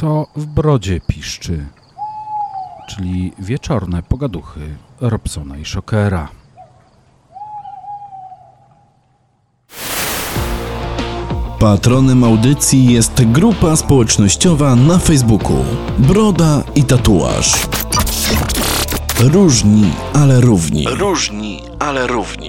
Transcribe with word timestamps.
co 0.00 0.26
w 0.36 0.46
brodzie 0.46 1.00
piszczy, 1.06 1.66
czyli 2.88 3.32
wieczorne 3.38 4.02
pogaduchy 4.02 4.60
Robsona 5.00 5.56
i 5.58 5.64
Shockera. 5.64 6.28
Patronem 11.58 12.24
audycji 12.24 12.92
jest 12.92 13.24
grupa 13.24 13.76
społecznościowa 13.76 14.76
na 14.76 14.98
Facebooku 14.98 15.64
Broda 15.98 16.62
i 16.74 16.84
Tatuaż. 16.84 17.66
Różni, 19.20 19.92
ale 20.12 20.40
równi. 20.40 20.86
Różni, 20.88 21.62
ale 21.78 22.06
równi. 22.06 22.39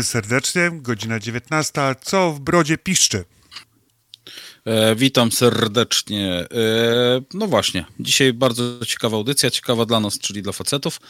Witamy 0.00 0.12
serdecznie, 0.22 0.70
godzina 0.72 1.20
19. 1.20 1.94
Co 2.02 2.32
w 2.32 2.40
brodzie 2.40 2.78
piszczy? 2.78 3.24
E, 4.64 4.96
witam 4.96 5.32
serdecznie. 5.32 6.30
E, 6.30 6.46
no 7.34 7.46
właśnie, 7.46 7.84
dzisiaj 8.00 8.32
bardzo 8.32 8.86
ciekawa 8.86 9.16
audycja, 9.16 9.50
ciekawa 9.50 9.86
dla 9.86 10.00
nas, 10.00 10.18
czyli 10.18 10.42
dla 10.42 10.52
facetów. 10.52 11.00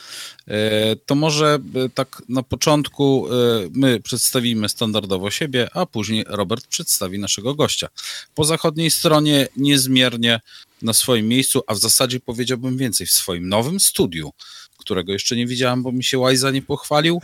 E, 0.49 0.97
to 0.97 1.15
może 1.15 1.59
e, 1.75 1.89
tak 1.89 2.23
na 2.29 2.43
początku 2.43 3.27
e, 3.29 3.33
my 3.73 4.01
przedstawimy 4.01 4.69
standardowo 4.69 5.31
siebie, 5.31 5.69
a 5.75 5.87
później 5.87 6.25
Robert 6.29 6.67
przedstawi 6.67 7.19
naszego 7.19 7.55
gościa. 7.55 7.89
Po 8.35 8.45
zachodniej 8.45 8.91
stronie 8.91 9.49
niezmiernie 9.57 10.41
na 10.83 10.93
swoim 10.93 11.29
miejscu, 11.29 11.63
a 11.67 11.75
w 11.75 11.79
zasadzie 11.79 12.21
powiedziałbym 12.21 12.77
więcej, 12.77 13.07
w 13.07 13.13
swoim 13.13 13.49
nowym 13.49 13.81
studiu, 13.81 14.33
którego 14.79 15.13
jeszcze 15.13 15.37
nie 15.37 15.47
widziałem, 15.47 15.83
bo 15.83 15.93
mi 15.93 16.05
się 16.05 16.19
Łajza 16.19 16.51
nie 16.51 16.63
pochwalił. 16.63 17.21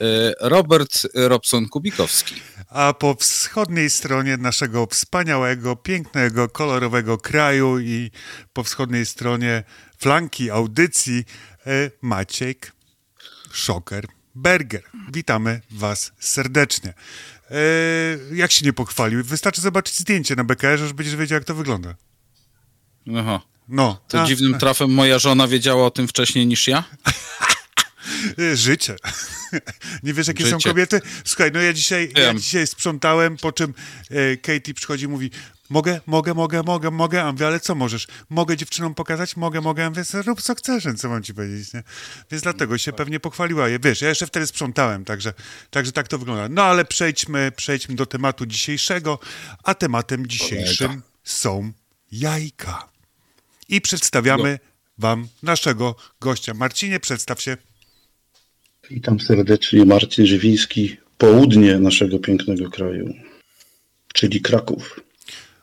E, 0.00 0.34
Robert 0.48 1.06
Robson-Kubikowski. 1.14 2.34
A 2.68 2.94
po 2.94 3.14
wschodniej 3.14 3.90
stronie 3.90 4.36
naszego 4.36 4.86
wspaniałego, 4.86 5.76
pięknego, 5.76 6.48
kolorowego 6.48 7.18
kraju 7.18 7.78
i 7.78 8.10
po 8.52 8.64
wschodniej 8.64 9.06
stronie 9.06 9.64
flanki 9.98 10.50
audycji 10.50 11.24
e, 11.66 11.90
Maciek 12.02 12.72
Szoker 13.52 14.06
Berger. 14.34 14.82
Witamy 15.12 15.60
Was 15.70 16.12
serdecznie. 16.18 16.94
E, 17.50 17.54
jak 18.32 18.52
się 18.52 18.66
nie 18.66 18.72
pochwalił? 18.72 19.24
Wystarczy 19.24 19.60
zobaczyć 19.60 19.98
zdjęcie 19.98 20.36
na 20.36 20.44
BKR, 20.44 20.78
że 20.78 20.94
będziesz 20.94 21.16
wiedział, 21.16 21.36
jak 21.36 21.44
to 21.44 21.54
wygląda. 21.54 21.94
Aha. 23.16 23.40
No. 23.68 24.00
To 24.08 24.22
a, 24.22 24.26
dziwnym 24.26 24.58
trafem 24.58 24.90
moja 24.90 25.18
żona 25.18 25.48
wiedziała 25.48 25.86
o 25.86 25.90
tym 25.90 26.08
wcześniej 26.08 26.46
niż 26.46 26.68
ja? 26.68 26.84
E, 28.38 28.56
Życie. 28.56 28.96
Nie 30.02 30.14
wiesz, 30.14 30.28
jakie 30.28 30.44
są 30.44 30.58
Życie. 30.58 30.68
kobiety? 30.70 31.00
Słuchaj, 31.24 31.50
no 31.54 31.60
ja 31.60 31.72
dzisiaj, 31.72 32.12
ja 32.16 32.34
dzisiaj 32.34 32.66
sprzątałem, 32.66 33.36
po 33.36 33.52
czym 33.52 33.74
e, 34.10 34.36
Katie 34.36 34.74
przychodzi 34.74 35.04
i 35.04 35.08
mówi 35.08 35.30
mogę, 35.70 36.00
mogę, 36.06 36.34
mogę, 36.34 36.62
mogę, 36.62 36.90
mogę, 36.90 37.22
a 37.22 37.32
mówię, 37.32 37.46
ale 37.46 37.60
co 37.60 37.74
możesz? 37.74 38.06
Mogę 38.30 38.56
dziewczynom 38.56 38.94
pokazać? 38.94 39.36
Mogę, 39.36 39.60
mogę, 39.60 39.86
a 39.86 39.90
mówię, 39.90 40.02
rób 40.26 40.42
co 40.42 40.54
chcesz, 40.54 40.84
co 40.96 41.08
mam 41.08 41.22
ci 41.22 41.34
powiedzieć, 41.34 41.72
nie? 41.72 41.82
Więc 42.30 42.42
dlatego 42.42 42.78
się 42.78 42.92
pewnie 42.92 43.20
pochwaliła. 43.20 43.68
Ja- 43.68 43.78
Wiesz, 43.78 44.00
ja 44.00 44.08
jeszcze 44.08 44.26
wtedy 44.26 44.46
sprzątałem, 44.46 45.04
także, 45.04 45.32
także 45.70 45.92
tak 45.92 46.08
to 46.08 46.18
wygląda. 46.18 46.48
No 46.48 46.62
ale 46.62 46.84
przejdźmy, 46.84 47.52
przejdźmy 47.56 47.94
do 47.94 48.06
tematu 48.06 48.46
dzisiejszego, 48.46 49.18
a 49.64 49.74
tematem 49.74 50.26
dzisiejszym 50.26 51.02
są 51.24 51.72
jajka. 52.12 52.88
I 53.68 53.80
przedstawiamy 53.80 54.58
wam 54.98 55.28
naszego 55.42 55.96
gościa. 56.20 56.54
Marcinie, 56.54 57.00
przedstaw 57.00 57.40
się. 57.42 57.56
Witam 58.90 59.20
serdecznie, 59.20 59.84
Marcin 59.84 60.26
Żywiński, 60.26 60.96
południe 61.18 61.78
naszego 61.78 62.18
pięknego 62.18 62.70
kraju, 62.70 63.14
czyli 64.14 64.40
Kraków. 64.40 65.00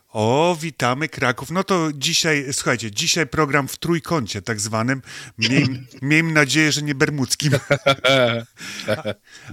O, 0.09 0.57
witamy 0.61 1.09
Kraków. 1.09 1.51
No 1.51 1.63
to 1.63 1.89
dzisiaj, 1.93 2.45
słuchajcie, 2.51 2.91
dzisiaj 2.91 3.27
program 3.27 3.67
w 3.67 3.77
trójkącie 3.77 4.41
tak 4.41 4.59
zwanym. 4.59 5.01
Miejm, 5.37 5.85
miejmy 6.01 6.31
nadzieję, 6.31 6.71
że 6.71 6.81
nie 6.81 6.95
bermudzkim. 6.95 7.51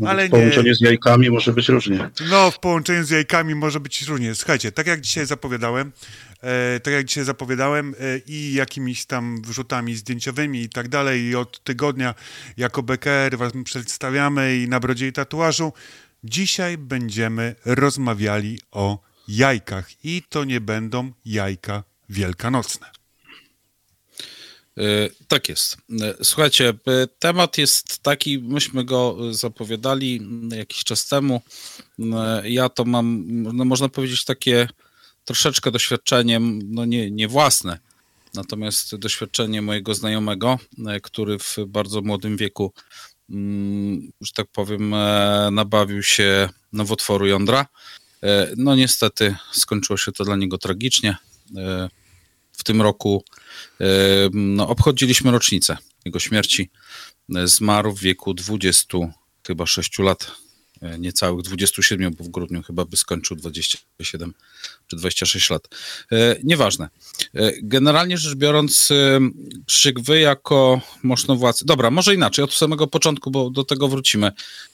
Ale 0.06 0.22
w 0.22 0.24
nie. 0.24 0.30
połączeniu 0.30 0.74
z 0.74 0.80
jajkami 0.80 1.30
może 1.30 1.52
być 1.52 1.68
różnie. 1.68 2.10
No, 2.30 2.50
w 2.50 2.58
połączeniu 2.58 3.04
z 3.04 3.10
jajkami 3.10 3.54
może 3.54 3.80
być 3.80 4.02
różnie. 4.02 4.34
Słuchajcie, 4.34 4.72
tak 4.72 4.86
jak 4.86 5.00
dzisiaj 5.00 5.26
zapowiadałem, 5.26 5.92
tak 6.82 6.94
jak 6.94 7.04
dzisiaj 7.04 7.24
zapowiadałem 7.24 7.94
e, 8.00 8.18
i 8.26 8.54
jakimiś 8.54 9.04
tam 9.06 9.42
wrzutami 9.42 9.96
zdjęciowymi 9.96 10.62
i 10.62 10.68
tak 10.68 10.88
dalej 10.88 11.22
i 11.22 11.36
od 11.36 11.64
tygodnia 11.64 12.14
jako 12.56 12.82
BKR 12.82 13.38
was 13.38 13.52
przedstawiamy 13.64 14.56
i 14.56 14.68
na 14.68 14.80
brodzie 14.80 15.08
i 15.08 15.12
tatuażu, 15.12 15.72
dzisiaj 16.24 16.78
będziemy 16.78 17.54
rozmawiali 17.64 18.58
o 18.70 18.98
jajkach 19.28 20.04
i 20.04 20.22
to 20.28 20.44
nie 20.44 20.60
będą 20.60 21.12
jajka 21.24 21.84
wielkanocne. 22.08 22.86
E, 24.78 24.82
Tak 25.28 25.48
jest. 25.48 25.76
E, 26.02 26.24
Słuchajcie, 26.24 26.68
e, 26.68 27.06
temat 27.18 27.58
jest 27.58 27.98
taki, 28.02 28.38
myśmy 28.38 28.84
go 28.84 29.16
e, 29.30 29.34
zapowiadali 29.34 30.20
jakiś 30.56 30.84
czas 30.84 31.06
temu. 31.06 31.42
E, 31.98 32.50
Ja 32.50 32.68
to 32.68 32.84
mam, 32.84 33.24
no 33.42 33.64
można 33.64 33.88
powiedzieć, 33.88 34.24
takie 34.24 34.68
troszeczkę 35.24 35.70
doświadczenie, 35.70 36.36
m, 36.36 36.60
no 36.64 36.84
nie, 36.84 37.10
nie 37.10 37.28
własne, 37.28 37.78
natomiast 38.34 38.96
doświadczenie 38.96 39.62
mojego 39.62 39.94
znajomego, 39.94 40.58
e, 40.86 41.00
który 41.00 41.38
w 41.38 41.56
bardzo 41.66 42.00
młodym 42.02 42.36
wieku, 42.36 42.72
mm, 43.30 44.12
że 44.20 44.32
tak 44.34 44.46
powiem, 44.52 44.94
e, 44.94 45.48
nabawił 45.52 46.02
się 46.02 46.48
nowotworu 46.72 47.26
jądra. 47.26 47.66
E, 48.22 48.52
No 48.56 48.76
niestety 48.76 49.36
skończyło 49.52 49.96
się 49.96 50.12
to 50.12 50.24
dla 50.24 50.36
niego 50.36 50.58
tragicznie. 50.58 51.16
W 52.52 52.64
tym 52.64 52.82
roku 52.82 53.24
no, 54.32 54.68
obchodziliśmy 54.68 55.30
rocznicę 55.30 55.76
jego 56.04 56.18
śmierci. 56.18 56.70
Zmarł 57.44 57.92
w 57.92 58.00
wieku 58.00 58.34
20, 58.34 58.98
chyba 59.46 59.66
6 59.66 59.98
lat, 59.98 60.32
niecałych 60.98 61.42
27, 61.44 62.14
bo 62.14 62.24
w 62.24 62.28
grudniu 62.28 62.62
chyba 62.62 62.84
by 62.84 62.96
skończył 62.96 63.36
27 63.36 64.34
czy 64.86 64.96
26 64.96 65.50
lat. 65.50 65.68
E, 66.12 66.36
Nieważne. 66.44 66.88
E, 67.34 67.52
Generalnie 67.62 68.18
rzecz 68.18 68.34
biorąc, 68.34 68.90
e, 68.90 69.20
Krzyk, 69.66 70.00
wy 70.00 70.20
jako 70.20 70.80
mosznowładcy, 71.02 71.64
dobra, 71.64 71.90
może 71.90 72.14
inaczej, 72.14 72.44
od 72.44 72.54
samego 72.54 72.86
początku, 72.86 73.30
bo 73.30 73.50
do 73.50 73.64
tego 73.64 73.88
wrócimy. 73.88 74.32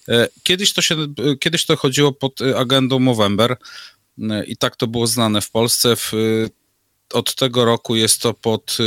E, 0.08 0.28
Kiedyś 0.42 0.72
to 0.72 0.82
się, 0.82 0.94
e, 0.94 1.36
kiedyś 1.40 1.66
to 1.66 1.76
chodziło 1.76 2.12
pod 2.12 2.40
e, 2.40 2.58
agendą 2.58 2.98
Movember 2.98 3.56
e, 4.30 4.44
i 4.44 4.56
tak 4.56 4.76
to 4.76 4.86
było 4.86 5.06
znane 5.06 5.40
w 5.40 5.50
Polsce. 5.50 5.96
W, 5.96 6.14
e, 6.14 6.60
od 7.12 7.34
tego 7.34 7.64
roku 7.64 7.96
jest 7.96 8.22
to 8.22 8.34
pod, 8.34 8.78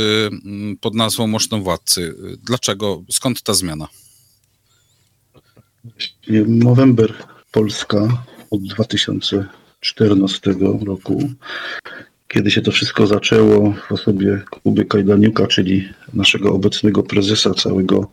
pod 0.80 0.94
nazwą 0.94 1.26
Mosznowładcy. 1.26 2.00
Y, 2.02 2.36
Dlaczego? 2.42 3.02
Skąd 3.12 3.42
ta 3.42 3.54
zmiana? 3.54 3.88
Movember 6.46 7.14
Polska 7.52 8.24
od 8.50 8.62
2014 8.62 10.54
roku, 10.86 11.30
kiedy 12.28 12.50
się 12.50 12.62
to 12.62 12.70
wszystko 12.70 13.06
zaczęło 13.06 13.74
w 13.88 13.92
osobie 13.92 14.42
Kuby 14.50 14.84
Kajdaniuka, 14.84 15.46
czyli 15.46 15.88
naszego 16.14 16.52
obecnego 16.52 17.02
prezesa 17.02 17.54
całego, 17.54 18.10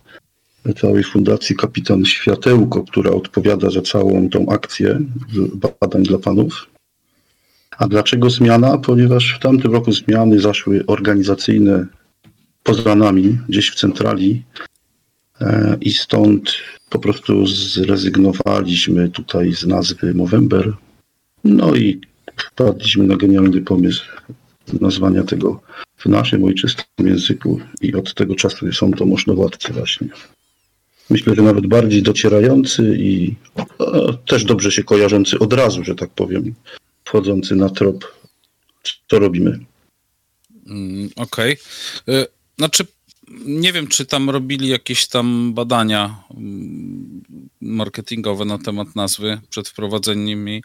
całej 0.81 1.03
fundacji 1.03 1.55
Kapitan 1.55 2.05
Światełko, 2.05 2.83
która 2.83 3.11
odpowiada 3.11 3.69
za 3.69 3.81
całą 3.81 4.29
tą 4.29 4.49
akcję 4.49 4.99
badań 5.81 6.03
dla 6.03 6.19
panów. 6.19 6.67
A 7.77 7.87
dlaczego 7.87 8.29
zmiana? 8.29 8.77
Ponieważ 8.77 9.35
w 9.35 9.39
tamtym 9.39 9.73
roku 9.73 9.91
zmiany 9.91 10.39
zaszły 10.39 10.83
organizacyjne 10.87 11.85
poza 12.63 12.95
nami, 12.95 13.37
gdzieś 13.49 13.71
w 13.71 13.75
centrali 13.75 14.43
e, 15.41 15.77
i 15.81 15.91
stąd 15.93 16.53
po 16.91 16.99
prostu 16.99 17.47
zrezygnowaliśmy 17.47 19.09
tutaj 19.09 19.53
z 19.53 19.65
nazwy 19.65 20.13
Movember. 20.13 20.73
No 21.43 21.75
i 21.75 22.01
wpadliśmy 22.37 23.07
na 23.07 23.15
genialny 23.15 23.61
pomysł 23.61 24.05
nazwania 24.81 25.23
tego 25.23 25.61
w 25.97 26.05
naszym 26.05 26.43
ojczystym 26.43 27.07
języku 27.07 27.59
i 27.81 27.95
od 27.95 28.13
tego 28.13 28.35
czasu 28.35 28.73
są 28.73 28.91
to 28.91 29.05
możnowładcy 29.05 29.73
właśnie. 29.73 30.07
Myślę, 31.09 31.35
że 31.35 31.41
nawet 31.41 31.67
bardziej 31.67 32.03
docierający 32.03 32.95
i 32.99 33.35
e, 33.79 34.13
też 34.27 34.45
dobrze 34.45 34.71
się 34.71 34.83
kojarzący 34.83 35.39
od 35.39 35.53
razu, 35.53 35.83
że 35.83 35.95
tak 35.95 36.09
powiem, 36.09 36.53
wchodzący 37.03 37.55
na 37.55 37.69
trop 37.69 38.21
co 39.09 39.19
robimy. 39.19 39.59
Mm, 40.67 41.09
Okej. 41.15 41.57
Y, 42.09 42.25
Znaczy, 42.61 42.85
nie 43.45 43.73
wiem, 43.73 43.87
czy 43.87 44.05
tam 44.05 44.29
robili 44.29 44.67
jakieś 44.67 45.07
tam 45.07 45.53
badania 45.53 46.23
mm, 46.37 47.21
marketingowe 47.61 48.45
na 48.45 48.57
temat 48.57 48.95
nazwy 48.95 49.41
przed 49.49 49.69
wprowadzeniem 49.69 50.47
jej. 50.47 50.63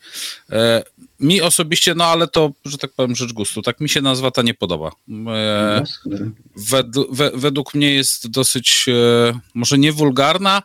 E, 0.51 0.83
Mi 1.21 1.43
osobiście, 1.43 1.95
no 1.95 2.05
ale 2.05 2.29
to, 2.29 2.53
że 2.65 2.79
tak 2.79 2.93
powiem, 2.93 3.17
rzecz 3.17 3.33
gustu. 3.33 3.63
Tak 3.63 3.81
mi 3.81 3.89
się 3.89 4.01
nazwa 4.01 4.31
ta 4.31 4.43
nie 4.43 4.55
podoba. 4.55 4.91
E, 5.29 5.81
Jasne. 5.81 6.31
wed, 6.57 6.87
we, 7.11 7.31
według 7.35 7.75
mnie 7.75 7.95
jest 7.95 8.29
dosyć, 8.29 8.87
e, 8.89 9.41
może 9.55 9.79
nie 9.79 9.93
wulgarna, 9.93 10.63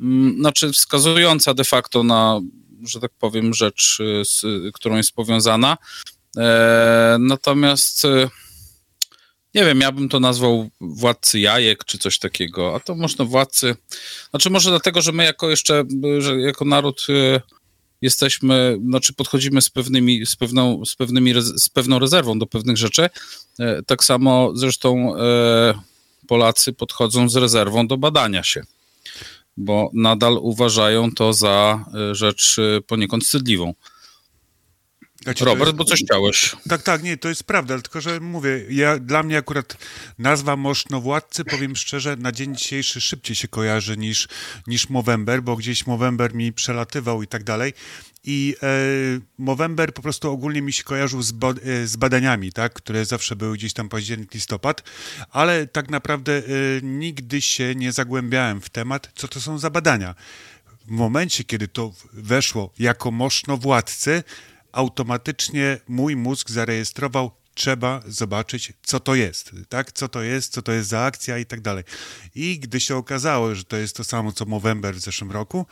mm, 0.00 0.36
znaczy 0.36 0.72
wskazująca 0.72 1.54
de 1.54 1.64
facto 1.64 2.02
na, 2.02 2.40
że 2.86 3.00
tak 3.00 3.12
powiem, 3.18 3.54
rzecz, 3.54 3.98
z 4.24 4.44
którą 4.74 4.96
jest 4.96 5.12
powiązana. 5.12 5.76
Natomiast 7.18 8.06
nie 9.54 9.64
wiem, 9.64 9.80
ja 9.80 9.92
bym 9.92 10.08
to 10.08 10.20
nazwał 10.20 10.70
władcy 10.80 11.40
jajek 11.40 11.84
czy 11.84 11.98
coś 11.98 12.18
takiego, 12.18 12.74
a 12.74 12.80
to 12.80 12.94
można 12.94 13.24
władcy. 13.24 13.76
Znaczy, 14.30 14.50
może 14.50 14.70
dlatego, 14.70 15.02
że 15.02 15.12
my 15.12 15.24
jako 15.24 15.50
jeszcze, 15.50 15.84
że 16.18 16.40
jako 16.40 16.64
naród 16.64 17.06
e, 17.08 17.40
jesteśmy, 18.02 18.78
znaczy 18.88 19.14
podchodzimy 19.14 19.62
z 19.62 19.70
pewnymi, 19.70 20.26
z 20.26 20.36
pewną, 20.36 20.84
z 20.84 20.96
pewnymi, 20.96 21.34
z 21.56 21.68
pewną 21.68 21.98
rezerwą 21.98 22.38
do 22.38 22.46
pewnych 22.46 22.76
rzeczy. 22.76 23.08
E, 23.58 23.82
Tak 23.82 24.04
samo 24.04 24.52
zresztą 24.54 25.16
e, 25.16 25.74
Polacy 26.28 26.72
podchodzą 26.72 27.28
z 27.28 27.36
rezerwą 27.36 27.86
do 27.86 27.96
badania 27.96 28.42
się, 28.42 28.62
bo 29.56 29.90
nadal 29.94 30.38
uważają 30.40 31.12
to 31.12 31.32
za 31.32 31.84
rzecz 32.12 32.56
poniekąd 32.86 33.24
wstydliwą. 33.24 33.74
Znaczy, 35.22 35.44
Robert, 35.44 35.66
jest- 35.66 35.76
bo 35.76 35.84
coś 35.84 36.00
chciałeś. 36.04 36.56
Tak, 36.68 36.82
tak, 36.82 37.02
nie, 37.02 37.16
to 37.16 37.28
jest 37.28 37.44
prawda, 37.44 37.80
tylko 37.80 38.00
że 38.00 38.20
mówię, 38.20 38.64
ja, 38.70 38.98
dla 38.98 39.22
mnie 39.22 39.38
akurat 39.38 39.76
nazwa 40.18 40.56
Mosznowładcy, 40.56 41.44
powiem 41.44 41.76
szczerze, 41.76 42.16
na 42.16 42.32
dzień 42.32 42.56
dzisiejszy 42.56 43.00
szybciej 43.00 43.36
się 43.36 43.48
kojarzy 43.48 43.96
niż, 43.96 44.28
niż 44.66 44.88
Movember, 44.88 45.42
bo 45.42 45.56
gdzieś 45.56 45.86
Movember 45.86 46.34
mi 46.34 46.52
przelatywał 46.52 47.22
i 47.22 47.26
tak 47.26 47.44
dalej. 47.44 47.72
I 48.24 48.56
e, 48.62 48.66
Movember 49.38 49.94
po 49.94 50.02
prostu 50.02 50.30
ogólnie 50.30 50.62
mi 50.62 50.72
się 50.72 50.82
kojarzył 50.84 51.22
z, 51.22 51.32
ba- 51.32 51.54
e, 51.64 51.86
z 51.86 51.96
badaniami, 51.96 52.52
tak, 52.52 52.72
które 52.72 53.04
zawsze 53.04 53.36
były 53.36 53.56
gdzieś 53.56 53.72
tam 53.72 53.88
październik, 53.88 54.34
listopad, 54.34 54.82
ale 55.30 55.66
tak 55.66 55.90
naprawdę 55.90 56.36
e, 56.38 56.42
nigdy 56.82 57.42
się 57.42 57.74
nie 57.74 57.92
zagłębiałem 57.92 58.60
w 58.60 58.70
temat, 58.70 59.10
co 59.14 59.28
to 59.28 59.40
są 59.40 59.58
za 59.58 59.70
badania. 59.70 60.14
W 60.86 60.90
momencie, 60.90 61.44
kiedy 61.44 61.68
to 61.68 61.92
weszło 62.12 62.72
jako 62.78 63.10
Mosznowładcy, 63.10 64.22
automatycznie 64.72 65.78
mój 65.88 66.16
mózg 66.16 66.50
zarejestrował, 66.50 67.30
trzeba 67.54 68.02
zobaczyć, 68.06 68.72
co 68.82 69.00
to 69.00 69.14
jest, 69.14 69.50
tak? 69.68 69.92
Co 69.92 70.08
to 70.08 70.22
jest, 70.22 70.52
co 70.52 70.62
to 70.62 70.72
jest 70.72 70.88
za 70.88 71.00
akcja 71.00 71.38
i 71.38 71.46
tak 71.46 71.60
dalej. 71.60 71.84
I 72.34 72.58
gdy 72.58 72.80
się 72.80 72.96
okazało, 72.96 73.54
że 73.54 73.64
to 73.64 73.76
jest 73.76 73.96
to 73.96 74.04
samo, 74.04 74.32
co 74.32 74.44
Movember 74.44 74.94
w 74.94 75.00
zeszłym 75.00 75.30
roku, 75.30 75.66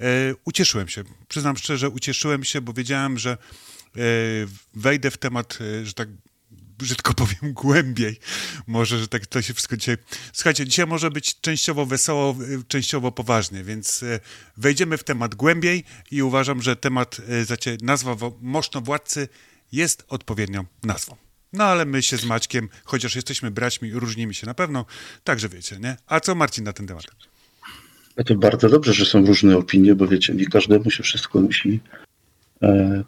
e, 0.00 0.04
ucieszyłem 0.44 0.88
się. 0.88 1.04
Przyznam 1.28 1.56
szczerze, 1.56 1.88
ucieszyłem 1.88 2.44
się, 2.44 2.60
bo 2.60 2.72
wiedziałem, 2.72 3.18
że 3.18 3.30
e, 3.30 3.38
wejdę 4.74 5.10
w 5.10 5.16
temat, 5.16 5.58
e, 5.60 5.86
że 5.86 5.92
tak 5.92 6.08
brzydko 6.78 7.14
powiem, 7.14 7.52
głębiej. 7.62 8.18
Może, 8.66 8.98
że 8.98 9.08
tak 9.08 9.26
to 9.26 9.42
się 9.42 9.54
wszystko 9.54 9.76
dzisiaj... 9.76 9.96
Słuchajcie, 10.32 10.66
dzisiaj 10.66 10.86
może 10.86 11.10
być 11.10 11.40
częściowo 11.40 11.86
wesoło, 11.86 12.36
y, 12.42 12.64
częściowo 12.68 13.12
poważnie, 13.12 13.64
więc 13.64 14.02
y, 14.02 14.20
wejdziemy 14.56 14.98
w 14.98 15.04
temat 15.04 15.34
głębiej 15.34 15.84
i 16.10 16.22
uważam, 16.22 16.62
że 16.62 16.76
temat, 16.76 17.16
znaczy 17.44 17.76
nazwa 17.82 18.14
wo- 18.14 18.38
Moszno 18.40 18.80
Władcy 18.80 19.28
jest 19.72 20.04
odpowiednią 20.08 20.64
nazwą. 20.82 21.16
No 21.52 21.64
ale 21.64 21.84
my 21.84 22.02
się 22.02 22.16
z 22.16 22.24
Maćkiem, 22.24 22.68
chociaż 22.84 23.16
jesteśmy 23.16 23.50
braćmi, 23.50 23.92
różnimy 23.92 24.34
się 24.34 24.46
na 24.46 24.54
pewno, 24.54 24.86
także 25.24 25.48
wiecie, 25.48 25.78
nie? 25.80 25.96
A 26.06 26.20
co 26.20 26.34
Marcin 26.34 26.64
na 26.64 26.72
ten 26.72 26.86
temat? 26.86 27.04
A 28.16 28.24
to 28.24 28.34
bardzo 28.34 28.68
dobrze, 28.68 28.92
że 28.92 29.04
są 29.04 29.26
różne 29.26 29.56
opinie, 29.56 29.94
bo 29.94 30.08
wiecie, 30.08 30.34
nie 30.34 30.46
każdemu 30.46 30.90
się 30.90 31.02
wszystko 31.02 31.40
musi 31.40 31.80
e, 31.92 32.07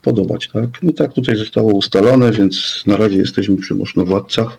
podobać, 0.02 0.48
tak? 0.52 0.82
No 0.82 0.92
tak 0.92 1.12
tutaj 1.12 1.36
zostało 1.36 1.72
ustalone, 1.72 2.32
więc 2.32 2.82
na 2.86 2.96
razie 2.96 3.16
jesteśmy 3.16 3.56
przy 3.56 3.74
mosznowładcach. 3.74 4.58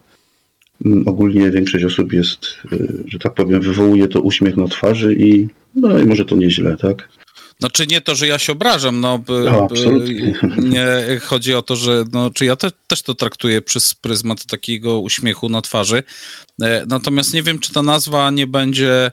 Mm, 0.85 1.07
Ogólnie 1.07 1.51
większość 1.51 1.85
osób 1.85 2.13
jest, 2.13 2.45
e, 2.71 2.77
że 3.07 3.19
tak 3.19 3.33
powiem, 3.33 3.61
wywołuje 3.61 4.07
to 4.07 4.21
uśmiech 4.21 4.57
na 4.57 4.67
twarzy 4.67 5.13
i 5.13 5.47
no 5.75 5.99
i 5.99 6.05
może 6.05 6.25
to 6.25 6.35
nieźle, 6.35 6.77
tak? 6.77 7.09
Znaczy 7.59 7.87
nie 7.87 8.01
to, 8.01 8.15
że 8.15 8.27
ja 8.27 8.39
się 8.39 8.51
obrażam, 8.51 8.99
no 9.01 9.17
by, 9.19 9.43
No, 9.45 9.67
nie 10.75 11.19
chodzi 11.23 11.53
o 11.53 11.61
to, 11.61 11.75
że 11.75 12.03
no, 12.11 12.29
czy 12.29 12.45
ja 12.45 12.55
te, 12.55 12.71
też 12.87 13.01
to 13.01 13.15
traktuję 13.15 13.61
przez 13.61 13.95
pryzmat 13.95 14.45
takiego 14.45 14.99
uśmiechu 14.99 15.49
na 15.49 15.61
twarzy. 15.61 16.03
E, 16.61 16.85
Natomiast 16.87 17.33
nie 17.33 17.43
wiem, 17.43 17.59
czy 17.59 17.73
ta 17.73 17.83
nazwa 17.83 18.31
nie 18.31 18.47
będzie 18.47 19.05
e, 19.05 19.11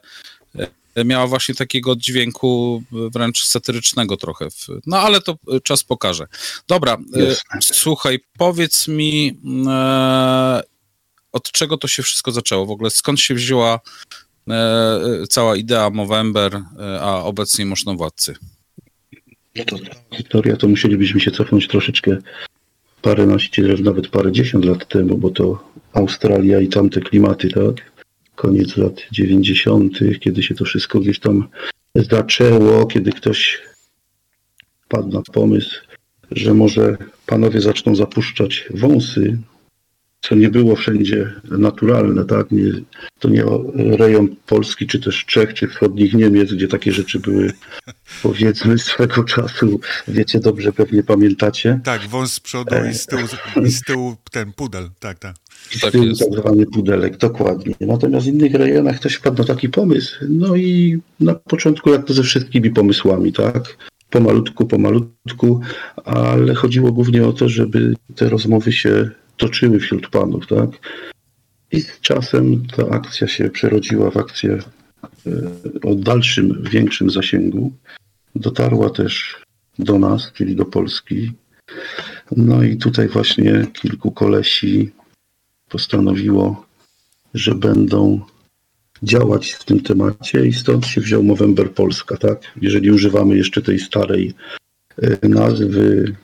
miała 1.04 1.26
właśnie 1.26 1.54
takiego 1.54 1.96
dźwięku 1.96 2.82
wręcz 2.92 3.44
satyrycznego 3.44 4.16
trochę. 4.16 4.50
W, 4.50 4.66
no 4.86 4.96
ale 4.96 5.20
to 5.20 5.38
e, 5.52 5.60
czas 5.60 5.84
pokaże. 5.84 6.26
Dobra, 6.68 6.96
Jasne. 7.12 7.60
słuchaj, 7.60 8.18
powiedz 8.38 8.88
mi 8.88 9.40
e, 9.68 10.62
od 11.32 11.52
czego 11.52 11.76
to 11.76 11.88
się 11.88 12.02
wszystko 12.02 12.32
zaczęło 12.32 12.66
w 12.66 12.70
ogóle? 12.70 12.90
Skąd 12.90 13.20
się 13.20 13.34
wzięła 13.34 13.80
e, 14.50 15.26
cała 15.28 15.56
idea 15.56 15.90
Movember, 15.90 16.62
a 17.00 17.22
obecnie 17.22 17.66
Mosznowładcy? 17.66 18.34
No 19.56 19.64
to 19.64 19.76
historia, 20.16 20.56
to 20.56 20.68
musielibyśmy 20.68 21.20
się 21.20 21.30
cofnąć 21.30 21.68
troszeczkę 21.68 22.16
paręnaście, 23.02 23.62
nawet 23.62 24.08
parę 24.08 24.32
dziesiąt 24.32 24.64
lat 24.64 24.88
temu, 24.88 25.18
bo 25.18 25.30
to 25.30 25.72
Australia 25.92 26.60
i 26.60 26.68
tamte 26.68 27.00
klimaty, 27.00 27.48
tak? 27.48 27.87
Koniec 28.38 28.76
lat 28.76 29.06
90., 29.12 29.98
kiedy 30.20 30.42
się 30.42 30.54
to 30.54 30.64
wszystko 30.64 31.00
gdzieś 31.00 31.18
tam 31.18 31.48
zaczęło, 31.94 32.86
kiedy 32.86 33.12
ktoś 33.12 33.62
padł 34.88 35.08
na 35.08 35.22
pomysł, 35.32 35.80
że 36.30 36.54
może 36.54 36.96
panowie 37.26 37.60
zaczną 37.60 37.94
zapuszczać 37.94 38.68
wąsy, 38.74 39.38
co 40.20 40.34
nie 40.34 40.48
było 40.48 40.76
wszędzie 40.76 41.32
naturalne, 41.44 42.24
tak? 42.24 42.50
Nie, 42.50 42.72
to 43.18 43.28
nie 43.28 43.44
rejon 43.96 44.36
Polski, 44.46 44.86
czy 44.86 45.00
też 45.00 45.24
Czech, 45.24 45.54
czy 45.54 45.68
wschodnich 45.68 46.14
Niemiec, 46.14 46.52
gdzie 46.52 46.68
takie 46.68 46.92
rzeczy 46.92 47.18
były, 47.20 47.52
powiedzmy, 48.22 48.78
swego 48.78 49.24
czasu, 49.24 49.80
wiecie 50.08 50.40
dobrze, 50.40 50.72
pewnie 50.72 51.02
pamiętacie. 51.02 51.80
Tak, 51.84 52.08
wąs 52.08 52.32
z 52.32 52.40
przodu 52.40 52.74
i 52.90 52.94
z 52.94 53.06
tyłu, 53.06 53.22
i 53.66 53.70
z 53.70 53.82
tyłu 53.82 54.16
ten 54.30 54.52
pudel, 54.52 54.90
tak, 55.00 55.18
tak. 55.18 55.36
Tak 55.80 55.92
Był 55.92 56.04
jest. 56.04 56.20
tak 56.20 56.40
zwany 56.40 56.66
pudelek, 56.66 57.16
dokładnie. 57.16 57.74
Natomiast 57.80 58.26
w 58.26 58.28
innych 58.28 58.54
rejonach 58.54 58.96
ktoś 58.96 59.14
wpadł 59.14 59.38
na 59.38 59.44
taki 59.44 59.68
pomysł. 59.68 60.16
No 60.28 60.56
i 60.56 61.00
na 61.20 61.34
początku, 61.34 61.90
jak 61.90 62.04
to 62.04 62.14
ze 62.14 62.22
wszystkimi 62.22 62.70
pomysłami, 62.70 63.32
tak? 63.32 63.76
Pomalutku, 64.10 64.66
pomalutku, 64.66 65.60
ale 66.04 66.54
chodziło 66.54 66.92
głównie 66.92 67.26
o 67.26 67.32
to, 67.32 67.48
żeby 67.48 67.94
te 68.16 68.28
rozmowy 68.28 68.72
się 68.72 69.10
toczyły 69.38 69.80
wśród 69.80 70.08
panów, 70.08 70.46
tak? 70.46 70.70
I 71.72 71.80
z 71.80 72.00
czasem 72.00 72.66
ta 72.76 72.88
akcja 72.88 73.26
się 73.28 73.50
przerodziła 73.50 74.10
w 74.10 74.16
akcję 74.16 74.58
e, 75.26 75.30
o 75.82 75.94
dalszym, 75.94 76.62
większym 76.70 77.10
zasięgu. 77.10 77.72
Dotarła 78.34 78.90
też 78.90 79.42
do 79.78 79.98
nas, 79.98 80.32
czyli 80.32 80.56
do 80.56 80.64
Polski. 80.64 81.32
No 82.36 82.62
i 82.62 82.76
tutaj 82.76 83.08
właśnie 83.08 83.66
kilku 83.72 84.10
kolesi 84.10 84.90
postanowiło, 85.68 86.66
że 87.34 87.54
będą 87.54 88.20
działać 89.02 89.50
w 89.50 89.64
tym 89.64 89.80
temacie 89.80 90.46
i 90.46 90.52
stąd 90.52 90.86
się 90.86 91.00
wziął 91.00 91.22
Movember 91.22 91.72
Polska, 91.72 92.16
tak? 92.16 92.42
Jeżeli 92.62 92.90
używamy 92.90 93.36
jeszcze 93.36 93.62
tej 93.62 93.78
starej 93.78 94.34
e, 95.02 95.28
nazwy, 95.28 96.14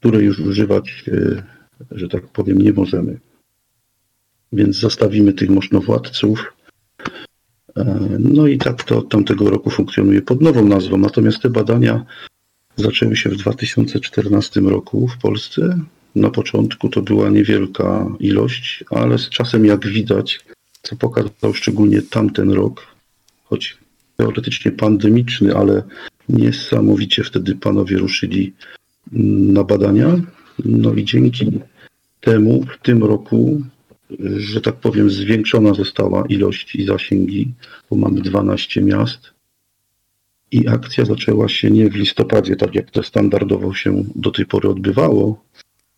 której 0.00 0.26
już 0.26 0.38
używać, 0.38 1.04
e, 1.08 1.53
że 1.90 2.08
tak 2.08 2.26
powiem, 2.26 2.58
nie 2.58 2.72
możemy. 2.72 3.18
Więc 4.52 4.76
zostawimy 4.76 5.32
tych 5.32 5.50
mosznowładców. 5.50 6.52
E, 7.76 8.08
No 8.18 8.46
i 8.46 8.58
tak 8.58 8.84
to 8.84 8.98
od 8.98 9.08
tamtego 9.08 9.50
roku 9.50 9.70
funkcjonuje 9.70 10.22
pod 10.22 10.40
nową 10.40 10.64
nazwą. 10.64 10.98
Natomiast 10.98 11.42
te 11.42 11.50
badania 11.50 12.04
zaczęły 12.76 13.16
się 13.16 13.30
w 13.30 13.36
2014 13.36 14.60
roku 14.60 15.08
w 15.08 15.18
Polsce. 15.18 15.78
Na 16.14 16.30
początku 16.30 16.88
to 16.88 17.02
była 17.02 17.30
niewielka 17.30 18.06
ilość, 18.20 18.84
ale 18.90 19.18
z 19.18 19.28
czasem, 19.28 19.64
jak 19.64 19.86
widać, 19.86 20.40
co 20.82 20.96
pokazał 20.96 21.54
szczególnie 21.54 22.02
tamten 22.02 22.50
rok, 22.50 22.86
choć 23.44 23.78
teoretycznie 24.16 24.72
pandemiczny, 24.72 25.56
ale 25.56 25.82
niesamowicie 26.28 27.24
wtedy 27.24 27.54
panowie 27.54 27.98
ruszyli 27.98 28.52
na 29.12 29.64
badania. 29.64 30.20
No 30.64 30.94
i 30.94 31.04
dzięki 31.04 31.60
temu 32.20 32.62
w 32.62 32.82
tym 32.82 33.04
roku, 33.04 33.62
że 34.36 34.60
tak 34.60 34.74
powiem, 34.74 35.10
zwiększona 35.10 35.74
została 35.74 36.24
ilość 36.28 36.74
i 36.74 36.84
zasięgi, 36.84 37.52
bo 37.90 37.96
mamy 37.96 38.20
12 38.20 38.82
miast. 38.82 39.34
I 40.50 40.68
akcja 40.68 41.04
zaczęła 41.04 41.48
się 41.48 41.70
nie 41.70 41.90
w 41.90 41.96
listopadzie, 41.96 42.56
tak 42.56 42.74
jak 42.74 42.90
to 42.90 43.02
standardowo 43.02 43.74
się 43.74 44.04
do 44.16 44.30
tej 44.30 44.46
pory 44.46 44.68
odbywało, 44.68 45.44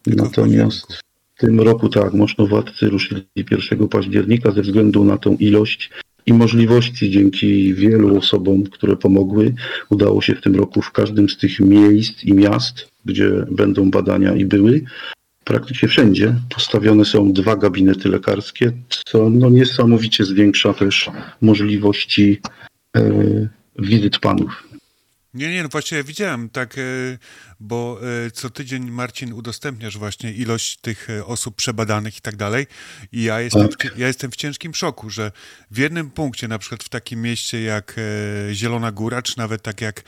Natomiast 0.06 0.92
w 1.34 1.40
tym 1.40 1.60
roku 1.60 1.88
tak, 1.88 2.14
mocnowładcy 2.14 2.88
ruszyli 2.88 3.26
1 3.36 3.88
października 3.88 4.50
ze 4.50 4.62
względu 4.62 5.04
na 5.04 5.18
tą 5.18 5.36
ilość 5.36 5.90
i 6.26 6.32
możliwości 6.32 7.10
dzięki 7.10 7.74
wielu 7.74 8.18
osobom, 8.18 8.64
które 8.64 8.96
pomogły. 8.96 9.54
Udało 9.90 10.22
się 10.22 10.34
w 10.34 10.40
tym 10.40 10.54
roku 10.54 10.82
w 10.82 10.92
każdym 10.92 11.28
z 11.28 11.36
tych 11.36 11.60
miejsc 11.60 12.24
i 12.24 12.34
miast, 12.34 12.88
gdzie 13.04 13.30
będą 13.50 13.90
badania 13.90 14.34
i 14.34 14.44
były, 14.44 14.84
praktycznie 15.44 15.88
wszędzie 15.88 16.34
postawione 16.54 17.04
są 17.04 17.32
dwa 17.32 17.56
gabinety 17.56 18.08
lekarskie, 18.08 18.72
co 18.88 19.30
no 19.30 19.50
niesamowicie 19.50 20.24
zwiększa 20.24 20.74
też 20.74 21.10
możliwości 21.40 22.40
e, 22.96 23.48
wizyt 23.78 24.18
panów. 24.18 24.65
Nie, 25.36 25.50
nie, 25.50 25.62
no 25.62 25.68
właśnie 25.68 26.04
widziałem, 26.04 26.48
tak, 26.48 26.78
e, 26.78 26.82
bo 27.60 28.00
e, 28.26 28.30
co 28.30 28.50
tydzień 28.50 28.90
Marcin 28.90 29.32
udostępniasz 29.32 29.98
właśnie 29.98 30.32
ilość 30.32 30.76
tych 30.76 31.10
e, 31.10 31.26
osób 31.26 31.56
przebadanych 31.56 32.18
i 32.18 32.20
tak 32.20 32.36
dalej 32.36 32.66
i 33.12 33.22
ja 33.22 33.40
jestem, 33.40 33.68
w, 33.68 33.98
ja 33.98 34.06
jestem 34.06 34.30
w 34.30 34.36
ciężkim 34.36 34.74
szoku, 34.74 35.10
że 35.10 35.32
w 35.70 35.78
jednym 35.78 36.10
punkcie, 36.10 36.48
na 36.48 36.58
przykład 36.58 36.84
w 36.84 36.88
takim 36.88 37.22
mieście 37.22 37.62
jak 37.62 37.96
Zielona 38.52 38.92
Góra, 38.92 39.22
czy 39.22 39.38
nawet 39.38 39.62
tak 39.62 39.80
jak 39.80 40.02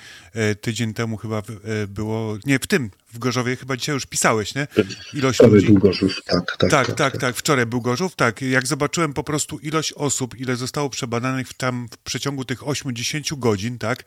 tydzień 0.61 0.95
temu 0.95 1.17
chyba 1.17 1.43
było, 1.89 2.39
nie, 2.45 2.59
w 2.59 2.67
tym, 2.67 2.91
w 3.13 3.19
Gorzowie 3.19 3.57
chyba 3.57 3.77
dzisiaj 3.77 3.95
już 3.95 4.07
pisałeś, 4.07 4.55
nie? 4.55 4.67
Ilość 5.15 5.39
Wczoraj 5.39 5.55
ludzi. 5.55 5.67
był 5.67 5.79
Gorzów, 5.79 6.21
tak, 6.25 6.57
tak, 6.59 6.71
Tak, 6.71 6.93
tak, 6.93 7.17
tak, 7.17 7.37
Wczoraj 7.37 7.67
był 7.67 7.81
Gorzów, 7.81 8.17
tak. 8.17 8.43
Jak 8.43 8.67
zobaczyłem 8.67 9.13
po 9.13 9.25
prostu 9.25 9.59
ilość 9.59 9.93
osób, 9.93 10.41
ile 10.41 10.57
zostało 10.57 10.91
przebadanych 10.91 11.49
w 11.49 11.55
tam 11.55 11.89
w 11.91 11.99
przeciągu 11.99 12.45
tych 12.45 12.69
80 12.69 13.39
godzin, 13.39 13.79
tak? 13.79 14.05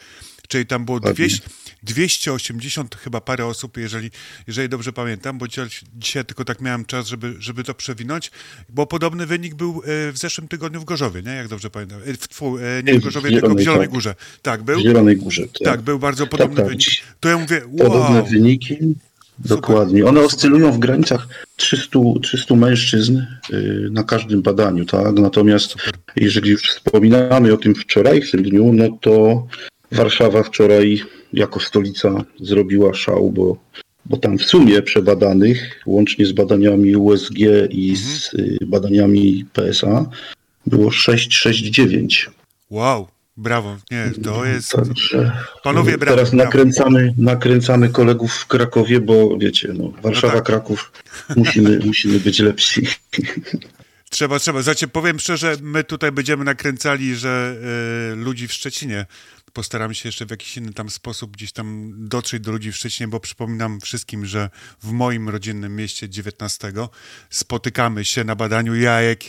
Czyli 0.51 0.65
tam 0.65 0.85
było 0.85 0.99
Dokładnie. 0.99 1.25
200, 1.25 1.49
280 1.83 2.95
chyba 2.95 3.21
parę 3.21 3.45
osób, 3.45 3.77
jeżeli, 3.77 4.11
jeżeli 4.47 4.69
dobrze 4.69 4.93
pamiętam, 4.93 5.37
bo 5.37 5.47
dzisiaj, 5.47 5.67
dzisiaj 5.95 6.25
tylko 6.25 6.45
tak 6.45 6.61
miałem 6.61 6.85
czas, 6.85 7.07
żeby, 7.07 7.35
żeby 7.39 7.63
to 7.63 7.73
przewinąć, 7.73 8.31
bo 8.69 8.87
podobny 8.87 9.25
wynik 9.25 9.55
był 9.55 9.81
e, 9.85 10.11
w 10.11 10.17
zeszłym 10.17 10.47
tygodniu 10.47 10.81
w 10.81 10.85
Gorzowie, 10.85 11.21
nie? 11.21 11.31
Jak 11.31 11.47
dobrze 11.47 11.69
pamiętam. 11.69 11.99
E, 12.05 12.13
W, 12.13 12.57
e, 12.57 12.83
nie 12.83 12.93
w 12.93 13.01
W 13.01 13.03
Gorzowie, 13.03 13.31
tylko 13.31 13.55
w 13.55 13.59
Zielonej, 13.59 13.87
tak. 13.87 13.93
Górze. 13.93 14.15
Tak, 14.41 14.63
był? 14.63 14.79
W 14.79 14.83
Zielonej 14.83 15.17
Górze. 15.17 15.43
Tak, 15.63 15.81
był 15.81 15.99
bardzo 15.99 16.27
podobny 16.27 16.55
tak. 16.55 16.67
wynik. 16.67 16.87
To 17.19 17.29
ja 17.29 17.37
mówię, 17.37 17.61
Podobne 17.77 18.19
wow, 18.19 18.25
wyniki. 18.25 18.77
Dokładnie. 19.39 20.05
One 20.05 20.21
oscylują 20.21 20.71
w 20.71 20.79
granicach 20.79 21.27
300, 21.55 21.99
300 22.21 22.55
mężczyzn 22.55 23.17
y, 23.53 23.87
na 23.91 24.03
każdym 24.03 24.41
badaniu, 24.41 24.85
tak? 24.85 25.19
Natomiast 25.19 25.75
jeżeli 26.15 26.49
już 26.49 26.61
wspominamy 26.63 27.53
o 27.53 27.57
tym 27.57 27.75
wczorajszym 27.75 28.43
dniu, 28.43 28.73
no 28.73 28.97
to 29.01 29.47
Warszawa 29.91 30.43
wczoraj 30.43 31.03
jako 31.33 31.59
stolica 31.59 32.23
zrobiła 32.39 32.93
szał, 32.93 33.31
bo, 33.31 33.57
bo 34.05 34.17
tam 34.17 34.37
w 34.37 34.43
sumie 34.43 34.81
przebadanych, 34.81 35.81
łącznie 35.85 36.25
z 36.25 36.31
badaniami 36.31 36.95
USG 36.95 37.37
i 37.69 37.95
z 37.95 38.33
y, 38.33 38.57
badaniami 38.65 39.45
PSA, 39.53 40.05
było 40.65 40.91
669. 40.91 42.29
wow, 42.69 43.07
brawo. 43.37 43.77
Nie, 43.91 44.11
to 44.23 44.45
jest... 44.45 44.71
Także 44.71 45.31
Panowie, 45.63 45.97
brawo, 45.97 46.15
teraz 46.15 46.33
nakręcamy, 46.33 47.13
nakręcamy 47.17 47.89
kolegów 47.89 48.33
w 48.33 48.47
Krakowie, 48.47 48.99
bo 48.99 49.37
wiecie, 49.37 49.73
no, 49.73 49.93
Warszawa, 50.01 50.33
tak. 50.33 50.43
Kraków, 50.43 50.91
musimy, 51.35 51.79
musimy 51.85 52.19
być 52.19 52.39
lepsi. 52.39 52.87
Trzeba, 54.09 54.39
trzeba. 54.39 54.61
Znaczy, 54.61 54.87
powiem 54.87 55.19
szczerze, 55.19 55.55
my 55.61 55.83
tutaj 55.83 56.11
będziemy 56.11 56.43
nakręcali, 56.43 57.15
że 57.15 57.55
y, 58.13 58.15
ludzi 58.15 58.47
w 58.47 58.53
Szczecinie. 58.53 59.05
Postaram 59.53 59.93
się 59.93 60.09
jeszcze 60.09 60.25
w 60.25 60.31
jakiś 60.31 60.57
inny 60.57 60.73
tam 60.73 60.89
sposób 60.89 61.31
gdzieś 61.31 61.51
tam 61.51 61.93
dotrzeć 61.97 62.43
do 62.43 62.51
ludzi 62.51 62.71
w 62.71 62.77
Szczecinie, 62.77 63.07
bo 63.07 63.19
przypominam 63.19 63.81
wszystkim, 63.81 64.25
że 64.25 64.49
w 64.83 64.91
moim 64.91 65.29
rodzinnym 65.29 65.75
mieście 65.75 66.09
19 66.09 66.73
spotykamy 67.29 68.05
się 68.05 68.23
na 68.23 68.35
badaniu 68.35 68.75
jajek 68.75 69.23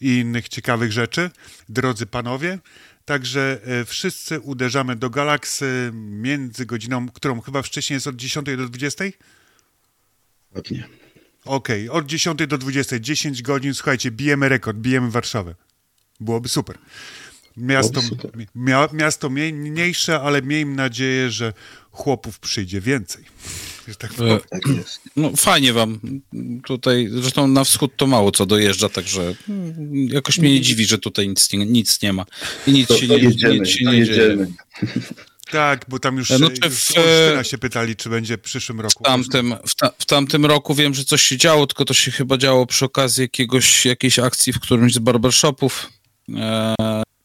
i 0.00 0.18
innych 0.18 0.48
ciekawych 0.48 0.92
rzeczy. 0.92 1.30
Drodzy 1.68 2.06
panowie, 2.06 2.58
Także 3.04 3.60
y, 3.82 3.84
wszyscy 3.84 4.40
uderzamy 4.40 4.96
do 4.96 5.10
galaksy 5.10 5.90
między 5.94 6.66
godziną, 6.66 7.08
którą 7.08 7.40
chyba 7.40 7.62
wcześniej 7.62 7.94
jest 7.94 8.06
od 8.06 8.16
10 8.16 8.46
do 8.46 8.68
20? 8.68 9.04
Ładnie. 10.54 10.88
Okej, 11.44 11.88
od 11.88 12.06
10 12.06 12.46
do 12.46 12.58
20, 12.58 13.00
10 13.00 13.42
godzin, 13.42 13.74
słuchajcie, 13.74 14.10
bijemy 14.10 14.48
rekord, 14.48 14.78
bijemy 14.78 15.10
Warszawę. 15.10 15.54
Byłoby 16.20 16.48
super. 16.48 16.78
Miasto, 17.56 18.00
mia, 18.54 18.88
miasto 18.92 19.30
mniej- 19.30 19.52
mniejsze, 19.52 20.20
ale 20.20 20.42
miejmy 20.42 20.74
nadzieję, 20.76 21.30
że 21.30 21.52
chłopów 21.90 22.38
przyjdzie 22.38 22.80
więcej. 22.80 23.24
Tak. 23.98 24.12
E, 24.12 24.40
Tak 24.50 24.60
jest. 24.76 25.00
No 25.16 25.30
fajnie 25.36 25.72
wam 25.72 26.00
tutaj, 26.66 27.08
zresztą 27.12 27.46
na 27.46 27.64
wschód 27.64 27.92
to 27.96 28.06
mało 28.06 28.30
co 28.32 28.46
dojeżdża, 28.46 28.88
także 28.88 29.34
jakoś 30.08 30.38
mnie 30.38 30.50
nie 30.50 30.60
dziwi, 30.60 30.84
że 30.86 30.98
tutaj 30.98 31.28
nic 31.28 31.52
nie, 31.52 31.66
nic 31.66 32.02
nie 32.02 32.12
ma. 32.12 32.24
I 32.66 32.72
nic 32.72 32.88
To, 32.88 32.98
się 32.98 33.08
to 33.08 33.16
nie, 33.16 33.22
jedziemy, 33.22 33.58
nic 33.58 33.68
się 33.68 33.84
to 33.84 33.92
nie 33.92 34.04
dzieje. 34.04 34.46
Tak, 35.50 35.84
bo 35.88 35.98
tam 35.98 36.16
już, 36.16 36.30
No 36.30 36.38
no, 36.38 36.50
czy 36.50 36.70
w- 36.70 36.74
z 36.74 36.90
Olsztyna 36.96 37.44
się 37.44 37.58
pytali, 37.58 37.96
czy 37.96 38.08
będzie 38.10 38.36
w 38.36 38.40
przyszłym 38.40 38.80
roku. 38.80 39.04
W 39.04 39.06
tamtym, 39.06 39.54
w, 39.66 39.74
ta, 39.74 39.90
w 39.98 40.06
tamtym 40.06 40.46
roku 40.46 40.74
wiem, 40.74 40.94
że 40.94 41.04
coś 41.04 41.22
się 41.22 41.36
działo, 41.36 41.66
tylko 41.66 41.84
to 41.84 41.94
się 41.94 42.10
chyba 42.10 42.38
działo 42.38 42.66
przy 42.66 42.84
okazji 42.84 43.22
jakiegoś, 43.22 43.86
jakiejś 43.86 44.18
akcji 44.18 44.52
w 44.52 44.60
którymś 44.60 44.92
z 44.94 44.98
barbershopów. 44.98 45.90
E, 46.36 46.74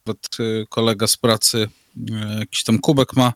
nawet, 0.07 0.27
e, 0.39 0.65
kolega 0.69 1.07
z 1.07 1.17
pracy 1.17 1.67
e, 2.11 2.39
jakiś 2.39 2.63
tam 2.63 2.79
kubek 2.79 3.13
ma 3.15 3.33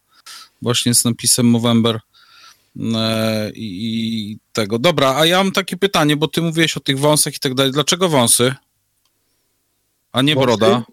właśnie 0.62 0.94
z 0.96 1.06
napisem 1.06 1.46
Movember. 1.46 2.00
E, 2.96 3.52
i, 3.56 4.38
tego. 4.54 4.80
Dobra, 4.80 5.16
a 5.16 5.26
ja 5.26 5.38
mam 5.38 5.52
takie 5.52 5.78
pytanie, 5.78 6.18
bo 6.18 6.28
ty 6.28 6.42
mówiłeś 6.42 6.78
o 6.78 6.80
tych 6.80 7.00
wąsach 7.00 7.36
i 7.36 7.40
tak 7.40 7.54
dalej. 7.54 7.72
Dlaczego 7.72 8.10
wąsy? 8.10 8.54
A 10.12 10.22
nie 10.22 10.36
Wąsy? 10.36 10.48
broda? 10.48 10.84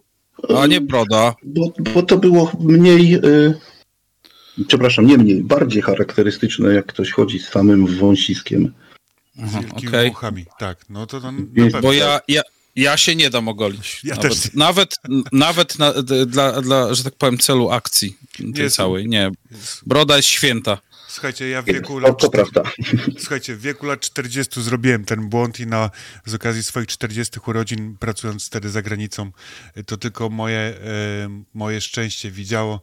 A 0.58 0.66
nie 0.66 0.80
broda. 0.80 1.34
Bo, 1.44 1.72
bo 1.94 2.02
to 2.02 2.18
było 2.18 2.52
mniej, 2.60 3.14
y, 3.14 3.54
przepraszam, 4.68 5.06
nie 5.06 5.18
mniej, 5.18 5.42
bardziej 5.42 5.82
charakterystyczne, 5.82 6.74
jak 6.74 6.86
ktoś 6.86 7.10
chodzi 7.10 7.38
z 7.38 7.48
samym 7.48 7.86
wąsiskiem. 7.86 8.72
Z 9.36 9.40
Aha, 9.42 9.60
wielkimi 9.60 9.88
okej. 9.88 10.10
uchami. 10.10 10.44
Tak, 10.58 10.84
no 10.90 11.06
to, 11.06 11.20
to. 11.20 11.32
Bo 11.82 11.92
ja, 11.92 12.20
ja, 12.28 12.42
ja 12.82 12.96
się 12.96 13.16
nie 13.16 13.30
dam 13.30 13.48
ogolić. 13.48 14.00
Ja 14.04 14.14
nawet, 14.14 14.32
też 14.42 14.54
nawet, 14.54 14.94
nawet 15.32 15.78
na, 15.78 15.92
dla, 16.26 16.60
dla, 16.62 16.94
że 16.94 17.04
tak 17.04 17.14
powiem, 17.16 17.38
celu 17.38 17.70
akcji 17.70 18.16
tej 18.36 18.52
Jest- 18.64 18.76
całej. 18.76 19.08
Nie, 19.08 19.30
broda 19.86 20.16
jest 20.16 20.28
święta. 20.28 20.78
Słuchajcie, 21.08 21.48
ja 21.48 21.62
w 21.62 21.64
wieku 21.66 21.98
lat 21.98 22.20
to 22.20 22.30
prawda. 22.30 22.62
Słuchajcie, 23.20 23.54
w 23.54 23.60
wieku 23.60 23.86
lat 23.86 24.00
40 24.00 24.62
zrobiłem 24.62 25.04
ten 25.04 25.28
błąd 25.28 25.60
i 25.60 25.66
na, 25.66 25.90
z 26.26 26.34
okazji 26.34 26.62
swoich 26.62 26.86
40 26.86 27.40
urodzin, 27.46 27.96
pracując 28.00 28.46
wtedy 28.46 28.70
za 28.70 28.82
granicą, 28.82 29.32
to 29.86 29.96
tylko 29.96 30.28
moje, 30.30 30.58
e, 30.58 30.74
moje 31.54 31.80
szczęście 31.80 32.30
widziało, 32.30 32.80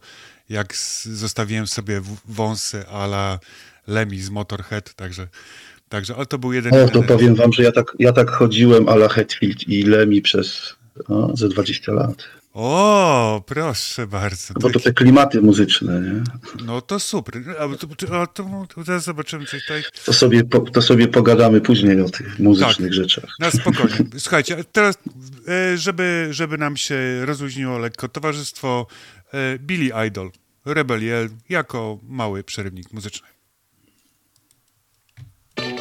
jak 0.48 0.76
zostawiłem 1.04 1.66
sobie 1.66 2.00
w- 2.00 2.16
wąsy 2.24 2.88
a 2.88 3.04
la 3.04 3.38
Lemmy 3.86 4.22
z 4.22 4.30
Motorhead, 4.30 4.94
także, 4.94 5.28
także 5.88 6.16
ale 6.16 6.26
to 6.26 6.38
był 6.38 6.52
jeden... 6.52 6.74
O, 6.74 6.76
to 6.76 6.82
jeden- 6.84 7.04
powiem 7.04 7.34
wam, 7.34 7.52
że 7.52 7.62
ja 7.62 7.72
tak, 7.72 7.96
ja 7.98 8.12
tak 8.12 8.30
chodziłem 8.30 8.88
ala 8.88 9.08
Hetfield 9.08 9.68
i 9.68 9.82
Lemmy 9.82 10.20
przez 10.22 10.76
o, 11.08 11.36
ze 11.36 11.48
20 11.48 11.92
lat. 11.92 12.24
O, 12.58 13.42
proszę 13.46 14.06
bardzo. 14.06 14.54
Bo 14.60 14.70
to 14.70 14.80
te 14.80 14.92
klimaty 14.92 15.42
muzyczne, 15.42 16.00
nie? 16.00 16.22
No 16.66 16.80
to 16.80 17.00
super. 17.00 17.42
A 17.58 17.76
to, 17.76 17.86
to, 17.86 18.20
a 18.22 18.26
to, 18.26 18.66
to 18.74 18.82
zaraz 18.84 19.04
zobaczymy 19.04 19.46
coś 19.46 19.62
tutaj. 19.62 19.82
To 20.04 20.12
sobie, 20.12 20.44
po, 20.44 20.60
to 20.60 20.82
sobie 20.82 21.08
pogadamy 21.08 21.60
później 21.60 22.00
o 22.00 22.08
tych 22.08 22.38
muzycznych 22.38 22.88
Tak. 22.90 22.94
rzeczach. 22.94 23.30
Na 23.40 23.50
spokojnie. 23.50 23.96
Słuchajcie, 24.18 24.64
teraz, 24.72 24.98
e, 25.48 25.78
żeby, 25.78 26.28
żeby 26.30 26.58
nam 26.58 26.76
się 26.76 27.26
rozluźniło 27.26 27.78
lekko, 27.78 28.08
towarzystwo 28.08 28.86
e, 29.34 29.58
Billy 29.58 30.06
Idol, 30.08 30.30
Rebeliel, 30.64 31.28
jako 31.48 31.98
mały 32.08 32.44
przerywnik 32.44 32.92
muzyczny. 32.92 33.28
Last 35.58 35.72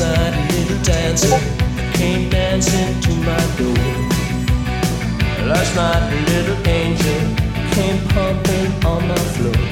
night 0.00 0.32
a 0.32 0.34
little 0.52 0.82
dancer 0.82 1.38
came 1.92 2.30
dancing 2.30 3.00
to 3.02 3.10
my 3.16 3.36
door. 3.58 3.91
Last 5.46 5.74
night 5.74 6.02
a 6.02 6.20
little 6.30 6.68
angel 6.68 7.20
came 7.74 7.98
pumping 8.08 8.70
on 8.84 9.08
the 9.08 9.20
floor. 9.34 9.62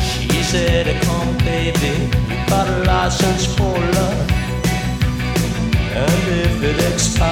She 0.00 0.42
said, 0.42 0.86
come 1.02 1.36
baby, 1.38 1.94
you 2.28 2.38
got 2.48 2.66
a 2.68 2.84
license 2.84 3.44
for 3.54 3.78
love. 3.96 4.30
And 5.92 6.22
if 6.44 6.62
it 6.62 6.92
expires, 6.92 7.29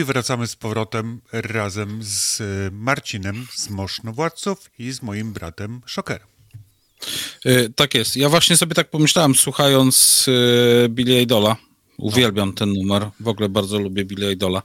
I 0.00 0.04
wracamy 0.04 0.46
z 0.46 0.56
powrotem 0.56 1.20
razem 1.32 1.98
z 2.02 2.40
y, 2.40 2.70
Marcinem 2.72 3.46
z 3.54 3.70
Moszno 3.70 4.12
Władców 4.12 4.70
i 4.78 4.92
z 4.92 5.02
moim 5.02 5.32
bratem 5.32 5.80
Szokerem. 5.86 6.26
Y, 7.46 7.72
Tak 7.76 7.94
jest. 7.94 8.16
Ja 8.16 8.28
właśnie 8.28 8.56
sobie 8.56 8.74
tak 8.74 8.90
pomyślałem, 8.90 9.34
słuchając 9.34 10.24
y, 10.28 10.88
Billy 10.88 11.22
Idola. 11.22 11.56
Uwielbiam 11.98 12.52
ten 12.52 12.72
numer. 12.72 13.10
W 13.20 13.28
ogóle 13.28 13.48
bardzo 13.48 13.78
lubię 13.78 14.04
Billy 14.04 14.32
Idola. 14.32 14.62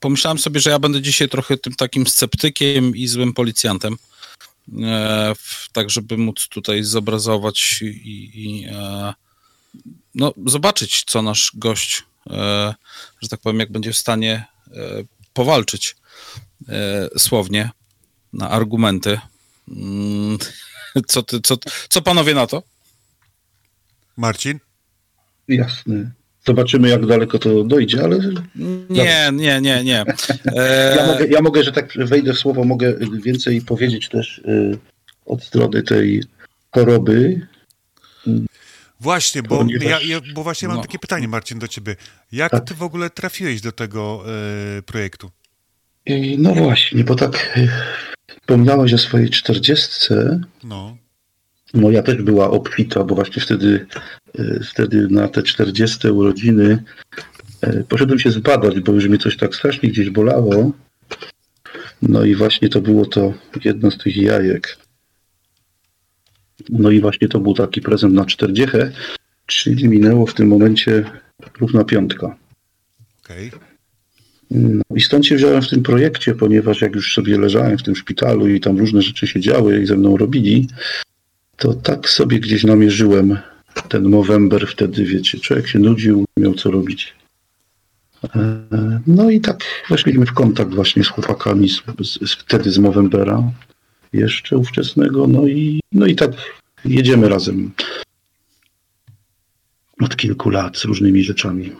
Pomyślałem 0.00 0.38
sobie, 0.38 0.60
że 0.60 0.70
ja 0.70 0.78
będę 0.78 1.02
dzisiaj 1.02 1.28
trochę 1.28 1.56
tym 1.56 1.74
takim 1.74 2.06
sceptykiem 2.06 2.96
i 2.96 3.06
złym 3.06 3.32
policjantem. 3.32 3.96
E, 4.82 5.34
tak, 5.72 5.90
żeby 5.90 6.16
móc 6.16 6.48
tutaj 6.48 6.84
zobrazować 6.84 7.82
i, 7.82 8.30
i 8.34 8.64
e, 8.64 9.14
no, 10.14 10.34
zobaczyć, 10.46 11.04
co 11.06 11.22
nasz 11.22 11.52
gość, 11.54 12.02
e, 12.02 12.07
że 13.20 13.28
tak 13.30 13.40
powiem, 13.40 13.60
jak 13.60 13.72
będzie 13.72 13.92
w 13.92 13.96
stanie 13.96 14.44
e, 14.72 14.74
powalczyć 15.32 15.96
e, 16.68 17.08
słownie 17.18 17.70
na 18.32 18.50
argumenty. 18.50 19.20
Mm, 19.68 20.38
Co, 21.06 21.22
ty, 21.22 21.40
co, 21.40 21.56
co 21.88 22.02
panowie 22.02 22.34
na 22.34 22.46
to? 22.46 22.62
Marcin? 24.16 24.58
Jasne. 25.48 26.10
Zobaczymy, 26.46 26.88
jak 26.88 27.06
daleko 27.06 27.38
to 27.38 27.64
dojdzie, 27.64 28.04
ale 28.04 28.18
Nie, 28.90 29.30
nie, 29.32 29.60
nie, 29.60 29.84
nie. 29.84 30.04
E, 30.56 30.96
ja 30.96 31.06
mogę, 31.06 31.26
ja 31.26 31.42
mogę, 31.42 31.64
że 31.64 31.72
tak 31.72 31.92
wejdę 31.96 32.32
w 32.32 32.38
słowo, 32.38 32.64
mogę 32.64 32.94
więcej 33.22 33.60
powiedzieć 33.60 34.08
też 34.08 34.40
od 35.26 35.44
strony 35.44 35.82
tej 35.82 36.22
choroby. 36.70 37.46
Właśnie, 39.00 39.42
bo, 39.42 39.64
ja, 39.80 40.00
ja, 40.00 40.20
bo 40.34 40.42
właśnie 40.42 40.68
mam 40.68 40.76
No. 40.76 40.82
takie 40.82 40.98
pytanie, 40.98 41.28
Marcin, 41.28 41.58
do 41.58 41.68
ciebie. 41.68 41.96
Jak 42.32 42.52
Tak. 42.52 42.64
ty 42.64 42.74
w 42.74 42.82
ogóle 42.82 43.10
trafiłeś 43.10 43.60
do 43.60 43.72
tego 43.72 44.24
e, 44.78 44.82
projektu? 44.82 45.30
No 46.38 46.54
właśnie, 46.54 47.04
bo 47.04 47.14
tak 47.14 47.58
y, 47.58 47.68
wspomniałeś 48.40 48.92
o 48.92 48.98
swojej 48.98 49.30
czterdziestce. 49.30 50.40
No. 50.64 50.96
Moja 51.74 52.02
też 52.02 52.22
była 52.22 52.50
obfita, 52.50 53.04
bo 53.04 53.14
właśnie 53.14 53.42
wtedy, 53.42 53.86
y, 54.38 54.60
wtedy 54.70 55.08
na 55.10 55.28
te 55.28 55.42
40 55.42 56.08
urodziny 56.08 56.84
poszedłem 57.88 58.18
się 58.18 58.30
zbadać, 58.30 58.80
bo 58.80 58.92
już 58.92 59.04
mnie 59.08 59.18
coś 59.18 59.36
tak 59.36 59.54
strasznie 59.54 59.88
gdzieś 59.88 60.10
bolało. 60.10 60.72
No 62.02 62.24
i 62.24 62.34
właśnie 62.34 62.68
to 62.68 62.80
było 62.80 63.06
to 63.06 63.34
jedno 63.64 63.90
z 63.90 63.98
tych 63.98 64.16
jajek. 64.16 64.78
No 66.68 66.90
i 66.90 67.00
właśnie 67.00 67.28
to 67.28 67.40
był 67.40 67.54
taki 67.54 67.80
prezent 67.80 68.14
na 68.14 68.24
40, 68.24 68.76
czyli 69.46 69.88
minęło 69.88 70.26
w 70.26 70.34
tym 70.34 70.48
momencie 70.48 71.04
równa 71.60 71.84
piątka. 71.84 72.36
Okej. 73.24 73.50
No 74.50 74.82
i 74.96 75.00
stąd 75.00 75.26
się 75.26 75.36
wziąłem 75.36 75.62
w 75.62 75.68
tym 75.68 75.82
projekcie, 75.82 76.34
ponieważ 76.34 76.80
jak 76.80 76.94
już 76.94 77.14
sobie 77.14 77.38
leżałem 77.38 77.78
w 77.78 77.82
tym 77.82 77.96
szpitalu 77.96 78.48
i 78.48 78.60
tam 78.60 78.78
różne 78.78 79.02
rzeczy 79.02 79.26
się 79.26 79.40
działy 79.40 79.82
i 79.82 79.86
ze 79.86 79.96
mną 79.96 80.16
robili, 80.16 80.68
to 81.56 81.74
tak 81.74 82.08
sobie 82.08 82.40
gdzieś 82.40 82.64
namierzyłem 82.64 83.38
ten 83.88 84.08
Movember 84.08 84.66
wtedy, 84.66 85.04
wiecie, 85.04 85.40
człowiek 85.40 85.68
się 85.68 85.78
nudził, 85.78 86.24
miał 86.36 86.54
co 86.54 86.70
robić. 86.70 87.14
E, 88.34 89.00
No 89.06 89.30
i 89.30 89.40
tak 89.40 89.64
weszliśmy 89.90 90.26
w 90.26 90.32
kontakt 90.32 90.74
właśnie 90.74 91.04
z 91.04 91.08
chłopakami 91.08 91.68
z, 91.68 91.82
z, 92.00 92.34
wtedy 92.34 92.70
z 92.70 92.78
Movembera 92.78 93.52
jeszcze 94.12 94.56
ówczesnego, 94.56 95.26
no 95.26 95.46
i, 95.46 95.80
no 95.92 96.06
i 96.06 96.16
tak 96.16 96.30
jedziemy 96.84 97.28
razem 97.28 97.72
od 100.00 100.16
kilku 100.16 100.50
lat 100.50 100.78
z 100.78 100.84
różnymi 100.84 101.24
rzeczami. 101.24 101.72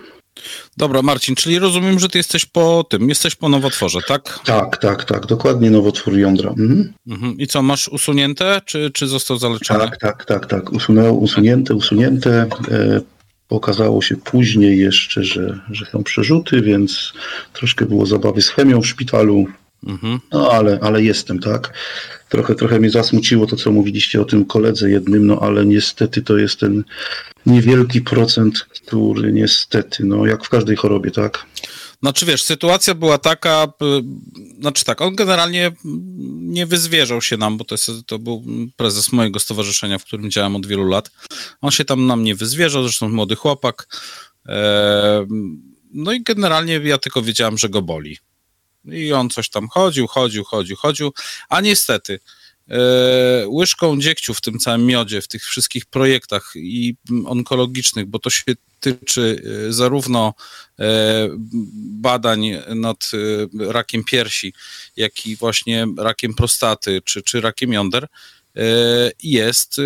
Dobra, 0.76 1.02
Marcin, 1.02 1.34
czyli 1.34 1.58
rozumiem, 1.58 1.98
że 1.98 2.08
ty 2.08 2.18
jesteś 2.18 2.46
po 2.46 2.84
tym, 2.90 3.08
jesteś 3.08 3.34
po 3.34 3.48
nowotworze, 3.48 3.98
tak? 4.08 4.40
Tak, 4.44 4.76
tak, 4.76 5.04
tak, 5.04 5.26
dokładnie 5.26 5.70
nowotwór 5.70 6.18
jądra. 6.18 6.50
Mhm. 6.50 6.92
Mhm. 7.06 7.38
I 7.38 7.46
co, 7.46 7.62
masz 7.62 7.88
usunięte, 7.88 8.60
czy, 8.64 8.90
czy 8.94 9.06
został 9.06 9.38
zaleczony? 9.38 9.80
Tak, 9.80 9.96
tak, 9.96 10.24
tak, 10.24 10.46
tak. 10.46 10.72
Usunęło, 10.72 11.18
usunięte, 11.18 11.74
usunięte. 11.74 12.46
E, 12.70 13.00
okazało 13.48 14.02
się 14.02 14.16
później 14.16 14.78
jeszcze, 14.78 15.24
że, 15.24 15.60
że 15.70 15.86
są 15.86 16.02
przerzuty, 16.02 16.62
więc 16.62 17.12
troszkę 17.52 17.86
było 17.86 18.06
zabawy 18.06 18.42
z 18.42 18.48
chemią 18.48 18.80
w 18.80 18.86
szpitalu. 18.86 19.46
Mhm. 19.86 20.20
No 20.32 20.52
ale, 20.52 20.78
ale 20.82 21.02
jestem, 21.02 21.38
tak. 21.38 21.72
Trochę, 22.28 22.54
trochę 22.54 22.80
mnie 22.80 22.90
zasmuciło 22.90 23.46
to, 23.46 23.56
co 23.56 23.72
mówiliście 23.72 24.20
o 24.20 24.24
tym 24.24 24.44
koledze 24.44 24.90
jednym, 24.90 25.26
no 25.26 25.40
ale 25.40 25.66
niestety 25.66 26.22
to 26.22 26.36
jest 26.36 26.60
ten 26.60 26.84
niewielki 27.46 28.00
procent, 28.00 28.58
który 28.58 29.32
niestety, 29.32 30.04
no 30.04 30.26
jak 30.26 30.44
w 30.44 30.48
każdej 30.48 30.76
chorobie, 30.76 31.10
tak. 31.10 31.46
Znaczy 32.02 32.26
wiesz, 32.26 32.42
sytuacja 32.42 32.94
była 32.94 33.18
taka, 33.18 33.72
znaczy 34.60 34.84
tak, 34.84 35.00
on 35.00 35.16
generalnie 35.16 35.72
nie 36.38 36.66
wyzwierzał 36.66 37.22
się 37.22 37.36
nam, 37.36 37.56
bo 37.56 37.64
to, 37.64 37.74
jest, 37.74 37.90
to 38.06 38.18
był 38.18 38.44
prezes 38.76 39.12
mojego 39.12 39.40
stowarzyszenia, 39.40 39.98
w 39.98 40.04
którym 40.04 40.30
działam 40.30 40.56
od 40.56 40.66
wielu 40.66 40.88
lat. 40.88 41.10
On 41.60 41.70
się 41.70 41.84
tam 41.84 42.06
nam 42.06 42.22
nie 42.22 42.34
wyzwierzał, 42.34 42.82
zresztą 42.82 43.08
młody 43.08 43.36
chłopak. 43.36 43.88
E, 44.48 45.26
No 45.94 46.12
i 46.12 46.22
generalnie 46.22 46.80
ja 46.84 46.98
tylko 46.98 47.22
wiedziałem, 47.22 47.58
że 47.58 47.68
go 47.68 47.82
boli. 47.82 48.18
I 48.92 49.12
on 49.12 49.30
coś 49.30 49.48
tam 49.48 49.68
chodził, 49.68 50.06
chodził, 50.06 50.44
chodził, 50.44 50.76
chodził, 50.76 51.12
a 51.48 51.60
niestety 51.60 52.20
e, 52.68 53.48
łyżką 53.48 54.00
dziegciu 54.00 54.34
w 54.34 54.40
tym 54.40 54.58
całym 54.58 54.86
miodzie, 54.86 55.22
w 55.22 55.28
tych 55.28 55.44
wszystkich 55.44 55.86
projektach 55.86 56.52
i 56.56 56.94
onkologicznych, 57.26 58.06
bo 58.06 58.18
to 58.18 58.30
się 58.30 58.42
tyczy 58.80 59.42
e, 59.68 59.72
zarówno 59.72 60.34
e, 60.78 60.84
badań 61.74 62.50
nad 62.74 63.10
rakiem 63.60 64.04
piersi, 64.04 64.52
jak 64.96 65.26
i 65.26 65.36
właśnie 65.36 65.86
rakiem 65.98 66.34
prostaty 66.34 67.02
czy, 67.04 67.22
czy 67.22 67.40
rakiem 67.40 67.72
jąder, 67.72 68.06
jest 69.22 69.76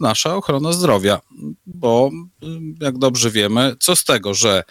nasza 0.00 0.36
ochrona 0.36 0.72
zdrowia, 0.72 1.20
bo 1.66 2.10
jak 2.80 2.98
dobrze 2.98 3.30
wiemy, 3.30 3.76
co 3.80 3.96
z 3.96 4.04
tego, 4.04 4.34
że 4.34 4.64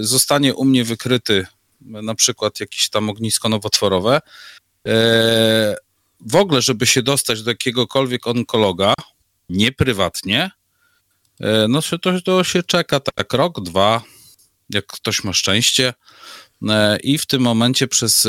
zostanie 0.00 0.54
u 0.54 0.64
mnie 0.64 0.84
wykryty 0.84 1.46
na 1.80 2.14
przykład 2.14 2.60
jakieś 2.60 2.90
tam 2.90 3.10
ognisko 3.10 3.48
nowotworowe, 3.48 4.20
e, 4.86 5.76
w 6.20 6.36
ogóle, 6.36 6.62
żeby 6.62 6.86
się 6.86 7.02
dostać 7.02 7.42
do 7.42 7.50
jakiegokolwiek 7.50 8.26
onkologa, 8.26 8.94
nieprywatnie, 9.48 10.50
e, 11.40 11.68
no 11.68 11.82
to, 12.02 12.20
to, 12.20 12.44
się 12.44 12.62
czeka 12.62 13.00
tak 13.00 13.32
rok, 13.32 13.60
dwa, 13.60 14.02
jak 14.70 14.86
ktoś 14.86 15.24
ma 15.24 15.32
szczęście. 15.32 15.94
E, 16.68 16.98
I 16.98 17.18
w 17.18 17.26
tym 17.26 17.42
momencie 17.42 17.88
przez, 17.88 18.28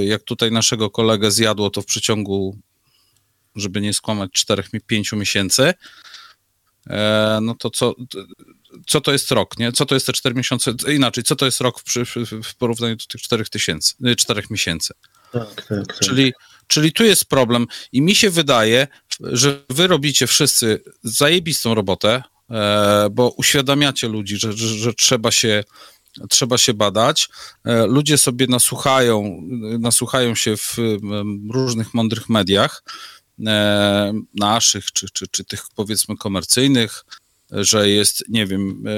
jak 0.00 0.22
tutaj 0.22 0.52
naszego 0.52 0.90
kolegę 0.90 1.30
zjadło 1.30 1.70
to 1.70 1.82
w 1.82 1.86
przeciągu, 1.86 2.58
żeby 3.56 3.80
nie 3.80 3.94
skłamać, 3.94 4.30
4-5 4.30 5.16
miesięcy, 5.16 5.74
no 7.42 7.54
to 7.54 7.70
co, 7.70 7.94
co 8.86 9.00
to 9.00 9.12
jest 9.12 9.30
rok, 9.30 9.58
nie? 9.58 9.72
Co 9.72 9.86
to 9.86 9.94
jest 9.94 10.06
te 10.06 10.12
4 10.12 10.34
miesiące? 10.34 10.72
Inaczej, 10.94 11.24
co 11.24 11.36
to 11.36 11.44
jest 11.44 11.60
rok 11.60 11.80
w, 11.80 11.82
przy- 11.82 12.04
w, 12.44 12.54
porównaniu 12.58 12.96
do 12.96 13.04
tych 13.04 13.22
4 13.22 13.44
tysięcy, 13.44 13.94
4 14.16 14.42
miesięcy? 14.50 14.94
Tak, 15.32 15.54
tak, 15.54 15.86
tak. 15.86 15.98
Czyli, 15.98 16.32
czyli 16.66 16.92
tu 16.92 17.04
jest 17.04 17.24
problem 17.24 17.66
i 17.92 18.02
mi 18.02 18.14
się 18.14 18.30
wydaje, 18.30 18.86
że 19.20 19.62
wy 19.68 19.86
robicie 19.86 20.26
wszyscy 20.26 20.82
zajebistą 21.02 21.74
robotę, 21.74 22.22
e, 22.50 23.08
bo 23.10 23.30
uświadamiacie 23.30 24.08
ludzi, 24.08 24.36
że, 24.36 24.52
że, 24.52 24.68
że 24.68 24.94
trzeba 24.94 25.30
się 25.30 25.64
trzeba 26.28 26.58
się 26.58 26.74
badać. 26.74 27.28
E, 27.64 27.86
Ludzie 27.86 28.18
sobie 28.18 28.46
nasłuchają, 28.46 29.42
nasłuchają 29.78 30.34
się 30.34 30.56
w 30.56 30.76
różnych 31.50 31.94
mądrych 31.94 32.28
mediach, 32.28 32.82
e, 33.46 34.12
naszych 34.34 34.92
czy, 34.92 35.06
czy, 35.12 35.28
czy 35.28 35.44
tych 35.44 35.64
powiedzmy 35.74 36.16
komercyjnych, 36.16 37.04
że 37.52 37.88
jest, 37.88 38.24
nie 38.28 38.46
wiem, 38.46 38.84
e, 38.86 38.90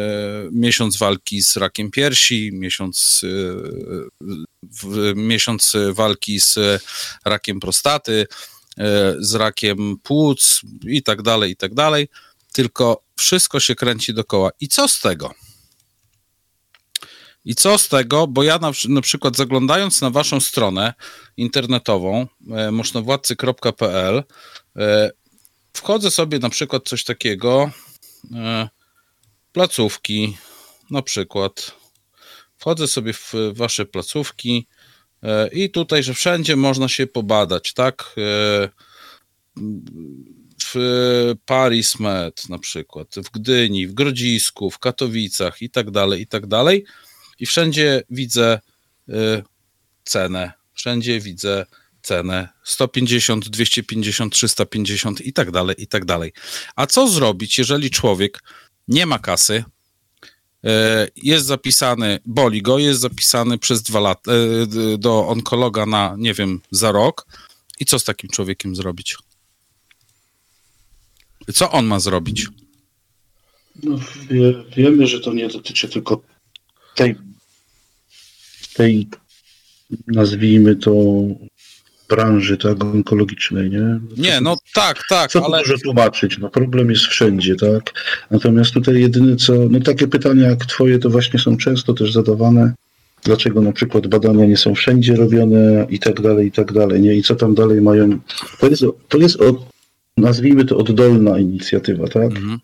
miesiąc 0.53 0.97
walki 0.97 1.43
z 1.43 1.57
rakiem 1.57 1.91
piersi, 1.91 2.51
miesiąc, 2.53 3.21
e, 3.25 5.15
miesiąc 5.15 5.73
walki 5.93 6.41
z 6.41 6.59
rakiem 7.25 7.61
prostaty, 7.61 8.27
e, 8.79 9.15
z 9.19 9.35
rakiem 9.35 9.97
płuc 10.03 10.61
i 10.87 11.03
tak 11.03 11.23
dalej, 11.23 11.51
i 11.51 11.57
tak 11.57 11.75
dalej. 11.75 12.09
Tylko 12.53 13.03
wszystko 13.17 13.61
się 13.61 13.75
kręci 13.75 14.15
dokoła. 14.15 14.51
I 14.61 14.69
co 14.69 14.89
z 14.89 15.01
tego? 15.01 15.35
I 17.45 17.55
co 17.55 17.79
z 17.79 17.89
tego? 17.89 18.27
Bo 18.27 18.43
ja 18.43 18.59
na, 18.59 18.73
na 18.89 19.01
przykład 19.01 19.37
zaglądając 19.37 20.01
na 20.01 20.11
waszą 20.11 20.41
stronę 20.41 20.95
internetową 21.37 22.27
możnowładcy.pl 22.73 24.23
e, 24.77 25.11
wchodzę 25.73 26.11
sobie 26.11 26.39
na 26.39 26.51
przykład 26.51 26.89
coś 26.89 27.05
takiego 27.05 27.71
placówki 29.53 30.37
na 30.91 31.03
przykład 31.03 31.83
wchodzę 32.63 32.89
sobie 32.89 33.13
w 33.13 33.33
wasze 33.53 33.87
placówki 33.87 34.67
e, 35.23 35.49
i 35.49 35.71
tutaj, 35.71 36.03
że 36.03 36.15
wszędzie 36.15 36.57
można 36.57 36.89
się 36.89 37.07
pobadać, 37.07 37.73
tak? 37.73 38.15
E, 38.19 38.69
w 40.65 41.35
Paris 41.47 42.01
Med 42.01 42.49
na 42.49 42.59
przykład, 42.59 43.15
w 43.15 43.31
Gdyni, 43.31 43.87
w 43.87 43.95
Grodzisku, 43.95 44.71
w 44.71 44.79
Katowicach 44.79 45.63
i 45.63 45.71
tak 45.71 45.91
dalej, 45.91 46.21
i 46.21 46.27
tak 46.27 46.47
dalej. 46.47 46.85
I 47.39 47.47
wszędzie 47.47 48.03
widzę 48.11 48.61
cenę, 50.05 50.53
wszędzie 50.75 51.21
widzę 51.21 51.67
cenę 52.03 52.49
150, 52.65 53.49
250, 53.49 54.33
350 54.33 55.21
i 55.21 55.33
tak 55.33 55.51
dalej, 55.51 55.77
i 55.79 55.87
tak 55.87 56.05
dalej. 56.05 56.33
A 56.77 56.87
co 56.87 57.09
zrobić, 57.09 57.59
jeżeli 57.59 57.91
człowiek 57.91 58.43
nie 58.89 59.07
ma 59.07 59.19
kasy, 59.19 59.65
y, 60.65 60.69
jest 61.17 61.47
zapisany, 61.47 62.19
boli 62.27 62.63
go, 62.63 62.79
jest 62.79 63.01
zapisany 63.01 63.59
przez 63.59 63.83
dwa 63.83 64.01
lata 64.01 64.33
y, 64.33 64.99
do 64.99 65.29
onkologa 65.29 65.87
na, 65.87 66.15
nie 66.19 66.35
wiem, 66.35 66.61
za 66.71 66.93
rok 66.93 67.27
i 67.81 67.85
co 67.85 67.99
z 67.99 68.05
takim 68.05 68.31
człowiekiem 68.31 68.77
zrobić? 68.77 69.17
Co 71.55 71.71
on 71.71 71.87
ma 71.87 72.01
zrobić? 72.01 72.47
No, 73.83 73.99
wie, 74.31 74.65
wiemy, 74.77 75.07
że 75.07 75.21
to 75.21 75.33
nie 75.33 75.49
dotyczy 75.49 75.89
tylko 75.89 76.23
tej, 76.95 77.15
tej 78.75 79.09
nazwijmy 80.07 80.77
to 80.77 80.93
branży 82.17 82.57
tak, 82.57 82.85
onkologicznej, 82.85 83.71
nie? 83.71 84.01
Nie, 84.17 84.41
no 84.41 84.57
tak, 84.75 85.03
tak, 85.09 85.31
Co 85.31 85.45
ale 85.45 85.59
dużo 85.59 85.79
tłumaczyć? 85.79 86.39
No 86.39 86.49
problem 86.51 86.91
jest 86.91 87.03
wszędzie, 87.03 87.57
tak? 87.57 87.93
Natomiast 88.31 88.75
tutaj 88.75 89.01
jedyne 89.01 89.37
co, 89.37 89.53
no 89.71 89.81
takie 89.81 90.09
pytania 90.09 90.49
jak 90.49 90.67
twoje 90.67 90.99
to 90.99 91.11
właśnie 91.11 91.39
są 91.39 91.57
często 91.57 91.95
też 91.95 92.13
zadawane. 92.13 92.73
Dlaczego 93.25 93.61
na 93.61 93.73
przykład 93.73 94.07
badania 94.07 94.47
nie 94.47 94.57
są 94.57 94.75
wszędzie 94.75 95.17
robione 95.17 95.87
i 95.91 95.99
tak 95.99 96.21
dalej, 96.21 96.47
i 96.47 96.53
tak 96.53 96.73
dalej, 96.73 97.01
nie? 97.01 97.15
I 97.15 97.23
co 97.23 97.35
tam 97.37 97.55
dalej 97.55 97.81
mają... 97.81 98.19
To 98.61 98.69
jest, 98.69 98.85
to 99.09 99.19
jest 99.19 99.37
od, 99.41 99.57
nazwijmy 100.17 100.65
to 100.65 100.77
oddolna 100.77 101.39
inicjatywa, 101.39 102.09
tak? 102.09 102.25
Mhm. 102.25 102.59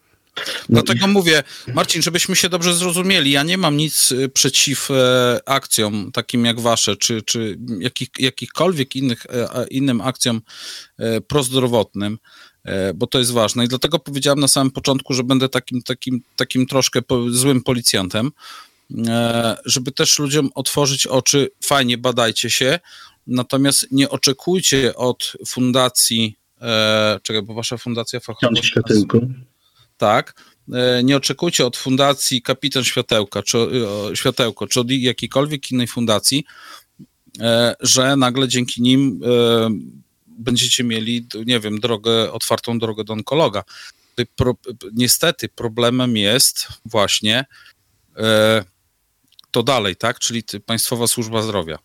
No 0.69 0.83
Dlatego 0.83 1.07
mówię, 1.07 1.43
Marcin, 1.75 2.03
żebyśmy 2.03 2.37
się 2.37 2.49
dobrze 2.49 2.75
zrozumieli, 2.75 3.31
ja 3.31 3.43
nie 3.43 3.59
mam 3.59 3.77
nic 3.77 4.13
y, 4.13 4.29
przeciw 4.29 4.91
e, 4.91 5.41
akcjom 5.47 6.13
takim 6.13 6.45
jak 6.45 6.61
wasze, 6.61 6.97
czy, 6.97 7.23
czy 7.23 7.59
jakich, 7.79 8.09
jakichkolwiek 8.19 8.97
innych, 8.97 9.27
e, 9.27 9.67
innym 9.71 10.01
akcjom 10.01 10.41
e, 10.99 11.21
prozdrowotnym, 11.21 12.19
bo 12.95 13.07
to 13.07 13.19
jest 13.19 13.31
ważne. 13.31 13.65
I 13.65 13.69
dlatego 13.69 13.99
powiedziałem 13.99 14.41
na 14.41 14.49
samym 14.49 14.71
początku, 14.71 15.15
że 15.15 15.25
będę 15.25 15.49
takim, 15.49 15.83
takim, 15.83 16.21
takim 16.37 16.67
troszkę 16.67 17.01
złym 17.31 17.63
policjantem, 17.63 18.31
żeby 19.65 19.93
też 19.93 20.19
ludziom 20.19 20.51
otworzyć 20.55 21.07
oczy, 21.07 21.51
fajnie 21.65 21.99
badajcie 21.99 22.51
się, 22.51 22.79
natomiast 23.27 23.87
nie 23.91 24.09
oczekujcie 24.09 24.97
od 24.97 25.33
fundacji, 25.47 26.37
czekaj, 27.23 27.43
bo 27.43 27.55
wasza 27.55 27.77
fundacja 27.77 28.21
fachowa... 28.21 28.53
Ksiądz 28.53 28.67
Światełko. 28.67 29.21
Tak. 29.99 30.35
E, 30.73 31.03
Nie 31.05 31.17
oczekujcie 31.17 31.67
od 31.67 31.77
fundacji 31.77 32.43
Kapitan 32.43 32.85
Światełka, 32.85 33.43
czy 33.43 33.59
o, 33.59 34.15
Światełko, 34.15 34.67
czy 34.67 34.81
od 34.81 34.91
jakiejkolwiek 34.91 35.71
innej 35.71 35.87
fundacji, 35.87 36.45
e, 37.41 37.75
że 37.81 38.17
nagle 38.17 38.49
dzięki 38.49 38.83
nim 38.83 39.21
e, 39.25 39.69
będziecie 40.27 40.85
mieli, 40.85 41.27
nie 41.47 41.61
wiem, 41.61 41.81
drogę, 41.81 42.33
otwartą 42.33 42.79
drogę 42.79 43.05
do 43.05 43.13
onkologa. 43.13 43.65
niestety 44.93 45.49
problemem 45.49 46.17
jest 46.17 46.69
właśnie 46.85 47.45
e, 48.17 48.65
to 49.51 49.63
dalej, 49.63 49.97
tak? 49.97 50.19
Czyli 50.19 50.43
Państwowa 50.67 51.07
Służba 51.07 51.43
Zdrowia. 51.43 51.79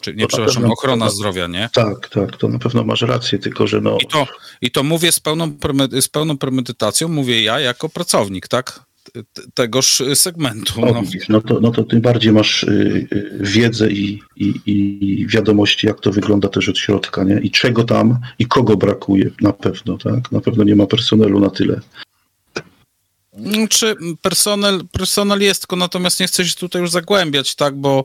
Czy, 0.00 0.14
nie, 0.14 0.22
To 0.22 0.28
przepraszam, 0.28 0.62
pewno- 0.62 0.72
ochrona 0.72 1.10
zdrowia, 1.10 1.46
nie? 1.46 1.70
Tak, 1.74 2.08
tak, 2.08 2.36
to 2.36 2.48
na 2.48 2.58
pewno 2.58 2.84
masz 2.84 3.02
rację, 3.02 3.38
tylko 3.38 3.66
że 3.66 3.80
no, 3.80 3.98
I 4.02 4.06
to, 4.06 4.26
I 4.62 4.70
to 4.70 4.82
mówię 4.82 5.12
z 5.12 5.20
pełną, 5.20 5.52
z 6.00 6.08
pełną 6.08 6.38
premedytacją, 6.38 7.08
mówię 7.08 7.42
ja 7.42 7.60
jako 7.60 7.88
pracownik, 7.88 8.48
tak? 8.48 8.88
Tegoż 9.54 10.02
segmentu. 10.14 10.80
No. 10.80 11.02
no, 11.28 11.40
to, 11.40 11.60
no 11.60 11.70
to 11.70 11.84
tym 11.84 12.00
bardziej 12.00 12.32
masz 12.32 12.62
y, 12.62 13.08
y, 13.12 13.38
wiedzę 13.40 13.90
i, 13.90 14.22
i, 14.36 14.54
i 14.66 15.26
wiadomości, 15.26 15.86
jak 15.86 16.00
to 16.00 16.12
wygląda 16.12 16.48
też 16.48 16.68
od 16.68 16.78
środka, 16.78 17.24
nie? 17.24 17.40
I 17.40 17.50
czego 17.50 17.84
tam 17.84 18.18
i 18.38 18.46
kogo 18.46 18.76
brakuje 18.76 19.30
na 19.40 19.52
pewno, 19.52 19.98
tak? 19.98 20.32
Na 20.32 20.40
pewno 20.40 20.64
nie 20.64 20.76
ma 20.76 20.86
personelu 20.86 21.40
na 21.40 21.50
tyle. 21.50 21.80
Mm, 23.38 23.68
Czy 23.68 23.94
personel, 24.22 24.80
personel 24.92 25.40
jest, 25.40 25.60
tylko 25.60 25.76
natomiast 25.76 26.20
nie 26.20 26.26
chcę 26.26 26.44
się 26.44 26.54
tutaj 26.54 26.82
już 26.82 26.90
zagłębiać, 26.90 27.54
tak, 27.54 27.76
bo 27.76 28.04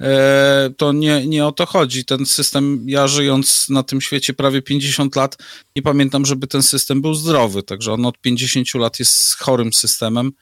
e, 0.00 0.70
to 0.76 0.92
nie, 0.92 1.26
nie 1.26 1.46
o 1.46 1.52
to 1.52 1.66
chodzi. 1.66 2.04
Ten 2.04 2.26
system, 2.26 2.84
ja 2.88 3.08
żyjąc 3.08 3.68
na 3.68 3.82
tym 3.82 4.00
świecie 4.00 4.34
prawie 4.34 4.62
50 4.62 5.16
lat, 5.16 5.36
nie 5.76 5.82
pamiętam, 5.82 6.26
żeby 6.26 6.46
ten 6.46 6.62
system 6.62 7.02
był 7.02 7.14
zdrowy, 7.14 7.62
także 7.62 7.92
on 7.92 8.06
od 8.06 8.18
50 8.18 8.74
lat 8.74 8.98
jest 8.98 9.36
chorym 9.38 9.72
systemem 9.72 10.32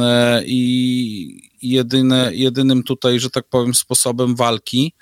e, 0.00 0.42
i 0.46 1.50
jedyne, 1.62 2.30
jedynym 2.34 2.82
tutaj, 2.82 3.20
że 3.20 3.30
tak 3.30 3.48
powiem, 3.48 3.74
sposobem 3.74 4.36
walki 4.36 4.92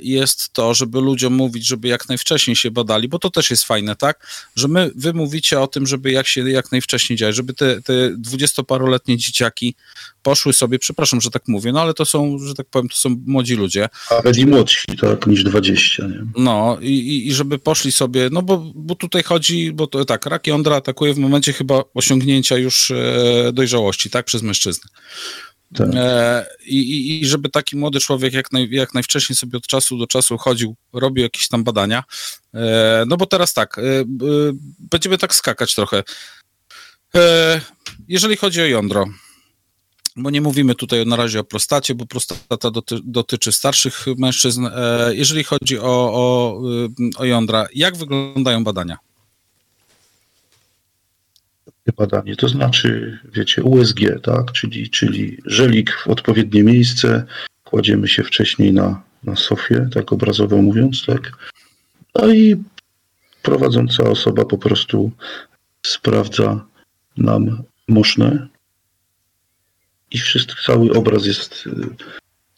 jest 0.00 0.52
to, 0.52 0.74
żeby 0.74 1.00
ludziom 1.00 1.32
mówić, 1.32 1.66
żeby 1.66 1.88
jak 1.88 2.08
najwcześniej 2.08 2.56
się 2.56 2.70
badali, 2.70 3.08
bo 3.08 3.18
to 3.18 3.30
też 3.30 3.50
jest 3.50 3.64
fajne, 3.64 3.96
tak? 3.96 4.26
Że 4.56 4.68
my, 4.68 4.90
wy 4.96 5.12
mówicie 5.12 5.60
o 5.60 5.66
tym, 5.66 5.86
żeby 5.86 6.12
jak 6.12 6.28
się 6.28 6.50
jak 6.50 6.72
najwcześniej 6.72 7.16
dziać, 7.16 7.36
żeby 7.36 7.54
te, 7.54 7.82
te 7.82 7.92
dwudziestoparoletnie 8.16 9.16
dzieciaki 9.16 9.74
poszły 10.22 10.52
sobie, 10.52 10.78
przepraszam, 10.78 11.20
że 11.20 11.30
tak 11.30 11.42
mówię, 11.48 11.72
no 11.72 11.80
ale 11.80 11.94
to 11.94 12.04
są, 12.04 12.38
że 12.38 12.54
tak 12.54 12.66
powiem, 12.66 12.88
to 12.88 12.96
są 12.96 13.16
młodzi 13.26 13.54
ludzie, 13.54 13.88
A 14.10 14.22
byli 14.22 14.46
młodsi, 14.46 14.78
tak, 15.00 15.26
niż 15.26 15.44
20, 15.44 16.06
nie? 16.06 16.24
no 16.36 16.78
i, 16.80 16.86
i, 16.86 17.28
i 17.28 17.34
żeby 17.34 17.58
poszli 17.58 17.92
sobie, 17.92 18.28
no 18.32 18.42
bo, 18.42 18.72
bo 18.74 18.94
tutaj 18.94 19.22
chodzi, 19.22 19.72
bo 19.72 19.86
to 19.86 20.04
tak, 20.04 20.26
rak 20.26 20.46
jądra 20.46 20.76
atakuje 20.76 21.14
w 21.14 21.18
momencie 21.18 21.52
chyba 21.52 21.82
osiągnięcia 21.94 22.56
już 22.56 22.90
e, 22.90 23.50
dojrzałości, 23.52 24.10
tak, 24.10 24.26
przez 24.26 24.42
mężczyznę. 24.42 24.90
Tak. 25.74 25.88
E, 25.94 26.46
i, 26.66 27.20
i, 27.22 27.26
żeby 27.26 27.48
taki 27.48 27.76
młody 27.76 28.00
człowiek 28.00 28.34
jak, 28.34 28.52
naj, 28.52 28.68
jak 28.70 28.94
najwcześniej 28.94 29.36
sobie 29.36 29.58
od 29.58 29.66
czasu 29.66 29.98
do 29.98 30.06
czasu 30.06 30.38
chodził, 30.38 30.76
robił 30.92 31.22
jakieś 31.22 31.48
tam 31.48 31.64
badania. 31.64 32.04
E, 32.54 33.04
no 33.06 33.16
bo 33.16 33.26
teraz 33.26 33.54
tak, 33.54 33.78
e, 33.78 33.82
będziemy 34.78 35.18
tak 35.18 35.34
skakać 35.34 35.74
trochę. 35.74 36.02
Jeżeli 38.08 38.36
chodzi 38.36 38.60
o 38.60 38.64
jądro, 38.64 39.06
bo 40.16 40.30
nie 40.30 40.40
mówimy 40.40 40.74
tutaj 40.74 41.06
na 41.06 41.16
razie 41.16 41.40
o 41.40 41.44
prostacie, 41.44 41.94
bo 41.94 42.06
prostata 42.06 42.70
doty, 42.70 42.96
dotyczy 43.04 43.52
starszych 43.52 44.06
mężczyzn. 44.18 44.68
Jeżeli 45.10 45.44
chodzi 45.44 45.78
o, 45.78 46.12
o, 46.14 46.60
y, 47.00 47.18
o 47.18 47.24
jądra, 47.24 47.66
jak 47.74 47.96
wyglądają 47.96 48.64
badania? 48.64 48.98
Badanie. 51.96 52.36
To 52.36 52.48
znaczy, 52.48 53.18
wiecie, 53.32 53.62
USG, 53.62 54.00
tak? 54.22 54.52
Czyli, 54.52 54.90
czyli 54.90 55.38
żelik 55.46 55.90
w 55.90 56.08
odpowiednie 56.08 56.62
miejsce, 56.62 57.24
kładziemy 57.64 58.08
się 58.08 58.22
wcześniej 58.22 58.72
na, 58.72 59.02
na 59.24 59.36
sofie, 59.36 59.88
tak 59.94 60.12
obrazowo 60.12 60.62
mówiąc, 60.62 61.06
tak? 61.06 61.50
No 62.14 62.32
i 62.32 62.56
prowadząca 63.42 64.04
osoba 64.04 64.44
po 64.44 64.58
prostu 64.58 65.10
sprawdza 65.86 66.66
nam 67.16 67.62
moszne 67.88 68.48
i 70.10 70.18
wszystko, 70.18 70.62
cały 70.66 70.92
obraz 70.92 71.26
jest 71.26 71.66
y, 71.66 71.70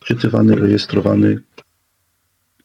czytywany, 0.05 0.57
rejestrowany 0.57 1.39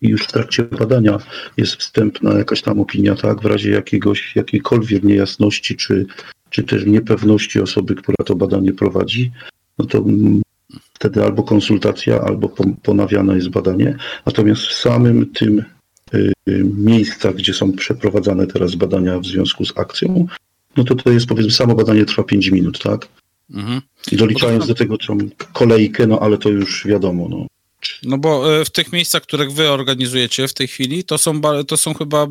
i 0.02 0.08
już 0.08 0.24
w 0.24 0.32
trakcie 0.32 0.64
badania 0.64 1.18
jest 1.58 1.76
wstępna 1.76 2.34
jakaś 2.34 2.62
tam 2.62 2.80
opinia, 2.80 3.16
tak, 3.16 3.42
w 3.42 3.46
razie 3.46 3.70
jakiegoś, 3.70 4.36
jakiejkolwiek 4.36 5.04
niejasności, 5.04 5.76
czy, 5.76 6.06
czy 6.50 6.64
też 6.64 6.86
niepewności 6.86 7.62
osoby, 7.62 7.96
która 7.96 8.18
to 8.26 8.36
badanie 8.36 8.74
prowadzi, 8.74 9.32
no 9.78 9.86
to 9.86 10.04
wtedy 10.94 11.24
albo 11.24 11.44
konsultacja, 11.44 12.22
albo 12.22 12.48
pon- 12.48 12.76
ponawiane 12.84 13.36
jest 13.36 13.50
badanie. 13.50 13.96
Natomiast 14.26 14.62
w 14.62 14.74
samym 14.74 15.34
tym 15.34 15.64
y, 16.14 16.34
y, 16.50 16.64
miejscach, 16.78 17.36
gdzie 17.36 17.54
są 17.54 17.74
przeprowadzane 17.74 18.48
teraz 18.48 18.76
badania 18.76 19.20
w 19.20 19.26
związku 19.26 19.66
z 19.66 19.78
akcją, 19.78 20.28
no 20.78 20.84
to 20.84 20.96
to 20.96 21.12
jest 21.12 21.26
powiedzmy 21.26 21.52
samo 21.52 21.76
badanie 21.76 22.06
trwa 22.06 22.24
5 22.24 22.48
minut, 22.48 22.80
tak? 22.80 23.08
Mhm. 23.54 23.82
I 24.12 24.16
doliczając 24.16 24.68
do 24.68 24.76
tego 24.76 24.98
tą 24.98 25.18
kolejkę, 25.54 26.08
no 26.08 26.20
ale 26.20 26.38
to 26.38 26.50
już 26.50 26.88
wiadomo, 26.88 27.28
no. 27.30 27.48
No 28.04 28.18
bo 28.18 28.60
e, 28.60 28.66
w 28.66 28.70
tych 28.70 28.92
miejscach, 28.94 29.24
których 29.24 29.52
wy 29.52 29.70
organizujecie 29.70 30.48
w 30.48 30.54
tej 30.54 30.68
chwili, 30.68 31.04
to 31.04 31.18
są, 31.18 31.42
to 31.68 31.78
są 31.78 31.94
chyba 31.94 32.28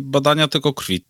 badania 0.00 0.48
tylko 0.48 0.72
krwi. 0.72 1.04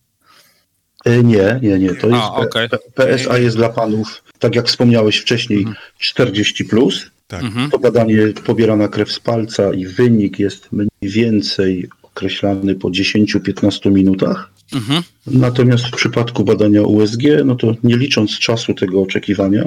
E, 1.05 1.23
Nie, 1.23 1.59
nie, 1.63 1.79
nie. 1.79 1.95
To 1.95 2.07
jest 2.09 2.21
A. 2.23 2.47
P- 2.69 2.79
PSA 2.95 3.39
jest 3.39 3.57
dla 3.57 3.69
panów, 3.69 4.23
tak 4.39 4.55
jak 4.55 4.67
wspomniałeś 4.69 5.17
wcześniej, 5.19 5.59
Mhm. 5.59 5.77
40 5.99 6.65
plus. 6.65 7.07
Tak. 7.29 7.43
Mhm. 7.43 7.71
To 7.71 7.79
badanie 7.79 8.19
pobierana 8.47 8.89
krew 8.89 9.13
z 9.13 9.21
palca 9.21 9.73
i 9.75 9.87
wynik 9.87 10.39
jest 10.39 10.69
mniej 10.73 10.89
więcej 11.03 11.89
określany 12.03 12.75
po 12.75 12.91
10-15 12.91 13.91
minutach. 13.93 14.51
Mhm. 14.75 15.03
Natomiast 15.27 15.85
w 15.87 15.91
przypadku 15.91 16.45
badania 16.45 16.83
USG, 16.83 17.23
no 17.45 17.55
to 17.55 17.75
nie 17.85 17.97
licząc 17.97 18.39
czasu 18.39 18.75
tego 18.75 19.03
oczekiwania, 19.03 19.63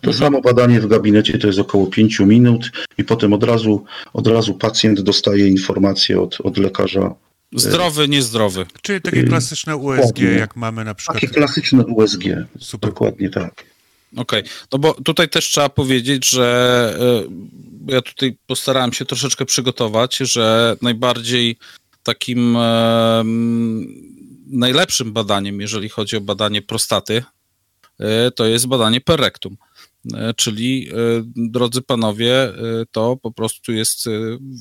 to 0.00 0.10
Mhm. 0.10 0.14
samo 0.16 0.40
badanie 0.40 0.80
w 0.80 0.86
gabinecie 0.86 1.38
to 1.38 1.46
jest 1.46 1.58
około 1.58 1.86
5 1.86 2.18
minut 2.26 2.70
i 2.98 3.04
potem 3.04 3.32
od 3.32 3.44
razu, 3.44 3.84
od 4.12 4.26
razu 4.26 4.54
pacjent 4.54 5.00
dostaje 5.00 5.48
informację 5.48 6.20
od, 6.20 6.38
od 6.40 6.58
lekarza. 6.58 7.14
Zdrowy, 7.54 8.08
niezdrowy. 8.08 8.66
Czyli 8.82 9.00
takie 9.00 9.20
Y, 9.20 9.24
klasyczne 9.24 9.76
USG, 9.76 10.18
jak 10.38 10.56
mamy 10.56 10.84
na 10.84 10.94
przykład. 10.94 11.20
Takie 11.20 11.28
klasyczne 11.34 11.86
USG. 11.86 12.22
Super. 12.60 12.90
Dokładnie 12.90 13.30
tak. 13.30 13.64
Okej, 14.16 14.42
no 14.72 14.78
bo 14.78 14.94
tutaj 14.94 15.28
też 15.28 15.48
trzeba 15.48 15.68
powiedzieć, 15.68 16.30
że 16.30 16.96
e, 17.88 17.92
ja 17.92 18.02
tutaj 18.02 18.36
postarałem 18.46 18.92
się 18.92 19.04
troszeczkę 19.04 19.44
przygotować, 19.44 20.16
że 20.16 20.76
najbardziej 20.82 21.56
takim 22.02 22.56
e, 22.56 23.24
najlepszym 24.46 25.12
badaniem, 25.12 25.60
jeżeli 25.60 25.88
chodzi 25.88 26.16
o 26.16 26.20
badanie 26.20 26.62
prostaty, 26.62 27.24
e, 28.00 28.30
to 28.30 28.46
jest 28.46 28.66
badanie 28.66 29.00
per 29.00 29.20
rectum. 29.20 29.56
E, 30.12 30.34
Czyli, 30.34 30.88
e, 30.88 30.94
drodzy 31.36 31.82
panowie, 31.82 32.42
e, 32.42 32.54
to 32.90 33.16
po 33.16 33.30
prostu 33.30 33.72
jest 33.72 34.04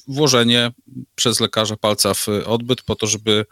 włożenie 0.07 0.71
przez 1.15 1.39
lekarza 1.39 1.77
palca 1.77 2.13
w 2.13 2.27
odbyt 2.45 2.81
po 2.81 2.95
to, 2.95 3.07
żeby 3.07 3.45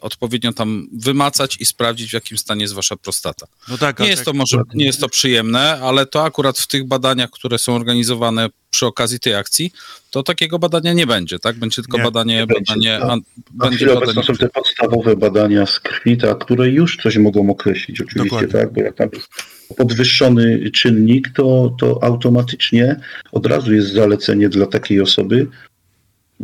odpowiednio 0.00 0.52
tam 0.52 0.88
wymacać 0.92 1.56
i 1.60 1.66
sprawdzić, 1.66 2.10
w 2.10 2.12
jakim 2.12 2.38
stanie 2.38 2.62
jest 2.62 2.74
wasza 2.74 2.96
prostata. 2.96 3.46
No 3.68 3.78
tak, 3.78 4.00
Nie 4.00 4.06
jest 4.08 4.18
tak- 4.18 4.24
to 4.24 4.32
może 4.32 4.62
nie 4.74 4.86
jest 4.86 5.00
to 5.00 5.08
przyjemne, 5.08 5.80
ale 5.82 6.06
to 6.06 6.24
akurat 6.24 6.58
w 6.58 6.66
tych 6.66 6.86
badaniach, 6.88 7.30
które 7.30 7.58
są 7.58 7.74
organizowane 7.74 8.48
przy 8.70 8.86
okazji 8.86 9.20
tej 9.20 9.34
akcji, 9.34 9.72
to 10.10 10.22
takiego 10.22 10.58
badania 10.58 10.92
nie 10.92 11.06
będzie, 11.06 11.38
tak? 11.38 11.56
Będzie 11.56 11.82
tylko 11.82 11.98
Nie, 11.98 12.04
badanie, 12.04 12.36
nie 12.36 12.46
będzie, 12.46 12.74
badanie, 12.74 12.98
tak. 13.00 13.10
an, 13.10 13.20
Na 13.54 13.64
będzie 13.66 13.86
badanie. 13.86 14.22
są 14.22 14.34
te 14.34 14.48
podstawowe 14.48 15.16
badania 15.16 15.66
z 15.66 15.80
krwi, 15.80 16.16
tak, 16.16 16.38
które 16.38 16.68
już 16.68 16.96
coś 17.02 17.16
mogą 17.16 17.50
określić, 17.50 18.00
oczywiście, 18.00 18.24
Dokładnie. 18.30 18.48
tak, 18.60 18.72
bo 18.72 18.80
jak 18.80 18.94
tam 18.94 19.08
jest 19.12 19.28
podwyższony 19.76 20.70
czynnik, 20.70 21.28
to, 21.36 21.76
to 21.80 21.98
automatycznie 22.04 23.00
od 23.32 23.46
razu 23.46 23.74
jest 23.74 23.92
zalecenie 23.92 24.48
dla 24.48 24.66
takiej 24.66 25.00
osoby, 25.00 25.46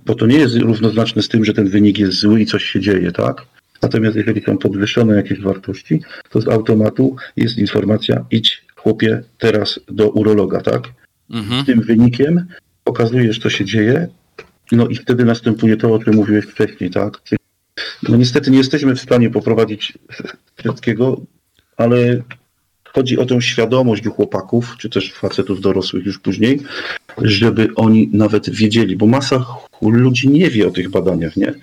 bo 0.04 0.14
to 0.14 0.26
nie 0.26 0.38
jest 0.38 0.56
równoznaczne 0.56 1.22
z 1.22 1.28
tym, 1.28 1.44
że 1.44 1.54
ten 1.54 1.68
wynik 1.68 1.98
jest 1.98 2.18
zły 2.18 2.40
i 2.40 2.46
coś 2.46 2.64
się 2.64 2.80
dzieje, 2.80 3.12
tak? 3.12 3.46
Natomiast 3.82 4.16
jeżeli 4.16 4.42
są 4.42 4.58
podwyższone 4.58 5.16
jakieś 5.16 5.40
wartości, 5.40 6.02
to 6.30 6.40
z 6.40 6.48
automatu 6.48 7.16
jest 7.36 7.58
informacja, 7.58 8.24
idź 8.30 8.64
chłopie 8.76 9.22
teraz 9.38 9.80
do 9.88 10.10
urologa, 10.10 10.60
tak? 10.60 10.82
Mhm. 11.30 11.64
tym 11.64 11.80
wynikiem 11.80 12.46
pokazujesz, 12.84 13.38
co 13.38 13.50
się 13.50 13.64
dzieje, 13.64 14.08
no 14.72 14.88
i 14.88 14.94
wtedy 14.94 15.24
następuje 15.24 15.76
to, 15.76 15.94
o 15.94 15.98
czym 15.98 16.14
mówiłeś 16.14 16.44
wcześniej, 16.44 16.90
tak? 16.90 17.20
No 18.08 18.16
niestety 18.16 18.50
nie 18.50 18.58
jesteśmy 18.58 18.94
w 18.94 19.00
stanie 19.00 19.30
poprowadzić 19.30 19.98
wszystkiego, 20.56 21.20
ale 21.76 22.22
chodzi 22.96 23.18
o 23.18 23.26
tę 23.26 23.42
świadomość 23.42 24.06
u 24.06 24.10
chłopaków, 24.10 24.74
czy 24.78 24.90
też 24.90 25.12
facetów 25.12 25.60
dorosłych 25.60 26.06
już 26.06 26.18
później, 26.18 26.60
żeby 27.22 27.68
oni 27.74 28.08
nawet 28.12 28.50
wiedzieli, 28.50 28.96
bo 28.96 29.06
masa 29.06 29.46
ludzi 29.82 30.28
nie 30.28 30.50
wie 30.50 30.68
o 30.68 30.70
tych 30.70 30.90
badaniach, 30.90 31.36
nie? 31.36 31.54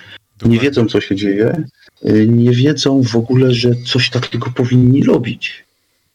Nie 0.45 0.59
wiedzą, 0.59 0.85
co 0.85 1.01
się 1.01 1.15
dzieje, 1.15 1.63
y, 2.09 2.27
nie 2.27 2.51
wiedzą 2.51 3.01
w 3.03 3.15
ogóle, 3.15 3.53
że 3.53 3.71
coś 3.85 4.09
takiego 4.09 4.51
powinni 4.55 5.03
robić. 5.03 5.63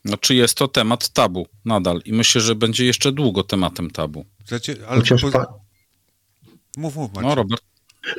Znaczy 0.05 0.35
jest 0.35 0.55
to 0.55 0.69
temat 0.69 1.09
tabu 1.09 1.47
nadal 1.65 2.01
i 2.05 2.13
myślę, 2.13 2.41
że 2.41 2.55
będzie 2.55 2.85
jeszcze 2.85 3.13
długo 3.13 3.43
tematem 3.43 3.91
tabu. 3.91 4.25
Znaczy, 4.47 4.77
ale 4.89 4.97
Chociaż 5.01 5.23
po... 5.23 5.31
pa- 5.31 5.47
Mów, 6.77 6.97
mów, 6.97 7.11
No 7.15 7.21
Maciej. 7.21 7.35
Robert. 7.37 7.63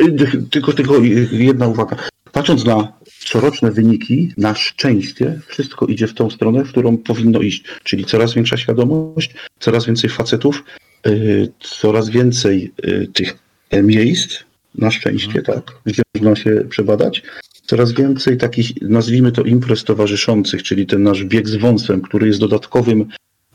Y, 0.01 0.43
Tylko, 0.51 0.73
tylko 0.73 0.93
jedna 1.31 1.67
uwaga. 1.67 1.95
Patrząc 2.31 2.65
na 2.65 2.93
coroczne 3.25 3.71
wyniki, 3.71 4.33
na 4.37 4.55
szczęście, 4.55 5.39
wszystko 5.47 5.85
idzie 5.85 6.07
w 6.07 6.13
tą 6.13 6.29
stronę, 6.29 6.65
w 6.65 6.69
którą 6.69 6.97
powinno 6.97 7.39
iść. 7.41 7.63
Czyli 7.83 8.05
coraz 8.05 8.33
większa 8.33 8.57
świadomość, 8.57 9.33
coraz 9.59 9.85
więcej 9.85 10.09
facetów, 10.09 10.63
y, 11.07 11.51
coraz 11.59 12.09
więcej 12.09 12.73
y, 12.85 13.07
tych 13.13 13.37
miejsc, 13.83 14.37
na 14.75 14.91
szczęście, 14.91 15.41
tak, 15.41 15.71
gdzie 15.85 16.01
można 16.15 16.35
się 16.35 16.65
przebadać. 16.69 17.23
Coraz 17.65 17.91
więcej 17.91 18.37
takich, 18.37 18.81
nazwijmy 18.81 19.31
to 19.31 19.43
imprez 19.43 19.83
towarzyszących, 19.83 20.63
czyli 20.63 20.85
ten 20.85 21.03
nasz 21.03 21.23
bieg 21.23 21.47
z 21.47 21.55
wąsem, 21.55 22.01
który 22.01 22.27
jest 22.27 22.39
dodatkowym 22.39 23.05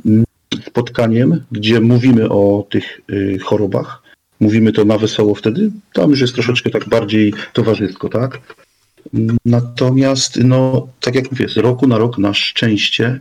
mm, 0.06 0.24
spotkaniem, 0.66 1.44
gdzie 1.52 1.80
mówimy 1.80 2.28
o 2.28 2.66
tych 2.70 3.00
y, 3.10 3.38
chorobach. 3.38 4.02
Mówimy 4.40 4.72
to 4.72 4.84
na 4.84 4.98
wesoło 4.98 5.34
wtedy. 5.34 5.70
Tam 5.92 6.10
już 6.10 6.20
jest 6.20 6.34
troszeczkę 6.34 6.70
tak 6.70 6.88
bardziej 6.88 7.34
towarzysko, 7.52 8.08
tak? 8.08 8.40
Natomiast, 9.44 10.36
no, 10.44 10.88
tak 11.00 11.14
jak 11.14 11.30
mówię, 11.30 11.48
z 11.48 11.56
roku 11.56 11.86
na 11.86 11.98
rok 11.98 12.18
na 12.18 12.34
szczęście 12.34 13.20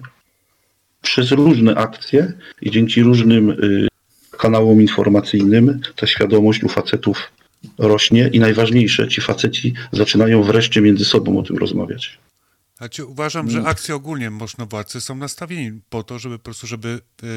przez 1.02 1.32
różne 1.32 1.76
akcje 1.76 2.34
i 2.62 2.72
dzięki 2.72 3.04
różnym 3.04 3.50
y, 3.50 3.88
kanałom 4.32 4.82
informacyjnym 4.82 5.80
ta 5.96 6.08
świadomość 6.08 6.64
u 6.64 6.70
facetów 6.70 7.32
rośnie 7.78 8.30
i 8.34 8.40
najważniejsze, 8.40 9.08
ci 9.08 9.22
faceci 9.22 9.74
zaczynają 9.92 10.44
wreszcie 10.44 10.82
między 10.82 11.06
sobą 11.06 11.40
o 11.40 11.44
tym 11.44 11.58
rozmawiać. 11.58 12.18
Znaczy, 12.78 13.06
uważam, 13.06 13.50
że 13.50 13.64
akcje 13.66 13.96
ogólnie 13.96 14.30
możnowładcy 14.30 15.02
są 15.02 15.16
nastawieni 15.16 15.82
po 15.90 16.04
to, 16.04 16.20
żeby 16.20 16.40
po 16.40 16.44
prostu, 16.44 16.68
żeby 16.68 17.02
e, 17.24 17.28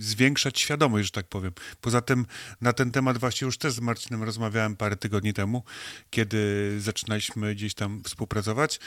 zwiększać 0.00 0.60
świadomość, 0.60 1.06
że 1.06 1.12
tak 1.12 1.28
powiem. 1.28 1.52
Poza 1.80 2.00
tym 2.00 2.26
na 2.60 2.72
ten 2.72 2.90
temat 2.90 3.18
właśnie 3.18 3.44
już 3.44 3.58
też 3.58 3.72
z 3.72 3.80
Marcinem 3.80 4.22
rozmawiałem 4.22 4.76
parę 4.76 4.96
tygodni 4.96 5.32
temu, 5.32 5.62
kiedy 6.10 6.76
zaczynaliśmy 6.80 7.54
gdzieś 7.54 7.74
tam 7.74 8.02
współpracować. 8.04 8.80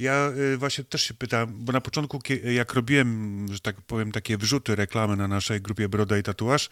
Ja 0.00 0.32
y, 0.36 0.56
właśnie 0.56 0.84
też 0.84 1.02
się 1.02 1.14
pytałem, 1.14 1.64
bo 1.64 1.72
na 1.72 1.80
początku, 1.80 2.20
jak 2.44 2.74
robiłem, 2.74 3.46
że 3.52 3.60
tak 3.60 3.80
powiem, 3.80 4.12
takie 4.12 4.36
wrzuty, 4.36 4.76
reklamy 4.76 5.16
na 5.16 5.28
naszej 5.28 5.60
grupie 5.60 5.88
Broda 5.88 6.18
i 6.18 6.22
Tatuaż, 6.22 6.68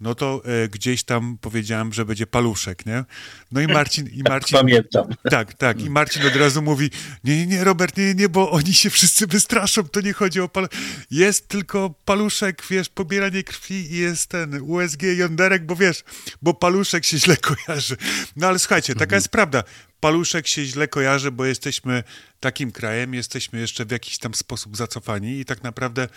no 0.00 0.14
to 0.14 0.42
e, 0.44 0.68
gdzieś 0.68 1.04
tam 1.04 1.38
powiedziałem, 1.40 1.92
że 1.92 2.04
będzie 2.04 2.26
paluszek, 2.26 2.86
nie? 2.86 3.04
No 3.52 3.60
i 3.60 3.66
Marcin... 3.66 4.08
I 4.12 4.22
Marcin 4.30 4.58
Pamiętam. 4.58 5.06
tak, 5.30 5.54
tak. 5.54 5.80
I 5.80 5.90
Marcin 5.90 6.26
od 6.26 6.36
razu 6.36 6.62
mówi, 6.62 6.90
nie, 7.24 7.36
nie, 7.36 7.46
nie, 7.46 7.64
Robert, 7.64 7.96
nie, 7.96 8.14
nie, 8.14 8.28
bo 8.28 8.50
oni 8.50 8.74
się 8.74 8.90
wszyscy 8.90 9.26
wystraszą, 9.26 9.88
to 9.88 10.00
nie 10.00 10.12
chodzi 10.12 10.40
o 10.40 10.48
paluszek. 10.48 10.76
Jest 11.10 11.48
tylko 11.48 11.94
paluszek, 12.04 12.62
wiesz, 12.70 12.88
pobieranie 12.88 13.42
krwi 13.42 13.92
i 13.92 13.98
jest 13.98 14.26
ten 14.26 14.62
USG 14.62 15.02
jąderek, 15.02 15.66
bo 15.66 15.76
wiesz, 15.76 16.04
bo 16.42 16.54
paluszek 16.54 17.04
się 17.04 17.18
źle 17.18 17.36
kojarzy. 17.66 17.96
No 18.36 18.46
ale 18.46 18.58
słuchajcie, 18.58 18.94
taka 18.94 19.16
jest 19.16 19.28
prawda. 19.28 19.64
Paluszek 20.00 20.46
się 20.46 20.64
źle 20.64 20.88
kojarzy, 20.88 21.30
bo 21.30 21.44
jesteśmy 21.44 22.02
takim 22.40 22.72
krajem, 22.72 23.14
jesteśmy 23.14 23.60
jeszcze 23.60 23.84
w 23.84 23.90
jakiś 23.90 24.18
tam 24.18 24.34
sposób 24.34 24.76
zacofani 24.76 25.40
i 25.40 25.44
tak 25.44 25.62
naprawdę 25.62 26.08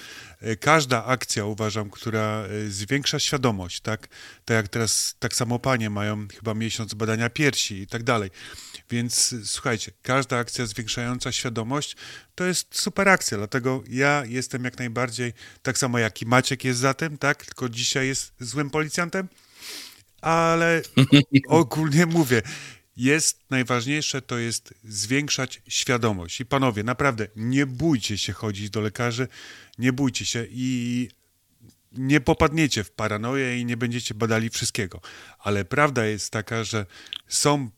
e, 0.42 0.56
każda 0.56 1.06
akcja, 1.06 1.46
uważam, 1.46 1.90
która 1.90 2.44
e, 2.44 2.70
zwiększa 2.70 3.20
świadomość, 3.20 3.82
tak? 3.82 4.08
Tak 4.46 4.56
jak 4.56 4.68
teraz, 4.68 5.16
tak 5.20 5.36
samo 5.36 5.60
panie 5.60 5.90
mają 5.90 6.28
chyba 6.28 6.54
miesiąc 6.54 6.94
badania 6.94 7.30
piersi 7.30 7.76
i 7.82 7.88
tak 7.88 8.04
dalej. 8.04 8.30
Więc 8.90 9.34
y, 9.34 9.48
słuchajcie, 9.48 9.92
każda 10.02 10.38
akcja 10.38 10.66
zwiększająca 10.66 11.32
świadomość 11.32 11.96
to 12.36 12.46
jest 12.46 12.80
super 12.82 13.10
akcja, 13.10 13.38
dlatego 13.38 13.84
ja 13.90 14.24
jestem 14.28 14.64
jak 14.64 14.80
najbardziej, 14.80 15.34
tak 15.62 15.78
samo 15.78 16.00
jak 16.00 16.22
i 16.22 16.26
Maciek 16.26 16.64
jest 16.64 16.80
za 16.80 16.94
tym, 16.94 17.18
tak? 17.18 17.46
Tylko 17.46 17.70
dzisiaj 17.70 18.08
jest 18.08 18.34
złym 18.40 18.70
policjantem, 18.70 19.28
ale 20.22 20.82
ogólnie 21.48 22.06
mówię, 22.06 22.42
jest 22.98 23.40
najważniejsze 23.50 24.22
to 24.22 24.38
jest 24.38 24.74
zwiększać 24.84 25.62
świadomość. 25.68 26.42
I 26.42 26.46
panowie, 26.46 26.84
naprawdę 26.84 27.28
nie 27.36 27.66
bójcie 27.66 28.18
się 28.18 28.34
chodzić 28.34 28.70
do 28.70 28.82
lekarzy, 28.82 29.28
nie 29.78 29.94
bójcie 29.94 30.26
się 30.26 30.46
i 30.50 31.10
nie 31.92 32.22
popadniecie 32.22 32.84
w 32.84 32.92
paranoję 32.92 33.60
i 33.60 33.66
nie 33.66 33.78
będziecie 33.78 34.14
badali 34.14 34.50
wszystkiego. 34.50 35.02
Ale 35.40 35.66
prawda 35.66 36.06
jest 36.06 36.32
taka, 36.32 36.64
że 36.64 36.86
są 37.28 37.70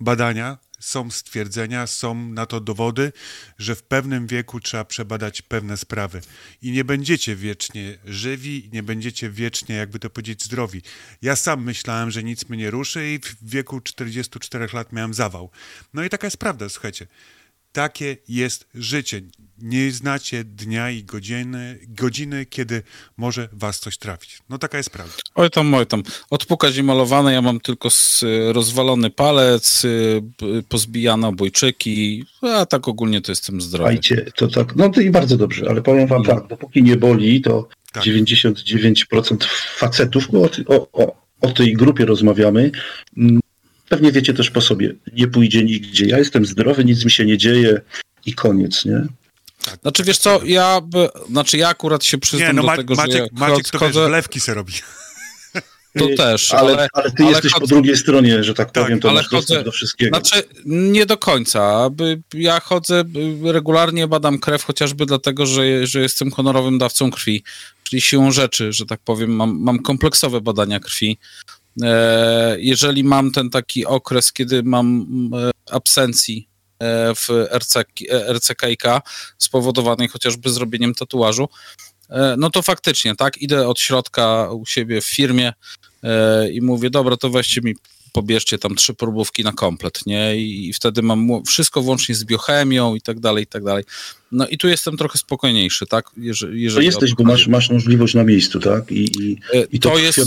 badania, 0.00 0.58
są 0.80 1.10
stwierdzenia, 1.10 1.86
są 1.86 2.14
na 2.14 2.46
to 2.46 2.60
dowody, 2.60 3.12
że 3.58 3.74
w 3.74 3.82
pewnym 3.82 4.26
wieku 4.26 4.60
trzeba 4.60 4.84
przebadać 4.84 5.42
pewne 5.42 5.76
sprawy. 5.76 6.20
I 6.62 6.70
nie 6.72 6.84
będziecie 6.84 7.36
wiecznie 7.36 7.98
żywi, 8.04 8.70
nie 8.72 8.82
będziecie 8.82 9.30
wiecznie, 9.30 9.74
jakby 9.74 9.98
to 9.98 10.10
powiedzieć, 10.10 10.44
zdrowi. 10.44 10.82
Ja 11.22 11.36
sam 11.36 11.64
myślałem, 11.64 12.10
że 12.10 12.22
nic 12.22 12.48
mnie 12.48 12.58
nie 12.58 12.70
ruszy 12.70 13.10
i 13.10 13.18
w 13.18 13.50
wieku 13.50 13.80
44 13.80 14.68
lat 14.72 14.92
miałem 14.92 15.14
zawał. 15.14 15.50
No 15.94 16.04
i 16.04 16.08
taka 16.08 16.26
jest 16.26 16.36
prawda, 16.36 16.68
słuchajcie. 16.68 17.06
Takie 17.72 18.16
jest 18.28 18.66
życie. 18.74 19.20
Nie 19.58 19.90
znacie 19.92 20.44
dnia 20.44 20.90
i 20.90 21.04
godziny, 21.04 21.78
godziny, 21.88 22.46
kiedy 22.46 22.82
może 23.16 23.48
was 23.52 23.80
coś 23.80 23.98
trafić. 23.98 24.38
No 24.48 24.58
taka 24.58 24.78
jest 24.78 24.90
prawda. 24.90 25.14
Oj 25.34 25.50
tam, 25.50 25.74
oj 25.74 25.86
tam. 25.86 26.02
Odpukać 26.30 26.76
i 26.76 26.82
malowane, 26.82 27.32
ja 27.32 27.42
mam 27.42 27.60
tylko 27.60 27.88
rozwalony 28.52 29.10
palec, 29.10 29.84
y, 29.84 30.22
pozbijane 30.68 31.28
obojczyki, 31.28 32.24
a 32.42 32.66
tak 32.66 32.88
ogólnie 32.88 33.20
to 33.20 33.32
jestem 33.32 33.60
zdrowy. 33.60 33.84
Słuchajcie, 33.84 34.32
to 34.36 34.48
tak, 34.48 34.76
no 34.76 34.88
to 34.88 35.00
i 35.00 35.10
bardzo 35.10 35.36
dobrze, 35.36 35.66
ale 35.70 35.82
powiem 35.82 36.06
wam 36.06 36.24
tak, 36.24 36.46
dopóki 36.46 36.82
nie 36.82 36.96
boli, 36.96 37.40
to 37.40 37.68
Tak. 37.92 38.04
99% 38.04 39.44
facetów, 39.76 40.30
bo 40.32 40.42
o, 40.66 40.92
o, 40.92 41.16
o, 41.40 41.52
tej 41.52 41.74
grupie 41.74 42.04
rozmawiamy, 42.04 42.70
pewnie 43.90 44.12
wiecie 44.12 44.34
też 44.34 44.50
po 44.50 44.60
sobie, 44.60 44.94
nie 45.12 45.28
pójdzie 45.28 45.64
nigdzie. 45.64 46.06
Ja 46.06 46.18
jestem 46.18 46.46
zdrowy, 46.46 46.84
nic 46.84 47.04
mi 47.04 47.10
się 47.10 47.24
nie 47.24 47.38
dzieje 47.38 47.80
i 48.26 48.34
koniec, 48.34 48.84
nie? 48.84 49.06
Tak. 49.64 49.78
Znaczy 49.82 50.04
wiesz 50.04 50.18
co, 50.18 50.40
ja, 50.44 50.80
by, 50.80 51.08
znaczy 51.30 51.56
ja 51.58 51.68
akurat 51.68 52.04
się 52.04 52.18
przyznam 52.18 52.48
Nie, 52.48 52.62
no 52.62 52.62
do 52.62 52.76
tego, 52.76 52.94
że 52.94 53.02
Maciek, 53.02 53.20
ja 53.20 53.28
Maciek 53.32 53.68
to 53.68 53.78
wiesz, 53.78 53.88
chodzę, 53.88 54.08
wlewki 54.08 54.40
se 54.40 54.54
robi. 54.54 54.72
to 55.98 56.06
też, 56.16 56.54
ale, 56.54 56.72
ale, 56.72 56.88
ale, 56.92 57.10
ty 57.10 57.22
ale 57.22 57.30
jesteś 57.30 57.52
chodzę- 57.52 57.60
po 57.60 57.66
drugiej 57.66 57.96
stronie, 57.96 58.44
że 58.44 58.54
tak 58.54 58.70
Tak, 58.70 58.84
powiem, 58.84 59.00
to 59.00 59.08
ale 59.08 59.20
masz 59.20 59.28
chodzę- 59.28 59.64
do 59.64 59.72
wszystkiego. 59.72 60.16
Znaczy, 60.16 60.42
nie 60.66 61.06
do 61.06 61.16
końca. 61.16 61.90
Ja 62.34 62.60
chodzę, 62.60 63.04
y, 63.46 63.52
regularnie 63.52 64.08
badam 64.08 64.38
krew, 64.38 64.64
chociażby 64.64 65.06
dlatego, 65.06 65.46
że, 65.46 65.86
że 65.86 66.00
jestem 66.00 66.30
honorowym 66.30 66.78
dawcą 66.78 67.10
krwi, 67.10 67.42
czyli 67.84 68.02
siłą 68.02 68.32
rzeczy, 68.32 68.72
że 68.72 68.86
tak 68.86 69.00
powiem, 69.04 69.30
mam, 69.30 69.58
mam 69.60 69.78
kompleksowe 69.78 70.40
badania 70.40 70.80
krwi. 70.80 71.18
E, 71.82 72.56
Jeżeli 72.58 73.04
mam 73.04 73.32
ten 73.32 73.50
taki 73.50 73.86
okres, 73.86 74.32
kiedy 74.32 74.62
mam 74.62 75.06
e, 75.34 75.50
absencji 75.74 76.48
e, 76.78 77.14
w 77.14 77.28
RC, 77.58 77.74
RCKiK 78.10 78.84
spowodowanej 79.38 80.08
chociażby 80.08 80.50
zrobieniem 80.50 80.94
tatuażu, 80.94 81.48
no 82.38 82.50
to 82.50 82.62
faktycznie, 82.62 83.16
tak, 83.16 83.38
idę 83.38 83.68
od 83.68 83.80
środka 83.80 84.50
u 84.50 84.66
siebie 84.66 85.00
w 85.00 85.04
firmie 85.04 85.52
i 86.52 86.62
mówię, 86.62 86.90
dobra, 86.90 87.16
to 87.16 87.30
weźcie 87.30 87.60
mi 87.60 87.74
pobierzcie 88.12 88.58
tam 88.58 88.74
trzy 88.74 88.94
próbówki 88.94 89.44
na 89.44 89.52
komplet, 89.52 90.06
nie? 90.06 90.36
I, 90.36 90.68
i 90.68 90.72
wtedy 90.72 91.02
mam 91.02 91.28
wszystko 91.46 91.82
włącznie 91.82 92.14
z 92.14 92.24
biochemią 92.24 92.94
i 92.94 93.00
tak 93.00 93.20
dalej, 93.20 93.44
i 93.44 93.46
tak 93.46 93.64
dalej. 93.64 93.84
No 94.32 94.46
i 94.48 94.58
tu 94.58 94.68
jestem 94.68 94.96
trochę 94.96 95.18
spokojniejszy, 95.18 95.86
tak? 95.86 96.10
Jeżeli, 96.16 96.74
To 96.74 96.80
jesteś, 96.80 97.10
bo 97.10 97.16
to 97.16 97.22
masz, 97.24 97.46
masz 97.46 97.70
możliwość 97.70 98.14
na 98.14 98.24
miejscu, 98.24 98.60
tak? 98.60 98.92
I, 98.92 99.04
i, 99.22 99.36
E, 99.54 99.62
i 99.72 99.80
to, 99.80 99.90
to 99.90 99.98
jest, 99.98 100.20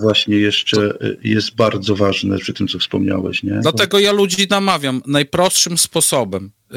właśnie 0.00 0.36
jeszcze 0.36 0.80
y, 1.02 1.16
jest 1.24 1.54
bardzo 1.54 1.96
ważne 1.96 2.38
przy 2.38 2.54
tym, 2.54 2.68
co 2.68 2.78
wspomniałeś, 2.78 3.42
nie? 3.42 3.58
dlatego 3.62 3.98
ja 3.98 4.12
ludzi 4.12 4.46
namawiam 4.50 5.02
najprostszym 5.06 5.78
sposobem, 5.78 6.50
e, 6.70 6.74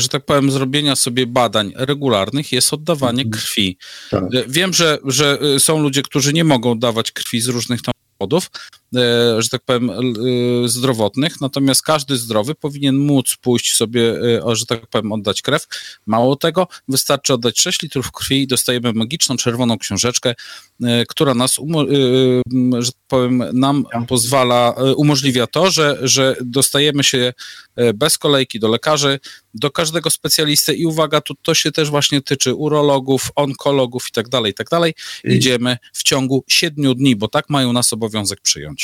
że 0.00 0.08
tak 0.08 0.24
powiem, 0.24 0.50
zrobienia 0.50 0.96
sobie 0.96 1.26
badań 1.26 1.72
regularnych 1.76 2.52
jest 2.52 2.72
oddawanie 2.72 3.22
Mhm. 3.22 3.30
krwi. 3.30 3.76
Tak. 4.10 4.24
E, 4.34 4.44
Wiem, 4.48 4.72
że, 4.74 4.98
że 5.04 5.38
e, 5.56 5.60
są 5.60 5.82
ludzie, 5.82 6.02
którzy 6.02 6.32
nie 6.32 6.44
mogą 6.44 6.78
dawać 6.78 7.12
krwi 7.12 7.40
z 7.40 7.48
różnych 7.48 7.82
tam 7.82 7.94
powodów, 8.18 8.50
e, 8.74 8.78
że 9.38 9.48
tak 9.48 9.62
powiem, 9.64 9.90
e, 9.90 9.94
zdrowotnych, 10.68 11.40
natomiast 11.40 11.82
każdy 11.82 12.16
zdrowy 12.16 12.54
powinien 12.54 12.96
móc 12.96 13.36
pójść 13.40 13.76
sobie, 13.76 14.20
e, 14.50 14.56
że 14.56 14.66
tak 14.66 14.86
powiem, 14.86 15.12
oddać 15.12 15.42
krew. 15.42 15.66
Mało 16.06 16.36
tego, 16.36 16.68
wystarczy 16.88 17.34
oddać 17.34 17.60
6 17.60 17.82
litrów 17.82 18.12
krwi 18.12 18.42
i 18.42 18.46
dostajemy 18.46 18.92
magiczną 18.92 19.36
czerwoną 19.36 19.78
książeczkę, 19.78 20.34
e, 20.82 21.06
która 21.06 21.34
nas, 21.34 21.58
e, 21.58 22.82
że 22.82 22.92
tak 22.92 23.00
powiem, 23.08 23.44
nam 23.52 23.84
pozwala, 24.08 24.74
e, 24.76 24.94
umożliwia 24.94 25.46
to, 25.46 25.70
że, 25.70 25.98
że 26.02 26.36
dostajemy 26.40 27.04
się 27.04 27.32
e, 27.76 27.94
bez 27.94 28.18
kolejki 28.18 28.60
do 28.60 28.68
lekarzy, 28.68 29.20
do 29.54 29.70
każdego 29.70 30.10
specjalisty 30.10 30.74
i 30.74 30.86
uwaga, 30.86 31.20
tu 31.20 31.34
to 31.42 31.54
się 31.54 31.72
też 31.72 31.90
właśnie 31.90 32.22
tyczy 32.22 32.54
urologów, 32.54 33.30
onkologów 33.36 34.08
i 34.08 34.12
tak 34.12 34.28
dalej, 34.28 34.52
i 34.52 34.54
tak 34.54 34.68
dalej. 34.68 34.94
Idziemy 35.24 35.78
w 35.92 36.02
ciągu 36.02 36.44
siedmiu 36.48 36.94
dni, 36.94 37.16
bo 37.16 37.28
tak 37.28 37.50
mają 37.50 37.72
nas 37.72 37.92
obowiązek 37.92 38.40
przyjąć. 38.40 38.83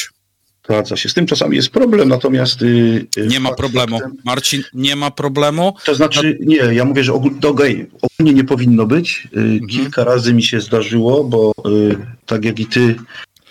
Zgadza 0.64 0.96
się. 0.96 1.08
Z 1.08 1.14
tym 1.14 1.26
czasami 1.26 1.56
jest 1.56 1.68
problem, 1.68 2.08
natomiast. 2.08 2.62
y, 2.62 3.06
y, 3.18 3.26
Nie 3.26 3.40
ma 3.40 3.54
problemu. 3.54 3.98
faktem- 3.98 4.16
Marcin, 4.24 4.62
nie 4.74 4.96
ma 4.96 5.11
problemu. 5.11 5.74
To 5.84 5.94
znaczy, 5.94 6.38
nie, 6.40 6.56
ja 6.56 6.84
mówię, 6.84 7.04
że 7.04 7.12
ogól, 7.12 7.34
to 7.40 7.54
gej, 7.54 7.86
ogólnie 8.02 8.34
nie 8.34 8.44
powinno 8.44 8.86
być. 8.86 9.28
Y, 9.36 9.38
Mhm. 9.40 9.66
Kilka 9.66 10.04
razy 10.04 10.34
mi 10.34 10.42
się 10.42 10.61
zdarzyło, 10.61 11.24
bo 11.24 11.52
tak 12.26 12.44
jak 12.44 12.61
i 12.61 12.66
ty, 12.66 12.94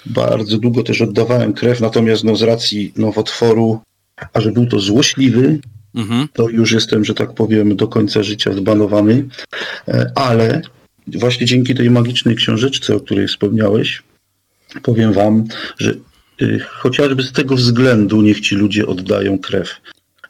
bardzo 0.05 0.57
długo 0.57 0.84
też 0.84 1.01
oddawałem 1.01 1.53
krew, 1.53 1.80
natomiast 1.82 2.24
no, 2.24 2.36
z 2.36 2.41
racji 2.41 2.93
nowotworu, 2.95 3.80
a 4.34 4.41
że 4.41 4.51
był 4.51 4.66
to 4.68 4.80
złośliwy, 4.80 5.60
Mhm. 5.95 6.28
to 6.34 6.49
już 6.49 6.72
jestem, 6.72 7.05
że 7.05 7.14
tak 7.14 7.34
powiem, 7.34 7.76
do 7.76 7.88
końca 7.88 8.24
życia 8.24 8.53
zbanowany, 8.53 9.26
E, 9.88 10.12
ale 10.16 10.62
właśnie 11.07 11.45
dzięki 11.45 11.76
tej 11.76 11.89
magicznej 11.89 12.36
książeczce, 12.36 12.95
o 12.95 12.99
której 12.99 13.28
wspomniałeś, 13.28 14.03
powiem 14.84 15.14
wam, 15.14 15.43
że 15.78 15.93
chociażby 16.70 17.24
z 17.24 17.32
tego 17.32 17.56
względu 17.56 18.22
niech 18.22 18.40
ci 18.40 18.56
ludzie 18.56 18.88
oddają 18.88 19.40
krew, 19.40 19.76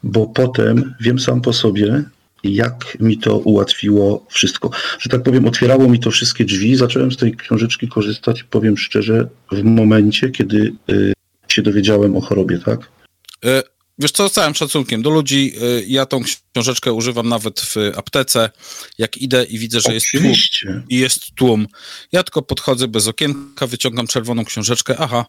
bo 0.04 0.28
potem 0.28 0.96
wiem 1.00 1.20
sam 1.20 1.42
po 1.42 1.54
sobie, 1.54 2.04
jak 2.44 2.98
mi 3.00 3.18
to 3.18 3.38
ułatwiło 3.38 4.26
wszystko. 4.30 4.70
Że 5.00 5.10
tak 5.10 5.24
powiem, 5.24 5.46
otwierało 5.46 5.90
mi 5.90 6.00
to 6.00 6.12
wszystkie 6.12 6.46
drzwi. 6.46 6.76
Zacząłem 6.76 7.12
z 7.12 7.18
tej 7.18 7.36
książeczki 7.36 7.88
korzystać, 7.88 8.44
powiem 8.44 8.78
szczerze, 8.78 9.28
w 9.52 9.64
momencie, 9.64 10.30
kiedy 10.30 10.74
y, 10.90 11.14
się 11.48 11.62
dowiedziałem 11.62 12.16
o 12.16 12.22
chorobie, 12.22 12.60
tak? 12.60 12.92
Wiesz 14.00 14.12
co, 14.12 14.30
z 14.30 14.32
całym 14.32 14.56
szacunkiem 14.56 15.02
do 15.02 15.10
ludzi, 15.10 15.54
e, 15.62 15.84
ja 15.88 16.06
tą 16.06 16.22
książeczkę 16.54 16.94
używam 16.94 17.30
nawet 17.30 17.62
w 17.62 17.76
aptece, 17.96 18.50
jak 18.98 19.18
idę 19.18 19.44
i 19.44 19.60
widzę, 19.60 19.80
że 19.82 19.94
jest 19.94 20.08
tłum, 20.12 20.34
i 20.90 20.98
jest 20.98 21.36
tłum. 21.36 21.68
Ja 22.12 22.24
tylko 22.24 22.42
podchodzę 22.42 22.88
bez 22.88 23.08
okienka, 23.08 23.68
wyciągam 23.68 24.08
czerwoną 24.08 24.46
książeczkę, 24.46 24.96
aha. 25.00 25.26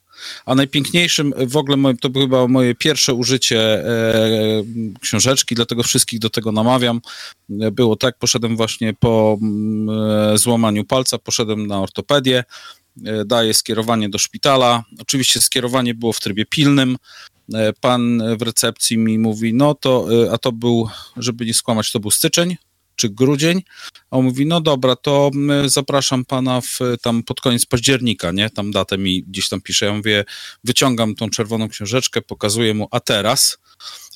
A 0.47 0.55
najpiękniejszym 0.55 1.33
w 1.47 1.57
ogóle, 1.57 1.95
to 2.01 2.11
było 2.11 2.25
chyba 2.25 2.49
moje 2.49 2.75
pierwsze 2.75 3.15
użycie 3.15 3.61
e, 3.61 4.63
książeczki, 5.01 5.55
dlatego 5.55 5.83
wszystkich 5.83 6.19
do 6.19 6.31
tego 6.31 6.53
namawiam. 6.53 7.01
Było 7.49 7.97
tak, 7.97 8.19
poszedłem 8.19 8.57
właśnie 8.57 8.95
po 8.95 9.39
mm, 9.43 10.01
e, 10.35 10.39
złamaniu 10.39 10.85
palca, 10.85 11.19
poszedłem 11.19 11.67
na 11.67 11.81
ortopedię, 11.81 12.45
e, 13.07 13.25
daję 13.25 13.55
skierowanie 13.55 14.09
do 14.09 14.19
szpitala. 14.19 14.85
Oczywiście 15.01 15.41
skierowanie 15.41 15.95
było 15.95 16.13
w 16.13 16.21
trybie 16.21 16.47
pilnym. 16.47 16.97
E, 17.55 17.73
Pan 17.73 18.23
w 18.39 18.43
recepcji 18.43 18.99
mi 18.99 19.19
mówi, 19.19 19.55
no 19.55 19.75
to, 19.75 20.07
e, 20.27 20.33
a 20.33 20.39
to 20.39 20.53
był, 20.53 20.89
żeby 21.17 21.47
nie 21.47 21.55
skłamać, 21.55 21.93
to 21.93 22.01
był 22.01 22.11
styczeń 22.11 22.57
czy 22.97 23.09
grudzień, 23.09 23.63
a 24.11 24.17
on 24.17 24.25
mówi, 24.25 24.47
no 24.47 24.61
dobra, 24.61 24.97
to 24.97 25.31
zapraszam 25.67 26.25
pana 26.25 26.61
w, 26.61 26.79
tam 27.03 27.23
pod 27.23 27.41
koniec 27.41 27.67
października, 27.67 28.33
nie? 28.33 28.51
Tam 28.51 28.71
datę 28.71 28.99
mi 28.99 29.23
gdzieś 29.23 29.49
tam 29.49 29.61
pisze. 29.61 29.87
Ja 29.87 29.93
mówię, 29.93 30.25
wyciągam 30.65 31.15
tą 31.15 31.31
czerwoną 31.31 31.69
książeczkę, 31.69 32.23
pokazuję 32.23 32.75
mu, 32.75 32.89
a 32.91 33.01
teraz? 33.01 33.59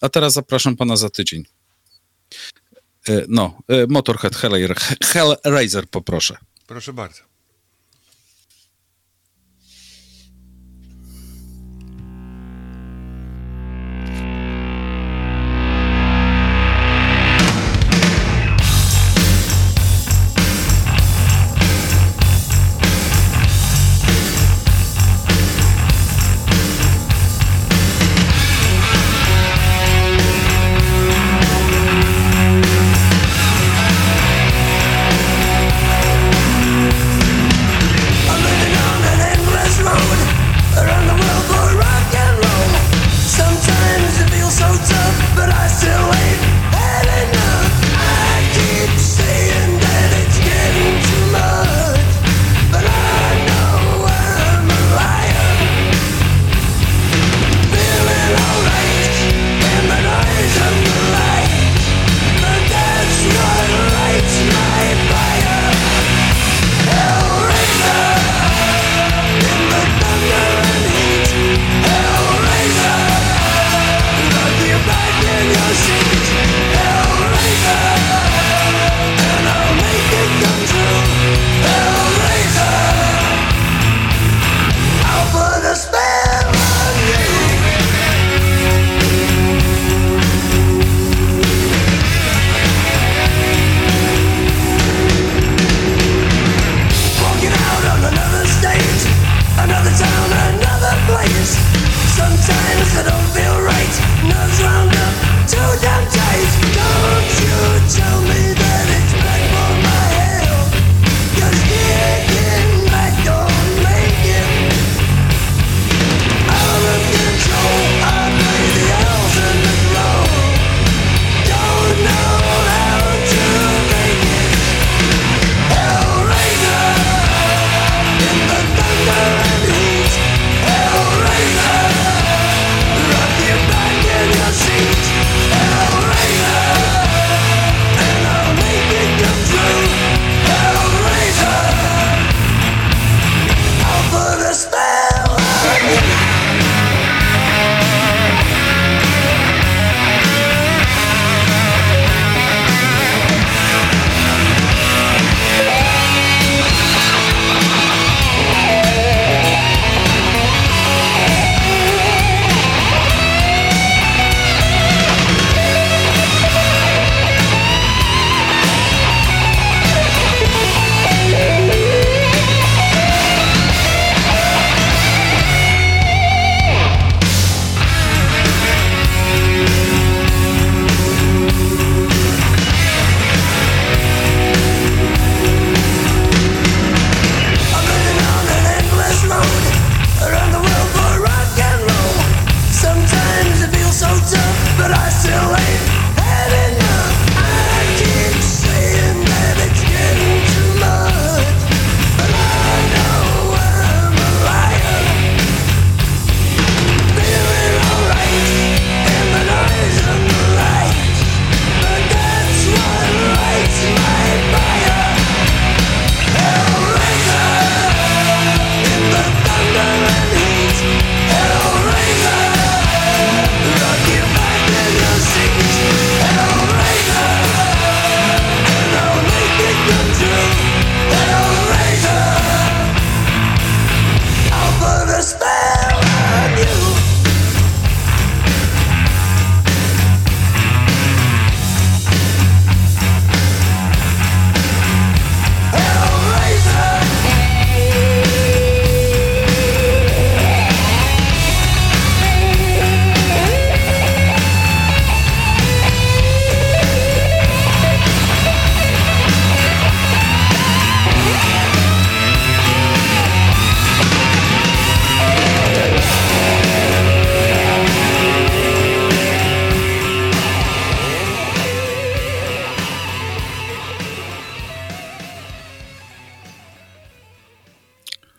A 0.01 0.09
teraz 0.09 0.33
zapraszam 0.33 0.77
pana 0.77 0.97
za 0.97 1.11
tydzień. 1.11 1.45
E, 3.09 3.25
No, 3.29 3.59
Motorhead 3.89 4.37
Hellraiser 5.05 5.89
poproszę. 5.89 6.37
Proszę 6.67 6.93
bardzo. 6.93 7.34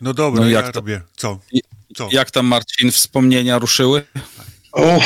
No 0.05 0.13
dobra, 0.13 0.41
No 0.41 0.49
ja 0.49 0.61
jak 0.61 0.71
to- 0.71 0.79
robię. 0.79 1.01
Co? 1.15 1.39
Co? 1.95 2.09
Jak 2.11 2.31
tam, 2.31 2.45
Marcin, 2.45 2.91
wspomnienia 2.91 3.59
ruszyły? 3.59 4.05
O, 4.71 4.99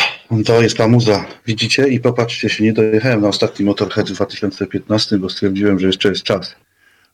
to 0.45 0.61
jest 0.61 0.77
ta 0.77 0.87
muza. 0.87 1.25
Widzicie? 1.47 1.87
I 1.87 1.99
popatrzcie 1.99 2.49
się, 2.49 2.63
nie 2.63 2.73
dojechałem 2.73 3.21
na 3.21 3.27
ostatni 3.27 3.65
Motorhead 3.65 4.09
w 4.09 4.13
2015, 4.13 5.17
bo 5.17 5.29
stwierdziłem, 5.29 5.79
że 5.79 5.87
jeszcze 5.87 6.09
jest 6.09 6.23
czas. 6.23 6.55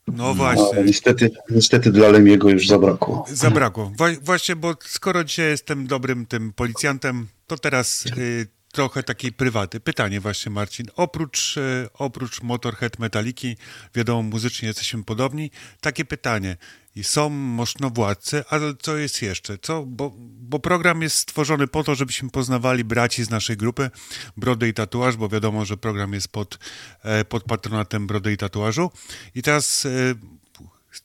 No 0.07 0.33
właśnie. 0.33 0.83
niestety, 0.83 1.31
niestety 1.49 1.91
dla 1.91 2.09
Lemiego 2.09 2.49
już 2.49 2.67
zabrakło. 2.67 3.25
Zabrakło. 3.29 3.91
Wa- 3.97 4.19
właśnie, 4.21 4.55
bo 4.55 4.75
skoro 4.85 5.23
dzisiaj 5.23 5.49
jestem 5.49 5.87
dobrym 5.87 6.25
tym 6.25 6.53
policjantem, 6.53 7.27
to 7.47 7.57
teraz 7.57 8.05
y, 8.17 8.47
trochę 8.73 9.03
takiej 9.03 9.31
prywaty. 9.31 9.79
Pytanie 9.79 10.19
właśnie, 10.19 10.51
Marcin. 10.51 10.85
Oprócz, 10.95 11.57
y, 11.57 11.87
oprócz 11.93 12.41
Motorhead 12.41 12.99
Metaliki, 12.99 13.57
wiadomo, 13.95 14.21
muzycznie 14.23 14.67
jesteśmy 14.67 15.03
podobni. 15.03 15.51
Takie 15.81 16.05
pytanie. 16.05 16.57
I 16.95 17.03
są 17.03 17.29
mosznowładcy, 17.29 18.43
ale 18.49 18.73
co 18.81 18.97
jest 18.97 19.21
jeszcze? 19.21 19.57
Co? 19.57 19.83
Bo, 19.85 20.13
bo 20.17 20.59
program 20.59 21.01
jest 21.01 21.17
stworzony 21.17 21.67
po 21.67 21.83
to, 21.83 21.95
żebyśmy 21.95 22.29
poznawali 22.29 22.83
braci 22.83 23.23
z 23.23 23.29
naszej 23.29 23.57
grupy 23.57 23.89
Brody 24.37 24.67
i 24.67 24.73
Tatuaż, 24.73 25.15
bo 25.15 25.29
wiadomo, 25.29 25.65
że 25.65 25.77
program 25.77 26.13
jest 26.13 26.27
pod, 26.27 26.59
e, 27.03 27.25
pod 27.25 27.43
patronatem 27.43 28.07
Brody 28.07 28.33
i 28.33 28.37
Tatuażu. 28.37 28.91
I 29.35 29.41
teraz 29.41 29.87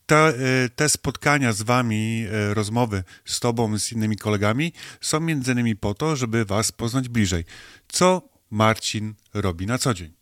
te, 0.07 0.17
e, 0.17 0.69
te 0.69 0.89
spotkania 0.89 1.53
z 1.53 1.63
wami, 1.63 2.27
e, 2.33 2.55
rozmowy 2.55 3.05
z 3.25 3.41
tobą, 3.41 3.79
z 3.79 3.93
innymi 3.93 4.17
kolegami 4.17 4.73
są 5.01 5.21
między 5.21 5.53
innymi 5.53 5.77
po 5.77 5.95
to, 5.95 6.17
żeby 6.17 6.45
was 6.45 6.73
poznać 6.73 7.09
bliżej. 7.09 7.45
Co 7.89 8.23
Marcin 8.51 9.15
robi 9.35 9.67
na 9.67 9.79
co 9.79 9.95
dzień? 9.95 10.20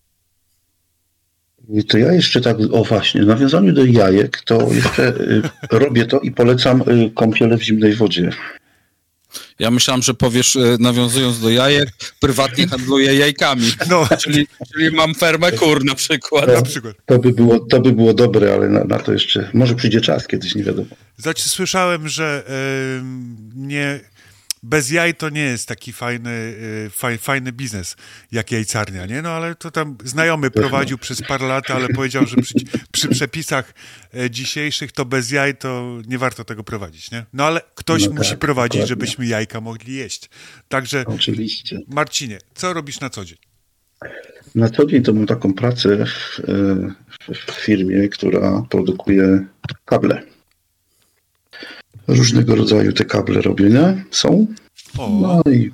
I 1.68 1.84
To 1.84 1.98
ja 1.98 2.12
jeszcze 2.12 2.40
tak, 2.40 2.56
o 2.72 2.84
właśnie, 2.84 3.22
w 3.22 3.26
nawiązaniu 3.26 3.72
do 3.72 3.84
jajek, 3.84 4.40
to 4.44 4.68
jeszcze 4.74 5.08
y, 5.08 5.42
robię 5.70 6.06
to 6.06 6.20
i 6.20 6.30
polecam 6.30 6.82
y, 6.82 7.10
kąpiele 7.14 7.58
w 7.58 7.62
zimnej 7.62 7.94
wodzie. 7.94 8.30
Ja 9.58 9.70
myślałem, 9.70 10.02
że 10.02 10.14
powiesz, 10.14 10.56
e, 10.56 10.76
nawiązując 10.80 11.40
do 11.40 11.50
jajek, 11.50 11.88
prywatnie 12.20 12.66
handluję 12.66 13.14
jajkami. 13.14 13.72
No, 13.90 14.08
Czyli, 14.18 14.46
czyli 14.72 14.90
mam 14.96 15.14
fermę 15.14 15.52
kur 15.52 15.84
na 15.84 15.94
przykład. 15.94 16.46
na 16.48 16.62
przykład. 16.62 16.94
To 17.06 17.18
by 17.18 17.32
było, 17.32 17.60
to 17.60 17.80
by 17.80 17.92
było 17.92 18.14
dobre, 18.14 18.54
ale 18.54 18.68
na, 18.68 18.84
na 18.84 18.98
to 18.98 19.12
jeszcze, 19.12 19.50
może 19.54 19.74
przyjdzie 19.74 20.00
czas 20.00 20.26
kiedyś, 20.26 20.54
nie 20.54 20.64
wiadomo. 20.64 20.88
Znaczy 21.16 21.48
słyszałem, 21.48 22.08
że 22.08 22.44
em, 22.98 23.36
nie, 23.56 24.00
bez 24.68 24.90
jaj 24.90 25.14
to 25.14 25.28
nie 25.28 25.42
jest 25.42 25.68
taki 25.68 25.92
fajny, 25.92 26.30
y, 26.86 26.90
faj, 26.90 27.18
fajny 27.18 27.52
biznes 27.52 27.96
jak 28.32 28.52
jajcarnia, 28.52 29.06
nie? 29.06 29.22
No 29.22 29.28
ale 29.30 29.54
to 29.54 29.70
tam 29.70 29.96
znajomy 30.04 30.50
prowadził 30.50 30.98
przez 30.98 31.22
parę 31.22 31.46
lat, 31.46 31.70
ale 31.70 31.88
powiedział, 31.88 32.26
że 32.26 32.36
przy, 32.36 32.54
przy 32.92 33.08
przepisach 33.08 33.74
e, 34.14 34.30
dzisiejszych 34.30 34.92
to 34.92 35.04
bez 35.04 35.30
jaj 35.30 35.56
to 35.56 35.98
nie 36.06 36.18
warto 36.18 36.44
tego 36.44 36.64
prowadzić, 36.64 37.10
nie? 37.10 37.24
No 37.32 37.44
ale 37.44 37.60
ktoś 37.74 38.06
No 38.08 38.14
musi 38.14 38.30
tak, 38.30 38.38
prowadzić, 38.38 38.72
dokładnie. 38.72 38.88
żebyśmy 38.88 39.26
jajka 39.26 39.60
mogli 39.60 39.94
jeść. 39.94 40.30
Także 40.68 41.04
Oczywiście. 41.06 41.80
Marcinie, 41.88 42.38
co 42.54 42.72
robisz 42.72 43.00
na 43.00 43.10
co 43.10 43.24
dzień? 43.24 43.38
Na 44.54 44.68
co 44.68 44.86
dzień 44.86 45.02
to 45.02 45.12
mam 45.12 45.26
taką 45.26 45.54
pracę 45.54 46.06
w, 46.06 46.40
e, 46.40 47.34
w, 47.34 47.52
w 47.52 47.64
firmie, 47.64 48.08
która 48.08 48.62
produkuje 48.70 49.44
kable. 49.84 50.22
Różnego 52.08 52.54
rodzaju 52.54 52.92
te 52.92 53.04
kable 53.04 53.40
robione 53.42 54.04
są. 54.10 54.46
O, 54.98 55.08
No 55.44 55.52
i 55.52 55.70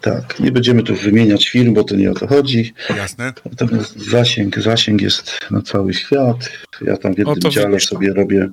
tak, 0.00 0.40
nie 0.40 0.52
będziemy 0.52 0.82
tu 0.82 0.94
wymieniać 0.94 1.48
firm, 1.48 1.74
bo 1.74 1.84
to 1.84 1.96
nie 1.96 2.10
o 2.10 2.14
to 2.14 2.26
chodzi. 2.26 2.74
jasne. 2.96 3.32
Natomiast 3.44 3.96
zasięg, 4.10 4.58
zasięg 4.60 5.00
jest 5.02 5.38
na 5.50 5.62
cały 5.62 5.94
świat. 5.94 6.50
Ja 6.86 6.96
tam 6.96 7.14
w 7.14 7.18
jednym 7.18 7.36
to 7.40 7.48
dziale 7.50 7.70
widzisz. 7.76 7.88
sobie 7.88 8.12
robię 8.14 8.50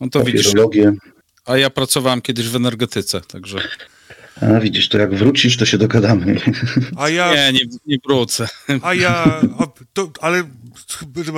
No 0.00 0.08
to 0.10 0.24
widzisz, 0.24 0.46
papierologię. 0.46 0.92
a 1.44 1.56
ja 1.56 1.70
pracowałem 1.70 2.20
kiedyś 2.20 2.48
w 2.48 2.56
energetyce, 2.56 3.20
także 3.20 3.58
A 4.40 4.60
widzisz, 4.60 4.88
to 4.88 4.98
jak 4.98 5.14
wrócisz, 5.14 5.56
to 5.56 5.64
się 5.66 5.78
dogadamy. 5.78 6.36
A 6.96 7.08
ja, 7.08 7.34
nie, 7.34 7.52
nie, 7.58 7.64
nie 7.86 7.96
wrócę. 8.06 8.48
a 8.82 8.94
ja, 8.94 9.40
a, 9.58 9.66
to, 9.92 10.10
ale 10.20 10.42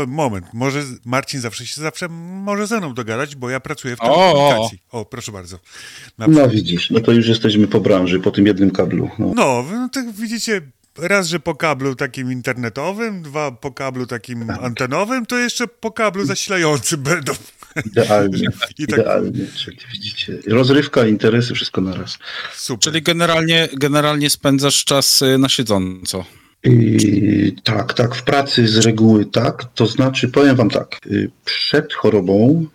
moment, 0.06 0.46
może 0.52 0.82
Marcin 1.04 1.40
zawsze 1.40 1.66
się 1.66 1.80
zawsze 1.80 2.08
może 2.08 2.66
ze 2.66 2.78
mną 2.78 2.94
dogadać, 2.94 3.36
bo 3.36 3.50
ja 3.50 3.60
pracuję 3.60 3.96
w 3.96 4.00
O, 4.00 4.04
telekomunikacji. 4.06 4.82
O, 4.90 5.04
proszę 5.04 5.32
bardzo. 5.32 5.58
No 6.18 6.48
widzisz, 6.48 6.90
no 6.90 7.00
to 7.00 7.12
już 7.12 7.28
jesteśmy 7.28 7.66
po 7.68 7.80
branży, 7.80 8.20
po 8.20 8.30
tym 8.30 8.46
jednym 8.46 8.70
kablu. 8.70 9.10
No. 9.18 9.32
No, 9.34 9.64
no 9.72 9.88
tak 9.92 10.12
widzicie, 10.12 10.60
raz, 10.98 11.28
że 11.28 11.40
po 11.40 11.54
kablu 11.54 11.94
takim 11.94 12.32
internetowym, 12.32 13.22
dwa 13.22 13.50
po 13.52 13.72
kablu 13.72 14.06
takim 14.06 14.46
Tak. 14.46 14.62
antenowym, 14.62 15.26
to 15.26 15.38
jeszcze 15.38 15.66
po 15.68 15.90
kablu 15.92 16.24
zasilającym 16.24 17.02
będą. 17.02 17.32
Idealnie, 17.86 18.38
I 18.78 18.86
tak- 18.86 18.98
idealnie, 18.98 19.46
czyli 19.56 19.78
widzicie. 19.92 20.38
Rozrywka, 20.46 21.06
interesy, 21.06 21.54
wszystko 21.54 21.80
naraz. 21.80 22.18
Super. 22.54 22.78
Czyli 22.92 23.02
generalnie, 23.02 23.68
generalnie 23.72 24.30
spędzasz 24.30 24.84
czas 24.84 25.22
y, 25.22 25.38
na 25.38 25.48
siedząco. 25.48 26.24
Tak, 27.64 27.94
tak, 27.94 28.14
w 28.14 28.22
pracy 28.22 28.68
z 28.68 28.78
reguły 28.78 29.24
tak. 29.24 29.64
To 29.74 29.86
znaczy, 29.86 30.28
powiem 30.28 30.56
wam 30.56 30.70
tak, 30.70 30.98
y, 31.06 31.30
przed 31.44 31.92
chorobą 31.92 32.66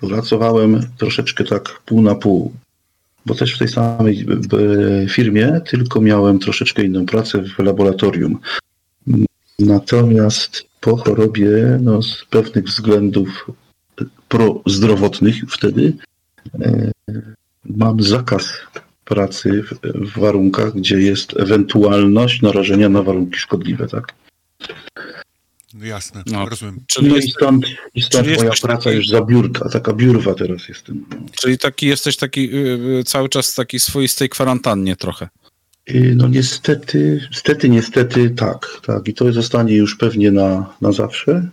pracowałem 0.00 0.80
troszeczkę 0.98 1.44
tak 1.44 1.82
pół 1.86 2.02
na 2.02 2.14
pół, 2.14 2.52
bo 3.26 3.34
też 3.34 3.54
w 3.54 3.58
tej 3.58 3.68
samej 3.68 4.26
firmie, 5.08 5.60
tylko 5.66 6.00
miałem 6.00 6.38
troszeczkę 6.38 6.84
inną 6.84 7.06
pracę 7.06 7.42
w 7.42 7.58
laboratorium. 7.58 8.38
Natomiast 9.58 10.64
po 10.80 10.96
chorobie, 10.96 11.78
no, 11.82 12.02
z 12.02 12.24
pewnych 12.30 12.64
względów 12.64 13.50
prozdrowotnych 14.28 15.34
wtedy, 15.48 15.92
e, 16.60 16.90
mam 17.64 18.02
zakaz 18.02 18.52
pracy 19.16 19.62
w, 19.62 19.70
w 20.12 20.18
warunkach, 20.20 20.74
gdzie 20.74 21.00
jest 21.00 21.36
ewentualność 21.40 22.42
narażenia 22.42 22.88
na 22.88 23.02
warunki 23.02 23.38
szkodliwe, 23.38 23.86
tak? 23.88 24.14
No 25.74 25.84
jasne, 25.86 26.22
No. 26.26 26.48
rozumiem. 26.48 26.80
Czyli, 26.86 27.08
No 27.08 27.16
i 27.16 27.22
stąd, 27.30 27.66
i 27.94 28.02
stąd 28.02 28.24
czyli 28.24 28.36
moja 28.38 28.50
praca 28.62 28.84
taki- 28.84 28.96
już 28.96 29.08
za 29.08 29.20
biurka, 29.24 29.68
taka 29.68 29.92
biurwa 29.92 30.34
teraz 30.34 30.68
jestem. 30.68 31.04
Czyli 31.40 31.58
taki 31.58 31.86
jesteś 31.86 32.16
taki 32.16 32.54
y, 32.54 32.98
y, 33.00 33.04
cały 33.04 33.28
czas 33.28 33.52
w 33.52 33.54
takiej 33.54 33.80
swoistej 33.80 34.28
kwarantannie 34.28 34.96
trochę. 34.96 35.28
I 35.86 35.98
No 36.00 36.28
niestety, 36.28 37.20
niestety, 37.30 37.68
niestety 37.68 38.30
tak, 38.30 38.80
tak. 38.86 39.08
I 39.08 39.14
to 39.14 39.32
zostanie 39.32 39.74
już 39.76 39.96
pewnie 39.96 40.30
na, 40.30 40.74
na 40.80 40.92
zawsze, 40.92 41.48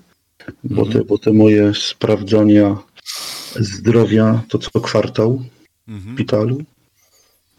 bo, 0.64 0.86
te, 0.86 1.04
bo 1.04 1.18
te 1.18 1.34
moje 1.34 1.72
sprawdzania 1.76 2.78
zdrowia 3.56 4.42
to 4.50 4.58
co 4.60 4.82
kwartał 4.82 5.44
w 5.88 5.92
Mhm. 5.92 6.16
szpitalu, 6.16 6.64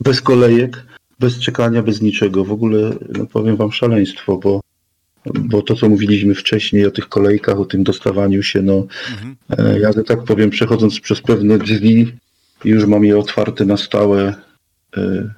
bez 0.01 0.21
kolejek, 0.21 0.87
bez 1.19 1.39
czekania, 1.39 1.83
bez 1.83 2.03
niczego. 2.03 2.45
W 2.45 2.53
ogóle 2.53 2.91
no 3.19 3.27
powiem 3.27 3.57
wam 3.57 3.73
szaleństwo, 3.73 4.37
bo, 4.39 4.61
bo 5.27 5.63
to 5.63 5.75
co 5.75 5.89
mówiliśmy 5.89 6.35
wcześniej 6.35 6.87
o 6.87 6.91
tych 6.91 7.09
kolejkach, 7.09 7.61
o 7.61 7.65
tym 7.65 7.85
dostawaniu 7.85 8.43
się, 8.43 8.63
no 8.63 8.87
Mhm. 9.13 9.37
e, 9.59 9.81
ja 9.81 9.93
tak 10.07 10.25
powiem 10.25 10.51
przechodząc 10.51 11.01
przez 11.01 11.21
pewne 11.21 11.59
drzwi 11.59 12.13
już 12.65 12.87
mam 12.87 13.05
je 13.05 13.19
otwarte 13.19 13.65
na 13.65 13.77
stałe 13.77 14.35
e, 14.97 15.31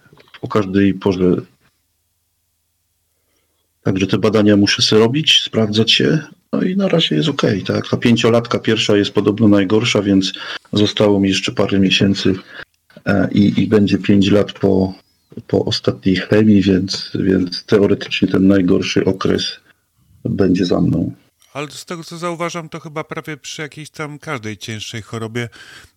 o 0.42 0.48
każdej 0.48 0.94
porze. 0.94 1.36
Także 3.82 4.06
te 4.06 4.18
badania 4.18 4.56
muszę 4.56 4.82
sobie 4.82 5.02
robić, 5.02 5.42
sprawdzać 5.42 5.92
się. 5.92 6.18
No 6.52 6.62
i 6.62 6.76
na 6.76 6.88
razie 6.88 7.16
jest 7.16 7.28
ok, 7.28 7.42
tak. 7.66 7.88
Ta 7.88 7.96
pięciolatka 7.96 8.58
pierwsza 8.58 8.96
jest 8.96 9.10
podobno 9.10 9.48
najgorsza, 9.48 10.02
więc 10.02 10.32
zostało 10.72 11.20
mi 11.20 11.28
jeszcze 11.28 11.52
parę 11.52 11.78
miesięcy 11.80 12.34
i, 13.32 13.60
i 13.60 13.66
będzie 13.66 13.98
pięć 13.98 14.30
lat 14.30 14.52
po, 14.52 14.94
po 15.46 15.64
ostatniej 15.64 16.16
chemii, 16.16 16.62
więc, 16.62 17.12
więc 17.14 17.64
teoretycznie 17.64 18.28
ten 18.28 18.48
najgorszy 18.48 19.04
okres 19.04 19.60
będzie 20.24 20.64
za 20.64 20.80
mną. 20.80 21.12
Ale 21.52 21.70
z 21.70 21.84
tego, 21.84 22.04
co 22.04 22.18
zauważam, 22.18 22.68
to 22.68 22.80
chyba 22.80 23.04
prawie 23.04 23.36
przy 23.36 23.62
jakiejś 23.62 23.90
tam 23.90 24.18
każdej 24.18 24.56
cięższej 24.56 25.02
chorobie 25.02 25.48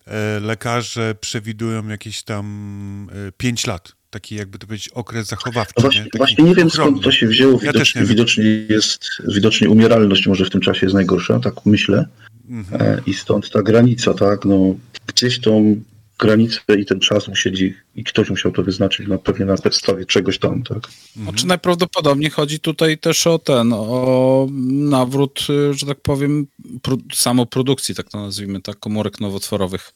e, 0.06 0.40
lekarze 0.40 1.14
przewidują 1.20 1.88
jakieś 1.88 2.22
tam 2.22 3.08
e, 3.28 3.32
5 3.32 3.66
lat. 3.66 3.92
Taki 4.10 4.34
jakby 4.34 4.58
to 4.58 4.66
powiedzieć 4.66 4.88
okres 4.88 5.26
zachowawczy. 5.26 5.74
No 5.76 5.82
właśnie, 5.82 6.02
nie? 6.02 6.10
Właśnie 6.16 6.44
nie 6.44 6.54
wiem 6.54 6.70
skąd 6.70 7.02
to 7.02 7.12
się 7.12 7.26
wzięło. 7.26 7.52
Ja 7.62 7.72
Widocznie, 7.72 8.00
wiem. 8.00 8.08
widocznie 8.08 8.44
jest, 8.44 9.08
widocznie 9.28 9.70
umieralność 9.70 10.26
może 10.26 10.44
w 10.44 10.50
tym 10.50 10.60
czasie 10.60 10.86
jest 10.86 10.94
najgorsza, 10.94 11.40
tak 11.40 11.54
myślę. 11.66 12.06
Mhm. 12.48 12.82
E, 12.82 13.00
I 13.06 13.14
stąd 13.14 13.50
ta 13.50 13.62
granica, 13.62 14.14
tak? 14.14 14.44
No, 14.44 14.74
gdzieś 15.06 15.40
tą 15.40 15.80
granicę 16.18 16.60
i 16.78 16.86
ten 16.86 17.00
czas 17.00 17.28
musieli, 17.28 17.74
i 17.96 18.04
ktoś 18.04 18.30
musiał 18.30 18.52
to 18.52 18.62
wyznaczyć 18.62 19.08
na, 19.08 19.18
pewnie 19.18 19.46
na 19.46 19.56
podstawie 19.56 20.06
czegoś 20.06 20.38
tam, 20.38 20.62
tak? 20.62 20.88
Znaczy 21.16 21.46
najprawdopodobniej 21.46 22.30
chodzi 22.30 22.60
tutaj 22.60 22.98
też 22.98 23.26
o 23.26 23.38
ten, 23.38 23.72
o 23.72 24.46
nawrót, 24.70 25.46
y, 25.50 25.74
że 25.74 25.86
tak 25.86 26.00
powiem, 26.00 26.46
pro, 26.82 26.96
samoprodukcji, 27.14 27.94
tak 27.94 28.08
to 28.08 28.20
nazwijmy, 28.20 28.62
tak, 28.62 28.78
komórek 28.78 29.20
nowotworowych. 29.20 29.92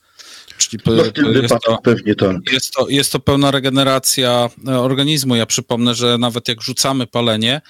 Czyli 0.58 0.82
No 0.86 1.04
w 1.04 1.12
tym 1.12 1.26
jest, 1.26 1.40
wypadku 1.40 1.72
to, 1.72 1.78
pewnie 1.82 2.14
tak. 2.14 2.36
jest, 2.52 2.72
to, 2.72 2.88
jest 2.88 3.12
to 3.12 3.20
pełna 3.20 3.50
regeneracja 3.50 4.48
e, 4.68 4.78
organizmu. 4.78 5.36
Ja 5.36 5.46
przypomnę, 5.46 5.94
że 5.94 6.18
nawet 6.18 6.48
jak 6.48 6.62
rzucamy 6.62 7.06
palenie, 7.06 7.60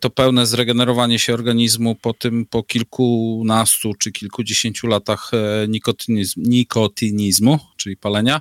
to 0.00 0.10
pełne 0.10 0.46
zregenerowanie 0.46 1.18
się 1.18 1.34
organizmu 1.34 1.94
po 1.94 2.14
tym, 2.14 2.46
po 2.46 2.62
kilkunastu 2.62 3.94
czy 3.94 4.12
kilkudziesięciu 4.12 4.86
latach 4.86 5.30
e, 5.34 5.68
nikotynizm, 5.68 6.42
nikotynizmu, 6.42 7.58
czyli 7.76 7.96
palenia, 7.96 8.40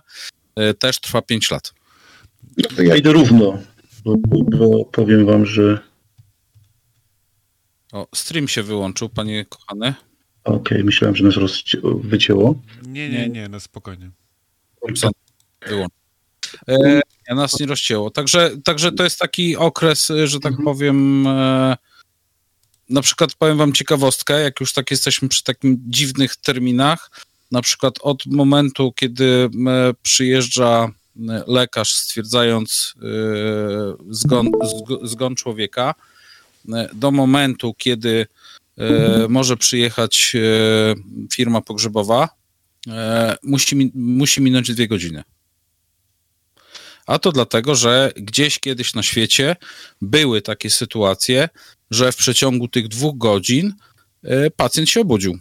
e, 0.55 0.73
też 0.73 0.99
trwa 0.99 1.21
5 1.21 1.51
lat. 1.51 1.73
Ja 2.77 2.95
idę 2.95 3.11
równo, 3.11 3.57
bo, 4.05 4.15
bo 4.57 4.85
powiem 4.85 5.25
wam, 5.25 5.45
że 5.45 5.79
O, 7.91 8.07
stream 8.15 8.47
się 8.47 8.63
wyłączył, 8.63 9.09
panie 9.09 9.45
kochany. 9.45 9.93
okej, 10.43 10.83
myślałem, 10.83 11.15
że 11.15 11.23
nas 11.23 11.35
rozci- 11.35 12.01
wycięło. 12.01 12.61
Nie, 12.87 13.09
nie, 13.09 13.29
nie, 13.29 13.49
no 13.49 13.59
spokojnie. 13.59 14.11
Wyłączył. 15.67 15.87
E, 16.67 17.01
nie, 17.29 17.35
nas 17.35 17.59
nie 17.59 17.65
rozcięło. 17.65 18.11
Także, 18.11 18.51
także 18.63 18.91
to 18.91 19.03
jest 19.03 19.19
taki 19.19 19.57
okres, 19.57 20.09
e, 20.11 20.27
że 20.27 20.39
tak 20.39 20.53
powiem. 20.63 21.27
E, 21.27 21.77
na 22.89 23.01
przykład 23.01 23.35
powiem 23.35 23.57
wam 23.57 23.73
ciekawostkę, 23.73 24.41
jak 24.41 24.59
już 24.59 24.73
tak 24.73 24.91
jesteśmy 24.91 25.29
przy 25.29 25.43
takich 25.43 25.71
dziwnych 25.87 26.35
terminach. 26.35 27.11
Na 27.51 27.61
przykład 27.61 27.95
od 28.01 28.25
momentu, 28.25 28.93
kiedy 28.95 29.49
e, 29.67 29.93
przyjeżdża 30.01 30.87
lekarz 31.47 31.93
stwierdzając 31.93 32.93
zgon, 34.09 34.51
zg- 34.51 35.07
zgon 35.07 35.35
człowieka, 35.35 35.95
do 36.93 37.11
momentu, 37.11 37.73
kiedy 37.77 38.27
e, 38.77 39.27
może 39.27 39.57
przyjechać 39.57 40.35
firma 41.33 41.61
pogrzebowa, 41.61 42.29
musi, 43.43 43.91
musi 43.95 44.41
minąć 44.41 44.73
dwie 44.73 44.87
godziny. 44.87 45.23
A 47.09 47.19
to 47.19 47.31
dlatego, 47.31 47.75
że 47.75 48.11
gdzieś 48.15 48.59
kiedyś 48.59 48.93
na 48.93 49.03
świecie 49.03 49.55
były 50.01 50.41
takie 50.41 50.69
sytuacje, 50.69 51.49
że 51.91 52.11
w 52.11 52.15
przeciągu 52.15 52.67
tych 52.67 52.87
dwóch 52.87 53.17
godzin 53.17 53.73
e, 54.23 54.51
pacjent 54.51 54.89
się 54.89 55.01
obudził. 55.01 55.39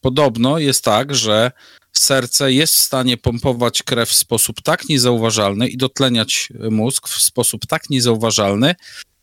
Podobno 0.00 0.58
jest 0.58 0.84
tak, 0.84 1.14
że 1.14 1.52
serce 1.92 2.52
jest 2.52 2.74
w 2.74 2.78
stanie 2.78 3.16
pompować 3.16 3.82
krew 3.82 4.08
w 4.08 4.14
sposób 4.14 4.62
tak 4.62 4.88
niezauważalny 4.88 5.68
i 5.68 5.76
dotleniać 5.76 6.48
mózg 6.70 7.08
w 7.08 7.22
sposób 7.22 7.66
tak 7.66 7.90
niezauważalny, 7.90 8.74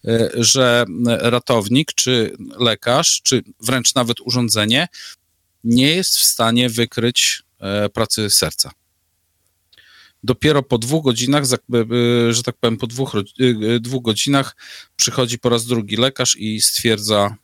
e, 0.07 0.29
że 0.33 0.85
ratownik, 1.05 1.93
czy 1.93 2.35
lekarz, 2.59 3.21
czy 3.23 3.43
wręcz 3.59 3.95
nawet 3.95 4.21
urządzenie 4.21 4.87
nie 5.63 5.95
jest 5.95 6.15
w 6.17 6.25
stanie 6.25 6.69
wykryć 6.69 7.43
e, 7.59 7.89
pracy 7.89 8.29
serca 8.29 8.71
dopiero 10.25 10.63
po 10.63 10.77
dwóch 10.77 11.03
godzinach, 11.03 11.43
e, 11.43 11.77
e, 12.29 12.33
że 12.33 12.43
tak 12.43 12.55
powiem, 12.57 12.77
po 12.77 12.87
dwóch, 12.87 13.15
e, 13.15 13.79
dwóch 13.79 14.03
godzinach 14.03 14.55
przychodzi 14.95 15.39
po 15.39 15.49
raz 15.49 15.65
drugi 15.65 15.95
lekarz 15.95 16.35
i 16.35 16.61
stwierdza, 16.61 17.35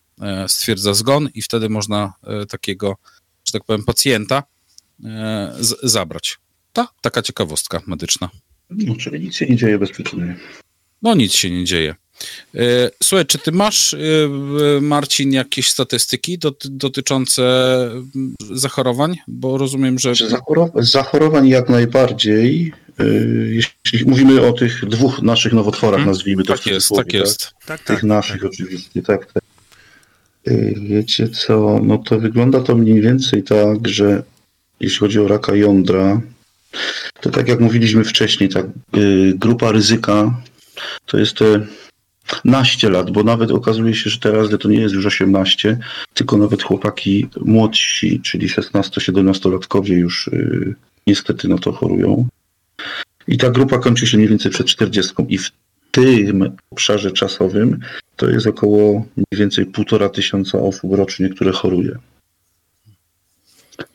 stwierdza 0.48 0.94
zgon 0.94 1.30
i 1.34 1.42
wtedy 1.42 1.70
można 1.70 2.14
takiego, 2.50 2.98
że 3.46 3.52
tak 3.52 3.64
powiem, 3.64 3.84
pacjenta 3.84 4.44
z, 5.60 5.80
zabrać. 5.84 6.38
Ta, 6.74 6.88
taka 7.02 7.22
ciekawostka 7.22 7.82
medyczna. 7.88 8.30
No, 8.70 8.96
czyli 8.96 9.20
nic 9.20 9.36
się 9.36 9.46
nie 9.46 9.56
dzieje 9.56 9.80
bez 9.80 9.92
przyczyny. 9.92 10.40
No 11.02 11.16
nic 11.16 11.34
się 11.34 11.52
nie 11.52 11.66
dzieje. 11.66 11.96
E, 12.56 12.90
Słuchaj, 13.04 13.26
czy 13.26 13.38
ty 13.38 13.52
masz, 13.52 13.94
e, 13.94 13.98
e, 14.78 14.82
Marcin, 14.82 15.32
jakieś 15.34 15.70
statystyki 15.70 16.38
doty- 16.38 16.70
dotyczące 16.70 17.44
mm, 18.16 18.36
zachorowań? 18.54 19.16
Bo 19.28 19.58
rozumiem, 19.58 20.00
że... 20.00 20.14
Zachorowań, 20.76 21.48
jak 21.48 21.70
najbardziej, 21.70 22.74
y, 23.02 23.62
jeśli 23.86 24.06
mówimy 24.06 24.42
o 24.48 24.54
tych 24.54 24.86
dwóch 24.86 25.22
naszych 25.22 25.54
nowotworach, 25.54 26.00
Mhm. 26.00 26.16
nazwijmy 26.16 26.44
to 26.44 26.54
w 26.54 26.58
Tak 26.58 26.66
jest, 26.74 26.90
tak 26.96 27.14
jest. 27.14 27.52
Tak, 27.66 27.80
Tych 27.80 27.96
tak. 27.96 28.04
naszych 28.04 28.46
oczywiście, 28.46 29.02
tak, 29.02 29.34
tak. 29.34 29.44
Wiecie 30.82 31.30
co, 31.30 31.80
no 31.84 31.98
to 31.98 32.20
wygląda 32.20 32.62
to 32.62 32.76
mniej 32.76 33.02
więcej 33.02 33.44
tak, 33.44 33.88
że 33.88 34.24
jeśli 34.80 34.98
chodzi 35.00 35.20
o 35.20 35.28
raka 35.28 35.56
jądra, 35.56 36.22
to 37.22 37.30
tak 37.30 37.48
jak 37.48 37.60
mówiliśmy 37.60 38.04
wcześniej, 38.04 38.50
tak, 38.50 38.66
grupa 39.36 39.72
ryzyka 39.72 40.42
to 41.06 41.18
jest 41.18 41.36
te 41.38 41.66
naście 42.46 42.90
lat, 42.90 43.12
bo 43.12 43.24
nawet 43.24 43.52
okazuje 43.52 43.94
się, 43.94 44.10
że 44.10 44.20
teraz 44.20 44.48
to 44.60 44.70
nie 44.70 44.80
jest 44.80 44.96
już 44.96 45.06
18, 45.06 45.78
tylko 46.14 46.38
nawet 46.38 46.64
chłopaki 46.64 47.28
młodsi, 47.46 48.22
czyli 48.22 48.48
16-17-latkowie 48.48 49.94
już 49.94 50.28
y, 50.28 50.76
niestety 51.08 51.48
na 51.48 51.58
to 51.58 51.72
chorują. 51.72 52.28
I 53.28 53.38
ta 53.38 53.50
grupa 53.50 53.78
kończy 53.78 54.08
się 54.08 54.18
mniej 54.18 54.30
więcej 54.30 54.52
przed 54.52 54.68
40 54.68 55.14
i 55.30 55.38
w 55.38 55.52
tym 55.92 56.56
obszarze 56.72 57.12
czasowym 57.12 57.80
to 58.16 58.30
jest 58.30 58.48
około 58.48 58.92
mniej 58.92 59.40
więcej 59.40 59.66
półtora 59.66 60.10
tysiąca 60.10 60.60
osób 60.60 60.94
rocznie, 60.94 61.30
które 61.30 61.52
choruje. 61.52 61.98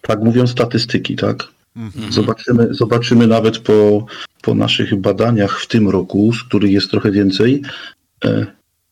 Tak 0.01 0.21
mówią 0.21 0.47
statystyki, 0.47 1.17
tak? 1.17 1.49
Mhm. 1.77 2.13
Zobaczymy, 2.13 2.69
zobaczymy 2.71 3.27
nawet 3.27 3.59
po, 3.59 4.07
po 4.43 4.55
naszych 4.55 5.01
badaniach 5.01 5.61
w 5.61 5.67
tym 5.67 5.89
roku, 5.89 6.33
z 6.33 6.43
których 6.43 6.73
jest 6.73 6.91
trochę 6.91 7.11
więcej, 7.11 7.63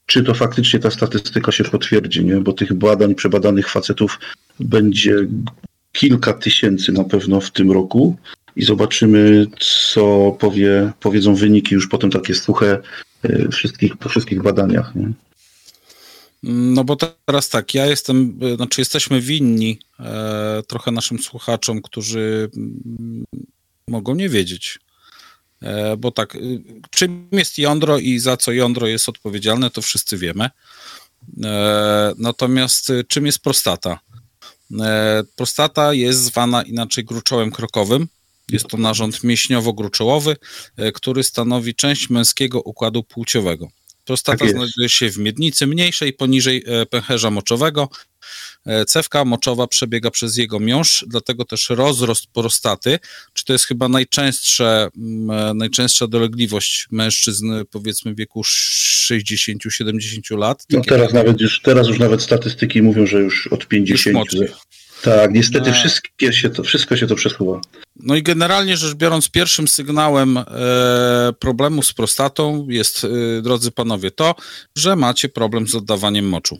czy 0.06 0.22
to 0.22 0.34
faktycznie 0.34 0.80
ta 0.80 0.90
statystyka 0.90 1.52
się 1.52 1.64
potwierdzi, 1.64 2.24
nie? 2.24 2.36
bo 2.36 2.52
tych 2.52 2.72
badań, 2.72 3.14
przebadanych 3.14 3.68
facetów 3.68 4.18
będzie 4.60 5.16
kilka 5.92 6.32
tysięcy 6.32 6.92
na 6.92 7.04
pewno 7.04 7.40
w 7.40 7.50
tym 7.50 7.72
roku 7.72 8.16
i 8.56 8.64
zobaczymy, 8.64 9.46
co 9.60 10.36
powie, 10.40 10.92
powiedzą 11.00 11.34
wyniki 11.34 11.74
już 11.74 11.88
potem 11.88 12.10
takie 12.10 12.34
suche 12.34 12.78
e, 13.22 13.48
wszystkich, 13.48 13.96
po 13.96 14.08
wszystkich 14.08 14.42
badaniach. 14.42 14.94
Nie? 14.94 15.12
No 16.42 16.84
bo 16.84 16.96
teraz 17.26 17.48
tak, 17.48 17.74
ja 17.74 17.86
jestem, 17.86 18.38
y, 18.42 18.56
znaczy 18.56 18.80
jesteśmy 18.80 19.20
winni 19.20 19.78
e, 20.00 20.62
trochę 20.68 20.90
naszym 20.90 21.18
słuchaczom, 21.18 21.82
którzy 21.82 22.50
mm, 22.56 23.24
mogą 23.88 24.14
nie 24.14 24.28
wiedzieć. 24.28 24.78
E, 25.64 25.96
bo 25.96 26.10
tak, 26.10 26.34
y, 26.34 26.62
czym 26.90 27.28
jest 27.32 27.58
jądro 27.58 27.98
i 27.98 28.18
za 28.18 28.36
co 28.36 28.52
jądro 28.52 28.86
jest 28.86 29.08
odpowiedzialne, 29.08 29.70
to 29.70 29.82
wszyscy 29.82 30.18
wiemy. 30.18 30.50
E, 31.44 32.12
natomiast 32.18 32.90
y, 32.90 33.04
czym 33.08 33.26
jest 33.26 33.38
prostata? 33.38 34.00
E, 34.80 35.22
prostata 35.36 35.94
jest 35.94 36.20
zwana 36.20 36.62
inaczej 36.62 37.04
gruczołem 37.04 37.50
krokowym. 37.50 38.08
Jest 38.48 38.66
to 38.66 38.76
narząd 38.76 39.24
mięśniowo-gruczołowy, 39.24 40.36
który 40.94 41.22
stanowi 41.22 41.74
część 41.74 42.10
męskiego 42.10 42.60
układu 42.60 43.02
płciowego. 43.02 43.68
Prostata 44.04 44.38
Tak 44.38 44.50
znajduje 44.50 44.88
się 44.88 45.10
w 45.10 45.18
miednicy 45.18 45.66
mniejszej 45.66 46.12
poniżej 46.12 46.64
pęcherza 46.90 47.30
moczowego. 47.30 47.88
E, 48.66 48.84
Cewka 48.84 49.24
moczowa 49.24 49.66
przebiega 49.66 50.10
przez 50.10 50.36
jego 50.36 50.60
miąższ, 50.60 51.04
dlatego 51.08 51.44
też 51.44 51.70
rozrost 51.70 52.26
prostaty, 52.26 52.98
czy 53.32 53.44
to 53.44 53.52
jest 53.52 53.64
chyba 53.64 53.88
najczęstsze, 53.88 54.88
m, 54.96 55.30
e, 55.30 55.54
najczęstsza 55.54 56.06
dolegliwość 56.06 56.86
mężczyzn 56.90 57.52
powiedzmy 57.70 58.14
w 58.14 58.16
wieku 58.16 58.42
60-70 58.44 60.36
lat. 60.38 60.64
No 60.70 60.80
teraz 60.88 61.12
nawet 61.12 61.40
już, 61.40 61.60
teraz 61.60 61.88
już 61.88 61.98
nawet 61.98 62.22
statystyki 62.22 62.82
mówią, 62.82 63.06
że 63.06 63.20
już 63.20 63.46
od 63.46 63.66
50. 63.68 64.14
młodszy. 64.14 64.52
tak, 65.02 65.30
niestety 65.32 65.70
No. 65.70 65.74
wszystkie 65.76 66.32
się 66.32 66.50
to, 66.50 66.62
wszystko 66.62 66.96
się 66.96 67.06
to 67.06 67.14
przesuwa. 67.14 67.60
No 67.96 68.16
i 68.16 68.22
generalnie 68.22 68.76
rzecz 68.76 68.94
biorąc, 68.94 69.28
pierwszym 69.28 69.68
sygnałem 69.68 70.38
e, 70.38 70.44
problemu 71.38 71.82
z 71.82 71.92
prostatą 71.92 72.66
jest, 72.70 73.04
e, 73.04 73.42
drodzy 73.42 73.70
panowie, 73.70 74.10
to, 74.10 74.34
że 74.76 74.96
macie 74.96 75.28
problem 75.28 75.68
z 75.68 75.74
oddawaniem 75.74 76.28
moczu. 76.28 76.58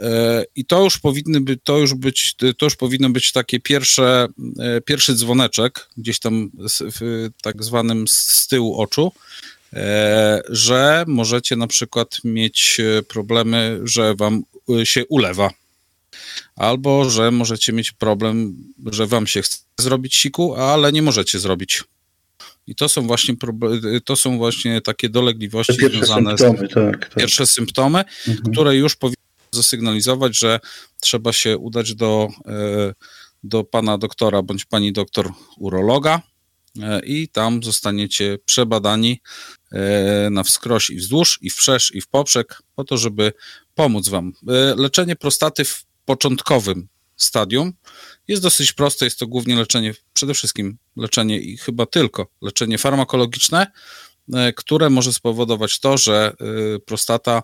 E, 0.00 0.44
I 0.56 0.64
to 0.64 0.84
już 0.84 0.98
powinny 0.98 1.40
być, 1.40 1.60
to 1.64 1.78
już 1.78 1.94
być, 1.94 2.34
to 2.58 2.66
już 2.66 2.76
powinno 2.76 3.10
być 3.10 3.32
takie 3.32 3.60
pierwsze, 3.60 4.26
e, 4.58 4.80
pierwszy 4.80 5.14
dzwoneczek, 5.14 5.88
gdzieś 5.96 6.20
tam 6.20 6.50
w 7.00 7.28
tak 7.42 7.64
zwanym 7.64 8.08
z 8.08 8.48
tyłu 8.48 8.80
oczu, 8.80 9.12
e, 9.72 10.42
że 10.48 11.04
możecie 11.06 11.56
na 11.56 11.66
przykład 11.66 12.18
mieć 12.24 12.80
problemy, 13.08 13.80
że 13.84 14.14
wam 14.14 14.42
się 14.84 15.06
ulewa 15.06 15.50
albo 16.56 17.10
że 17.10 17.30
możecie 17.30 17.72
mieć 17.72 17.92
problem, 17.92 18.56
że 18.86 19.06
wam 19.06 19.26
się 19.26 19.42
chce 19.42 19.58
zrobić 19.78 20.14
siku, 20.14 20.54
ale 20.54 20.92
nie 20.92 21.02
możecie 21.02 21.38
zrobić. 21.38 21.84
I 22.66 22.74
to 22.74 22.88
są 22.88 23.06
właśnie, 23.06 23.34
to 24.04 24.16
są 24.16 24.38
właśnie 24.38 24.80
takie 24.80 25.08
dolegliwości 25.08 25.72
związane 25.72 26.38
symptomy, 26.38 26.68
z 26.68 26.74
tak, 26.74 27.08
tak. 27.08 27.14
pierwsze 27.14 27.46
symptomy, 27.46 28.04
Mhm. 28.28 28.52
które 28.52 28.76
już 28.76 28.96
powinny 28.96 29.19
zasygnalizować, 29.52 30.38
że 30.38 30.60
trzeba 31.00 31.32
się 31.32 31.58
udać 31.58 31.94
do, 31.94 32.28
e, 32.46 32.94
do 33.42 33.64
pana 33.64 33.98
doktora 33.98 34.42
bądź 34.42 34.64
pani 34.64 34.92
doktor 34.92 35.32
urologa 35.58 36.22
e, 36.82 37.00
i 37.04 37.28
tam 37.28 37.62
zostaniecie 37.62 38.38
przebadani 38.44 39.20
e, 39.72 40.30
na 40.30 40.42
wskroś 40.42 40.90
i 40.90 40.96
wzdłuż, 40.96 41.38
i 41.42 41.50
wszerz, 41.50 41.94
i 41.94 42.00
w 42.00 42.08
poprzek, 42.08 42.62
po 42.74 42.84
to, 42.84 42.98
żeby 42.98 43.32
pomóc 43.74 44.08
wam. 44.08 44.32
Leczenie 44.76 45.16
prostaty 45.16 45.64
w 45.64 45.84
początkowym 46.04 46.88
stadium 47.16 47.72
jest 48.28 48.42
dosyć 48.42 48.72
proste. 48.72 49.04
Jest 49.04 49.18
to 49.18 49.26
głównie 49.26 49.56
leczenie, 49.56 49.94
przede 50.12 50.34
wszystkim 50.34 50.78
leczenie 50.96 51.40
i 51.40 51.56
chyba 51.56 51.86
tylko 51.86 52.26
leczenie 52.42 52.78
farmakologiczne, 52.78 53.66
które 54.56 54.90
może 54.90 55.12
spowodować 55.12 55.80
to, 55.80 55.98
że 55.98 56.32
prostata 56.86 57.42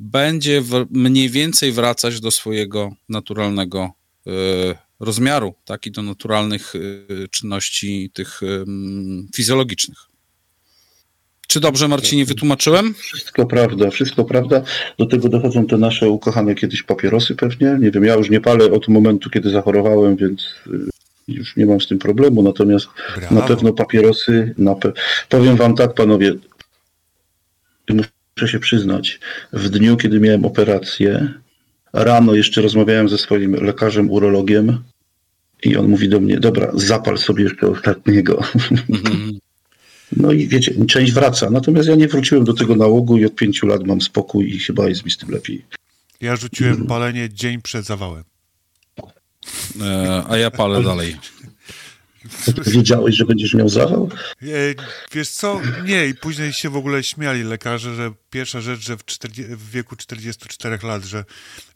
będzie 0.00 0.60
w, 0.60 0.86
mniej 0.90 1.30
więcej 1.30 1.72
wracać 1.72 2.20
do 2.20 2.30
swojego 2.30 2.92
naturalnego 3.08 3.90
e, 4.26 4.30
rozmiaru, 5.00 5.54
tak, 5.64 5.86
i 5.86 5.90
do 5.90 6.02
naturalnych 6.02 6.72
e, 6.76 7.28
czynności 7.28 8.10
tych 8.14 8.40
em, 8.42 9.28
fizjologicznych. 9.34 9.98
Czy 11.48 11.60
dobrze, 11.60 11.88
Marcinie, 11.88 12.24
wytłumaczyłem? 12.24 12.94
Wszystko 12.94 13.46
prawda, 13.46 13.90
wszystko 13.90 14.24
prawda. 14.24 14.62
Do 14.98 15.06
tego 15.06 15.28
dochodzą 15.28 15.66
te 15.66 15.78
nasze 15.78 16.10
ukochane 16.10 16.54
kiedyś 16.54 16.82
papierosy 16.82 17.34
pewnie. 17.34 17.76
Nie 17.80 17.90
wiem, 17.90 18.04
ja 18.04 18.14
już 18.14 18.30
nie 18.30 18.40
palę 18.40 18.72
od 18.72 18.88
momentu, 18.88 19.30
kiedy 19.30 19.50
zachorowałem, 19.50 20.16
więc 20.16 20.42
y, 20.66 20.70
już 21.28 21.56
nie 21.56 21.66
mam 21.66 21.80
z 21.80 21.88
tym 21.88 21.98
problemu. 21.98 22.42
Natomiast 22.42 22.86
Brawo. 23.16 23.34
na 23.34 23.42
pewno 23.42 23.72
papierosy, 23.72 24.54
na 24.58 24.74
pe... 24.74 24.92
powiem 25.28 25.56
wam 25.56 25.74
tak, 25.74 25.94
panowie, 25.94 26.34
muszę 28.36 28.52
się 28.52 28.58
przyznać, 28.58 29.20
w 29.52 29.68
dniu, 29.68 29.96
kiedy 29.96 30.20
miałem 30.20 30.44
operację, 30.44 31.34
rano 31.92 32.34
jeszcze 32.34 32.62
rozmawiałem 32.62 33.08
ze 33.08 33.18
swoim 33.18 33.54
lekarzem, 33.54 34.10
urologiem 34.10 34.82
i 35.62 35.76
on 35.76 35.88
mówi 35.88 36.08
do 36.08 36.20
mnie, 36.20 36.40
dobra, 36.40 36.70
zapal 36.74 37.18
sobie 37.18 37.44
jeszcze 37.44 37.66
ostatniego. 37.66 38.42
No 40.16 40.32
i 40.32 40.48
wiecie, 40.48 40.86
część 40.86 41.12
wraca. 41.12 41.50
Natomiast 41.50 41.88
ja 41.88 41.94
nie 41.94 42.08
wróciłem 42.08 42.44
do 42.44 42.54
tego 42.54 42.76
nałogu 42.76 43.18
i 43.18 43.24
od 43.24 43.34
pięciu 43.34 43.66
lat 43.66 43.86
mam 43.86 44.00
spokój 44.00 44.54
i 44.54 44.58
chyba 44.58 44.88
jest 44.88 45.04
mi 45.04 45.10
z 45.10 45.16
tym 45.16 45.30
lepiej. 45.30 45.64
Ja 46.20 46.36
rzuciłem 46.36 46.86
palenie 46.86 47.28
dzień 47.28 47.62
przed 47.62 47.84
zawałem. 47.84 48.24
E, 49.82 50.24
a 50.28 50.36
ja 50.36 50.50
palę 50.50 50.82
dalej. 50.92 51.16
Wiedziałeś, 52.66 53.16
że 53.16 53.24
będziesz 53.24 53.54
miał 53.54 53.68
zawał? 53.68 54.08
E, 54.42 54.46
wiesz 55.12 55.28
co? 55.28 55.60
Nie, 55.84 56.06
i 56.06 56.14
później 56.14 56.52
się 56.52 56.70
w 56.70 56.76
ogóle 56.76 57.02
śmiali 57.02 57.42
lekarze, 57.42 57.94
że 57.94 58.12
pierwsza 58.30 58.60
rzecz, 58.60 58.80
że 58.80 58.96
w, 58.96 59.04
40, 59.04 59.56
w 59.56 59.70
wieku 59.70 59.96
44 59.96 60.78
lat, 60.82 61.04
że, 61.04 61.24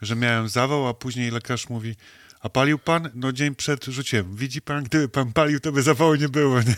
że 0.02 0.16
miałem 0.16 0.48
zawał, 0.48 0.88
a 0.88 0.94
później 0.94 1.30
lekarz 1.30 1.68
mówi, 1.68 1.94
a 2.40 2.48
palił 2.48 2.78
pan? 2.78 3.10
No 3.14 3.32
dzień 3.32 3.54
przed 3.54 3.84
rzuciłem. 3.84 4.36
Widzi 4.36 4.62
pan, 4.62 4.84
gdyby 4.84 5.08
pan 5.08 5.32
palił, 5.32 5.60
to 5.60 5.72
by 5.72 5.82
zawału 5.82 6.14
nie 6.14 6.28
było. 6.28 6.60
Nie? 6.62 6.76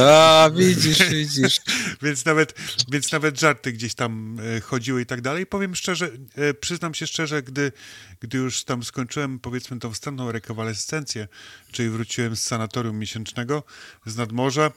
A, 0.00 0.50
widzisz, 0.56 1.08
widzisz. 1.12 1.60
więc, 2.02 2.24
nawet, 2.24 2.54
więc 2.88 3.12
nawet 3.12 3.40
żarty 3.40 3.72
gdzieś 3.72 3.94
tam 3.94 4.38
e, 4.56 4.60
chodziły 4.60 5.02
i 5.02 5.06
tak 5.06 5.20
dalej. 5.20 5.46
Powiem 5.46 5.74
szczerze, 5.74 6.10
e, 6.34 6.54
przyznam 6.54 6.94
się 6.94 7.06
szczerze, 7.06 7.42
gdy, 7.42 7.72
gdy 8.20 8.38
już 8.38 8.64
tam 8.64 8.82
skończyłem, 8.82 9.38
powiedzmy, 9.38 9.78
tą 9.78 9.92
wstępną 9.92 10.32
rekonwalescencję, 10.32 11.28
czyli 11.72 11.88
wróciłem 11.88 12.36
z 12.36 12.40
sanatorium 12.40 12.98
miesięcznego 12.98 13.62
z 14.06 14.16
nadmorza, 14.16 14.70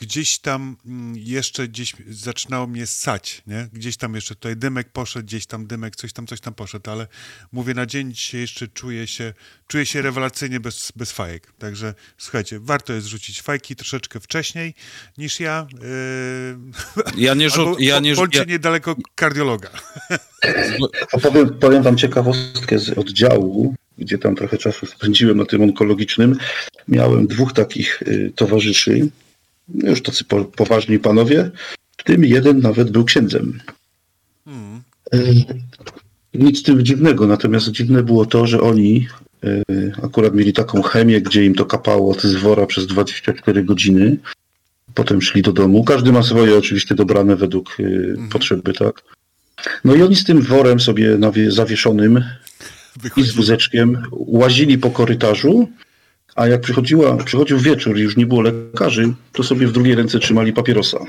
gdzieś 0.00 0.38
tam 0.38 0.76
mm, 0.86 1.16
jeszcze 1.16 1.68
gdzieś 1.68 1.94
zaczynało 2.08 2.66
mnie 2.66 2.86
ssać, 2.86 3.42
nie? 3.46 3.68
Gdzieś 3.72 3.96
tam 3.96 4.14
jeszcze 4.14 4.34
tutaj 4.34 4.56
dymek 4.56 4.88
poszedł, 4.92 5.26
gdzieś 5.26 5.46
tam 5.46 5.66
dymek, 5.66 5.96
coś 5.96 6.12
tam, 6.12 6.26
coś 6.26 6.40
tam 6.40 6.54
poszedł, 6.54 6.90
ale 6.90 7.06
mówię, 7.52 7.74
na 7.74 7.86
dzień 7.86 8.12
dzisiejszy 8.12 8.68
czuję 8.68 9.06
się, 9.06 9.34
czuję 9.66 9.86
się 9.86 10.02
rewelacyjnie 10.02 10.60
bez, 10.60 10.92
bez 10.96 11.12
fajek. 11.12 11.52
Także 11.58 11.94
słuchajcie, 12.18 12.60
warto 12.60 12.92
jest 12.92 13.06
rzucić 13.06 13.42
fajki 13.42 13.76
troszeczkę 13.76 14.20
wcześniej 14.20 14.74
niż 15.18 15.40
ja. 15.40 15.66
Yy, 15.72 17.02
Ja 17.16 17.34
nie, 17.34 17.50
rzut, 17.50 17.66
albo 17.68 17.80
ja 17.80 18.00
nie, 18.00 18.14
ja, 18.32 18.44
niedaleko 18.44 18.96
kardiologa. 19.14 19.70
Opowiem, 21.12 21.58
powiem 21.58 21.82
wam 21.82 21.96
ciekawostkę 21.96 22.78
z 22.78 22.90
oddziału, 22.90 23.74
gdzie 23.98 24.18
tam 24.18 24.36
trochę 24.36 24.58
czasu 24.58 24.86
spędziłem 24.86 25.36
na 25.36 25.44
tym 25.44 25.62
onkologicznym. 25.62 26.38
Miałem 26.88 27.26
dwóch 27.26 27.52
takich 27.52 28.02
y, 28.02 28.32
towarzyszy, 28.36 29.10
już 29.74 30.02
tacy 30.02 30.24
po, 30.24 30.44
poważni 30.44 30.98
panowie, 30.98 31.50
w 31.96 32.04
tym 32.04 32.24
jeden 32.24 32.60
nawet 32.60 32.90
był 32.90 33.04
księdzem. 33.04 33.60
Y, 35.14 35.44
Nic 36.34 36.58
z 36.58 36.62
tym 36.62 36.84
dziwnego, 36.84 37.26
natomiast 37.26 37.68
dziwne 37.68 38.02
było 38.02 38.26
to, 38.26 38.46
że 38.46 38.60
oni 38.60 39.06
y, 39.44 39.92
akurat 40.02 40.34
mieli 40.34 40.52
taką 40.52 40.82
chemię, 40.82 41.20
gdzie 41.20 41.44
im 41.44 41.54
to 41.54 41.64
kapało 41.66 42.14
z 42.20 42.34
wora 42.34 42.66
przez 42.66 42.86
24 42.86 43.64
godziny. 43.64 44.16
Potem 44.94 45.22
szli 45.22 45.42
do 45.42 45.52
domu. 45.52 45.84
Każdy 45.84 46.12
ma 46.12 46.22
swoje 46.22 46.58
oczywiście 46.58 46.94
dobrane 46.94 47.36
według 47.36 47.80
y, 47.80 48.16
potrzeby, 48.32 48.72
tak? 48.72 49.02
No 49.84 49.94
i 49.94 50.02
oni 50.02 50.16
z 50.16 50.24
tym 50.24 50.42
worem 50.42 50.80
sobie 50.80 51.18
zawieszonym 51.48 52.16
i 52.18 52.98
z 52.98 53.02
Wychodzi. 53.02 53.32
wózeczkiem 53.32 54.02
łazili 54.10 54.78
po 54.78 54.90
korytarzu, 54.90 55.68
a 56.34 56.46
jak 56.46 56.60
przychodziła, 56.60 57.16
przychodził 57.16 57.58
wieczór 57.58 57.98
i 57.98 58.02
już 58.02 58.16
nie 58.16 58.26
było 58.26 58.40
lekarzy, 58.40 59.14
to 59.32 59.42
sobie 59.42 59.66
w 59.66 59.72
drugiej 59.72 59.94
ręce 59.94 60.18
trzymali 60.18 60.52
papierosa. 60.52 60.98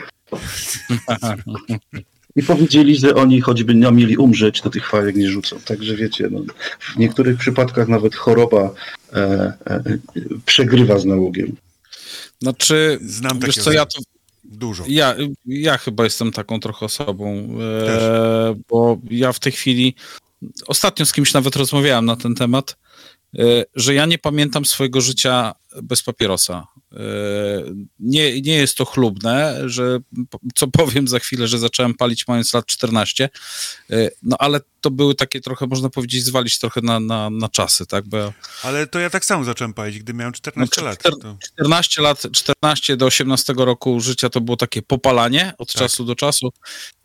I 2.35 2.43
powiedzieli, 2.43 2.95
że 2.95 3.15
oni 3.15 3.41
choćby 3.41 3.75
nie 3.75 3.91
mieli 3.91 4.17
umrzeć, 4.17 4.61
to 4.61 4.69
tych 4.69 4.89
fajek 4.89 5.15
nie 5.15 5.29
rzucą. 5.29 5.59
Także 5.65 5.95
wiecie, 5.95 6.27
no, 6.31 6.39
w 6.79 6.97
niektórych 6.97 7.37
przypadkach 7.37 7.87
nawet 7.87 8.15
choroba 8.15 8.73
e, 9.13 9.17
e, 9.65 9.83
przegrywa 10.45 10.99
z 10.99 11.05
nałogiem. 11.05 11.55
znaczy, 12.41 12.99
Znam 13.01 13.39
wiesz 13.39 13.55
takie 13.55 13.61
co, 13.61 13.71
ja 13.71 13.85
to 13.85 14.01
Dużo. 14.51 14.83
Ja, 14.87 15.15
ja 15.45 15.77
chyba 15.77 16.03
jestem 16.03 16.31
taką 16.31 16.59
trochę 16.59 16.85
osobą, 16.85 17.47
e, 17.87 18.55
bo 18.69 18.97
ja 19.09 19.33
w 19.33 19.39
tej 19.39 19.51
chwili, 19.51 19.95
ostatnio 20.67 21.05
z 21.05 21.11
kimś 21.11 21.33
nawet 21.33 21.55
rozmawiałem 21.55 22.05
na 22.05 22.15
ten 22.15 22.35
temat, 22.35 22.77
że 23.75 23.93
ja 23.93 24.05
nie 24.05 24.17
pamiętam 24.17 24.65
swojego 24.65 25.01
życia 25.01 25.53
bez 25.83 26.03
papierosa. 26.03 26.67
E, 26.93 26.97
nie, 27.99 28.41
nie 28.41 28.55
jest 28.55 28.77
to 28.77 28.85
chlubne, 28.85 29.61
że 29.65 29.99
co 30.55 30.67
powiem 30.67 31.07
za 31.07 31.19
chwilę, 31.19 31.47
że 31.47 31.59
zacząłem 31.59 31.93
palić 31.93 32.27
mając 32.27 32.53
lat 32.53 32.65
14, 32.65 33.29
e, 33.89 34.09
no 34.23 34.35
ale 34.39 34.59
to 34.81 34.91
były 34.91 35.15
takie 35.15 35.41
trochę, 35.41 35.67
można 35.67 35.89
powiedzieć, 35.89 36.25
zwalić 36.25 36.59
trochę 36.59 36.81
na, 36.81 36.99
na, 36.99 37.29
na 37.29 37.49
czasy, 37.49 37.85
tak, 37.85 38.07
bo 38.07 38.33
Ale 38.63 38.87
to 38.87 38.99
ja 38.99 39.09
tak 39.09 39.25
samo 39.25 39.43
zacząłem 39.43 39.73
palić, 39.73 39.99
gdy 39.99 40.13
miałem 40.13 40.33
14 40.33 40.81
No, 40.81 40.87
lat. 40.87 41.03
To... 41.03 41.37
14 41.53 42.01
lat, 42.01 42.27
14 42.31 42.97
do 42.97 43.05
18 43.05 43.53
roku 43.57 43.99
życia 43.99 44.29
to 44.29 44.41
było 44.41 44.57
takie 44.57 44.81
popalanie 44.81 45.53
od 45.57 45.73
Tak. 45.73 45.81
czasu 45.81 46.05
do 46.05 46.15
czasu, 46.15 46.53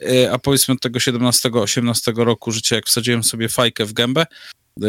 e, 0.03 0.33
a 0.33 0.39
powiedzmy 0.39 0.75
od 0.75 0.81
tego 0.81 0.99
17-18 0.99 2.25
roku 2.25 2.53
życia, 2.53 2.77
jak 2.77 2.87
wsadziłem 2.87 3.25
sobie 3.25 3.49
fajkę 3.49 3.85
w 3.85 3.93
gębę, 3.93 4.27
e, 4.83 4.87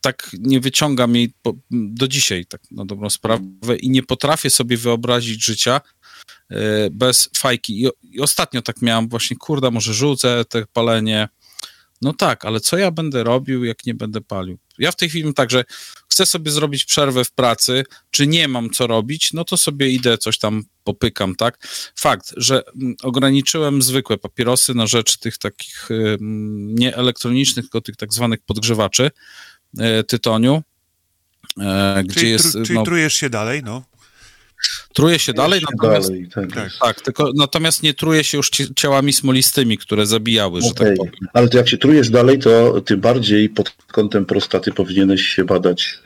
tak 0.00 0.30
nie 0.38 0.60
wyciągam 0.60 1.16
jej 1.16 1.32
do 1.70 2.08
dzisiaj, 2.08 2.46
tak 2.46 2.60
na 2.70 2.84
dobrą 2.84 3.10
sprawę 3.10 3.76
i 3.80 3.90
nie 3.90 4.02
potrafię 4.02 4.50
sobie 4.50 4.76
wyobrazić 4.76 5.44
życia 5.44 5.80
e, 6.50 6.90
bez 6.90 7.30
fajki. 7.36 7.82
I, 7.82 7.88
I 8.02 8.20
ostatnio 8.20 8.62
tak 8.62 8.82
miałem 8.82 9.08
właśnie, 9.08 9.36
kurde, 9.36 9.70
może 9.70 9.94
rzucę 9.94 10.44
te 10.44 10.66
palenie. 10.72 11.28
No 12.02 12.12
tak, 12.12 12.44
ale 12.44 12.60
co 12.60 12.78
ja 12.78 12.90
będę 12.90 13.24
robił, 13.24 13.64
jak 13.64 13.86
nie 13.86 13.94
będę 13.94 14.20
palił? 14.20 14.58
Ja 14.78 14.92
w 14.92 14.96
tej 14.96 15.08
chwili 15.08 15.24
mam 15.24 15.34
tak, 15.34 15.50
że 15.50 15.64
chcę 16.08 16.26
sobie 16.26 16.50
zrobić 16.50 16.84
przerwę 16.84 17.24
w 17.24 17.32
pracy, 17.32 17.84
czy 18.10 18.26
nie 18.26 18.48
mam 18.48 18.70
co 18.70 18.86
robić, 18.86 19.32
no 19.32 19.44
to 19.44 19.56
sobie 19.56 19.88
idę, 19.88 20.18
coś 20.18 20.38
tam 20.38 20.62
popykam, 20.84 21.34
tak? 21.34 21.68
Fakt, 21.96 22.34
że 22.36 22.62
mm, 22.66 22.94
ograniczyłem 23.02 23.82
zwykłe 23.82 24.18
papierosy 24.18 24.74
na 24.74 24.86
rzecz 24.86 25.16
tych 25.16 25.38
takich 25.38 25.88
nie 26.20 26.96
elektronicznych, 26.96 27.64
tylko 27.64 27.80
tych 27.80 27.96
tak 27.96 28.14
zwanych 28.14 28.40
podgrzewaczy 28.40 29.10
tytoniu, 30.06 30.62
e, 31.60 32.02
gdzie 32.04 32.20
Czyli, 32.20 32.30
jest, 32.32 32.52
tru, 32.52 32.64
czyli 32.64 32.78
no, 32.78 32.84
trujesz 32.84 33.14
się 33.14 33.30
dalej, 33.30 33.62
no. 33.64 33.82
truje 34.94 35.18
się 35.18 35.32
dalej, 35.32 35.60
Jeszcze 35.60 35.74
natomiast 35.76 36.08
dalej, 36.08 36.28
tak. 36.34 36.52
Tak. 36.54 36.72
tak, 36.80 37.00
tylko 37.00 37.30
natomiast 37.36 37.82
nie 37.82 37.94
truje 37.94 38.24
się 38.24 38.36
już 38.36 38.50
ci- 38.50 38.74
ciałami 38.74 39.12
smolistymi, 39.12 39.78
które 39.78 40.06
zabijały, 40.06 40.60
że 40.62 40.68
Okej, 40.68 40.86
tak 40.86 40.96
powiem. 40.96 41.12
Ale 41.32 41.48
to 41.48 41.56
jak 41.58 41.68
się 41.68 41.78
trujesz 41.78 42.10
dalej, 42.10 42.38
to 42.38 42.80
tym 42.80 43.00
bardziej 43.00 43.48
pod 43.48 43.70
kątem 43.86 44.26
prostaty 44.26 44.72
powinieneś 44.72 45.22
się 45.22 45.44
badać 45.44 45.98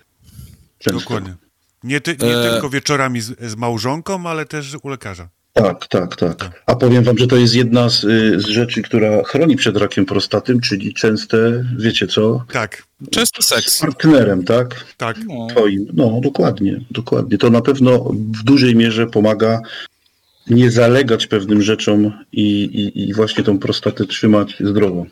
często. 0.79 1.01
Dokładnie. 1.01 1.35
Nie, 1.83 2.01
ty, 2.01 2.17
nie 2.23 2.37
E- 2.39 2.51
tylko 2.51 2.71
wieczorami 2.71 3.21
z, 3.21 3.41
z 3.41 3.57
małżonką, 3.57 4.27
ale 4.29 4.47
też 4.47 4.77
u 4.83 4.89
lekarza. 4.89 5.29
Tak, 5.55 5.86
tak, 5.86 6.16
tak. 6.16 6.62
A 6.66 6.76
powiem 6.76 7.05
wam, 7.05 7.18
że 7.18 7.26
to 7.26 7.36
jest 7.36 7.55
jedna 7.55 7.88
z, 7.88 8.05
y, 8.05 8.40
z 8.40 8.44
rzeczy, 8.46 8.82
która 8.82 9.22
chroni 9.24 9.57
przed 9.57 9.76
rakiem 9.76 10.07
prostaty, 10.07 10.61
czyli 10.61 10.94
częste, 10.94 11.64
wiecie 11.78 12.07
co, 12.07 12.44
Tak, 12.52 12.82
Często 13.11 13.42
z 13.42 13.46
seks. 13.46 13.78
partnerem, 13.80 14.44
tak? 14.44 14.84
tak. 14.96 15.16
No. 15.28 15.46
Twoim. 15.50 15.86
No, 15.92 16.20
dokładnie, 16.22 16.80
dokładnie. 16.90 17.38
To 17.38 17.50
na 17.50 17.61
pewno 17.61 17.98
w 18.14 18.42
dużej 18.42 18.76
mierze 18.76 19.07
pomaga 19.07 19.61
nie 20.50 20.70
zalegać 20.70 21.26
pewnym 21.26 21.62
rzeczom 21.62 22.24
i, 22.32 22.62
i, 22.64 23.09
i 23.09 23.14
właśnie 23.14 23.44
tą 23.44 23.59
prostatę 23.59 24.07
trzymać 24.07 24.57
zdrową. 24.61 25.07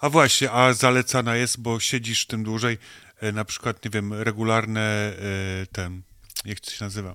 A 0.00 0.10
właśnie, 0.10 0.50
a 0.50 0.72
zalecana 0.72 1.36
jest, 1.36 1.60
bo 1.60 1.80
siedzisz 1.80 2.26
tym 2.26 2.44
dłużej, 2.44 2.78
e, 3.20 3.32
na 3.32 3.44
przykład, 3.44 3.84
nie 3.84 3.90
wiem, 3.90 4.12
regularne 4.14 4.80
e, 4.80 5.12
ten, 5.72 6.02
jak 6.44 6.60
to 6.60 6.70
się 6.70 6.84
nazywa? 6.84 7.14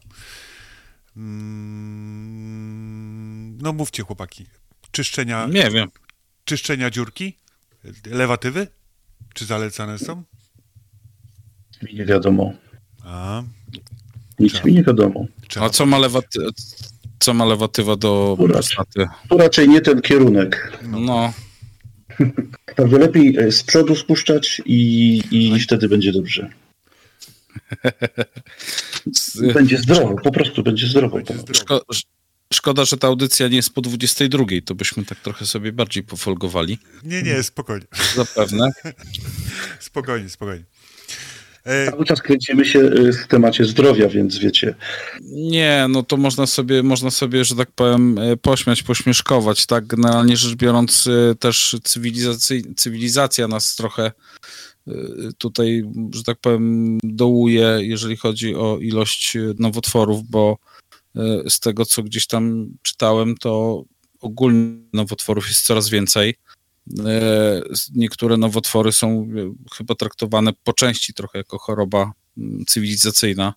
Mm, 2.23 3.57
no 3.61 3.73
mówcie 3.73 4.03
chłopaki. 4.03 4.45
Czyszczenia, 4.91 5.47
Nie 5.51 5.69
wiem. 5.71 5.89
czyszczenia 6.45 6.89
dziurki? 6.89 7.37
Lewatywy? 8.05 8.67
Czy 9.33 9.45
zalecane 9.45 9.97
są? 9.99 10.23
Mi 11.83 11.93
nie 11.95 12.05
wiadomo. 12.05 12.53
A, 13.03 13.43
Nic 14.39 14.53
Trzeba. 14.53 14.65
mi 14.67 14.73
nie 14.73 14.83
wiadomo. 14.83 15.25
trzeba. 15.47 15.65
A 15.65 15.69
co 15.69 15.85
ma 15.85 15.97
lewat... 15.99 16.25
sama 17.23 17.45
lewatywa 17.45 17.95
do 17.95 18.37
prostaty. 18.47 19.07
To 19.29 19.37
raczej 19.37 19.69
nie 19.69 19.81
ten 19.81 20.01
kierunek. 20.01 20.77
No, 20.83 21.33
Także 22.75 22.97
lepiej 22.97 23.37
e, 23.37 23.51
z 23.51 23.63
przodu 23.63 23.95
spuszczać 23.95 24.61
i, 24.65 25.21
i 25.31 25.59
wtedy 25.59 25.89
będzie 25.89 26.11
dobrze. 26.11 26.49
Będzie 29.53 29.77
zdrowo, 29.77 30.15
po 30.23 30.31
prostu 30.31 30.63
będzie 30.63 30.87
zdrowo. 30.87 31.19
szko, 31.53 31.81
sz- 31.89 32.11
szkoda, 32.53 32.85
że 32.85 32.97
ta 32.97 33.07
audycja 33.07 33.47
nie 33.47 33.55
jest 33.55 33.73
po 33.73 33.81
22, 33.81 34.45
to 34.65 34.75
byśmy 34.75 35.05
tak 35.05 35.19
trochę 35.19 35.45
sobie 35.45 35.71
bardziej 35.71 36.03
pofolgowali. 36.03 36.77
Nie, 37.03 37.23
nie, 37.23 37.43
spokojnie. 37.43 37.85
Zapewne. 38.15 38.69
Spokojnie, 39.79 40.29
spokojnie. 40.29 40.63
E, 41.65 41.91
Cały 41.91 42.05
czas 42.05 42.21
kręcimy 42.21 42.65
się 42.65 42.79
e, 42.79 43.11
w 43.13 43.27
temacie 43.27 43.65
zdrowia, 43.65 44.07
więc 44.09 44.37
wiecie, 44.37 44.75
Nie, 45.21 45.85
no 45.89 46.03
to 46.03 46.17
można 46.17 46.47
sobie, 46.47 46.83
można 46.83 47.11
sobie, 47.11 47.45
że 47.45 47.55
tak 47.55 47.71
powiem, 47.71 48.17
e, 48.17 48.37
pośmiać, 48.37 48.83
pośmieszkować, 48.83 49.65
tak? 49.65 49.87
Generalnie 49.87 50.37
rzecz 50.37 50.55
biorąc, 50.55 51.07
e, 51.31 51.35
też 51.35 51.75
cywilizacja 52.75 53.47
nas 53.47 53.75
trochę 53.75 54.11
tutaj, 55.37 55.83
że 56.15 56.23
tak 56.23 56.37
powiem, 56.39 56.97
dołuje, 57.03 57.77
jeżeli 57.81 58.17
chodzi 58.17 58.55
o 58.55 58.77
ilość 58.79 59.35
e, 59.35 59.53
nowotworów, 59.59 60.29
bo 60.29 60.57
e, 61.15 61.49
z 61.49 61.59
tego, 61.59 61.85
co 61.85 62.03
gdzieś 62.03 62.27
tam 62.27 62.73
czytałem, 62.81 63.35
to 63.37 63.83
ogólnie 64.19 64.77
nowotworów 64.93 65.47
jest 65.47 65.61
coraz 65.61 65.89
więcej. 65.89 66.35
Niektóre 67.95 68.37
nowotwory 68.37 68.91
są 68.91 69.27
chyba 69.77 69.95
traktowane 69.95 70.51
po 70.63 70.73
części 70.73 71.13
trochę 71.13 71.37
jako 71.37 71.57
choroba 71.57 72.11
mm, 72.37 72.65
cywilizacyjna. 72.65 73.53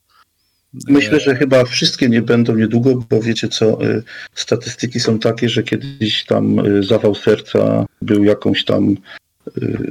Myślę, 0.89 1.21
że 1.21 1.37
chyba 1.37 1.65
wszystkie 1.65 2.09
nie 2.09 2.23
będą 2.23 2.55
niedługo, 2.57 2.95
bo 3.11 3.23
wiecie 3.23 3.49
co, 3.49 3.85
y, 3.85 4.03
statystyki 4.35 5.01
są 5.01 5.19
takie, 5.19 5.49
że 5.49 5.63
kiedyś 5.63 6.25
tam 6.25 6.67
y, 6.67 6.83
zawał 6.83 7.15
serca 7.15 7.87
był 8.03 8.25
jakąś 8.25 8.65
tam 8.65 8.91
y, 8.91 8.97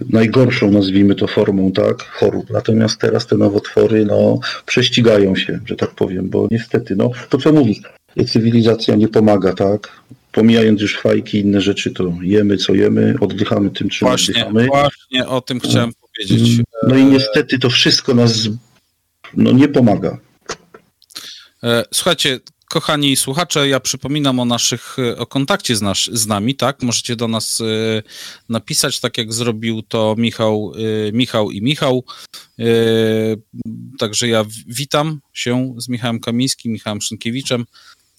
najgorszą, 0.10 0.72
nazwijmy 0.72 1.16
to, 1.16 1.28
formą, 1.28 1.72
tak, 1.72 2.04
chorób. 2.04 2.50
Natomiast 2.50 3.00
teraz 3.02 3.28
te 3.28 3.38
nowotwory, 3.38 4.06
no, 4.06 4.40
prześcigają 4.66 5.36
się, 5.36 5.60
że 5.66 5.76
tak 5.76 5.92
powiem, 5.92 6.30
bo 6.30 6.48
niestety, 6.52 6.96
no, 6.96 7.12
to 7.30 7.38
co 7.38 7.54
mówisz, 7.54 7.82
cywilizacja 8.28 8.96
nie 8.96 9.08
pomaga, 9.08 9.54
tak, 9.54 10.02
pomijając 10.32 10.82
już 10.82 10.98
fajki 10.98 11.38
i 11.38 11.42
inne 11.42 11.62
rzeczy, 11.62 11.92
to 11.92 12.14
jemy 12.22 12.58
co 12.58 12.74
jemy, 12.74 13.16
oddychamy 13.22 13.70
tym, 13.70 13.90
czym 13.90 14.08
Właśnie, 14.08 14.34
oddychamy. 14.34 14.66
właśnie 14.68 15.28
o 15.28 15.42
tym 15.42 15.60
chciałem 15.60 15.92
powiedzieć. 15.94 16.62
No 16.88 16.98
i 16.98 17.06
niestety 17.06 17.60
to 17.60 17.70
wszystko 17.70 18.14
nas, 18.14 18.48
no, 19.34 19.52
nie 19.52 19.68
pomaga. 19.68 20.18
E, 21.64 21.84
Słuchajcie, 21.94 22.40
kochani 22.70 23.16
słuchacze, 23.16 23.68
ja 23.68 23.80
przypominam 23.80 24.40
o 24.40 24.46
naszych, 24.46 25.00
e, 25.00 25.18
o 25.18 25.26
kontakcie 25.26 25.76
z, 25.76 25.82
nasz, 25.82 26.10
z 26.14 26.28
nami, 26.28 26.56
tak? 26.56 26.84
Możecie 26.84 27.16
do 27.16 27.28
nas 27.28 27.62
e, 27.62 27.64
napisać, 28.50 29.00
tak 29.00 29.18
jak 29.18 29.34
zrobił 29.34 29.82
to 29.82 30.16
Michał, 30.18 30.74
e, 31.08 31.12
Michał 31.12 31.52
i 31.52 31.62
Michał. 31.62 32.04
E, 32.60 32.66
Także 33.98 34.28
ja 34.28 34.46
witam 34.68 35.22
się 35.34 35.76
z 35.78 35.90
Michałem 35.90 36.20
Kamińskim, 36.20 36.72
Michałem 36.72 37.02
Szynkiewiczem, 37.02 37.66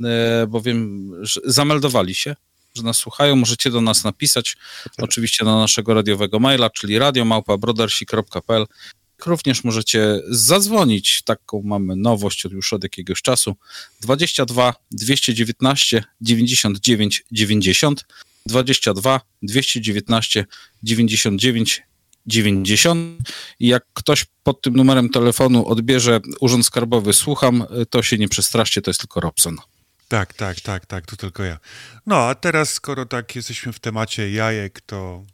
e, 0.05 0.47
bowiem 0.47 1.11
że 1.22 1.40
zameldowali 1.44 2.14
się, 2.14 2.36
że 2.74 2.82
nas 2.82 2.97
słuchają. 2.97 3.36
Możecie 3.36 3.70
do 3.70 3.80
nas 3.80 4.05
napisać, 4.05 4.57
oczywiście 4.99 5.44
na 5.44 5.59
naszego 5.59 5.94
radiowego 5.94 6.38
maila, 6.38 6.70
czyli 6.70 6.99
radiomałpa.brodersi.pl 6.99 8.66
Również 9.26 9.64
możecie 9.64 10.20
zadzwonić, 10.28 11.22
taką 11.22 11.62
mamy 11.62 11.96
nowość 11.96 12.46
od 12.46 12.52
już 12.52 12.72
od 12.72 12.82
jakiegoś 12.82 13.22
czasu, 13.22 13.56
22 14.00 14.74
219 14.90 16.04
99 16.20 17.24
90, 17.32 18.04
22 18.46 19.20
219 19.42 20.44
99 20.82 21.82
90 22.26 23.18
i 23.60 23.68
jak 23.68 23.84
ktoś 23.94 24.24
pod 24.42 24.62
tym 24.62 24.76
numerem 24.76 25.10
telefonu 25.10 25.66
odbierze 25.66 26.20
Urząd 26.40 26.66
Skarbowy 26.66 27.12
słucham, 27.12 27.64
to 27.90 28.02
się 28.02 28.18
nie 28.18 28.28
przestraszcie, 28.28 28.82
to 28.82 28.90
jest 28.90 29.00
tylko 29.00 29.20
Robson. 29.20 29.56
tak, 30.08 30.34
tak, 30.34 30.60
tak, 30.60 30.86
tak, 30.86 31.06
to 31.06 31.16
tylko 31.16 31.42
ja. 31.42 31.58
No, 32.06 32.16
a 32.16 32.34
teraz, 32.34 32.72
skoro 32.72 33.06
tak 33.06 33.36
jesteśmy 33.36 33.72
w 33.72 33.80
temacie 33.80 34.30
jajek, 34.30 34.80
to 34.80 35.24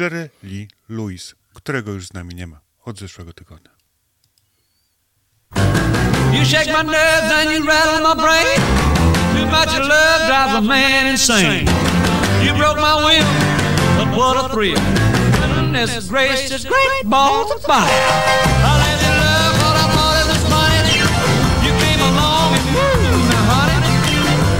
Jerry 0.00 0.30
Lee 0.42 0.68
Lewis, 0.88 1.34
którego 1.54 1.92
już 1.92 2.06
z 2.06 2.12
nami 2.12 2.34
nie 2.34 2.46
ma 2.46 2.65
od 2.86 2.98
zeszłego 2.98 3.32
tygodnia. 3.32 3.70
You 6.32 6.44
shake 6.44 6.72
my 6.72 6.82
nerves 6.82 7.32
and 7.32 7.50
you 7.50 7.66
rattle 7.66 8.00
my 8.00 8.14
brain. 8.22 8.60
Too 9.34 9.46
much 9.46 9.68
of 9.68 9.88
love 9.88 10.26
drives 10.26 10.54
a 10.54 10.60
man 10.60 11.06
insane. 11.06 11.66
You 12.44 12.54
broke 12.54 12.80
my 12.80 12.94
will, 13.04 13.26
but 13.98 14.08
what 14.18 14.36
a 14.36 14.48
thrill. 14.48 14.80
Goodness 15.54 16.08
gracious, 16.08 16.64
great 16.64 17.04
balls 17.04 17.50
of 17.52 17.62
fire. 17.62 17.88
I 18.64 18.72
let 18.82 18.98
you 19.02 19.12
love 19.24 19.54
what 19.62 19.76
I 19.76 19.86
thought 19.94 20.16
it 20.22 20.26
was 20.32 20.42
funny. 20.52 20.98
You 21.66 21.72
came 21.84 22.00
along 22.10 22.54
and 22.58 22.66
moved 22.76 23.28
me, 23.30 23.38
honey. 23.50 23.78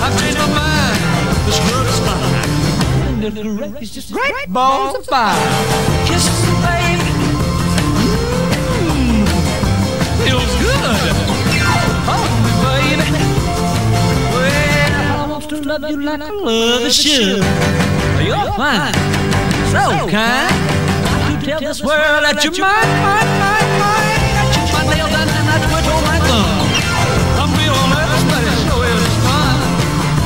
I've 0.04 0.16
changed 0.20 0.38
my 0.38 0.48
mind, 0.60 0.98
this 1.46 1.58
love 1.70 1.88
is 1.92 2.00
fine. 2.06 3.20
Goodness 3.20 3.70
gracious, 3.72 4.10
great 4.10 4.48
balls 4.48 4.96
of 4.96 5.06
fire. 5.06 5.36
Kisses, 6.06 6.45
To 15.46 15.62
love 15.62 15.88
you 15.88 16.02
like 16.02 16.20
I 16.20 16.30
love 16.30 16.82
a 16.82 16.90
should. 16.90 17.38
You're 18.26 18.50
fine, 18.58 18.92
so 19.70 20.10
kind. 20.10 20.50
I 20.50 21.38
could 21.38 21.44
tell 21.46 21.60
this 21.60 21.80
world 21.80 22.24
that 22.26 22.42
you're 22.42 22.50
mine, 22.58 22.90
mine, 22.98 23.30
mine, 23.38 23.70
mine. 23.78 24.26
Chew 24.50 24.66
my 24.74 24.82
nails 24.90 25.14
and 25.14 25.30
then 25.30 25.46
I 25.46 25.62
twitch 25.62 25.86
on 25.86 26.02
my 26.02 26.18
thumb. 26.26 26.66
I'm 27.38 27.50
feeling 27.54 27.90
nervous, 27.94 28.26
but 28.26 28.42
it 28.42 28.58
sure 28.66 28.90
is 28.90 29.06
fun. 29.22 29.54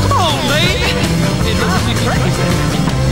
Come 0.08 0.24
on, 0.24 0.40
baby. 0.48 0.88
It 0.88 1.56
drives 1.60 1.84
me 1.84 1.94
crazy. 2.00 2.48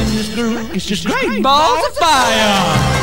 And 0.00 0.09
this 0.16 0.32
groove 0.32 0.64
is 0.74 0.86
just 0.86 1.04
great 1.04 1.42
balls 1.42 1.84
of 1.88 1.94
fire. 1.96 2.97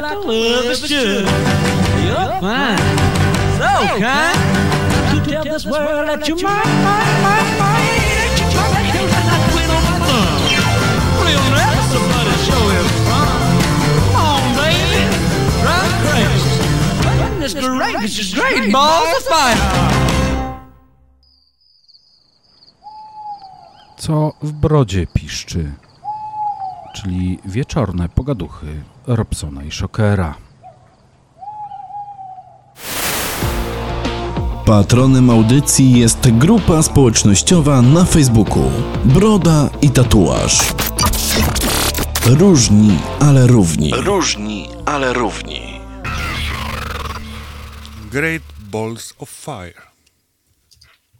Like 0.00 0.24
love 0.24 0.64
is. 0.64 0.90
You're 0.90 2.40
fine, 2.40 2.78
so 3.58 3.70
kind. 4.00 4.62
Tell 5.24 5.44
this 5.44 5.64
world 5.66 6.08
that 6.08 6.28
you're 6.28 6.36
mine, 6.42 6.82
mine, 6.82 7.22
mine, 7.22 7.52
mine. 7.60 8.02
That 8.18 8.32
you 8.38 8.46
try 8.52 8.68
to 8.72 8.82
kill 8.92 9.08
and 9.18 9.28
I 9.28 9.38
quit 9.52 9.68
on 9.70 9.82
my 9.88 9.96
thumb. 10.08 10.40
Real 11.24 11.46
it 12.32 12.40
sure 12.46 12.72
is 12.80 12.90
fun. 13.08 13.36
Come 13.96 14.16
on, 14.28 14.42
baby. 14.60 15.02
Drive 15.62 15.94
crazy. 16.04 16.52
Goodness 17.18 17.54
gracious, 17.54 18.34
great 18.34 18.72
balls 18.72 19.10
of 19.16 19.24
fire. 19.24 19.56
Co 23.98 24.32
w 24.42 24.52
brodzie 24.52 25.06
piszczy, 25.06 25.72
czyli 26.94 27.38
wieczorne 27.44 28.08
pogaduchy 28.08 28.82
Robsona 29.06 29.62
i 29.64 29.70
Szokera. 29.70 30.34
Patronem 34.66 35.30
audycji 35.30 35.98
jest 36.00 36.30
grupa 36.30 36.82
społecznościowa 36.82 37.82
na 37.82 38.04
Facebooku 38.04 38.70
Broda 39.04 39.70
i 39.82 39.90
Tatuaż. 39.90 40.58
Różni, 42.26 42.98
ale 43.20 43.46
równi. 43.46 43.90
Różni, 43.96 44.68
ale 44.86 45.12
równi. 45.12 45.80
Great 48.12 48.42
Balls 48.58 49.14
of 49.18 49.30
Fire. 49.30 49.82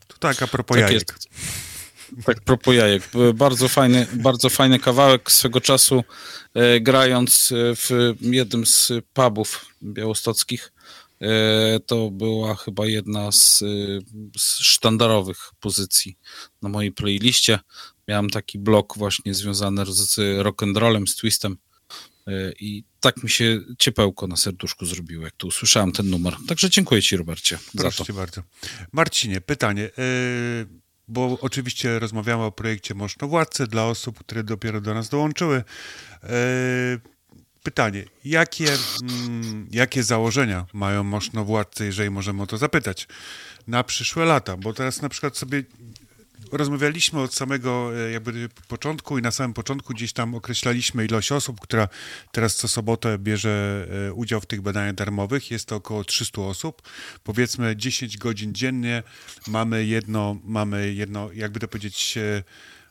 To 0.07 0.17
tak 0.19 0.43
a 0.43 0.47
propos 0.47 0.77
Tak 0.77 0.87
jajek. 0.91 1.09
jest. 1.11 1.29
Tak, 2.25 2.41
propos 2.41 2.75
jajek. 2.75 3.03
Bardzo 3.35 3.69
fajny, 3.69 4.07
bardzo 4.15 4.49
fajny 4.49 4.79
kawałek 4.79 5.31
swego 5.33 5.61
czasu, 5.61 6.05
e, 6.55 6.81
grając 6.81 7.53
e, 7.53 7.77
w 7.77 7.91
jednym 8.21 8.67
z 8.67 8.93
pubów 9.13 9.67
białostockich. 9.83 10.73
E, 11.21 11.81
To 11.81 12.11
była 12.11 12.55
chyba 12.55 12.87
jedna 12.87 13.33
z, 13.33 13.63
y, 13.63 14.01
z 14.39 14.59
sztandarowych 14.59 15.39
pozycji 15.61 16.17
na 16.63 16.69
mojej 16.69 16.93
playliście. 16.93 17.59
Miałem 18.09 18.31
taki 18.31 18.59
blok 18.59 18.99
właśnie 18.99 19.35
związany 19.35 19.87
z 19.87 20.17
rock'n'rollem, 20.43 21.07
z 21.07 21.17
twistem 21.17 21.57
e, 22.27 22.53
i 22.61 22.85
tak 23.01 23.23
mi 23.23 23.31
się 23.31 23.61
ciepełko 23.79 24.27
na 24.27 24.37
serduszku 24.37 24.87
zrobiło, 24.87 25.25
jak 25.25 25.37
tu 25.37 25.47
usłyszałem 25.47 25.93
ten 25.93 26.11
numer. 26.11 26.35
Także 26.49 26.71
dziękuję 26.71 27.03
Ci, 27.03 27.17
Robercie, 27.17 27.59
za 27.75 27.83
Proszę 27.83 27.99
to. 27.99 28.05
cię 28.05 28.13
bardzo. 28.13 28.43
Marcinie, 28.93 29.41
pytanie. 29.41 29.83
Yy, 29.83 30.82
bo 31.09 31.39
oczywiście 31.41 31.99
rozmawiamy 31.99 32.43
o 32.43 32.53
projekcie 32.53 32.95
Możnowładcy 32.95 33.67
dla 33.67 33.85
osób, 33.87 34.19
które 34.19 34.45
dopiero 34.45 34.81
do 34.81 34.95
nas 34.95 35.09
dołączyły. 35.09 35.65
Yy, 36.23 36.29
pytanie. 37.63 38.05
Jakie, 38.25 38.77
mm, 39.03 39.67
jakie 39.71 40.03
założenia 40.03 40.67
mają 40.73 41.05
Możnowładcy, 41.05 41.85
jeżeli 41.85 42.11
możemy 42.11 42.43
o 42.43 42.47
to 42.47 42.59
zapytać, 42.59 43.09
na 43.67 43.85
przyszłe 43.85 44.25
lata? 44.25 44.57
Bo 44.57 44.73
teraz 44.73 45.03
na 45.03 45.09
przykład 45.09 45.37
sobie 45.37 45.63
rozmawialiśmy 46.53 47.21
od 47.21 47.35
samego 47.35 47.99
e, 47.99 48.11
jakby 48.11 48.49
początku 48.69 49.19
i 49.19 49.23
na 49.23 49.31
samym 49.31 49.55
początku 49.55 49.95
gdzieś 49.95 50.13
tam 50.13 50.35
określaliśmy 50.35 51.05
ilość 51.05 51.33
osób, 51.33 51.61
która 51.61 51.89
teraz 52.33 52.57
co 52.57 52.69
sobotę 52.69 53.19
bierze 53.19 53.87
e, 54.09 54.13
udział 54.13 54.41
w 54.41 54.47
tych 54.47 54.61
badaniach 54.61 54.95
darmowych. 54.95 55.51
Jest 55.51 55.69
to 55.69 55.77
około 55.77 56.05
300 56.05 56.43
osób. 56.43 56.83
Powiedzmy 57.25 57.77
10 57.77 58.19
godzin 58.19 58.55
dziennie 58.55 59.03
mamy 59.47 59.85
jedno, 59.85 60.37
mamy 60.45 60.93
jedno, 60.93 61.33
jakby 61.33 61.61
to 61.61 61.69
powiedzieć, 61.69 62.17
e, 62.17 62.43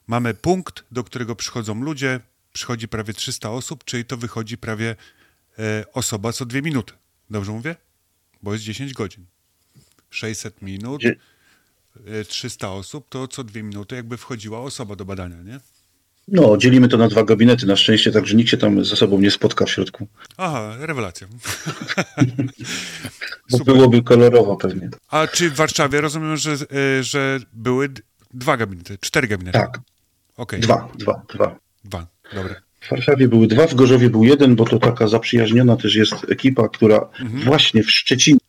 mamy 0.08 0.34
punkt, 0.34 0.84
do 0.92 1.04
którego 1.04 1.36
przychodzą 1.36 1.82
ludzie. 1.82 2.20
Przychodzi 2.54 2.88
prawie 2.88 3.14
300 3.14 3.52
osób, 3.52 3.84
czyli 3.84 4.06
to 4.06 4.18
wychodzi 4.18 4.58
prawie 4.58 4.96
osoba 5.94 6.34
co 6.34 6.46
dwie 6.46 6.62
minuty. 6.62 6.94
Dobrze 7.30 7.52
mówię? 7.52 7.76
Bo 8.44 8.54
jest 8.54 8.66
10 8.66 8.94
godzin. 8.94 9.26
600 10.10 10.62
minut, 10.62 11.02
300 12.28 12.72
osób, 12.72 13.06
to 13.10 13.28
co 13.28 13.44
dwie 13.44 13.64
minuty 13.64 13.96
jakby 13.96 14.18
wchodziła 14.18 14.60
osoba 14.60 14.96
do 14.96 15.06
badania, 15.06 15.42
nie? 15.42 15.60
No, 16.28 16.58
dzielimy 16.58 16.88
to 16.88 16.98
na 16.98 17.08
dwa 17.08 17.24
gabinety 17.24 17.66
na 17.66 17.76
szczęście, 17.76 18.12
także 18.12 18.36
nikt 18.36 18.50
się 18.50 18.58
tam 18.58 18.86
ze 18.86 18.96
sobą 18.96 19.20
nie 19.20 19.32
spotka 19.32 19.66
w 19.66 19.70
środku. 19.70 20.08
Aha, 20.38 20.76
rewelacja. 20.80 21.28
Bo 23.52 23.60
byłoby 23.60 24.04
kolorowo 24.04 24.56
pewnie. 24.56 24.90
A 25.10 25.28
czy 25.28 25.50
w 25.50 25.56
Warszawie 25.56 26.02
rozumiem, 26.02 26.38
że, 26.38 26.52
e, 26.52 27.04
że 27.04 27.40
były 27.54 27.90
dwa 28.34 28.58
gabinety, 28.58 28.98
cztery 29.02 29.28
gabinety? 29.28 29.60
Tak, 29.60 29.80
Okej. 30.38 30.60
dwa, 30.60 30.90
dwa, 30.98 31.22
dwa. 31.34 31.56
Dwa, 31.84 32.08
dobra. 32.34 32.56
W 32.82 32.90
Warszawie 32.90 33.28
były 33.28 33.48
dwa, 33.48 33.68
w 33.68 33.76
Gorzowie 33.76 34.10
był 34.10 34.24
jeden, 34.24 34.56
bo 34.56 34.66
to 34.66 34.80
taka 34.80 35.08
zaprzyjaźniona 35.08 35.78
też 35.78 35.96
jest 35.96 36.14
ekipa, 36.32 36.70
która 36.70 37.10
właśnie 37.44 37.84
w 37.84 37.92
Szczecinie 37.92 38.40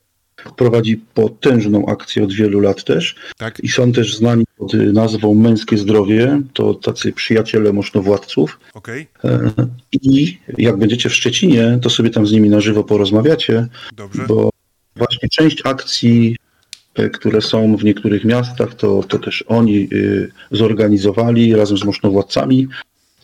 prowadzi 0.57 0.97
potężną 1.14 1.86
akcję 1.86 2.24
od 2.24 2.32
wielu 2.32 2.61
lat 2.61 2.84
też. 2.84 3.14
Tak? 3.38 3.61
i 3.61 3.68
są 3.68 3.93
też 3.93 4.16
znani 4.16 4.45
pod 4.59 4.74
nazwą 4.74 5.34
Męskie 5.34 5.78
Zdrowie, 5.78 6.40
to 6.53 6.74
tacy 6.74 7.12
przyjaciele 7.12 7.72
możnowładców 7.72 8.61
Okej, 8.74 9.07
E, 9.24 9.51
i 9.93 10.38
jak 10.59 10.76
będziecie 10.76 11.09
w 11.09 11.14
Szczecinie, 11.14 11.78
to 11.82 11.90
sobie 11.90 12.11
tam 12.11 12.26
z 12.26 12.32
nimi 12.32 12.49
na 12.49 12.61
żywo 12.61 12.84
porozmawiacie, 12.84 13.66
dobrze. 13.97 14.24
bo 14.28 14.51
właśnie 14.97 15.28
część 15.28 15.66
akcji, 15.66 16.36
e, 16.95 17.11
które 17.11 17.40
są 17.40 17.76
w 17.76 17.84
niektórych 17.84 18.24
miastach, 18.24 18.74
to, 18.74 19.03
to 19.03 19.18
też 19.18 19.45
oni 19.49 19.88
y, 19.93 20.30
zorganizowali 20.51 21.55
razem 21.55 21.78
z 21.78 21.84
możnowładcami 21.84 22.68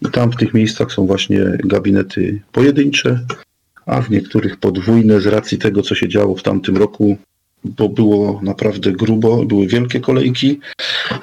i 0.03 0.11
tam 0.13 0.33
w 0.33 0.37
tych 0.37 0.55
miejscach 0.55 0.93
są 0.93 1.07
właśnie 1.07 1.41
gabinety 1.65 2.41
pojedyncze, 2.53 3.21
a 3.89 4.03
w 4.03 4.11
niektórych 4.11 4.57
podwójne 4.57 5.21
z 5.21 5.27
racji 5.27 5.59
tego, 5.59 5.83
co 5.83 5.95
się 5.95 6.09
działo 6.09 6.37
w 6.37 6.43
tamtym 6.43 6.77
roku, 6.77 7.19
bo 7.65 7.89
było 7.89 8.41
naprawdę 8.43 8.93
grubo, 8.93 9.45
były 9.45 9.67
wielkie 9.67 10.01
kolejki. 10.01 10.61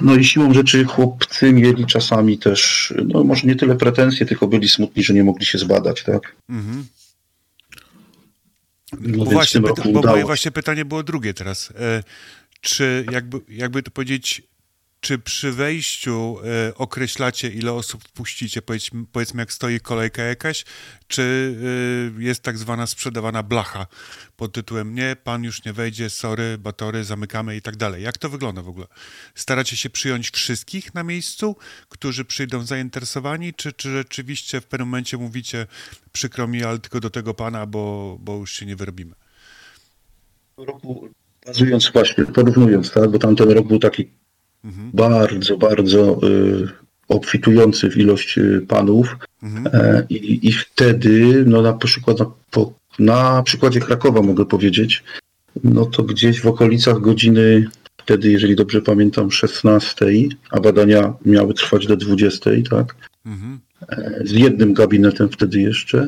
No 0.01 0.15
i 0.15 0.23
siłą 0.23 0.53
rzeczy 0.53 0.83
chłopcy 0.83 1.53
mieli 1.53 1.85
czasami 1.85 2.37
też, 2.37 2.93
no 3.05 3.23
może 3.23 3.47
nie 3.47 3.55
tyle 3.55 3.75
pretensje, 3.75 4.25
tylko 4.25 4.47
byli 4.47 4.69
smutni, 4.69 5.03
że 5.03 5.13
nie 5.13 5.23
mogli 5.23 5.45
się 5.45 5.57
zbadać, 5.57 6.03
tak? 6.03 6.35
Mhm. 6.49 6.85
No 8.99 9.25
Bo, 9.25 9.31
właśnie, 9.31 9.61
pyta- 9.61 9.91
bo 9.91 10.01
moje 10.01 10.25
właśnie 10.25 10.51
pytanie 10.51 10.85
było 10.85 11.03
drugie 11.03 11.33
teraz. 11.33 11.73
E, 11.79 12.03
czy 12.61 13.05
jakby, 13.11 13.39
jakby 13.49 13.83
to 13.83 13.91
powiedzieć, 13.91 14.41
czy 14.99 15.19
przy 15.19 15.51
wejściu 15.51 16.37
e, 16.67 16.75
określacie, 16.75 17.49
ile 17.49 17.73
osób 17.73 18.03
wpuścicie, 18.03 18.61
powiedzmy, 18.61 19.05
powiedzmy 19.11 19.41
jak 19.41 19.53
stoi 19.53 19.79
kolejka 19.79 20.23
jakaś, 20.23 20.65
czy 21.07 21.55
e, 22.19 22.23
jest 22.23 22.43
tak 22.43 22.57
zwana 22.57 22.87
sprzedawana 22.87 23.43
blacha 23.43 23.87
pod 24.37 24.53
tytułem 24.53 24.95
nie, 24.95 25.15
pan 25.23 25.43
już 25.43 25.65
nie 25.65 25.73
wejdzie, 25.73 26.09
sorry, 26.09 26.57
batory, 26.57 27.03
zamykamy 27.03 27.55
i 27.55 27.61
tak 27.61 27.75
dalej. 27.75 28.03
Jak 28.03 28.17
to 28.17 28.29
wygląda 28.29 28.61
w 28.61 28.69
ogóle? 28.69 28.87
Staracie 29.35 29.77
się 29.77 29.89
przyjąć 29.89 30.29
wszystkich 30.29 30.93
na 30.93 31.03
miejscu, 31.03 31.55
którzy 31.89 32.25
przyjdą 32.25 32.65
zainteresowani, 32.65 33.53
czy, 33.53 33.73
czy 33.73 33.91
rzeczywiście 33.91 34.61
w 34.61 34.65
pewnym 34.65 34.87
momencie 34.87 35.17
mówicie, 35.17 35.67
przykro 36.11 36.47
mi, 36.47 36.63
ale 36.63 36.79
tylko 36.79 36.99
do 36.99 37.09
tego 37.09 37.33
pana, 37.33 37.65
bo, 37.65 38.17
bo 38.19 38.35
już 38.35 38.51
się 38.51 38.65
nie 38.65 38.75
wyrobimy? 38.75 39.15
roku, 40.57 41.09
bazując 41.45 41.91
właśnie, 41.93 42.25
porównując, 42.25 42.91
tak, 42.91 43.11
bo 43.11 43.19
tamten 43.19 43.51
rok 43.51 43.67
był 43.67 43.79
taki 43.79 44.09
bardzo, 44.93 45.57
bardzo 45.57 46.19
y, 46.27 46.67
obfitujący 47.07 47.89
w 47.89 47.97
ilość 47.97 48.37
y, 48.37 48.65
panów 48.67 49.15
e, 49.65 50.05
i, 50.09 50.47
i 50.47 50.51
wtedy, 50.51 51.43
no 51.47 51.61
na 51.61 51.73
przykład 51.73 52.19
na, 52.19 52.25
po, 52.51 52.73
na 52.99 53.43
przykładzie 53.43 53.79
Krakowa 53.79 54.21
mogę 54.21 54.45
powiedzieć, 54.45 55.03
no 55.63 55.85
to 55.85 56.03
gdzieś 56.03 56.41
w 56.41 56.47
okolicach 56.47 56.99
godziny 56.99 57.67
wtedy, 57.97 58.31
jeżeli 58.31 58.55
dobrze 58.55 58.81
pamiętam, 58.81 59.31
16, 59.31 60.05
a 60.49 60.59
badania 60.59 61.13
miały 61.25 61.53
trwać 61.53 61.87
do 61.87 61.97
20, 61.97 62.49
tak, 62.69 62.95
Mhm. 63.25 63.59
e, 63.89 64.21
z 64.25 64.31
jednym 64.31 64.73
gabinetem 64.73 65.29
wtedy 65.29 65.61
jeszcze, 65.61 66.07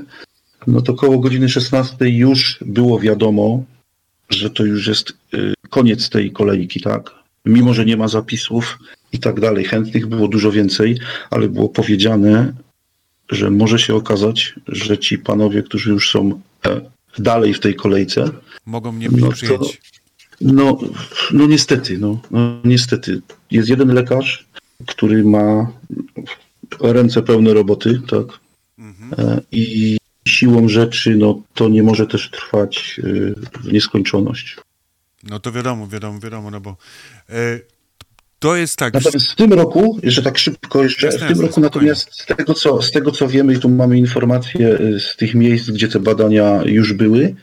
no 0.67 0.81
to 0.81 0.93
koło 0.93 1.19
godziny 1.19 1.49
16 1.49 2.09
już 2.09 2.59
było 2.65 2.99
wiadomo, 2.99 3.63
że 4.29 4.49
to 4.49 4.65
już 4.65 4.87
jest 4.87 5.13
y, 5.33 5.53
koniec 5.69 6.09
tej 6.09 6.31
kolejki, 6.31 6.81
tak? 6.81 7.11
Mimo, 7.47 7.73
że 7.73 7.85
nie 7.85 7.97
ma 7.97 8.07
zapisów 8.07 8.79
i 9.13 9.19
tak 9.19 9.39
dalej. 9.39 9.65
Chętnych 9.65 10.07
było 10.07 10.27
dużo 10.27 10.51
więcej, 10.51 10.99
ale 11.29 11.49
było 11.49 11.69
powiedziane, 11.69 12.53
że 13.29 13.49
może 13.49 13.79
się 13.79 13.95
okazać, 13.95 14.53
że 14.67 14.97
ci 14.97 15.17
panowie, 15.17 15.63
którzy 15.63 15.89
już 15.89 16.09
są 16.11 16.41
e, 16.65 16.81
dalej 17.19 17.53
w 17.53 17.59
tej 17.59 17.75
kolejce, 17.75 18.29
Mogą 18.65 18.91
mnie 18.91 19.09
No 19.11 19.27
to- 19.27 19.33
przyjąć. 19.33 19.81
no, 20.41 20.77
no 21.31 21.47
niestety, 21.47 21.97
no, 21.97 22.21
no 22.31 22.59
niestety. 22.65 23.21
Jest 23.51 23.69
jeden 23.69 23.93
lekarz, 23.93 24.45
który 24.87 25.23
ma 25.23 25.71
ręce 26.81 27.21
pełne 27.21 27.53
roboty, 27.53 28.01
tak? 28.09 28.25
E, 29.17 29.41
I 29.51 29.97
siłą 30.27 30.69
rzeczy, 30.69 31.15
no 31.15 31.41
to 31.53 31.69
nie 31.69 31.83
może 31.83 32.07
też 32.07 32.29
trwać 32.31 32.99
y, 33.03 33.35
w 33.63 33.71
nieskończoność. 33.73 34.57
No 35.29 35.39
to 35.39 35.51
wiadomo, 35.51 35.87
wiadomo, 35.87 36.19
wiadomo, 36.19 36.51
no 36.51 36.59
bo 36.59 36.75
e, 37.29 37.59
to 38.39 38.55
jest 38.55 38.75
tak. 38.75 38.93
Natomiast 38.93 39.31
w 39.31 39.35
tym 39.35 39.53
roku, 39.53 39.99
jeszcze 40.03 40.21
tak 40.21 40.37
szybko 40.37 40.83
jeszcze, 40.83 41.05
Jasne, 41.05 41.19
w 41.19 41.21
tym 41.21 41.29
jasne, 41.29 41.47
roku 41.47 41.61
natomiast 41.61 42.21
z 42.21 42.25
tego, 42.25 42.53
co, 42.53 42.81
z 42.81 42.91
tego 42.91 43.11
co 43.11 43.27
wiemy 43.27 43.53
i 43.53 43.59
tu 43.59 43.69
mamy 43.69 43.97
informacje 43.97 44.79
y, 44.79 44.99
z 44.99 45.15
tych 45.15 45.35
miejsc, 45.35 45.69
gdzie 45.69 45.87
te 45.87 45.99
badania 45.99 46.61
już 46.65 46.93
były, 46.93 47.35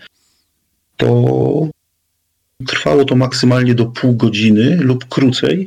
to 0.97 1.69
trwało 2.67 3.05
to 3.05 3.17
maksymalnie 3.17 3.75
do 3.75 3.87
pół 3.87 4.17
godziny 4.17 4.77
lub 4.81 5.05
krócej. 5.09 5.67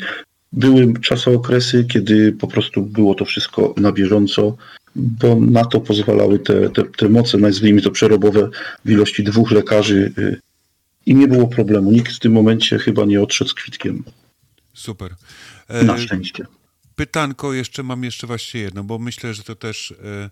Były 0.53 0.93
czasokresy, 1.01 1.86
kiedy 1.86 2.32
po 2.32 2.47
prostu 2.47 2.82
było 2.82 3.15
to 3.15 3.26
wszystko 3.26 3.74
na 3.78 3.91
bieżąco, 3.91 4.57
bo 4.95 5.36
na 5.36 5.65
to 5.65 5.80
pozwalały 5.80 6.39
te, 6.39 6.70
te, 6.70 6.84
te 6.84 7.09
moce, 7.09 7.38
nazwijmy 7.38 7.82
to 7.82 7.91
przerobowe, 7.91 8.49
w 8.86 8.91
ilości 8.91 9.24
dwóch 9.24 9.51
lekarzy 9.51 10.13
y, 10.18 10.39
i 11.08 11.16
nie 11.16 11.28
było 11.28 11.47
problemu. 11.47 11.91
Nikt 11.91 12.14
w 12.16 12.20
tym 12.20 12.32
momencie 12.32 12.80
chyba 12.80 13.05
nie 13.05 13.22
odszedł 13.22 13.49
z 13.49 13.53
kwitkiem. 13.53 14.03
Super. 14.74 15.16
E, 15.68 15.84
Na 15.84 15.97
szczęście. 15.97 16.45
pytanko 16.95 17.53
jeszcze 17.53 17.84
mam 17.84 18.03
jeszcze 18.03 18.28
właśnie 18.28 18.62
jedno, 18.62 18.84
bo 18.84 18.99
myślę, 18.99 19.34
że 19.34 19.43
to 19.43 19.55
też 19.55 19.91
e, 19.91 20.30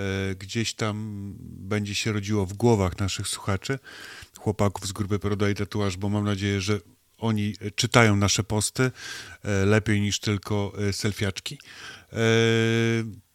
e, 0.00 0.34
gdzieś 0.34 0.74
tam 0.74 1.34
będzie 1.40 1.94
się 1.94 2.12
rodziło 2.12 2.46
w 2.46 2.52
głowach 2.52 2.98
naszych 2.98 3.28
słuchaczy, 3.28 3.78
chłopaków 4.38 4.86
z 4.86 4.92
grupy 4.92 5.18
Proda 5.18 5.50
i 5.50 5.54
Tatuaż, 5.54 5.96
bo 5.96 6.08
mam 6.08 6.24
nadzieję, 6.24 6.60
że 6.60 6.80
oni 7.18 7.54
e, 7.60 7.70
czytają 7.70 8.16
nasze 8.16 8.44
posty 8.44 8.90
e, 9.42 9.64
lepiej 9.64 10.00
niż 10.00 10.20
tylko 10.20 10.72
e, 10.88 10.92
selfiaczki. 10.92 11.58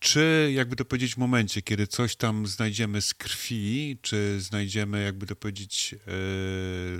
E, 0.01 0.03
czy, 0.03 0.51
jakby 0.53 0.75
to 0.75 0.85
powiedzieć, 0.85 1.15
w 1.15 1.17
momencie, 1.17 1.61
kiedy 1.61 1.87
coś 1.87 2.15
tam 2.15 2.47
znajdziemy 2.47 3.01
z 3.01 3.13
krwi, 3.13 3.97
czy 4.01 4.41
znajdziemy, 4.41 5.03
jakby 5.03 5.25
to 5.25 5.35
powiedzieć, 5.35 5.95
e, 6.07 6.11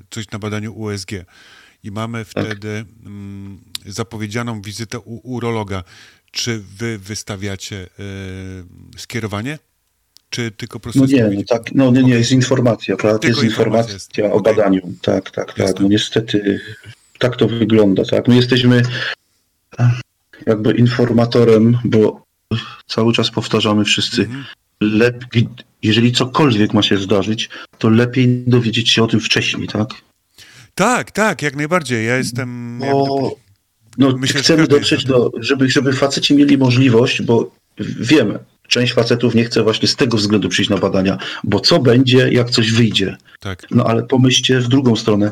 coś 0.09 0.31
na 0.31 0.39
badaniu 0.39 0.73
USG 0.73 1.11
i 1.83 1.91
mamy 1.91 2.25
wtedy 2.25 2.85
mm, 3.05 3.59
zapowiedzianą 3.85 4.61
wizytę 4.61 4.99
u 4.99 5.33
urologa, 5.35 5.83
czy 6.31 6.63
wy 6.77 6.97
wystawiacie 6.97 7.77
e, 7.77 8.03
skierowanie 8.97 9.59
Czy 10.29 10.51
tylko 10.51 10.79
po 10.79 10.83
prostu 10.83 10.99
No 10.99 11.05
nie, 11.05 11.23
no 11.23 11.41
tak, 11.47 11.71
no 11.75 11.91
nie, 11.91 12.03
nie, 12.03 12.13
jest 12.13 12.31
informacja, 12.31 12.97
prawda? 12.97 13.19
Tylko 13.19 13.41
jest 13.41 13.51
informacja 13.51 13.93
informacja 13.93 14.23
jest. 14.23 14.35
o 14.35 14.37
Okej. 14.37 14.55
badaniu. 14.55 14.81
Tak, 15.01 15.31
tak, 15.31 15.47
tak. 15.47 15.57
Jasne. 15.57 15.81
No 15.81 15.87
niestety 15.87 16.59
tak 17.19 17.35
to 17.37 17.47
wygląda, 17.47 18.05
tak. 18.05 18.27
My 18.27 18.35
jesteśmy 18.35 18.81
jakby 20.45 20.71
informatorem, 20.71 21.77
bo 21.83 22.30
cały 22.87 23.13
czas 23.13 23.31
powtarzamy 23.31 23.85
wszyscy, 23.85 24.21
Mhm. 24.21 24.45
lepiej, 24.81 25.47
jeżeli 25.83 26.11
cokolwiek 26.11 26.73
ma 26.73 26.81
się 26.83 26.97
zdarzyć, 26.97 27.49
to 27.77 27.89
lepiej 27.89 28.43
dowiedzieć 28.47 28.89
się 28.89 29.03
o 29.03 29.07
tym 29.07 29.19
wcześniej, 29.19 29.67
tak? 29.67 29.89
Tak, 30.75 31.11
tak, 31.11 31.41
jak 31.41 31.55
najbardziej. 31.55 32.05
Ja 32.07 32.17
jestem... 32.17 32.79
Bo 32.79 33.35
no, 33.97 34.17
Myślę, 34.17 34.41
chcemy 34.41 34.67
dotrzeć 34.67 35.05
do, 35.05 35.31
żeby, 35.39 35.69
żeby 35.69 35.93
faceci 35.93 36.35
mieli 36.35 36.57
możliwość, 36.57 37.21
bo 37.21 37.51
wiemy, 37.99 38.39
część 38.67 38.93
facetów 38.93 39.35
nie 39.35 39.43
chce 39.45 39.63
właśnie 39.63 39.87
z 39.87 39.95
tego 39.95 40.17
względu 40.17 40.49
przyjść 40.49 40.69
na 40.69 40.77
badania, 40.77 41.17
bo 41.43 41.59
co 41.59 41.79
będzie, 41.79 42.29
jak 42.31 42.49
coś 42.49 42.71
wyjdzie? 42.71 43.17
tak. 43.39 43.65
No 43.71 43.83
ale 43.85 44.03
pomyślcie 44.03 44.59
w 44.59 44.67
drugą 44.67 44.95
stronę, 44.95 45.31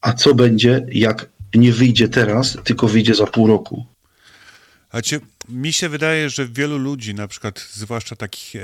a 0.00 0.12
co 0.12 0.34
będzie, 0.34 0.86
jak 0.92 1.28
nie 1.54 1.72
wyjdzie 1.72 2.08
teraz, 2.08 2.58
tylko 2.64 2.88
wyjdzie 2.88 3.14
za 3.14 3.26
pół 3.26 3.46
roku? 3.46 3.86
A 4.92 5.02
cię, 5.02 5.20
mi 5.50 5.72
się 5.72 5.88
wydaje, 5.88 6.30
że 6.30 6.48
wielu 6.48 6.78
ludzi, 6.78 7.14
na 7.14 7.28
przykład 7.28 7.68
zwłaszcza 7.72 8.16
takich 8.16 8.56
e, 8.56 8.60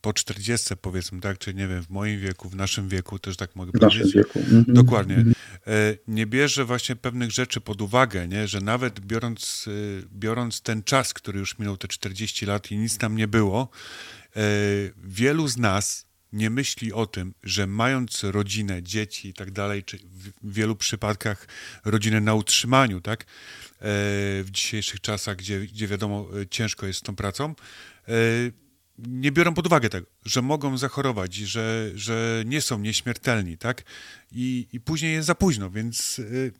po 0.00 0.12
40 0.12 0.74
powiedzmy, 0.80 1.20
tak, 1.20 1.38
czy 1.38 1.54
nie 1.54 1.68
wiem, 1.68 1.82
w 1.82 1.90
moim 1.90 2.20
wieku, 2.20 2.48
w 2.48 2.56
naszym 2.56 2.88
wieku, 2.88 3.18
też 3.18 3.36
tak 3.36 3.56
mogę 3.56 3.78
W 3.78 3.80
naszym 3.80 4.10
wieku. 4.10 4.38
Mhm. 4.38 4.64
Dokładnie. 4.68 5.24
E, 5.66 5.96
nie 6.08 6.26
bierze 6.26 6.64
właśnie 6.64 6.96
pewnych 6.96 7.30
rzeczy 7.30 7.60
pod 7.60 7.82
uwagę, 7.82 8.28
nie? 8.28 8.48
że 8.48 8.60
nawet 8.60 9.00
biorąc, 9.00 9.68
e, 9.68 10.06
biorąc 10.14 10.60
ten 10.60 10.82
czas, 10.82 11.14
który 11.14 11.38
już 11.38 11.58
minął 11.58 11.76
te 11.76 11.88
40 11.88 12.46
lat 12.46 12.70
i 12.70 12.78
nic 12.78 12.98
tam 12.98 13.16
nie 13.16 13.28
było, 13.28 13.68
e, 14.36 14.40
wielu 15.04 15.48
z 15.48 15.56
nas 15.56 16.12
nie 16.32 16.50
myśli 16.50 16.92
o 16.92 17.06
tym, 17.06 17.34
że 17.42 17.66
mając 17.66 18.24
rodzinę, 18.24 18.82
dzieci 18.82 19.28
i 19.28 19.34
tak 19.34 19.50
dalej, 19.50 19.84
czy 19.84 19.98
w 20.42 20.52
wielu 20.52 20.76
przypadkach 20.76 21.48
rodzinę 21.84 22.20
na 22.20 22.34
utrzymaniu, 22.34 23.00
tak, 23.00 23.26
w 23.84 24.48
dzisiejszych 24.50 25.00
czasach, 25.00 25.36
gdzie, 25.36 25.60
gdzie 25.60 25.88
wiadomo, 25.88 26.28
e, 26.40 26.46
ciężko 26.46 26.86
jest 26.86 26.98
z 26.98 27.02
tą 27.02 27.16
pracą, 27.16 27.54
e, 28.08 28.12
nie 28.98 29.32
biorą 29.32 29.54
pod 29.54 29.66
uwagę 29.66 29.88
tego, 29.88 30.06
że 30.24 30.42
mogą 30.42 30.78
zachorować, 30.78 31.34
że, 31.34 31.90
że 31.94 32.42
nie 32.46 32.60
są 32.60 32.78
nieśmiertelni, 32.78 33.58
tak? 33.58 33.82
I, 34.32 34.68
I 34.72 34.80
później 34.80 35.12
jest 35.12 35.26
za 35.26 35.34
późno, 35.34 35.70
więc 35.70 36.18
y, 36.18 36.52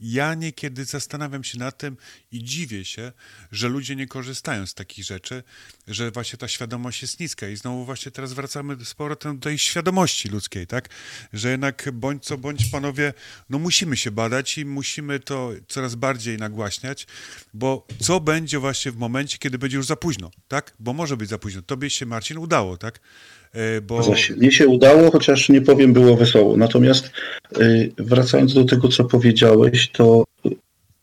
ja 0.00 0.34
niekiedy 0.34 0.84
zastanawiam 0.84 1.44
się 1.44 1.58
nad 1.58 1.78
tym 1.78 1.96
i 2.32 2.44
dziwię 2.44 2.84
się, 2.84 3.12
że 3.52 3.68
ludzie 3.68 3.96
nie 3.96 4.06
korzystają 4.06 4.66
z 4.66 4.74
takich 4.74 5.04
rzeczy, 5.04 5.42
że 5.88 6.10
właśnie 6.10 6.38
ta 6.38 6.48
świadomość 6.48 7.02
jest 7.02 7.20
niska. 7.20 7.48
I 7.48 7.56
znowu 7.56 7.84
właśnie 7.84 8.12
teraz 8.12 8.32
wracamy 8.32 8.84
z 8.84 8.94
powrotem 8.94 9.38
do 9.38 9.42
tej 9.42 9.58
świadomości 9.58 10.28
ludzkiej, 10.28 10.66
tak? 10.66 10.88
Że 11.32 11.50
jednak 11.50 11.88
bądź 11.92 12.24
co 12.24 12.38
bądź 12.38 12.66
panowie, 12.66 13.14
no 13.50 13.58
musimy 13.58 13.96
się 13.96 14.10
badać 14.10 14.58
i 14.58 14.64
musimy 14.64 15.20
to 15.20 15.52
coraz 15.68 15.94
bardziej 15.94 16.38
nagłaśniać, 16.38 17.06
bo 17.54 17.86
co 18.00 18.20
będzie 18.20 18.58
właśnie 18.58 18.92
w 18.92 18.96
momencie, 18.96 19.38
kiedy 19.38 19.58
będzie 19.58 19.76
już 19.76 19.86
za 19.86 19.96
późno, 19.96 20.30
tak? 20.48 20.74
Bo 20.78 20.92
może 20.92 21.16
być 21.16 21.28
za 21.28 21.38
późno. 21.38 21.62
Tobie 21.62 21.90
się, 21.90 22.06
Marcin, 22.06 22.38
udało, 22.38 22.76
tak? 22.76 23.00
E, 23.54 23.80
Bo... 23.80 24.02
Zaś 24.02 24.30
mnie 24.30 24.52
się 24.52 24.68
udało, 24.68 25.10
chociaż 25.10 25.48
nie 25.48 25.60
powiem, 25.62 25.92
było 25.92 26.16
wesoło. 26.16 26.56
Natomiast 26.56 27.10
y, 27.60 27.92
wracając 27.98 28.54
do 28.54 28.64
tego, 28.64 28.88
co 28.88 29.04
powiedziałeś, 29.04 29.90
to 29.92 30.24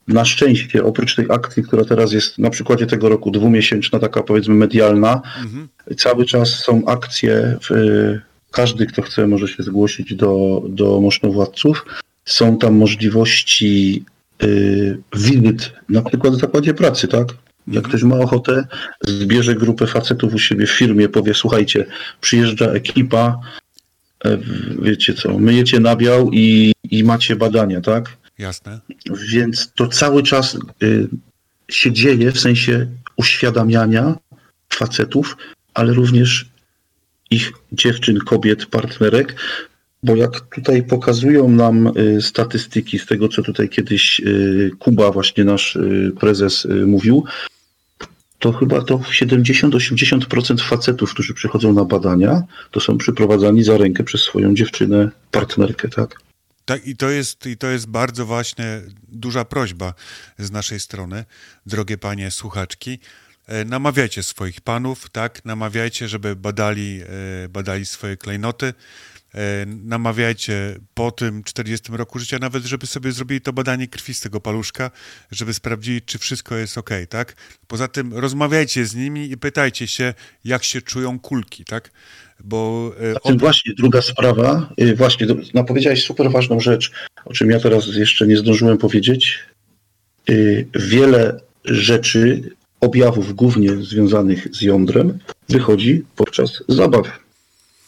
na 0.07 0.25
szczęście, 0.25 0.83
oprócz 0.83 1.15
tej 1.15 1.25
akcji, 1.29 1.63
która 1.63 1.85
teraz 1.85 2.11
jest 2.11 2.39
na 2.39 2.49
przykładzie 2.49 2.85
tego 2.85 3.09
roku 3.09 3.31
dwumiesięczna, 3.31 3.99
taka 3.99 4.23
powiedzmy 4.23 4.55
medialna, 4.55 5.21
Mhm. 5.43 5.67
cały 5.97 6.25
czas 6.25 6.49
są 6.49 6.85
akcje, 6.85 7.57
w, 7.61 7.71
y, 7.71 8.21
każdy, 8.51 8.85
kto 8.85 9.01
chce, 9.01 9.27
może 9.27 9.47
się 9.47 9.63
zgłosić 9.63 10.15
do, 10.15 10.63
do 10.69 11.01
moszynowładców. 11.01 11.85
Są 12.25 12.57
tam 12.57 12.75
możliwości 12.75 14.03
y, 14.43 14.97
na 15.89 16.01
przykład 16.01 16.33
w 16.33 16.39
zakładzie 16.39 16.73
pracy, 16.73 17.07
tak? 17.07 17.27
Jak 17.67 17.83
ktoś 17.87 18.03
ma 18.03 18.15
ochotę, 18.15 18.67
zbierze 19.01 19.55
grupę 19.55 19.87
facetów 19.87 20.33
u 20.33 20.39
siebie 20.39 20.67
w 20.67 20.71
firmie, 20.71 21.09
powie, 21.09 21.33
słuchajcie, 21.33 21.85
przyjeżdża 22.21 22.65
ekipa, 22.65 23.39
e, 24.25 24.37
wiecie 24.81 25.13
co, 25.13 25.37
myjecie 25.39 25.79
nabiał 25.79 26.31
i, 26.31 26.73
i 26.83 27.03
macie 27.03 27.35
badania, 27.35 27.81
tak? 27.81 28.17
Jasne. 28.37 28.79
Więc 29.31 29.71
to 29.75 29.87
cały 29.87 30.23
czas 30.23 30.57
y, 30.83 31.07
się 31.71 31.91
dzieje 31.91 32.31
w 32.31 32.39
sensie 32.39 32.87
uświadamiania 33.15 34.15
facetów, 34.69 35.37
ale 35.73 35.93
również 35.93 36.45
ich 37.29 37.51
dziewczyn, 37.71 38.19
kobiet, 38.19 38.65
partnerek, 38.65 39.35
bo 40.03 40.15
jak 40.15 40.55
tutaj 40.55 40.83
pokazują 40.83 41.49
nam 41.49 41.91
y, 41.97 42.21
statystyki 42.21 42.99
z 42.99 43.05
tego, 43.05 43.29
co 43.29 43.43
tutaj 43.43 43.69
kiedyś 43.69 44.19
y, 44.19 44.71
Kuba, 44.79 45.11
właśnie 45.11 45.43
nasz 45.43 45.75
y, 45.75 46.11
prezes, 46.19 46.65
y, 46.65 46.87
mówił, 46.87 47.23
to 48.39 48.53
chyba 48.53 48.81
to 48.81 48.97
70-80% 48.97 50.61
facetów, 50.61 51.13
którzy 51.13 51.33
przychodzą 51.33 51.73
na 51.73 51.85
badania, 51.85 52.43
to 52.71 52.79
są 52.79 52.97
przyprowadzani 52.97 53.63
za 53.63 53.77
rękę 53.77 54.03
przez 54.03 54.21
swoją 54.21 54.55
dziewczynę, 54.55 55.09
partnerkę, 55.31 55.89
tak? 55.89 56.19
Tak, 56.65 56.87
i 56.87 56.95
to 56.95 57.09
jest, 57.09 57.45
i 57.45 57.57
to 57.57 57.67
jest 57.67 57.87
bardzo 57.87 58.25
właśnie 58.25 58.81
duża 59.07 59.45
prośba 59.45 59.93
z 60.39 60.51
naszej 60.51 60.79
strony, 60.79 61.25
drogie 61.65 61.97
panie 61.97 62.31
słuchaczki. 62.31 62.99
E, 63.47 63.65
Namawiajcie 63.65 64.23
swoich 64.23 64.61
panów, 64.61 65.09
tak? 65.09 65.45
Namawiajcie, 65.45 66.07
żeby 66.07 66.35
badali, 66.35 67.01
e, 67.45 67.49
badali 67.49 67.85
swoje 67.85 68.17
klejnoty. 68.17 68.73
E, 69.37 69.65
Namawiajcie 69.65 70.75
po 70.93 71.11
tym 71.11 71.43
40 71.43 71.91
roku 71.91 72.19
życia, 72.19 72.37
nawet 72.39 72.63
żeby 72.63 72.87
sobie 72.87 73.11
zrobili 73.11 73.41
to 73.41 73.53
badanie 73.53 73.87
krwi 73.87 74.13
z 74.13 74.19
tego 74.19 74.41
paluszka, 74.41 74.91
żeby 75.31 75.53
sprawdzili, 75.53 76.01
czy 76.01 76.17
wszystko 76.17 76.55
jest 76.55 76.77
ok, 76.77 76.89
tak? 77.09 77.35
Poza 77.67 77.87
tym 77.87 78.13
rozmawiajcie 78.13 78.85
z 78.85 78.95
nimi 78.95 79.31
i 79.31 79.37
pytajcie 79.37 79.87
się, 79.87 80.13
jak 80.45 80.63
się 80.63 80.81
czują 80.81 81.19
kulki, 81.19 81.65
tak? 81.65 81.91
Bo 82.43 82.91
e, 83.11 83.15
A 83.15 83.19
tym 83.19 83.37
właśnie 83.37 83.73
druga 83.73 84.01
sprawa, 84.01 84.73
y, 84.81 84.95
właśnie, 84.95 85.27
no 85.53 85.63
powiedziałeś 85.63 86.05
super 86.05 86.31
ważną 86.31 86.59
rzecz, 86.59 86.91
o 87.25 87.33
czym 87.33 87.49
ja 87.49 87.59
teraz 87.59 87.87
jeszcze 87.87 88.27
nie 88.27 88.37
zdążyłem 88.37 88.77
powiedzieć. 88.77 89.39
Wiele 90.73 91.39
rzeczy, 91.65 92.41
objawów 92.79 93.35
głównie 93.35 93.75
związanych 93.75 94.47
z 94.51 94.61
jądrem 94.61 95.19
wychodzi 95.49 96.03
podczas 96.15 96.63
zabaw. 96.67 97.19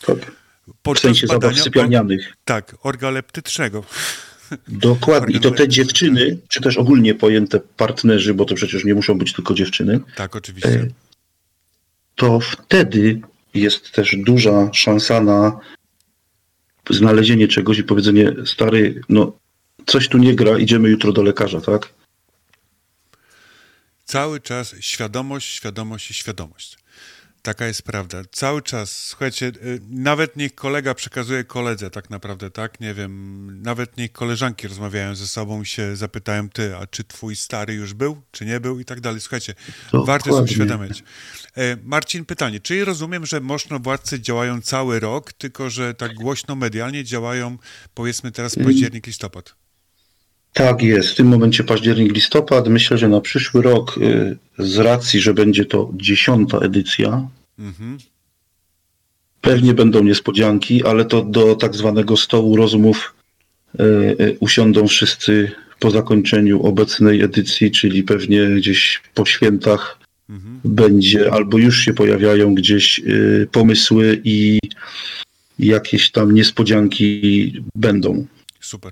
Tak. 0.06 0.39
W 0.80 0.82
podczas 0.82 1.04
sensie 1.04 1.28
zabaw 1.28 1.52
badania- 1.54 1.64
sypialnianych. 1.64 2.34
Tak, 2.46 2.76
orgaleptycznego. 2.84 3.84
Dokładnie. 4.68 5.38
I 5.38 5.40
to 5.40 5.52
te 5.52 5.68
dziewczyny, 5.68 6.38
czy 6.48 6.62
też 6.62 6.78
ogólnie 6.78 7.16
pojęte 7.16 7.60
partnerzy, 7.60 8.34
bo 8.34 8.46
to 8.46 8.56
przecież 8.56 8.86
nie 8.86 8.94
muszą 8.94 9.18
być 9.18 9.34
tylko 9.34 9.54
dziewczyny, 9.54 10.00
Tak, 10.16 10.36
oczywiście. 10.36 10.70
E, 10.70 10.88
to 12.16 12.40
wtedy 12.40 13.22
jest 13.54 13.92
też 13.92 14.16
duża 14.18 14.70
szansa 14.74 15.22
na 15.22 15.60
znalezienie 16.90 17.48
czegoś 17.48 17.78
i 17.78 17.84
powiedzenie, 17.84 18.34
stary, 18.46 19.02
no 19.10 19.38
coś 19.86 20.08
tu 20.08 20.18
nie 20.18 20.36
gra, 20.36 20.58
idziemy 20.58 20.90
jutro 20.90 21.12
do 21.12 21.24
lekarza, 21.24 21.62
tak? 21.62 21.90
Cały 24.06 24.40
czas 24.40 24.76
świadomość, 24.80 25.54
świadomość 25.54 26.12
i 26.12 26.14
świadomość. 26.14 26.78
Taka 27.42 27.66
jest 27.68 27.82
prawda. 27.82 28.22
Cały 28.32 28.62
czas, 28.62 28.98
słuchajcie, 28.98 29.48
y, 29.48 29.80
nawet 29.90 30.36
niech 30.36 30.56
kolega 30.56 30.94
przekazuje 30.94 31.44
koledze 31.44 31.90
tak 31.90 32.10
naprawdę, 32.10 32.52
tak? 32.52 32.80
Nie 32.80 32.94
wiem, 32.94 33.62
nawet 33.62 33.98
niech 33.98 34.12
koleżanki 34.12 34.68
rozmawiają 34.68 35.16
ze 35.16 35.28
sobą 35.28 35.62
i 35.62 35.66
się 35.66 35.96
zapytają, 35.96 36.50
ty, 36.50 36.76
a 36.76 36.88
czy 36.88 37.04
twój 37.04 37.36
stary 37.36 37.74
już 37.74 37.94
był, 37.94 38.22
czy 38.32 38.46
nie 38.46 38.60
był 38.60 38.80
i 38.80 38.86
tak 38.86 39.02
dalej. 39.02 39.22
Słuchajcie, 39.22 39.54
Dokładnie. 39.86 40.08
warto 40.08 40.30
jest 40.30 40.52
uświadamiać. 40.52 41.04
E, 41.58 41.78
Marcin, 41.84 42.26
pytanie. 42.26 42.60
Czyli 42.60 42.84
rozumiem, 42.84 43.26
że 43.26 43.42
moszno-władcy 43.42 44.20
działają 44.20 44.62
cały 44.62 45.00
rok, 45.00 45.34
tylko 45.34 45.70
że 45.70 45.94
tak 45.94 46.14
głośno 46.14 46.56
medialnie 46.56 47.04
działają, 47.04 47.58
powiedzmy 47.94 48.32
teraz 48.32 48.56
październik, 48.56 49.08
listopad. 49.08 49.59
Tak 50.54 50.82
jest. 50.82 51.10
W 51.10 51.16
tym 51.16 51.28
momencie 51.28 51.64
październik, 51.64 52.14
listopad. 52.14 52.68
Myślę, 52.68 52.98
że 52.98 53.10
na 53.10 53.22
przyszły 53.22 53.62
rok, 53.62 53.98
y, 53.98 54.38
z 54.58 54.78
racji, 54.78 55.20
że 55.20 55.34
będzie 55.34 55.66
to 55.66 55.92
dziesiąta 55.98 56.58
edycja, 56.58 57.28
Mhm. 57.60 57.98
pewnie 59.42 59.74
będą 59.74 60.04
niespodzianki, 60.04 60.84
ale 60.86 61.06
to 61.06 61.22
do 61.22 61.56
tak 61.56 61.76
zwanego 61.76 62.18
stołu 62.18 62.56
rozmów 62.56 63.14
y, 63.80 63.84
y, 63.84 64.38
usiądą 64.40 64.88
wszyscy 64.88 65.52
po 65.80 65.92
zakończeniu 65.92 66.64
obecnej 66.64 67.22
edycji, 67.22 67.72
czyli 67.72 68.04
pewnie 68.04 68.48
gdzieś 68.48 69.02
po 69.14 69.26
świętach 69.26 70.00
Mhm. 70.30 70.60
będzie, 70.66 71.32
albo 71.34 71.58
już 71.58 71.80
się 71.80 71.94
pojawiają 71.94 72.56
gdzieś 72.56 73.02
pomysły 73.52 74.22
i 74.24 74.60
jakieś 75.60 76.12
tam 76.12 76.34
niespodzianki 76.34 77.54
będą. 77.76 78.26
Super. 78.60 78.92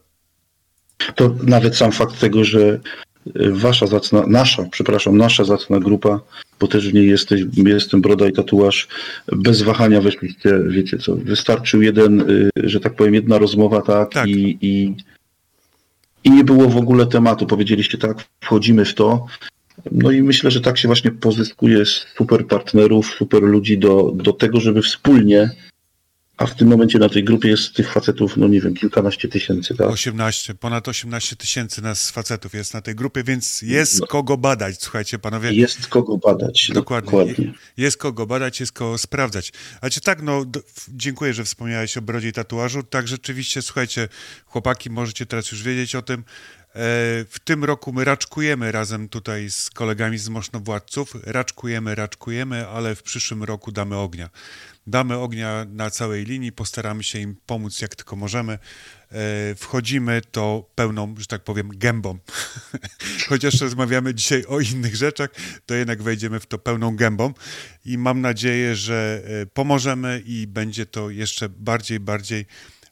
To 1.16 1.36
nawet 1.44 1.76
sam 1.76 1.92
fakt 1.92 2.20
tego, 2.20 2.44
że 2.44 2.60
y, 2.60 3.52
wasza 3.52 3.88
zacna, 3.88 4.24
nasza, 4.28 4.64
przepraszam, 4.72 5.18
nasza 5.18 5.44
zacna 5.44 5.80
grupa 5.80 6.20
bo 6.60 6.68
też 6.68 6.90
w 6.90 6.94
niej 6.94 7.08
jesteś, 7.08 7.42
jestem 7.54 8.02
broda 8.02 8.28
i 8.28 8.34
tatuaż, 8.34 8.88
bez 9.32 9.62
wahania 9.62 10.02
weszliście, 10.02 10.60
wiecie 10.68 10.98
co, 10.98 11.16
wystarczył 11.16 11.82
jeden, 11.82 12.22
y, 12.22 12.50
że 12.56 12.80
tak 12.80 12.96
powiem, 12.96 13.14
jedna 13.14 13.38
rozmowa, 13.38 13.82
tak, 13.82 14.12
Tak. 14.12 14.28
I, 14.28 14.58
i, 14.62 14.96
i 16.24 16.32
nie 16.32 16.44
było 16.44 16.70
w 16.70 16.78
ogóle 16.78 17.06
tematu. 17.06 17.46
Powiedzieliście 17.46 17.98
tak, 17.98 18.26
wchodzimy 18.42 18.86
w 18.86 18.94
to. 18.94 19.26
No 19.92 20.12
i 20.12 20.22
myślę, 20.22 20.52
że 20.52 20.62
tak 20.62 20.78
się 20.78 20.88
właśnie 20.88 21.12
pozyskuje 21.12 21.86
super 21.86 22.48
partnerów, 22.48 23.16
super 23.18 23.44
ludzi 23.44 23.78
do, 23.78 24.12
do 24.16 24.34
tego, 24.34 24.60
żeby 24.60 24.82
wspólnie, 24.82 25.50
a 26.38 26.46
w 26.46 26.56
tym 26.56 26.68
momencie 26.68 27.00
na 27.00 27.10
tej 27.10 27.24
grupie 27.24 27.50
jest 27.50 27.74
tych 27.74 27.92
facetów, 27.94 28.38
no 28.38 28.48
nie 28.48 28.62
wiem, 28.62 28.74
kilkanaście 28.74 29.28
tysięcy, 29.28 29.76
tak? 29.76 29.88
18, 29.88 30.56
ponad 30.56 30.88
18 30.88 31.36
tysięcy 31.36 31.82
nas 31.82 32.12
facetów 32.12 32.54
jest 32.54 32.74
na 32.74 32.82
tej 32.82 32.96
grupie, 32.96 33.24
więc 33.24 33.62
jest 33.62 34.00
No. 34.02 34.08
kogo 34.08 34.38
badać, 34.38 34.76
słuchajcie 34.84 35.20
panowie. 35.20 35.52
Jest 35.54 35.88
kogo 35.88 36.18
badać. 36.18 36.72
Dokładnie. 36.74 37.12
Dokładnie. 37.12 37.54
Jest 37.78 37.98
kogo 37.98 38.26
badać, 38.26 38.60
jest 38.60 38.72
kogo 38.72 38.98
sprawdzać. 38.98 39.52
A 39.82 39.90
czy 39.90 40.02
tak, 40.02 40.22
no, 40.22 40.46
dziękuję, 40.90 41.34
że 41.34 41.44
wspomniałeś 41.44 41.98
o 41.98 42.02
brodzie 42.02 42.28
i 42.30 42.34
tatuażu. 42.34 42.84
Tak, 42.84 43.08
rzeczywiście, 43.08 43.62
słuchajcie, 43.62 44.08
chłopaki, 44.46 44.90
możecie 44.90 45.26
teraz 45.26 45.52
już 45.52 45.64
wiedzieć 45.64 45.96
o 45.96 46.02
tym. 46.02 46.24
E, 46.78 47.26
W 47.30 47.40
tym 47.44 47.64
roku 47.64 47.94
my 47.94 48.04
raczkujemy 48.04 48.72
razem 48.72 49.10
tutaj 49.10 49.50
z 49.50 49.70
kolegami 49.70 50.18
z 50.18 50.30
Moszno-Władców. 50.30 51.16
Raczkujemy, 51.24 51.96
raczkujemy, 51.96 52.68
ale 52.68 52.96
w 52.96 53.04
przyszłym 53.04 53.44
roku 53.44 53.72
damy 53.72 53.96
ognia. 53.96 54.30
Damy 54.88 55.18
ognia 55.18 55.66
na 55.70 55.90
całej 55.90 56.26
linii, 56.26 56.52
postaramy 56.52 57.04
się 57.04 57.20
im 57.20 57.36
pomóc 57.46 57.82
jak 57.82 57.96
tylko 57.96 58.16
możemy. 58.16 58.54
E, 58.54 59.56
Wchodzimy 59.56 60.22
to 60.32 60.70
pełną, 60.76 61.16
że 61.18 61.26
tak 61.26 61.44
powiem, 61.44 61.70
gębą. 61.70 62.20
Chociaż 63.30 63.62
rozmawiamy 63.62 64.14
dzisiaj 64.14 64.46
o 64.48 64.60
innych 64.60 64.96
rzeczach, 64.96 65.30
to 65.66 65.74
jednak 65.76 66.04
wejdziemy 66.04 66.40
w 66.40 66.46
to 66.46 66.58
pełną 66.58 66.96
gębą 66.96 67.34
i 67.86 67.98
mam 67.98 68.22
nadzieję, 68.22 68.76
że 68.76 69.22
e, 69.42 69.46
pomożemy 69.46 70.22
i 70.26 70.48
będzie 70.48 70.86
to 70.86 71.10
jeszcze 71.10 71.50
bardziej, 71.50 72.00
bardziej 72.00 72.46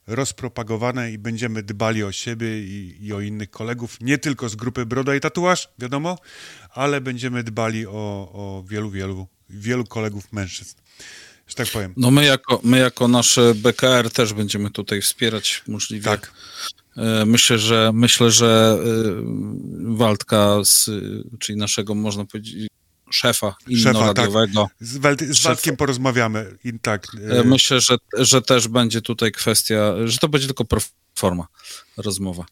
rozpropagowane 0.08 1.12
i 1.12 1.18
będziemy 1.18 1.64
dbali 1.64 2.04
o 2.04 2.12
siebie 2.12 2.60
i, 2.60 2.98
i 3.02 3.14
o 3.14 3.22
innych 3.22 3.50
kolegów, 3.50 3.98
nie 4.02 4.18
tylko 4.18 4.50
z 4.50 4.56
grupy 4.56 4.86
Broda 4.86 5.16
i 5.16 5.20
Tatuaż, 5.20 5.70
wiadomo, 5.80 6.18
ale 6.70 7.02
będziemy 7.02 7.44
dbali 7.44 7.88
o, 7.88 7.92
o 8.34 8.64
wielu, 8.68 8.90
wielu, 8.90 9.28
wielu 9.50 9.84
kolegów 9.86 10.34
mężczyzn, 10.34 10.76
że 11.48 11.56
tak 11.56 11.68
powiem. 11.68 11.94
No 11.98 12.12
my 12.12 12.26
jako, 12.26 12.62
my 12.64 12.78
jako 12.80 13.08
nasze 13.08 13.56
BKR 13.56 14.12
też 14.12 14.34
będziemy 14.34 14.72
tutaj 14.72 15.02
wspierać 15.02 15.64
możliwie. 15.68 16.04
Tak. 16.06 16.32
E, 16.98 17.26
Myślę, 17.26 17.58
że 17.58 17.92
myślę, 17.94 18.32
że 18.32 18.78
e, 18.80 19.96
Waldka, 19.96 20.58
z, 20.64 20.90
czyli 21.40 21.58
naszego, 21.58 21.96
można 21.96 22.26
powiedzieć, 22.26 22.68
szefa 23.12 23.56
innoradiowego, 23.68 24.70
Z, 24.80 24.98
Welt- 24.98 25.26
z 25.26 25.38
Szef- 25.40 25.44
Waldkiem 25.44 25.78
porozmawiamy 25.78 26.58
i 26.64 26.80
tak. 26.80 27.08
e, 27.32 27.40
e, 27.40 27.44
myślę, 27.44 27.82
że, 27.82 27.96
że 28.18 28.42
też 28.42 28.68
będzie 28.68 29.02
tutaj 29.02 29.32
kwestia, 29.32 29.94
że 30.06 30.18
to 30.18 30.30
będzie 30.30 30.48
tylko 30.48 30.66
forma 31.16 31.48
rozmowa. 31.98 32.46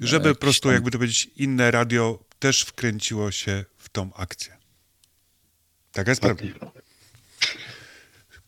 Żeby 0.00 0.22
po 0.22 0.28
jakiś 0.28 0.40
prostu, 0.40 0.62
tam- 0.68 0.74
jakby 0.74 0.90
to 0.90 0.98
powiedzieć, 0.98 1.30
inne 1.36 1.70
radio 1.70 2.18
też 2.38 2.62
wkręciło 2.62 3.30
się 3.30 3.64
w 3.78 3.88
tą 3.88 4.14
akcję. 4.14 4.56
Taka 5.92 6.10
jest 6.10 6.20
prawda. 6.20 6.44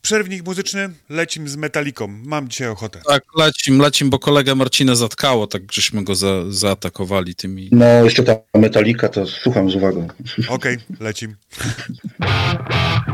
Przerwnik 0.02 0.46
muzyczny, 0.46 0.90
lecim 1.08 1.48
z 1.48 1.56
metaliką. 1.56 2.08
Mam 2.08 2.48
dzisiaj 2.48 2.68
ochotę. 2.68 3.00
Tak, 3.08 3.22
lecim, 3.38 3.78
lecim, 3.78 4.10
bo 4.10 4.18
kolegę 4.18 4.54
Marcina 4.54 4.94
zatkało, 4.94 5.46
tak 5.46 5.72
żeśmy 5.72 6.04
go 6.04 6.14
za, 6.14 6.50
zaatakowali 6.50 7.34
tymi 7.34 7.68
No, 7.72 7.84
jeszcze 8.04 8.22
ta 8.22 8.36
metalika, 8.54 9.08
to 9.08 9.26
słucham 9.26 9.70
z 9.70 9.74
uwagą. 9.76 10.08
Okej, 10.48 10.76
lecim. 11.00 11.36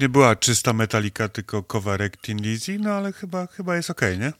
nie 0.00 0.08
była 0.08 0.36
czysta 0.36 0.72
metalika, 0.72 1.28
tylko 1.28 1.62
kowarek 1.62 2.16
Tin 2.16 2.38
Lizzy, 2.42 2.78
no 2.78 2.90
ale 2.90 3.12
chyba, 3.12 3.46
chyba 3.46 3.76
jest 3.76 3.90
okej, 3.90 4.18
nie? 4.18 4.32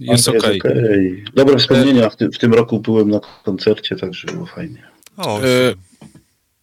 Jest 0.00 0.28
okej. 0.28 0.58
okej. 0.60 1.24
Dobre 1.34 1.58
wspomnienia. 1.58 2.10
W, 2.10 2.16
tym- 2.16 2.32
w 2.32 2.38
tym 2.38 2.54
roku 2.54 2.80
byłem 2.80 3.10
na 3.10 3.20
koncercie, 3.44 3.96
także 3.96 4.26
było 4.32 4.46
fajnie. 4.46 4.82
O, 5.16 5.42
E, 5.42 5.74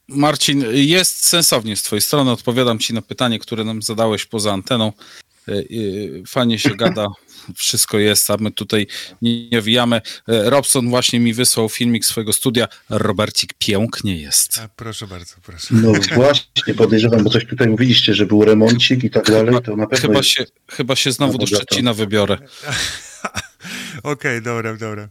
Marcin, 0.07 0.63
jest 0.71 1.25
sensownie 1.27 1.75
z 1.75 1.83
twojej 1.83 2.01
strony. 2.01 2.31
Odpowiadam 2.31 2.79
ci 2.79 2.93
na 2.93 3.01
pytanie, 3.01 3.39
które 3.39 3.63
nam 3.63 3.81
zadałeś 3.81 4.25
poza 4.25 4.53
anteną. 4.53 4.93
E, 5.47 5.51
e, 5.51 5.55
Fajnie 6.27 6.59
się 6.59 6.75
gada, 6.75 7.07
wszystko 7.55 7.99
jest, 7.99 8.31
a 8.31 8.37
my 8.39 8.51
tutaj 8.51 8.87
nie, 9.21 9.49
nie 9.49 9.61
wijamy. 9.61 9.95
E, 10.27 10.49
Robson 10.49 10.89
właśnie 10.89 11.19
mi 11.19 11.33
wysłał 11.33 11.69
filmik 11.69 12.05
swojego 12.05 12.33
studia. 12.33 12.67
Robercik 12.89 13.53
pięknie 13.59 14.17
jest. 14.17 14.57
a, 14.63 14.67
proszę 14.67 15.07
bardzo, 15.07 15.35
proszę. 15.45 15.67
No 15.71 15.91
właśnie, 16.15 16.73
podejrzewam, 16.73 17.23
bo 17.23 17.29
coś 17.29 17.45
tutaj 17.45 17.67
mówiliście, 17.67 18.13
że 18.13 18.25
był 18.25 18.45
remoncik 18.45 19.03
i 19.03 19.09
tak 19.09 19.25
dalej, 19.25 19.55
to 19.65 19.75
na 19.75 19.87
pewno 19.87 20.07
Chyba 20.07 20.17
jest. 20.17 20.29
się, 20.29 20.45
chyba 20.71 20.95
się 20.95 21.11
znowu 21.11 21.37
do. 21.37 21.47
Szczecina 21.47 21.93
wybiorę. 21.93 22.37
Okej, 24.03 24.41
dobra, 24.41 24.77
dobra. 24.77 25.09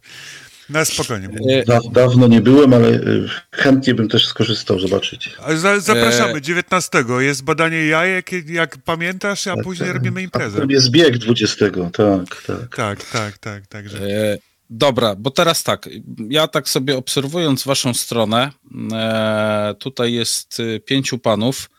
Na 0.70 0.84
spokojnie. 0.84 1.28
E, 1.50 1.64
Da, 1.64 1.80
dawno 1.92 2.28
nie 2.28 2.40
byłem, 2.40 2.72
ale 2.74 2.88
y, 2.88 3.28
chętnie 3.52 3.94
bym 3.94 4.08
też 4.08 4.26
skorzystał 4.26 4.78
zobaczyć. 4.80 5.36
Zapraszamy, 5.78 6.32
E, 6.38 6.42
19. 6.42 7.04
Jest 7.20 7.44
badanie 7.44 7.86
jajek, 7.86 8.30
jak 8.46 8.78
pamiętasz, 8.78 9.46
a 9.46 9.56
później 9.56 9.92
robimy 9.92 10.22
imprezę. 10.22 10.62
A 10.62 10.72
jest 10.72 10.90
bieg 10.90 11.18
20, 11.18 11.66
tak, 11.92 12.42
tak. 12.46 12.76
Tak, 12.76 13.04
tak, 13.10 13.38
tak, 13.38 13.66
także. 13.66 13.98
E, 13.98 14.38
Dobra, 14.70 15.14
bo 15.14 15.30
teraz 15.30 15.62
tak, 15.62 15.88
ja 16.28 16.48
tak 16.48 16.68
sobie 16.68 16.96
obserwując 16.96 17.64
waszą 17.64 17.94
stronę, 17.94 18.50
e, 18.92 19.74
tutaj 19.78 20.12
jest 20.12 20.60
e, 20.60 20.80
pięciu 20.80 21.18
panów, 21.18 21.70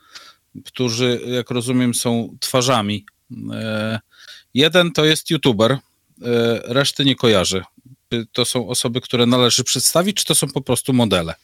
którzy, 0.64 1.20
jak 1.26 1.50
rozumiem, 1.50 1.94
są 1.94 2.36
twarzami. 2.40 3.06
E, 3.52 4.00
jeden 4.54 4.92
to 4.92 5.04
jest 5.04 5.30
youtuber, 5.30 5.72
e, 5.72 5.78
reszty 6.64 7.04
nie 7.04 7.16
kojarzy. 7.16 7.62
Czy 8.12 8.26
to 8.32 8.44
są 8.44 8.68
osoby, 8.68 9.00
które 9.00 9.26
należy 9.26 9.64
przedstawić, 9.64 10.16
czy 10.16 10.24
to 10.24 10.34
są 10.34 10.48
po 10.48 10.60
prostu 10.60 10.92
modele? 10.92 11.34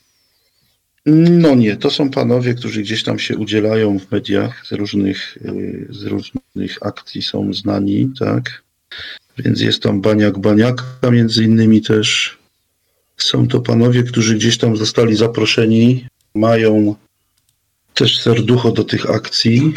No 1.07 1.55
nie, 1.55 1.77
to 1.77 1.91
są 1.91 2.11
panowie, 2.11 2.55
którzy 2.55 2.82
gdzieś 2.82 3.03
tam 3.03 3.19
się 3.19 3.36
udzielają 3.36 3.99
w 3.99 4.11
mediach, 4.11 4.66
z 4.66 4.73
różnych, 4.73 5.36
y, 5.36 5.86
z 5.91 6.03
różnych 6.03 6.78
akcji 6.81 7.23
są 7.23 7.53
znani, 7.53 8.12
tak? 8.19 8.62
Więc 9.39 9.61
jest 9.61 9.82
tam 9.82 10.01
Baniak 10.01 10.39
Baniaka 10.39 11.11
między 11.11 11.45
innymi 11.45 11.82
też. 11.82 12.39
Są 13.16 13.49
to 13.49 13.61
panowie, 13.61 14.03
którzy 14.03 14.35
gdzieś 14.35 14.59
tam 14.59 14.77
zostali 14.77 15.16
zaproszeni, 15.16 16.07
mają 16.35 16.95
też 17.95 18.20
serducho 18.20 18.73
do 18.73 18.85
tych 18.85 19.11
akcji, 19.11 19.74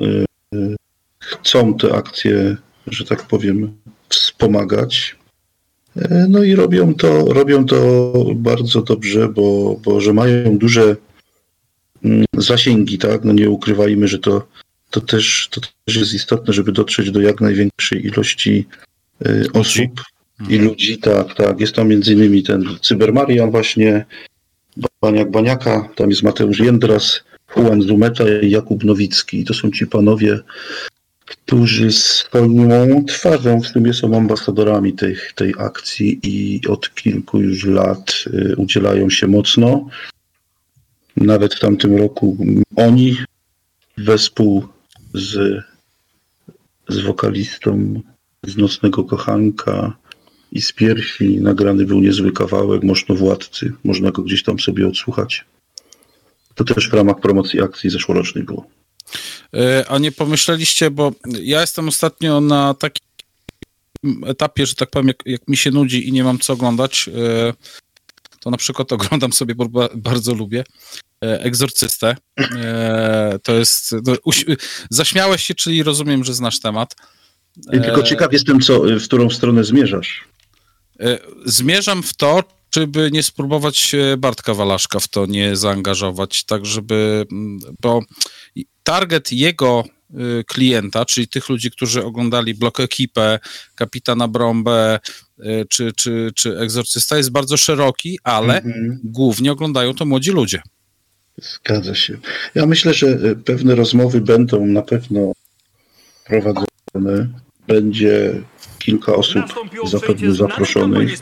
y, 0.00 0.24
y, 0.54 0.76
chcą 1.20 1.74
te 1.74 1.94
akcje, 1.94 2.56
że 2.86 3.04
tak 3.04 3.22
powiem, 3.22 3.76
wspomagać. 4.08 5.15
E, 5.96 6.26
No 6.28 6.42
i 6.42 6.54
robią 6.54 6.94
to, 6.94 7.24
robią 7.24 7.64
to 7.64 8.12
bardzo 8.34 8.82
dobrze, 8.82 9.28
bo, 9.28 9.76
bo 9.84 10.00
że 10.00 10.12
mają 10.12 10.58
duże 10.58 10.96
mm, 12.04 12.24
zasięgi, 12.34 12.98
tak? 12.98 13.24
No 13.24 13.32
nie 13.32 13.50
ukrywajmy, 13.50 14.08
że 14.08 14.18
to, 14.18 14.46
to, 14.90 15.00
też, 15.00 15.48
to 15.50 15.60
też 15.60 15.96
jest 15.96 16.14
istotne, 16.14 16.52
żeby 16.52 16.72
dotrzeć 16.72 17.10
do 17.10 17.20
jak 17.20 17.40
największej 17.40 18.06
ilości 18.06 18.66
e, 19.26 19.44
osób 19.52 20.02
i 20.48 20.58
ludzi, 20.58 20.98
tak, 20.98 21.34
tak. 21.34 21.60
Jest 21.60 21.74
tam 21.74 21.88
między 21.88 22.12
innymi 22.12 22.42
ten 22.42 22.64
Cybermarian 22.82 23.50
właśnie, 23.50 24.04
Baniak 25.00 25.30
Baniaka, 25.30 25.88
tam 25.96 26.10
jest 26.10 26.22
Mateusz 26.22 26.58
Jędras, 26.58 27.24
Juan 27.56 27.82
Zumeta 27.82 28.24
i 28.42 28.50
Jakub 28.50 28.84
Nowicki. 28.84 29.44
To 29.44 29.54
są 29.54 29.70
ci 29.70 29.86
panowie, 29.86 30.38
którzy 31.26 31.92
swoją 31.92 33.04
twarzą 33.04 33.60
w 33.60 33.66
sumie 33.66 33.94
są 33.94 34.16
ambasadorami 34.16 34.92
tej, 34.92 35.16
tej 35.34 35.54
akcji 35.58 36.20
i 36.22 36.66
od 36.66 36.94
kilku 36.94 37.40
już 37.40 37.64
lat 37.64 38.24
y, 38.26 38.54
udzielają 38.56 39.10
się 39.10 39.26
mocno. 39.26 39.88
Nawet 41.16 41.54
w 41.54 41.60
tamtym 41.60 41.96
roku 41.96 42.36
oni 42.76 43.16
wespół 43.98 44.66
z, 45.14 45.64
z 46.88 47.00
wokalistą 47.00 48.00
z 48.42 48.56
Nocnego 48.56 49.04
Kochanka 49.04 49.96
i 50.52 50.62
z 50.62 50.72
piersi 50.72 51.40
nagrany 51.40 51.84
był 51.84 52.00
niezły 52.00 52.32
kawałek 52.32 52.82
Moszno 52.82 53.14
Władcy. 53.14 53.72
Można 53.84 54.10
go 54.10 54.22
gdzieś 54.22 54.42
tam 54.42 54.60
sobie 54.60 54.88
odsłuchać. 54.88 55.44
To 56.54 56.64
też 56.64 56.90
w 56.90 56.94
ramach 56.94 57.20
promocji 57.20 57.62
akcji 57.62 57.90
zeszłorocznej 57.90 58.44
było. 58.44 58.66
E, 59.54 59.84
A 59.88 59.98
nie 59.98 60.12
pomyśleliście, 60.12 60.90
bo 60.90 61.12
ja 61.42 61.60
jestem 61.60 61.88
ostatnio 61.88 62.40
na 62.40 62.74
takim 62.74 63.06
etapie, 64.26 64.66
że 64.66 64.74
tak 64.74 64.90
powiem, 64.90 65.08
jak, 65.08 65.22
jak 65.26 65.48
mi 65.48 65.56
się 65.56 65.70
nudzi 65.70 66.08
i 66.08 66.12
nie 66.12 66.24
mam 66.24 66.38
co 66.38 66.52
oglądać, 66.52 67.08
e, 67.08 67.52
to 68.40 68.50
na 68.50 68.56
przykład 68.56 68.92
oglądam 68.96 69.32
sobie, 69.32 69.54
bo 69.54 69.68
ba- 69.68 69.88
bardzo 69.94 70.34
lubię, 70.34 70.64
e, 71.24 71.40
Egzorcystę. 71.40 72.16
To 73.42 73.52
jest... 73.54 73.92
No, 74.06 74.16
zaśmiałeś 74.90 75.42
się, 75.44 75.54
czyli 75.54 75.82
rozumiem, 75.82 76.24
że 76.24 76.34
znasz 76.34 76.60
temat. 76.60 76.96
Ja 77.72 77.80
tylko 77.80 78.02
ciekaw 78.02 78.32
jestem, 78.32 78.60
co, 78.60 78.80
w 78.80 79.04
którą 79.04 79.30
stronę 79.30 79.64
zmierzasz. 79.64 80.24
Zmierzam 81.44 82.02
w 82.02 82.14
to, 82.14 82.44
czy 82.70 82.86
by 82.86 83.10
nie 83.12 83.22
spróbować 83.22 83.94
Bartka 84.18 84.54
Walaszka 84.54 85.00
w 85.00 85.08
to 85.08 85.26
nie 85.26 85.56
zaangażować, 85.56 86.44
tak 86.44 86.66
żeby, 86.66 87.26
bo 87.80 88.00
i- 88.00 88.06
target 88.82 89.32
jego 89.32 89.84
y, 90.40 90.44
klienta, 90.44 91.04
czyli 91.04 91.28
tych 91.28 91.48
ludzi, 91.48 91.70
którzy 91.70 92.04
oglądali 92.04 92.54
Blok 92.54 92.80
Ekipę, 92.80 93.38
Kapitana 93.74 94.28
Brąbę 94.28 94.98
y, 95.38 95.66
czy, 95.68 95.92
czy, 95.92 96.30
czy 96.34 96.58
Egzorcysta 96.58 97.16
jest 97.16 97.30
bardzo 97.32 97.56
szeroki, 97.56 98.18
ale 98.24 98.56
Mhm. 98.62 99.00
głównie 99.04 99.52
oglądają 99.52 99.94
to 99.94 100.04
młodzi 100.04 100.30
ludzie. 100.30 100.62
Zgadza 101.42 101.94
się. 101.94 102.18
Ja 102.54 102.66
myślę, 102.66 102.94
że 102.94 103.06
e, 103.06 103.34
pewne 103.36 103.74
rozmowy 103.74 104.20
będą 104.20 104.66
na 104.66 104.82
pewno 104.82 105.32
prowadzone. 106.24 107.28
Będzie 107.66 108.42
kilka 108.78 109.14
osób 109.14 109.42
zapewne 109.90 110.32
zaproszonych. 110.34 111.18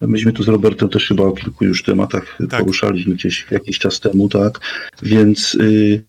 Myśmy 0.00 0.32
tu 0.32 0.42
z 0.42 0.48
Robertem 0.48 0.88
też 0.88 1.08
chyba 1.08 1.24
o 1.24 1.32
kilku 1.32 1.64
już 1.64 1.82
tematach 1.82 2.38
Tak. 2.50 2.60
poruszaliśmy 2.60 3.14
gdzieś 3.14 3.46
jakiś 3.50 3.78
czas 3.78 4.00
temu, 4.00 4.28
tak? 4.28 4.60
Więc 5.02 5.54
y, 5.54 6.04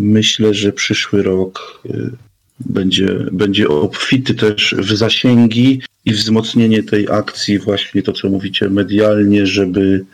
myślę, 0.00 0.54
że 0.54 0.72
przyszły 0.72 1.22
rok 1.22 1.82
y, 1.86 2.10
będzie, 2.60 3.26
będzie 3.32 3.68
obfity 3.68 4.34
też 4.34 4.74
w 4.78 4.96
zasięgi 4.96 5.82
i 6.04 6.12
wzmocnienie 6.12 6.82
tej 6.82 7.08
akcji, 7.10 7.58
właśnie 7.58 8.02
to, 8.02 8.12
co 8.12 8.28
mówicie, 8.28 8.68
medialnie, 8.68 9.46
żeby, 9.46 10.04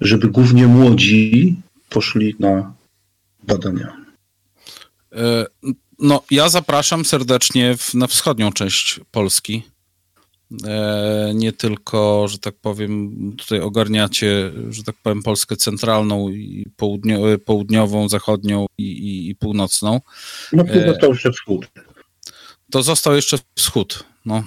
żeby 0.00 0.28
głównie 0.28 0.66
młodzi 0.66 1.56
poszli 1.88 2.36
na 2.38 2.72
badania. 3.42 3.96
E, 5.12 5.46
No, 6.02 6.22
ja 6.30 6.48
zapraszam 6.48 7.04
serdecznie 7.04 7.76
w, 7.76 7.94
na 7.94 8.06
wschodnią 8.06 8.52
część 8.52 9.00
Polski. 9.10 9.62
E, 10.66 11.32
Nie 11.34 11.52
tylko, 11.52 12.28
że 12.28 12.38
tak 12.38 12.54
powiem, 12.54 13.12
tutaj 13.38 13.60
ogarniacie, 13.60 14.52
że 14.70 14.82
tak 14.82 14.94
powiem, 15.02 15.22
Polskę 15.22 15.56
centralną 15.56 16.28
i 16.28 16.66
południo, 16.76 17.20
południową, 17.44 18.08
zachodnią 18.08 18.66
i, 18.78 18.84
i, 18.84 19.28
i 19.30 19.34
północną. 19.34 20.00
No 20.52 20.64
tu 20.64 20.70
E, 20.72 20.86
został 20.86 21.10
jeszcze 21.10 21.32
wschód. 21.32 21.66
To 22.70 22.82
został 22.82 23.14
jeszcze 23.14 23.38
wschód. 23.54 24.04
No. 24.24 24.42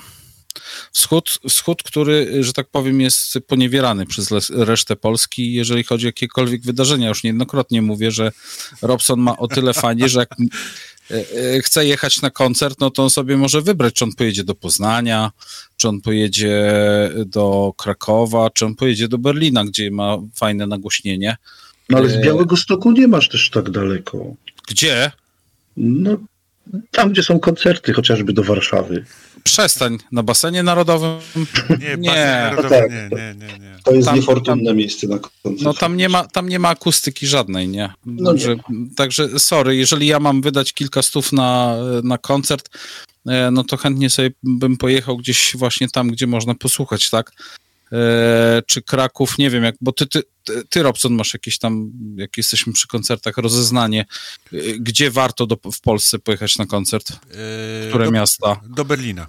Wschód, 0.92 1.40
wschód, 1.50 1.84
który, 1.84 2.44
że 2.44 2.54
tak 2.54 2.70
powiem, 2.70 3.02
jest 3.02 3.34
poniewierany 3.48 4.06
przez 4.06 4.50
resztę 4.50 4.96
Polski, 4.96 5.54
jeżeli 5.54 5.84
chodzi 5.84 6.06
o 6.06 6.08
jakiekolwiek 6.08 6.62
wydarzenia. 6.62 7.10
Już 7.10 7.24
niejednokrotnie 7.24 7.82
mówię, 7.82 8.12
że 8.12 8.32
Robson 8.82 9.20
ma 9.20 9.38
o 9.38 9.48
tyle 9.48 9.74
fajnie, 9.74 10.10
że 10.10 10.20
jak 10.20 10.32
e, 10.32 10.36
e, 10.44 10.48
chce 11.62 11.86
jechać 11.86 12.22
na 12.22 12.30
koncert, 12.30 12.80
no 12.80 12.92
to 12.92 13.04
on 13.04 13.10
sobie 13.10 13.38
może 13.38 13.62
wybrać, 13.62 13.94
czy 13.94 14.04
on 14.04 14.14
pojedzie 14.14 14.44
do 14.44 14.56
Poznania, 14.56 15.32
czy 15.78 15.88
on 15.88 16.02
pojedzie 16.02 16.64
do 17.26 17.74
Krakowa, 17.78 18.50
czy 18.50 18.66
on 18.66 18.76
pojedzie 18.76 19.08
do 19.08 19.18
Berlina, 19.18 19.66
gdzie 19.66 19.92
ma 19.92 20.18
fajne 20.36 20.68
nagłośnienie. 20.68 21.38
No 21.90 21.98
ale 21.98 22.10
z 22.10 22.14
e, 22.14 22.22
Białego 22.22 22.58
Stoku 22.58 22.92
nie 22.92 23.08
masz 23.08 23.30
też 23.30 23.50
tak 23.50 23.70
daleko. 23.70 24.36
Gdzie? 24.68 25.12
No, 25.78 26.18
tam, 26.92 27.10
gdzie 27.12 27.24
są 27.24 27.40
koncerty, 27.40 27.94
chociażby 27.94 28.34
do 28.34 28.44
Warszawy. 28.44 29.06
Przestań, 29.44 29.98
na 30.12 30.24
basenie 30.24 30.64
narodowym. 30.64 31.18
Nie, 31.80 31.96
Nie. 31.98 32.10
basen 32.10 32.56
narodowy, 32.56 32.64
No 32.64 32.70
tak. 32.70 32.92
nie, 32.92 33.10
nie, 33.18 33.36
nie, 33.48 33.60
nie. 33.60 33.76
To 33.84 33.92
jest 33.92 34.08
Tam- 34.08 34.16
niefortunne 34.16 34.74
miejsce 34.74 35.08
na 35.08 35.20
koncert. 35.20 35.62
No 35.62 35.74
tam 35.74 35.98
nie 35.98 36.10
ma, 36.10 36.24
tam 36.28 36.50
nie 36.50 36.60
ma 36.60 36.70
akustyki 36.70 37.28
żadnej, 37.28 37.68
nie? 37.68 37.90
No 38.06 38.32
Także, 38.32 38.56
także 38.96 39.40
sorry, 39.40 39.76
jeżeli 39.76 40.08
ja 40.08 40.20
mam 40.20 40.42
wydać 40.42 40.74
kilka 40.74 41.02
stów 41.02 41.34
na, 41.34 41.76
na 42.04 42.18
koncert, 42.18 42.70
e, 43.28 43.52
no 43.52 43.64
to 43.64 43.78
chętnie 43.78 44.10
sobie 44.10 44.32
bym 44.44 44.78
pojechał 44.78 45.18
gdzieś 45.18 45.52
właśnie 45.56 45.90
tam, 45.90 46.08
gdzie 46.08 46.28
można 46.28 46.56
posłuchać, 46.56 47.10
tak? 47.10 47.32
E, 47.92 48.62
czy 48.68 48.82
Kraków, 48.82 49.38
nie 49.38 49.50
wiem 49.50 49.64
jak, 49.64 49.76
bo 49.82 49.92
ty, 49.92 50.08
ty 50.08 50.24
ty, 50.70 50.84
Robson, 50.84 51.14
masz 51.14 51.34
jakieś 51.34 51.60
tam, 51.60 51.92
jak 52.16 52.38
jesteśmy 52.38 52.74
przy 52.74 52.88
koncertach, 52.88 53.38
rozeznanie, 53.38 54.06
y, 54.54 54.78
gdzie 54.80 55.12
warto 55.12 55.46
do, 55.46 55.58
w 55.72 55.82
Polsce 55.82 56.20
pojechać 56.20 56.58
na 56.58 56.66
koncert? 56.66 57.12
Eee, 57.12 57.90
Które 57.90 58.06
do, 58.06 58.12
miasta? 58.12 58.60
Do 58.64 58.86
Berlina. 58.86 59.28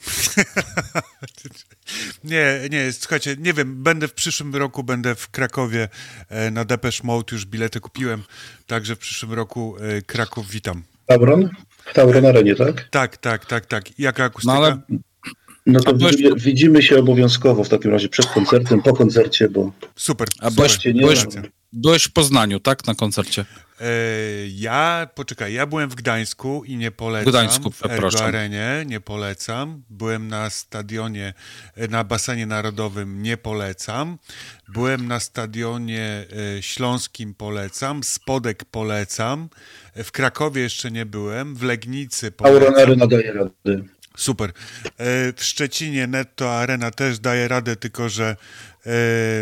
nie, 2.24 2.60
nie, 2.70 2.92
słuchajcie, 2.92 3.36
nie 3.38 3.52
wiem, 3.52 3.82
będę 3.82 4.08
w 4.08 4.14
przyszłym 4.14 4.56
roku, 4.56 4.84
będę 4.84 5.14
w 5.14 5.30
Krakowie 5.30 5.88
e, 6.28 6.50
na 6.50 6.64
Depeche 6.64 7.00
Mode, 7.04 7.26
już 7.32 7.44
bilety 7.44 7.80
kupiłem, 7.80 8.22
także 8.66 8.96
w 8.96 8.98
przyszłym 8.98 9.32
roku 9.32 9.76
e, 9.80 10.02
Kraków 10.02 10.50
witam. 10.50 10.82
Tauron? 11.06 11.50
W 11.86 11.94
Tauron 11.94 12.26
Arenie, 12.26 12.54
tak? 12.54 12.88
Tak, 12.90 13.16
tak, 13.16 13.46
tak, 13.46 13.66
tak. 13.66 13.98
Jaka 13.98 14.24
akustyka? 14.24 14.54
No 14.54 14.58
ale 14.58 14.80
No 15.72 15.80
to 15.80 15.94
byłeś- 15.94 16.16
widzimy, 16.16 16.36
widzimy 16.36 16.82
się 16.82 16.98
obowiązkowo 16.98 17.64
w 17.64 17.68
takim 17.68 17.90
razie 17.90 18.08
przed 18.08 18.26
koncertem, 18.26 18.82
po 18.82 18.92
koncercie, 18.92 19.48
bo 19.48 19.72
Super. 19.96 20.28
A 20.40 20.50
byłeś, 20.50 20.84
nie 20.84 20.92
byłeś, 20.94 21.24
byłeś 21.72 22.04
w 22.04 22.12
Poznaniu, 22.12 22.60
tak, 22.60 22.86
na 22.86 22.94
koncercie? 22.94 23.44
E, 23.80 23.84
ja, 24.48 25.08
poczekaj, 25.14 25.52
ja 25.54 25.66
byłem 25.66 25.90
w 25.90 25.94
Gdańsku 25.94 26.64
i 26.64 26.76
nie 26.76 26.90
polecam. 26.90 27.26
W 27.32 27.34
Gdańsku, 27.34 27.70
w 27.70 27.78
przepraszam. 27.78 28.26
Arenie 28.26 28.84
nie 28.86 29.00
polecam. 29.00 29.82
Byłem 29.90 30.28
na 30.28 30.50
stadionie, 30.50 31.34
e, 31.76 31.88
na 31.88 32.04
basenie 32.04 32.46
narodowym, 32.46 33.22
nie 33.22 33.36
polecam. 33.36 34.18
Byłem 34.68 35.06
na 35.08 35.20
stadionie 35.20 36.26
e, 36.58 36.62
śląskim, 36.62 37.34
polecam. 37.34 38.04
Spodek 38.04 38.64
polecam. 38.64 39.48
W 39.96 40.10
Krakowie 40.12 40.62
jeszcze 40.62 40.90
nie 40.90 41.06
byłem. 41.06 41.54
W 41.56 41.62
Legnicy 41.62 42.30
polecam. 42.30 42.74
Arena 42.74 43.06
daje 43.06 43.32
rady. 43.32 43.84
Super. 44.16 44.50
E, 44.50 44.52
W 45.32 45.44
Szczecinie 45.44 46.06
Netto 46.06 46.58
Arena 46.58 46.90
też 46.90 47.18
daje 47.18 47.48
radę, 47.48 47.76
tylko 47.76 48.08
że 48.08 48.36
e, 48.86 48.90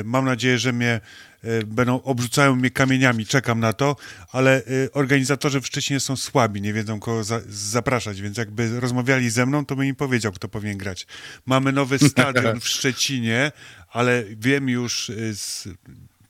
mam 0.04 0.24
nadzieję, 0.24 0.58
że 0.58 0.72
mnie 0.72 1.00
e, 1.42 1.62
będą, 1.66 2.02
obrzucają 2.02 2.56
mnie 2.56 2.70
kamieniami, 2.70 3.26
czekam 3.26 3.60
na 3.60 3.72
to, 3.72 3.96
ale 4.32 4.62
organizatorzy 4.92 5.60
w 5.60 5.66
Szczecinie 5.66 6.00
są 6.00 6.16
słabi, 6.16 6.62
nie 6.62 6.72
wiedzą 6.72 7.00
kogo 7.00 7.24
za, 7.24 7.40
zapraszać, 7.48 8.20
więc 8.20 8.38
jakby 8.38 8.80
rozmawiali 8.80 9.30
ze 9.30 9.46
mną, 9.46 9.66
to 9.66 9.76
bym 9.76 9.84
im 9.84 9.96
powiedział, 9.96 10.32
kto 10.32 10.48
powinien 10.48 10.78
grać. 10.78 11.06
Mamy 11.46 11.72
nowy 11.72 11.98
stadion 11.98 12.60
w 12.60 12.68
Szczecinie, 12.74 13.52
ale 13.88 14.24
wiem 14.30 14.68
już 14.68 15.12
z 15.32 15.68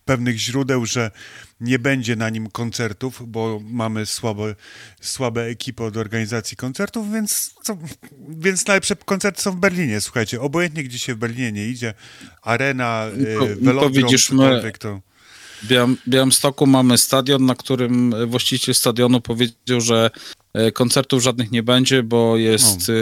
pewnych 0.09 0.39
źródeł, 0.39 0.86
że 0.86 1.10
nie 1.60 1.78
będzie 1.78 2.16
na 2.16 2.30
nim 2.30 2.51
koncertów, 2.51 3.22
bo 3.30 3.60
mamy 3.64 4.06
słabe, 4.06 4.55
słabe 5.01 5.44
ekipy 5.44 5.85
od 5.85 5.97
organizacji 5.97 6.56
koncertów, 6.56 7.12
więc, 7.12 7.55
co, 7.62 7.78
więc 8.28 8.66
najlepsze 8.66 8.97
koncerty 8.97 9.43
są 9.43 9.52
w 9.52 9.56
Berlinie, 9.56 10.01
słuchajcie. 10.01 10.40
Obojętnie, 10.40 10.85
gdzie 10.85 10.98
się 10.98 11.14
w 11.14 11.18
Berlinie 11.18 11.52
nie 11.52 11.68
idzie, 11.68 11.94
arena, 12.43 13.06
No 13.16 13.24
to- 13.24 13.30
y, 13.30 13.48
no 13.48 13.56
to 13.56 13.64
Velodrom, 13.64 13.93
widzisz, 13.93 14.30
my- 14.30 14.72
to... 14.78 15.01
W 15.62 15.66
Białym, 15.66 15.97
Białymstoku 16.09 16.66
mamy 16.66 16.98
stadion, 16.98 17.47
na 17.47 17.55
którym 17.55 18.14
właściciel 18.26 18.74
stadionu 18.74 19.20
powiedział, 19.20 19.80
że 19.80 20.10
e, 20.55 20.72
koncertów 20.72 21.22
żadnych 21.22 21.51
nie 21.51 21.62
będzie, 21.62 22.02
bo 22.02 22.36
jest 22.36 22.90
e, 22.90 22.93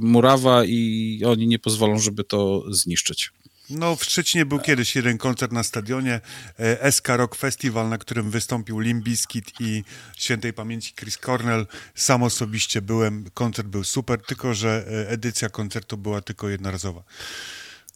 murawa 0.00 0.64
i 0.64 1.22
oni 1.26 1.46
nie 1.46 1.58
pozwolą, 1.58 1.98
żeby 1.98 2.24
to 2.24 2.64
zniszczyć. 2.70 3.32
No, 3.70 3.96
w 3.96 4.04
Szczecinie 4.04 4.46
był 4.46 4.58
kiedyś 4.58 4.96
jeden 4.96 5.18
koncert 5.18 5.52
na 5.52 5.62
stadionie, 5.62 6.20
e, 6.58 6.92
SK 6.92 7.08
Rock 7.08 7.36
Festival, 7.36 7.88
na 7.88 7.98
którym 7.98 8.30
wystąpił 8.30 8.80
Limp 8.80 9.04
Bizkit 9.04 9.52
i 9.60 9.84
świętej 10.16 10.52
pamięci 10.52 10.94
Chris 10.94 11.18
Cornell. 11.18 11.66
Sam 11.94 12.22
osobiście 12.22 12.82
byłem, 12.82 13.24
koncert 13.34 13.68
był 13.68 13.84
super, 13.84 14.22
tylko 14.22 14.54
że 14.54 14.86
e, 14.88 15.08
edycja 15.08 15.48
koncertu 15.48 15.96
była 15.96 16.20
tylko 16.20 16.48
jednorazowa. 16.48 17.02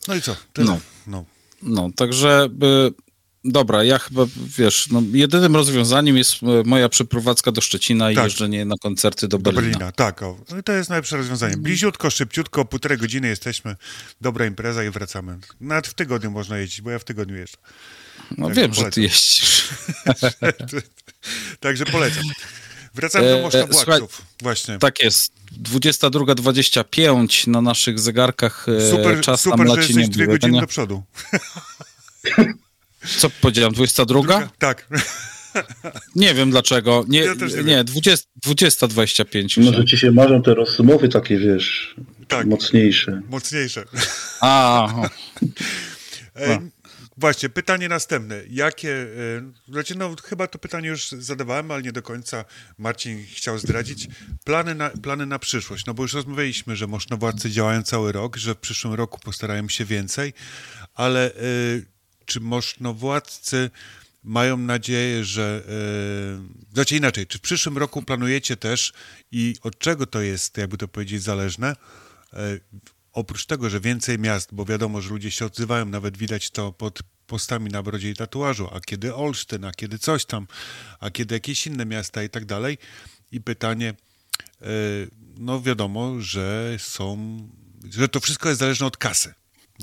No 0.08 0.14
i 0.14 0.22
co? 0.22 0.36
Tyle. 0.52 0.66
No. 0.66 0.80
no. 1.06 1.24
No, 1.62 1.90
także 1.96 2.48
y, 2.62 3.11
dobra, 3.44 3.84
ja 3.84 3.98
chyba, 3.98 4.22
wiesz, 4.58 4.88
no, 4.90 5.02
jedynym 5.12 5.56
rozwiązaniem 5.56 6.16
jest 6.16 6.32
e, 6.42 6.46
moja 6.64 6.88
przeprowadzka 6.88 7.52
do 7.52 7.60
Szczecina 7.60 8.10
i 8.10 8.14
Tak. 8.14 8.24
jeżdżenie 8.24 8.64
na 8.64 8.74
koncerty 8.82 9.28
do 9.28 9.38
Do 9.38 9.52
Berlina. 9.52 9.70
Berlina, 9.78 9.92
tak. 9.92 10.22
O. 10.22 10.38
No 10.50 10.62
to 10.62 10.72
jest 10.72 10.90
najlepsze 10.90 11.16
rozwiązanie. 11.16 11.56
Bliziutko, 11.56 12.10
szybciutko, 12.10 12.64
półtorej 12.64 12.98
godziny 12.98 13.28
jesteśmy, 13.28 13.76
dobra 14.20 14.46
impreza 14.46 14.84
i 14.84 14.90
wracamy. 14.90 15.38
Nawet 15.60 15.86
w 15.86 15.94
tygodniu 15.94 16.30
można 16.30 16.58
jeździć, 16.58 16.80
bo 16.80 16.90
ja 16.90 16.98
w 16.98 17.04
tygodniu 17.04 17.36
jeżdżę. 17.36 17.56
No 18.38 18.46
Tak, 18.46 18.56
wiem, 18.56 18.74
że 18.74 18.90
ty 18.90 19.02
jeździsz. 19.02 19.68
Także 21.60 21.84
polecam. 21.84 22.24
Wracamy 22.94 23.24
do 23.28 23.38
E, 23.38 23.42
Moszna 23.42 23.66
słuchaj, 23.70 23.84
Władców. 23.98 24.22
Właśnie. 24.42 24.78
Tak 24.78 25.02
jest. 25.02 25.32
22.25 25.62 27.48
na 27.48 27.60
naszych 27.60 28.00
zegarkach 28.00 28.66
e, 28.68 28.90
Super, 28.90 29.20
czas 29.20 29.40
super 29.40 29.58
tam 29.58 29.68
że 29.68 29.74
leci 29.74 29.92
jesteś 29.94 30.08
dwie 30.08 30.26
godziny 30.26 30.60
do 30.60 30.66
przodu. 30.66 31.02
Co 33.18 33.30
powiedziałem, 33.30 33.72
22? 33.74 34.48
Tak. 34.58 34.88
Nie 36.16 36.34
wiem 36.34 36.50
dlaczego. 36.50 37.04
Nie, 37.08 37.20
Ja 37.20 37.36
też 37.36 37.52
nie 37.52 37.58
nie, 37.58 37.64
wiem. 37.76 37.84
20, 37.84 38.26
20.25. 38.46 39.64
Może 39.64 39.84
ci 39.84 39.98
się 39.98 40.12
marzą 40.12 40.42
te 40.42 40.54
rozmowy 40.54 41.08
takie, 41.08 41.38
wiesz, 41.38 41.94
Tak. 42.28 42.46
mocniejsze. 42.46 43.22
Mocniejsze. 43.28 43.84
A. 44.40 44.88
E, 46.36 46.58
właśnie, 47.16 47.48
pytanie 47.48 47.88
następne. 47.88 48.42
Jakie, 48.50 48.92
e, 48.92 49.72
znaczy, 49.72 49.94
no 49.98 50.16
chyba 50.24 50.46
to 50.46 50.58
pytanie 50.58 50.88
już 50.88 51.08
zadawałem, 51.10 51.70
ale 51.70 51.82
nie 51.82 51.92
do 51.92 52.02
końca 52.02 52.44
Marcin 52.78 53.24
chciał 53.34 53.58
zdradzić. 53.58 54.08
Plany 54.44 54.74
na, 54.74 54.90
plany 54.90 55.26
na 55.26 55.38
przyszłość, 55.38 55.86
no 55.86 55.94
bo 55.94 56.02
już 56.02 56.12
rozmawialiśmy, 56.14 56.76
że 56.76 56.86
możnowładcy 56.86 57.50
działają 57.50 57.82
cały 57.82 58.12
rok, 58.12 58.36
że 58.36 58.54
w 58.54 58.58
przyszłym 58.58 58.94
roku 58.94 59.20
postarają 59.24 59.68
się 59.68 59.84
więcej, 59.84 60.32
ale 60.94 61.34
e, 61.34 61.38
czy 62.26 62.40
możnowładcy 62.40 63.70
mają 64.24 64.56
nadzieję, 64.56 65.24
że. 65.24 65.62
E, 65.68 66.72
znaczy 66.74 66.96
inaczej, 66.96 67.26
czy 67.26 67.38
w 67.38 67.40
przyszłym 67.40 67.78
roku 67.78 68.02
planujecie 68.02 68.56
też 68.56 68.92
i 69.30 69.56
od 69.62 69.78
czego 69.78 70.06
to 70.06 70.20
jest, 70.20 70.58
jakby 70.58 70.78
to 70.78 70.88
powiedzieć, 70.88 71.22
zależne? 71.22 71.76
E, 72.32 72.58
oprócz 73.12 73.46
tego, 73.46 73.70
że 73.70 73.80
więcej 73.80 74.18
miast, 74.18 74.54
bo 74.54 74.64
wiadomo, 74.64 75.00
że 75.00 75.10
ludzie 75.10 75.30
się 75.30 75.46
odzywają, 75.46 75.86
nawet 75.86 76.16
widać 76.16 76.50
to 76.50 76.72
pod 76.72 77.02
postami 77.26 77.70
na 77.70 77.82
brodzie 77.82 78.10
i 78.10 78.14
tatuażu, 78.14 78.68
a 78.72 78.80
kiedy 78.80 79.14
Olsztyn, 79.14 79.64
a 79.64 79.72
kiedy 79.72 79.98
coś 79.98 80.24
tam, 80.24 80.46
a 81.00 81.10
kiedy 81.10 81.34
jakieś 81.34 81.66
inne 81.66 81.86
miasta 81.86 82.22
i 82.22 82.30
tak 82.30 82.44
dalej. 82.44 82.78
I 83.32 83.40
pytanie, 83.40 83.94
e, 84.62 84.66
no 85.36 85.62
wiadomo, 85.62 86.20
że 86.20 86.76
są, 86.78 87.38
że 87.90 88.08
to 88.08 88.20
wszystko 88.20 88.48
jest 88.48 88.58
zależne 88.58 88.86
od 88.86 88.96
kasy, 88.96 89.34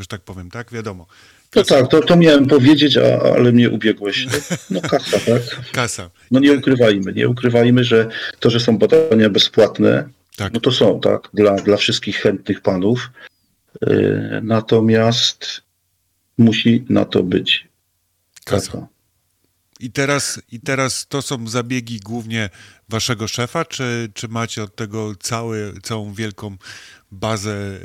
że 0.03 0.07
tak 0.07 0.21
powiem, 0.21 0.51
tak? 0.51 0.71
Wiadomo. 0.71 1.05
No 1.55 1.63
tak, 1.63 1.87
to, 1.87 2.01
to 2.01 2.15
miałem 2.15 2.47
powiedzieć, 2.47 2.97
a, 2.97 3.19
ale 3.35 3.51
mnie 3.51 3.69
ubiegłeś. 3.69 4.27
No 4.69 4.81
kasa, 4.81 5.19
tak? 5.19 5.71
Kasa. 5.71 6.09
No 6.31 6.39
nie 6.39 6.53
ukrywajmy, 6.53 7.13
nie 7.13 7.29
ukrywajmy, 7.29 7.83
że 7.83 8.07
to, 8.39 8.49
że 8.49 8.59
są 8.59 8.77
badania 8.77 9.29
bezpłatne, 9.29 10.09
Tak. 10.37 10.53
no 10.53 10.59
to 10.59 10.71
są, 10.71 10.99
tak, 10.99 11.29
dla, 11.33 11.55
dla 11.55 11.77
wszystkich 11.77 12.17
chętnych 12.17 12.61
panów. 12.61 13.09
Yy, 13.81 14.39
natomiast 14.43 15.61
musi 16.37 16.85
na 16.89 17.05
to 17.05 17.23
być 17.23 17.67
Kasa. 18.45 18.71
kasa. 18.71 18.87
I 19.79 19.91
teraz, 19.91 20.41
I 20.51 20.59
teraz 20.59 21.07
to 21.07 21.21
są 21.21 21.47
zabiegi 21.47 21.99
głównie 21.99 22.49
waszego 22.89 23.27
szefa, 23.27 23.65
czy, 23.65 24.11
czy 24.13 24.27
macie 24.27 24.63
od 24.63 24.75
tego 24.75 25.15
cały, 25.15 25.73
całą 25.83 26.13
wielką 26.13 26.57
bazę, 27.11 27.79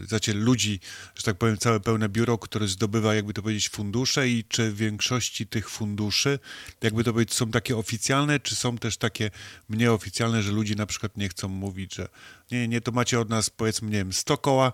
yy, 0.00 0.06
znaczy 0.06 0.34
ludzi, 0.34 0.80
że 1.14 1.22
tak 1.22 1.38
powiem, 1.38 1.58
całe 1.58 1.80
pełne 1.80 2.08
biuro, 2.08 2.38
które 2.38 2.68
zdobywa, 2.68 3.14
jakby 3.14 3.34
to 3.34 3.42
powiedzieć, 3.42 3.68
fundusze 3.68 4.28
i 4.28 4.44
czy 4.44 4.70
w 4.70 4.76
większości 4.76 5.46
tych 5.46 5.70
funduszy, 5.70 6.38
jakby 6.82 7.04
to 7.04 7.12
powiedzieć, 7.12 7.34
są 7.34 7.50
takie 7.50 7.76
oficjalne, 7.76 8.40
czy 8.40 8.54
są 8.54 8.78
też 8.78 8.96
takie 8.96 9.30
mniej 9.68 9.88
oficjalne, 9.88 10.42
że 10.42 10.52
ludzie 10.52 10.74
na 10.74 10.86
przykład 10.86 11.16
nie 11.16 11.28
chcą 11.28 11.48
mówić, 11.48 11.94
że 11.94 12.08
nie, 12.50 12.68
nie, 12.68 12.80
to 12.80 12.92
macie 12.92 13.20
od 13.20 13.28
nas, 13.28 13.50
powiedzmy, 13.50 13.90
nie 13.90 13.98
wiem, 13.98 14.12
100 14.12 14.38
koła, 14.38 14.72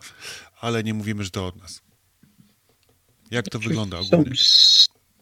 ale 0.60 0.84
nie 0.84 0.94
mówimy, 0.94 1.24
że 1.24 1.30
to 1.30 1.46
od 1.46 1.56
nas. 1.56 1.80
Jak 3.30 3.48
to 3.48 3.58
wygląda 3.58 4.02
Są, 4.02 4.16
ogólnie? 4.16 4.36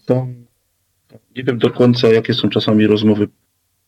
są, 0.06 0.34
nie 1.36 1.44
wiem 1.44 1.58
do 1.58 1.70
końca, 1.70 2.08
jakie 2.08 2.34
są 2.34 2.48
czasami 2.48 2.86
rozmowy 2.86 3.28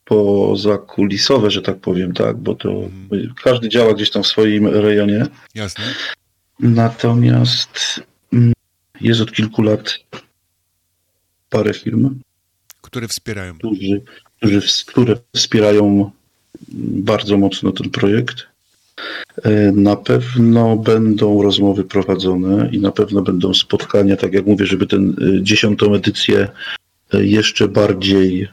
pozakulisowe, 0.05 1.51
że 1.51 1.63
tak 1.63 1.77
powiem, 1.81 2.13
tak, 2.13 2.37
bo 2.37 2.55
to 2.55 2.69
Mhm. 2.71 3.35
każdy 3.45 3.69
działa 3.69 3.95
gdzieś 3.95 4.11
tam 4.11 4.23
w 4.23 4.27
swoim 4.27 4.67
rejonie. 4.67 5.27
Jasne? 5.55 5.85
Natomiast 6.61 8.01
mm, 8.33 8.53
jest 9.01 9.21
od 9.21 9.33
kilku 9.33 9.63
lat 9.63 9.99
parę 11.51 11.75
firm, 11.75 12.21
Które 12.83 13.09
wspierają. 13.09 13.55
którzy, 13.59 14.01
którzy, 14.39 14.61
które 14.87 15.17
wspierają 15.37 16.11
bardzo 17.09 17.37
mocno 17.39 17.73
ten 17.73 17.91
projekt. 17.91 18.37
E, 19.43 19.73
Na 19.73 19.97
pewno 19.97 20.77
będą 20.77 21.43
rozmowy 21.43 21.85
prowadzone 21.85 22.69
i 22.73 22.81
na 22.81 22.93
pewno 22.93 23.23
będą 23.23 23.55
spotkania, 23.55 24.17
tak 24.17 24.33
jak 24.33 24.47
mówię, 24.47 24.67
żeby 24.67 24.87
tę 24.87 24.97
dziesiątą 25.43 25.95
edycję 25.95 26.39
e, 26.39 26.49
jeszcze 27.13 27.69
bardziej 27.69 28.43
e, 28.43 28.49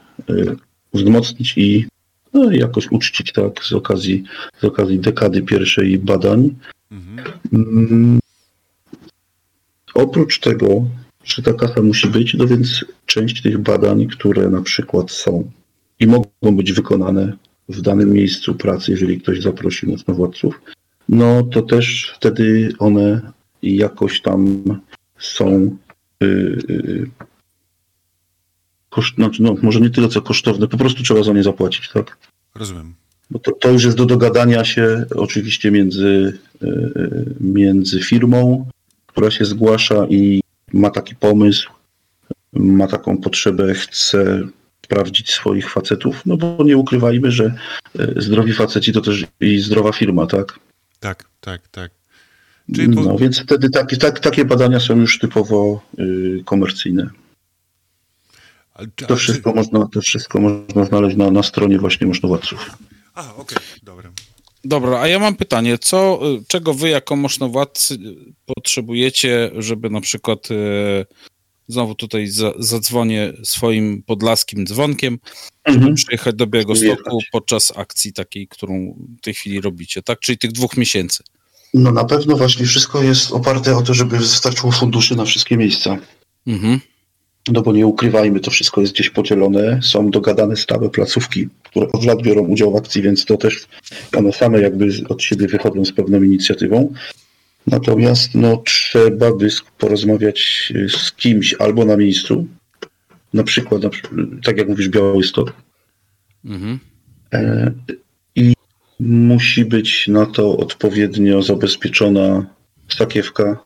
wzmocnić 0.93 1.53
i 1.57 1.88
no, 2.34 2.51
jakoś 2.51 2.91
uczcić 2.91 3.31
tak 3.31 3.63
z 3.63 3.73
okazji, 3.73 4.23
z 4.61 4.63
okazji 4.63 4.99
dekady 4.99 5.41
pierwszej 5.41 5.99
badań. 5.99 6.55
Mhm. 6.91 7.39
Mm, 7.53 8.19
Oprócz 9.93 10.39
tego, 10.39 10.85
że 11.23 11.41
ta 11.41 11.53
kasa 11.53 11.81
musi 11.81 12.07
być, 12.07 12.34
no 12.34 12.47
więc 12.47 12.85
część 13.05 13.41
tych 13.41 13.57
badań, 13.57 14.07
które 14.07 14.49
na 14.49 14.61
przykład 14.61 15.11
są 15.11 15.51
i 15.99 16.07
mogą 16.07 16.55
być 16.57 16.73
wykonane 16.73 17.34
w 17.69 17.81
danym 17.81 18.13
miejscu 18.13 18.55
pracy, 18.55 18.91
jeżeli 18.91 19.21
ktoś 19.21 19.41
zaprosi 19.41 19.88
mocnowładców, 19.88 20.61
no 21.09 21.43
to 21.43 21.61
też 21.61 22.13
wtedy 22.15 22.73
one 22.79 23.31
jakoś 23.63 24.21
tam 24.21 24.63
są 25.19 25.77
y, 26.23 26.25
y, 26.69 27.09
koszt, 28.97 29.15
znaczy, 29.15 29.43
no, 29.43 29.55
może 29.61 29.81
nie 29.81 29.89
tyle 29.89 30.09
co 30.09 30.21
kosztowne, 30.21 30.67
po 30.67 30.77
prostu 30.77 31.03
trzeba 31.03 31.23
za 31.23 31.33
nie 31.33 31.43
zapłacić, 31.43 31.89
tak? 31.89 32.17
Rozumiem. 32.55 32.93
Bo 33.29 33.39
to, 33.39 33.51
to 33.51 33.69
już 33.69 33.83
jest 33.83 33.97
do 33.97 34.05
dogadania 34.05 34.65
się 34.65 35.05
oczywiście 35.15 35.71
między, 35.71 36.39
y, 36.63 37.35
między 37.39 38.03
firmą, 38.03 38.69
która 39.07 39.31
się 39.31 39.45
zgłasza 39.45 40.07
i 40.09 40.41
ma 40.73 40.89
taki 40.89 41.15
pomysł, 41.15 41.69
ma 42.53 42.87
taką 42.87 43.17
potrzebę, 43.17 43.73
chce 43.73 44.41
sprawdzić 44.85 45.31
swoich 45.31 45.71
facetów, 45.71 46.21
no 46.25 46.37
bo 46.37 46.63
nie 46.63 46.77
ukrywajmy, 46.77 47.31
że 47.31 47.53
y, 47.99 48.13
zdrowi 48.21 48.53
faceci 48.53 48.93
to 48.93 49.01
też 49.01 49.25
i 49.41 49.59
zdrowa 49.59 49.91
firma, 49.91 50.27
tak? 50.27 50.59
Tak, 50.99 51.23
tak, 51.41 51.67
tak. 51.67 51.91
Czyli 52.75 52.95
po, 52.95 53.01
No 53.01 53.17
więc 53.17 53.39
wtedy 53.39 53.69
takie, 53.69 53.97
tak, 53.97 54.19
takie 54.19 54.45
badania 54.45 54.79
są 54.79 54.99
już 54.99 55.19
typowo 55.19 55.81
y, 55.99 56.41
komercyjne. 56.45 57.09
To 59.07 59.15
wszystko 59.15 59.53
można, 59.53 59.87
to 59.87 60.01
wszystko 60.01 60.39
można 60.39 60.85
znaleźć 60.85 61.17
na, 61.17 61.31
na 61.31 61.43
stronie 61.43 61.79
właśnie 61.79 62.07
możnowładców. 62.07 62.71
A, 63.13 63.35
okej, 63.35 63.57
dobra. 63.83 64.11
Dobra, 64.63 64.99
a 64.99 65.07
ja 65.07 65.19
mam 65.19 65.35
pytanie, 65.35 65.77
co, 65.77 66.19
y, 66.35 66.43
czego 66.47 66.73
wy 66.73 66.89
jako 66.89 67.15
maszynowładcy 67.15 67.93
y, 67.93 68.33
potrzebujecie, 68.45 69.51
żeby 69.57 69.89
na 69.89 70.01
przykład, 70.01 70.47
e, 70.51 71.05
znowu 71.67 71.95
tutaj 71.95 72.27
za, 72.27 72.53
zadzwonię 72.59 73.33
swoim 73.43 74.03
podlaskim 74.03 74.65
dzwonkiem, 74.65 75.19
żeby 75.67 75.93
przyjechać 75.93 76.35
do 76.35 76.47
Białegostoku 76.47 77.19
podczas 77.31 77.73
akcji 77.77 78.13
takiej, 78.13 78.47
którą 78.47 78.95
w 79.17 79.21
tej 79.21 79.33
chwili 79.33 79.61
robicie, 79.61 80.03
tak? 80.03 80.19
Czyli 80.19 80.37
tych 80.37 80.51
dwóch 80.51 80.77
miesięcy. 80.77 81.23
No 81.73 81.91
na 81.91 82.05
pewno 82.05 82.37
właśnie 82.37 82.65
wszystko 82.65 83.03
jest 83.03 83.31
oparte 83.31 83.77
o 83.77 83.81
to, 83.81 83.93
żeby 83.93 84.17
wystarczyło 84.17 84.71
funduszy 84.71 85.15
na 85.15 85.25
wszystkie 85.25 85.57
miejsca. 85.57 85.97
Mhm. 86.47 86.79
No 87.51 87.61
bo 87.61 87.73
nie 87.73 87.87
ukrywajmy, 87.87 88.39
to 88.39 88.51
wszystko 88.51 88.81
jest 88.81 88.93
gdzieś 88.93 89.09
podzielone. 89.09 89.79
Są 89.83 90.09
dogadane 90.09 90.55
stałe 90.55 90.89
placówki, 90.89 91.47
które 91.63 91.87
od 91.91 92.05
lat 92.05 92.21
biorą 92.21 92.41
udział 92.41 92.71
w 92.71 92.75
akcji, 92.75 93.01
więc 93.01 93.25
to 93.25 93.37
też 93.37 93.67
one 94.17 94.33
same 94.33 94.61
jakby 94.61 94.89
od 95.09 95.23
siebie 95.23 95.47
wychodzą 95.47 95.85
z 95.85 95.91
pewną 95.91 96.23
inicjatywą. 96.23 96.93
Natomiast 97.67 98.35
no, 98.35 98.57
trzeba 98.57 99.33
by 99.33 99.49
porozmawiać 99.77 100.73
y, 100.75 100.89
z 100.89 101.11
kimś 101.11 101.55
albo 101.59 101.85
na 101.85 101.97
miejscu, 101.97 102.47
na 103.33 103.43
przykład, 103.43 103.83
na, 103.83 103.89
tak 104.43 104.57
jak 104.57 104.67
mówisz, 104.67 104.89
Białystok, 104.89 105.53
Mhm. 106.47 106.79
E, 107.33 107.71
I 108.35 108.53
musi 108.99 109.65
być 109.65 110.07
na 110.07 110.25
to 110.25 110.57
odpowiednio 110.57 111.41
zabezpieczona 111.41 112.45
sakiewka, 112.89 113.63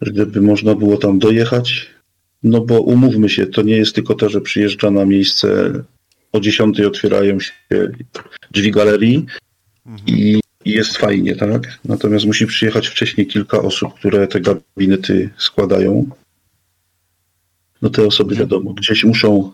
żeby 0.00 0.40
można 0.40 0.74
było 0.74 0.96
tam 0.96 1.18
dojechać. 1.18 1.93
No 2.44 2.60
bo 2.60 2.80
umówmy 2.80 3.28
się, 3.28 3.46
to 3.46 3.62
nie 3.62 3.76
jest 3.76 3.94
tylko 3.94 4.14
to, 4.14 4.28
że 4.28 4.40
przyjeżdża 4.40 4.90
na 4.90 5.04
miejsce 5.04 5.72
o 6.32 6.40
10 6.40 6.80
otwierają 6.80 7.40
się 7.40 7.52
drzwi 8.50 8.70
galerii 8.70 9.26
i, 10.06 10.40
i 10.64 10.70
jest 10.70 10.96
fajnie, 10.96 11.36
tak? 11.36 11.78
Natomiast 11.84 12.26
musi 12.26 12.46
przyjechać 12.46 12.88
wcześniej 12.88 13.26
kilka 13.26 13.62
osób, 13.62 13.94
które 13.94 14.26
te 14.26 14.40
gabinety 14.40 15.30
składają. 15.38 16.10
No 17.82 17.90
te 17.90 18.06
osoby 18.06 18.34
wiadomo, 18.34 18.72
gdzieś 18.72 19.04
muszą 19.04 19.52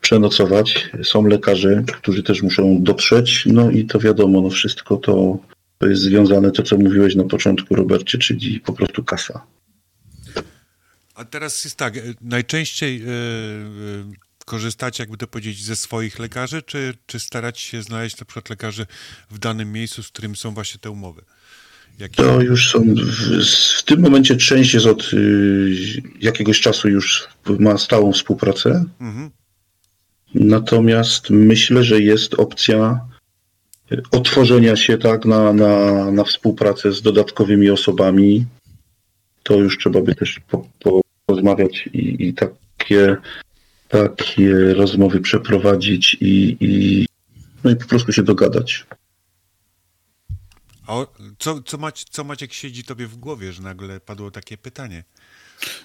przenocować. 0.00 0.90
Są 1.02 1.26
lekarze, 1.26 1.84
którzy 1.92 2.22
też 2.22 2.42
muszą 2.42 2.82
dotrzeć. 2.82 3.44
No 3.46 3.70
i 3.70 3.84
to 3.84 3.98
wiadomo, 3.98 4.40
no 4.40 4.50
wszystko 4.50 4.96
to, 4.96 5.38
to 5.78 5.86
jest 5.86 6.02
związane, 6.02 6.50
to 6.50 6.62
co 6.62 6.78
mówiłeś 6.78 7.14
na 7.14 7.24
początku, 7.24 7.74
Robercie, 7.74 8.18
czyli 8.18 8.60
po 8.60 8.72
prostu 8.72 9.04
kasa. 9.04 9.46
A 11.14 11.24
teraz 11.24 11.64
jest 11.64 11.76
tak, 11.76 11.96
e, 11.96 12.00
najczęściej 12.20 13.02
korzystacie, 14.44 15.02
jakby 15.02 15.16
to 15.16 15.26
powiedzieć, 15.26 15.64
ze 15.64 15.76
swoich 15.76 16.18
lekarzy, 16.18 16.62
czy, 16.62 16.94
czy 17.06 17.20
starać 17.20 17.60
się 17.60 17.82
znaleźć 17.82 18.18
na 18.20 18.24
przykład 18.24 18.50
lekarzy 18.50 18.86
w 19.30 19.38
danym 19.38 19.72
miejscu, 19.72 20.02
z 20.02 20.08
którym 20.08 20.36
są 20.36 20.54
właśnie 20.54 20.80
te 20.80 20.90
umowy? 20.90 21.22
Jakie... 21.98 22.16
To 22.16 22.40
już 22.40 22.70
są, 22.70 22.94
w, 22.94 23.44
w 23.78 23.82
tym 23.82 24.00
momencie 24.00 24.36
część 24.36 24.74
jest 24.74 24.86
od 24.86 25.12
y, 25.12 26.02
jakiegoś 26.20 26.60
czasu 26.60 26.88
już 26.88 27.28
ma 27.58 27.78
stałą 27.78 28.12
współpracę. 28.12 28.84
Mhm. 29.00 29.30
Natomiast 30.34 31.30
myślę, 31.30 31.84
że 31.84 32.00
jest 32.00 32.34
opcja 32.34 33.00
otworzenia 34.10 34.76
się 34.76 34.98
tak 34.98 35.24
na, 35.24 35.52
na, 35.52 36.10
na 36.10 36.24
współpracę 36.24 36.92
z 36.92 37.02
dodatkowymi 37.02 37.70
osobami. 37.70 38.46
To 39.42 39.54
już 39.54 39.78
trzeba 39.78 40.00
by 40.00 40.14
też 40.14 40.40
po, 40.48 40.66
po, 40.80 41.00
porozmawiać 41.32 41.88
i, 41.92 42.28
i 42.28 42.34
takie, 42.34 43.16
takie 43.88 44.74
rozmowy 44.74 45.20
przeprowadzić 45.20 46.16
i, 46.20 46.56
i, 46.60 47.06
no 47.64 47.70
i 47.70 47.76
po 47.76 47.86
prostu 47.86 48.12
się 48.12 48.22
dogadać. 48.22 48.86
A 50.86 50.94
o, 50.94 51.06
co, 51.38 51.62
co, 51.62 51.78
Macie, 51.78 52.04
co 52.10 52.24
Maciek 52.24 52.52
siedzi 52.52 52.84
tobie 52.84 53.06
w 53.06 53.16
głowie, 53.16 53.52
że 53.52 53.62
nagle 53.62 54.00
padło 54.00 54.30
takie 54.30 54.58
pytanie? 54.58 55.04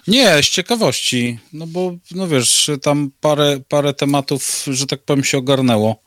Nie, 0.06 0.42
z 0.42 0.46
ciekawości, 0.46 1.38
no 1.52 1.66
bo, 1.66 1.96
no 2.10 2.28
wiesz, 2.28 2.70
tam 2.82 3.10
parę, 3.20 3.60
parę 3.68 3.94
tematów, 3.94 4.64
że 4.66 4.86
tak 4.86 5.02
powiem, 5.02 5.24
się 5.24 5.38
ogarnęło 5.38 6.02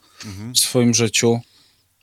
w 0.55 0.59
swoim 0.59 0.93
życiu. 0.93 1.39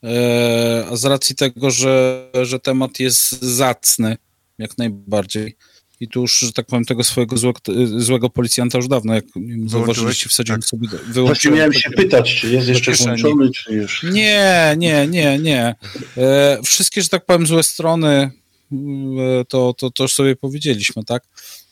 E, 0.05 0.87
a 0.91 0.97
z 0.97 1.05
racji 1.05 1.37
tego, 1.37 1.71
że, 1.71 2.29
że 2.43 2.61
temat 2.61 3.01
jest 3.01 3.43
zacny, 3.43 4.17
jak 4.59 4.79
najbardziej. 4.79 5.57
I 6.01 6.09
tu 6.09 6.21
już, 6.21 6.39
że 6.39 6.53
tak 6.53 6.67
powiem, 6.67 6.85
tego 6.85 7.05
swojego 7.05 7.37
złego, 7.37 7.61
złego 7.97 8.31
policjanta 8.31 8.79
już 8.79 8.89
dawno, 8.89 9.15
jak 9.15 9.25
zauważyliście, 9.67 10.29
wsadziłem 10.29 10.61
Tak. 10.61 10.69
sobie, 10.69 10.89
Właśnie 10.89 11.13
wyłączyłem 11.13 11.57
miałem 11.59 11.73
do- 11.73 11.79
się 11.79 11.91
pytać, 11.91 12.35
czy 12.35 12.51
jest 12.53 12.69
jeszcze 12.69 12.93
włączony, 12.93 13.51
czy 13.51 13.75
już... 13.75 14.03
Nie, 14.03 14.75
nie, 14.79 15.07
nie, 15.07 15.39
nie. 15.39 15.75
E, 16.17 16.59
wszystkie, 16.65 17.03
że 17.03 17.09
tak 17.09 17.27
powiem, 17.27 17.47
złe 17.47 17.63
strony 17.63 18.31
mm, 18.73 19.19
e, 19.41 19.45
to, 19.45 19.75
to, 19.79 19.91
to 19.91 20.03
już 20.03 20.15
sobie 20.15 20.37
powiedzieliśmy, 20.37 21.05
tak? 21.05 21.23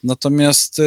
Natomiast 0.05 0.81
e, 0.81 0.83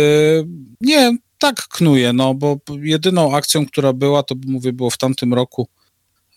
nie, 0.81 1.17
tak 1.39 1.67
knuje, 1.67 2.13
no 2.13 2.33
bo 2.33 2.59
jedyną 2.81 3.35
akcją, 3.35 3.65
która 3.65 3.93
była, 3.93 4.23
to 4.23 4.35
mówię, 4.47 4.73
było 4.73 4.89
w 4.89 4.97
tamtym 4.97 5.33
roku 5.33 5.67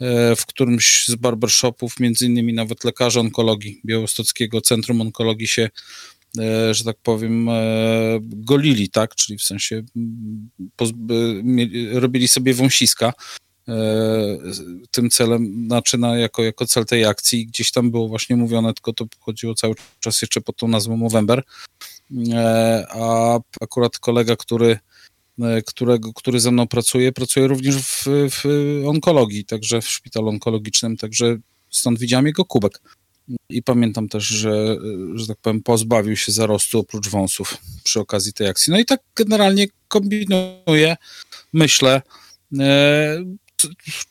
e, 0.00 0.36
w 0.36 0.46
którymś 0.46 1.04
z 1.08 1.14
barbershopów, 1.14 2.00
między 2.00 2.26
innymi 2.26 2.52
nawet 2.54 2.84
lekarze 2.84 3.20
onkologii 3.20 3.80
Białostockiego 3.86 4.60
Centrum 4.60 5.00
Onkologii 5.00 5.48
się, 5.48 5.62
e, 5.62 5.70
że 6.72 6.84
tak 6.84 6.96
powiem, 7.02 7.48
e, 7.48 7.52
golili, 8.22 8.90
tak? 8.90 9.14
Czyli 9.14 9.38
w 9.38 9.42
sensie 9.42 9.82
e, 10.80 12.00
robili 12.00 12.28
sobie 12.28 12.54
wąsiska 12.54 13.12
e, 13.68 13.74
tym 14.90 15.10
celem, 15.10 15.64
znaczy 15.66 15.98
na, 15.98 16.16
jako, 16.16 16.42
jako 16.42 16.66
cel 16.66 16.84
tej 16.84 17.04
akcji. 17.04 17.46
Gdzieś 17.46 17.70
tam 17.70 17.90
było 17.90 18.09
właśnie 18.09 18.36
mówione, 18.36 18.74
tylko 18.74 18.92
to 18.92 19.06
chodziło 19.20 19.54
cały 19.54 19.74
czas 20.00 20.22
jeszcze 20.22 20.40
pod 20.40 20.56
tą 20.56 20.68
nazwą 20.68 20.96
Movember. 20.96 21.42
E, 22.32 22.86
a 22.90 23.38
akurat 23.60 23.98
kolega, 23.98 24.36
który, 24.36 24.78
e, 25.42 25.62
którego, 25.62 26.12
który 26.12 26.40
ze 26.40 26.50
mną 26.50 26.66
pracuje, 26.66 27.12
pracuje 27.12 27.46
również 27.46 27.76
w, 27.76 28.06
w 28.06 28.44
onkologii, 28.86 29.44
także 29.44 29.80
w 29.80 29.88
szpitalu 29.88 30.28
onkologicznym, 30.28 30.96
także 30.96 31.36
stąd 31.70 31.98
widziałem 31.98 32.26
jego 32.26 32.44
kubek. 32.44 32.80
I 33.48 33.62
pamiętam 33.62 34.09
też, 34.09 34.24
że, 34.24 34.76
że 35.14 35.26
tak 35.26 35.38
powiem, 35.42 35.62
pozbawił 35.62 36.16
się 36.16 36.32
zarostu 36.32 36.78
oprócz 36.78 37.09
wąsów 37.09 37.56
przy 37.84 38.00
okazji 38.00 38.32
tej 38.32 38.48
akcji. 38.48 38.72
No 38.72 38.78
i 38.78 38.84
tak 38.84 39.00
generalnie 39.16 39.66
kombinuję, 39.88 40.96
myślę, 41.52 42.02
e, 42.59 43.24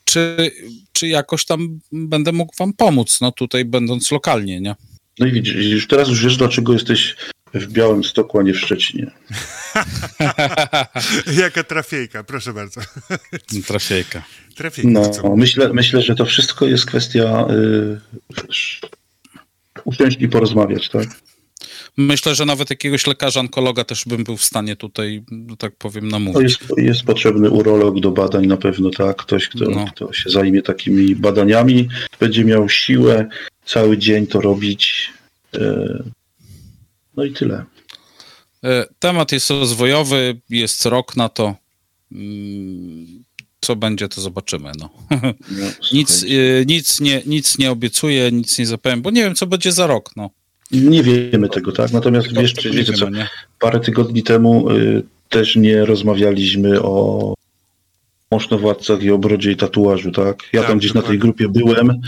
czy, 0.06 0.52
czy 0.92 1.08
jakoś 1.08 1.46
tam 1.46 1.80
będę 1.92 2.32
mógł 2.32 2.56
wam 2.60 2.74
pomóc, 2.74 3.22
no 3.22 3.32
tutaj 3.32 3.66
będąc 3.66 4.12
lokalnie, 4.12 4.62
nie? 4.62 4.76
No 5.20 5.28
i 5.28 5.32
widzisz, 5.32 5.56
już 5.56 5.88
teraz 5.88 6.10
już 6.10 6.24
wiesz, 6.24 6.38
dlaczego 6.38 6.74
jesteś 6.74 7.16
w 7.54 7.68
Białym 7.68 8.04
Stoku, 8.04 8.40
a 8.40 8.44
nie 8.44 8.54
w 8.54 8.60
Szczecinie. 8.60 9.12
Jaka 11.42 11.64
trafiejka, 11.64 12.24
proszę 12.24 12.54
bardzo. 12.54 12.82
Trafiejka. 13.68 14.24
Trafiejka. 14.56 15.10
co? 15.10 15.22
No, 15.24 15.36
myślę, 15.36 15.74
myślę, 15.74 16.02
że 16.02 16.16
to 16.16 16.26
wszystko 16.26 16.68
jest 16.68 16.86
kwestia 16.86 17.48
y, 17.50 18.00
usiąść 19.86 20.18
i 20.22 20.28
porozmawiać, 20.30 20.90
tak? 20.90 21.08
Myślę, 21.98 22.36
że 22.36 22.46
nawet 22.46 22.70
jakiegoś 22.70 23.08
lekarza 23.08 23.40
onkologa 23.40 23.84
też 23.84 24.06
bym 24.06 24.24
był 24.24 24.38
w 24.38 24.44
stanie 24.44 24.76
tutaj, 24.76 25.24
że 25.50 25.58
tak 25.58 25.76
powiem, 25.76 26.04
To 26.10 26.20
namówić. 26.20 26.42
jest, 26.60 26.74
jest 26.78 27.04
potrzebny 27.04 27.50
urolog 27.50 28.00
do 28.00 28.12
badań 28.12 28.48
na 28.48 28.58
pewno, 28.58 28.90
tak? 28.90 29.18
Ktoś, 29.18 29.48
kto, 29.50 29.66
No. 29.70 29.86
kto 29.96 30.14
się 30.14 30.30
zajmie 30.30 30.62
takimi 30.62 31.16
badaniami, 31.16 31.88
będzie 32.20 32.46
miał 32.46 32.70
siłę 32.70 33.30
cały 33.66 33.98
dzień 33.98 34.28
to 34.28 34.42
robić. 34.42 35.10
y, 35.56 36.04
No 37.18 37.24
i 37.24 37.34
tyle. 37.34 37.66
E, 38.64 38.86
Temat 39.00 39.32
jest 39.32 39.50
rozwojowy, 39.50 40.40
jest 40.50 40.86
rok 40.86 41.16
na 41.18 41.30
to. 41.30 41.56
Co 43.66 43.76
będzie, 43.76 44.10
to 44.10 44.22
zobaczymy. 44.22 44.72
No. 44.80 44.90
No, 45.12 45.18
Nic, 45.94 46.24
e, 46.24 46.66
nic, 46.66 47.00
nie, 47.02 47.22
nic 47.26 47.58
nie 47.58 47.72
obiecuję, 47.72 48.32
nic 48.32 48.60
nie 48.60 48.66
zapowiem, 48.66 49.02
bo 49.02 49.12
nie 49.12 49.24
wiem, 49.24 49.36
co 49.36 49.48
będzie 49.48 49.72
za 49.72 49.88
rok. 49.88 50.10
No. 50.16 50.30
Nie 50.72 51.04
wiemy 51.04 51.50
tego, 51.50 51.72
tak? 51.72 51.92
Natomiast 51.92 52.28
Tego- 52.28 52.42
wiesz, 52.42 52.54
tego 52.54 52.76
wiecie 52.76 52.94
co, 52.94 53.06
wiemy, 53.06 53.18
nie? 53.18 53.28
parę 53.60 53.80
tygodni 53.80 54.24
temu 54.24 54.70
y, 54.72 55.04
też 55.30 55.56
nie 55.56 55.86
rozmawialiśmy 55.86 56.82
o 56.82 57.34
mocznowładcach 58.32 59.04
i 59.04 59.12
o 59.12 59.18
brodzie 59.18 59.52
i 59.52 59.56
tatuażu, 59.56 60.12
tak? 60.12 60.44
Ja 60.54 60.60
Tak, 60.62 60.70
tam 60.70 60.80
gdzieś 60.80 60.94
na 60.94 61.02
tej 61.02 61.20
dokładnie. 61.20 61.46
grupie 61.46 61.60
byłem, 61.66 62.02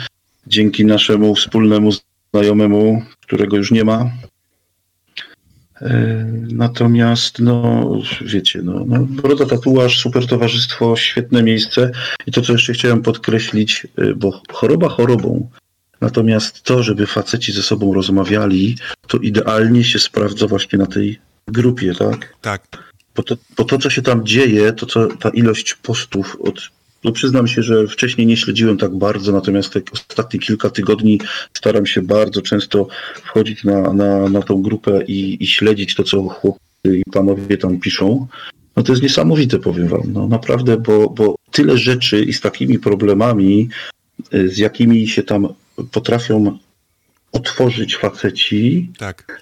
dzięki 0.48 0.86
naszemu 0.86 1.36
wspólnemu 1.36 1.90
znajomemu, 2.34 3.02
którego 3.22 3.58
już 3.58 3.72
nie 3.72 3.84
ma. 3.84 4.12
E, 5.82 6.26
Natomiast, 6.54 7.40
no, 7.40 7.86
wiecie, 8.22 8.62
no, 8.62 8.86
no, 8.88 9.00
Broda 9.00 9.46
Tatuaż, 9.46 10.00
super 10.00 10.28
towarzystwo, 10.28 10.96
świetne 10.96 11.44
miejsce. 11.44 11.92
I 12.28 12.32
to, 12.32 12.42
co 12.42 12.54
jeszcze 12.54 12.74
chciałem 12.74 13.02
podkreślić, 13.02 13.88
y, 14.00 14.16
bo 14.16 14.42
choroba 14.52 14.90
chorobą, 14.90 15.50
natomiast 16.02 16.64
to, 16.64 16.84
żeby 16.84 17.08
faceci 17.08 17.52
ze 17.52 17.64
sobą 17.64 17.94
rozmawiali, 17.94 18.78
to 19.08 19.18
idealnie 19.18 19.84
się 19.84 20.00
sprawdza 20.00 20.48
właśnie 20.48 20.80
na 20.80 20.86
tej 20.86 21.20
grupie, 21.48 21.96
tak? 21.96 22.34
Tak. 22.42 22.94
Bo 23.16 23.24
to, 23.24 23.38
bo 23.58 23.64
to 23.64 23.78
co 23.78 23.90
się 23.90 24.02
tam 24.02 24.26
dzieje, 24.26 24.74
to 24.74 24.86
co 24.86 25.08
ta 25.08 25.30
ilość 25.30 25.74
postów 25.74 26.38
od. 26.42 26.70
No 27.04 27.12
przyznam 27.12 27.48
się, 27.48 27.64
że 27.64 27.88
wcześniej 27.88 28.28
nie 28.28 28.38
śledziłem 28.38 28.78
tak 28.78 28.96
bardzo, 28.96 29.32
natomiast 29.32 29.74
te 29.74 29.82
ostatnie 29.94 30.40
kilka 30.40 30.70
tygodni 30.70 31.20
staram 31.54 31.86
się 31.86 32.02
bardzo 32.02 32.42
często 32.42 32.88
wchodzić 33.24 33.64
na, 33.64 33.94
na, 33.94 34.30
na 34.30 34.42
tą 34.42 34.62
grupę 34.62 35.04
i, 35.08 35.44
i 35.44 35.48
śledzić 35.48 35.96
to, 35.96 36.04
co 36.04 36.24
chłopcy 36.24 36.62
i 36.86 37.04
panowie 37.12 37.58
tam 37.58 37.80
piszą. 37.80 38.28
No 38.76 38.84
to 38.84 38.92
jest 38.92 39.04
niesamowite, 39.04 39.60
powiem 39.60 39.88
wam. 39.88 40.02
No 40.08 40.28
naprawdę, 40.28 40.78
bo, 40.78 41.10
bo 41.10 41.36
tyle 41.52 41.78
rzeczy 41.78 42.24
i 42.24 42.34
z 42.34 42.42
takimi 42.42 42.80
problemami, 42.80 43.70
y, 44.34 44.50
z 44.50 44.58
jakimi 44.58 45.08
się 45.08 45.24
tam 45.24 45.48
potrafią 45.92 46.58
otworzyć 47.32 47.96
faceci, 47.96 48.90
Tak. 48.98 49.42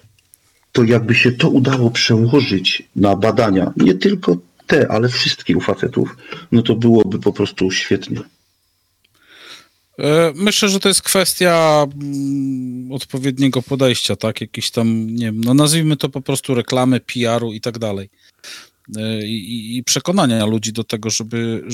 to 0.72 0.84
jakby 0.84 1.14
się 1.14 1.32
to 1.32 1.48
udało 1.48 1.90
przełożyć 1.90 2.82
na 2.96 3.16
badania, 3.16 3.72
nie 3.76 3.94
tylko 3.94 4.36
te, 4.72 4.90
ale 4.90 5.08
wszystkie 5.08 5.56
u 5.56 5.60
facetów, 5.60 6.16
no 6.52 6.62
to 6.62 6.74
byłoby 6.74 7.18
po 7.18 7.32
prostu 7.32 7.70
świetnie. 7.70 8.20
E, 9.98 10.32
Myślę, 10.34 10.68
że 10.68 10.80
to 10.80 10.88
jest 10.88 11.02
kwestia 11.02 11.86
mm, 11.94 12.92
odpowiedniego 12.92 13.62
podejścia, 13.62 14.16
tak? 14.16 14.40
Jakiś 14.40 14.70
tam, 14.70 15.06
nie 15.06 15.26
wiem, 15.26 15.40
no 15.40 15.54
nazwijmy 15.54 15.96
to 15.96 16.08
po 16.08 16.20
prostu 16.20 16.54
reklamy, 16.54 17.00
PR-u 17.00 17.52
i 17.52 17.60
tak 17.60 17.78
dalej. 17.78 18.10
E, 18.96 19.26
I, 19.26 19.76
I 19.76 19.84
przekonania 19.84 20.46
ludzi 20.46 20.72
do 20.72 20.84
tego, 20.84 21.10
żeby, 21.10 21.64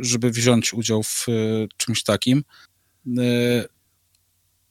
żeby 0.00 0.30
wziąć 0.30 0.74
udział 0.74 1.02
w 1.02 1.26
e, 1.28 1.32
czymś 1.76 2.02
takim. 2.02 2.44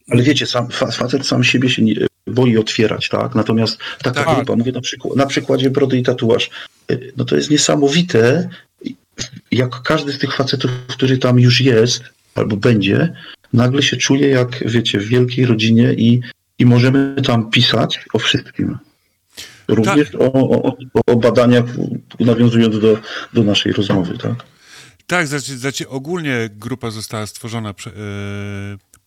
Ale 0.08 0.22
wiecie, 0.22 0.46
sam, 0.46 0.68
fa- 0.68 0.90
facet 0.90 1.26
sam 1.26 1.44
siebie 1.44 1.70
się 1.70 1.82
nie, 1.82 1.94
boi 2.26 2.56
otwierać, 2.56 3.08
tak? 3.08 3.34
Natomiast 3.34 3.78
taka 4.02 4.24
Tak. 4.24 4.36
grupa, 4.36 4.56
mówię 4.56 4.72
na, 4.72 4.80
przykład, 4.80 5.16
na 5.16 5.26
przykładzie 5.26 5.70
brody 5.70 5.98
i 5.98 6.02
tatuaż, 6.02 6.50
y, 6.90 7.12
no 7.16 7.24
to 7.24 7.36
jest 7.36 7.50
niesamowite, 7.50 8.48
jak 9.50 9.82
każdy 9.82 10.12
z 10.12 10.18
tych 10.18 10.34
facetów, 10.36 10.70
który 10.88 11.18
tam 11.18 11.38
już 11.40 11.60
jest 11.60 12.02
albo 12.34 12.56
będzie, 12.56 13.12
nagle 13.52 13.82
się 13.82 13.96
czuje 13.96 14.28
jak, 14.28 14.64
wiecie, 14.66 14.98
w 14.98 15.08
wielkiej 15.08 15.46
rodzinie 15.46 15.92
i, 15.92 16.20
i 16.58 16.66
możemy 16.66 17.22
tam 17.26 17.50
pisać 17.50 18.04
o 18.12 18.18
wszystkim. 18.18 18.78
Również 19.68 20.14
o, 20.14 20.32
o, 20.32 20.76
o 21.06 21.16
badaniach, 21.16 21.64
nawiązując 22.20 22.78
do, 22.80 22.98
do 23.32 23.42
naszej 23.42 23.72
rozmowy, 23.72 24.18
tak? 24.18 24.34
Tak, 25.06 25.26
znaczy, 25.26 25.58
znaczy 25.58 25.88
ogólnie 25.88 26.48
grupa 26.52 26.90
została 26.90 27.26
stworzona 27.26 27.74
prze, 27.74 27.90
e, 27.90 27.94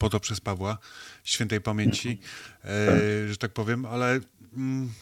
po 0.01 0.09
to 0.09 0.19
przez 0.19 0.41
Pawła, 0.41 0.77
świętej 1.23 1.61
pamięci, 1.61 2.19
e, 2.65 3.27
że 3.29 3.37
tak 3.37 3.53
powiem, 3.53 3.85
ale 3.85 4.19
mm, 4.57 4.93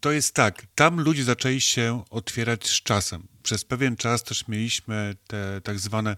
to 0.00 0.12
jest 0.12 0.34
tak, 0.34 0.66
tam 0.74 1.00
ludzie 1.00 1.24
zaczęli 1.24 1.60
się 1.60 2.04
otwierać 2.10 2.68
z 2.68 2.82
czasem. 2.82 3.22
Przez 3.42 3.64
pewien 3.64 3.96
czas 3.96 4.22
też 4.22 4.48
mieliśmy 4.48 5.16
te 5.26 5.60
tak 5.60 5.78
zwane, 5.78 6.16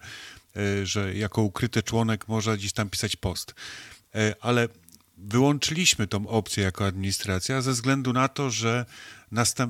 e, 0.57 0.87
że 0.87 1.15
jako 1.15 1.43
ukryty 1.43 1.83
członek 1.83 2.29
można 2.29 2.57
gdzieś 2.57 2.73
tam 2.73 2.91
pisać 2.91 3.17
post. 3.17 3.55
E, 4.15 4.35
ale 4.41 4.69
wyłączyliśmy 5.17 6.07
tą 6.07 6.29
opcję 6.29 6.65
jako 6.65 6.87
administracja 6.87 7.63
ze 7.63 7.73
względu 7.73 8.13
na 8.13 8.29
to, 8.29 8.51
że 8.51 8.87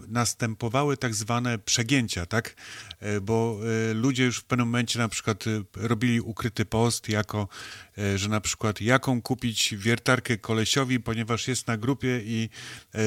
następowały 0.09 0.97
tak 0.97 1.15
zwane 1.15 1.59
przegięcia, 1.59 2.27
tak? 2.27 2.55
E, 3.01 3.21
Bo 3.21 3.59
e, 3.91 3.95
ludzie 3.95 4.25
już 4.25 4.39
w 4.39 4.45
pewnym 4.45 4.69
momencie 4.69 4.99
na 4.99 5.09
przykład 5.09 5.45
e, 5.47 5.51
robili 5.89 6.21
ukryty 6.21 6.65
post 6.65 7.09
jako, 7.09 7.49
że 8.17 8.29
na 8.29 8.41
przykład 8.41 8.81
jaką 8.81 9.23
kupić 9.23 9.75
wiertarkę 9.77 10.39
kolesiowi, 10.39 11.01
ponieważ 11.01 11.49
jest 11.49 11.67
na 11.67 11.77
grupie 11.77 12.21
i 12.25 12.49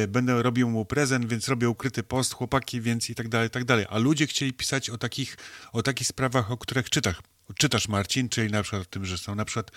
będę 0.08 0.44
robił 0.44 0.70
mu 0.70 0.86
prezent, 0.86 1.30
więc 1.30 1.48
robię 1.48 1.70
ukryty 1.70 2.04
post, 2.04 2.34
chłopaki, 2.34 2.82
więc 2.82 3.10
i 3.10 3.16
tak 3.16 3.28
dalej, 3.28 3.48
i 3.48 3.52
tak 3.52 3.66
dalej. 3.66 3.86
A 3.90 3.98
ludzie 3.98 4.28
chcieli 4.28 4.54
pisać 4.54 4.90
o 4.90 4.98
takich, 4.98 5.38
o 5.74 5.84
takich 5.84 6.08
sprawach, 6.08 6.52
o 6.52 6.58
których 6.58 6.90
czytasz, 6.90 7.16
czytasz 7.56 7.88
Marcin, 7.88 8.30
czyli 8.30 8.52
na 8.52 8.64
przykład 8.64 8.82
o 8.82 8.86
tym, 8.86 9.06
że 9.06 9.18
są 9.18 9.36
na 9.36 9.46
przykład, 9.46 9.72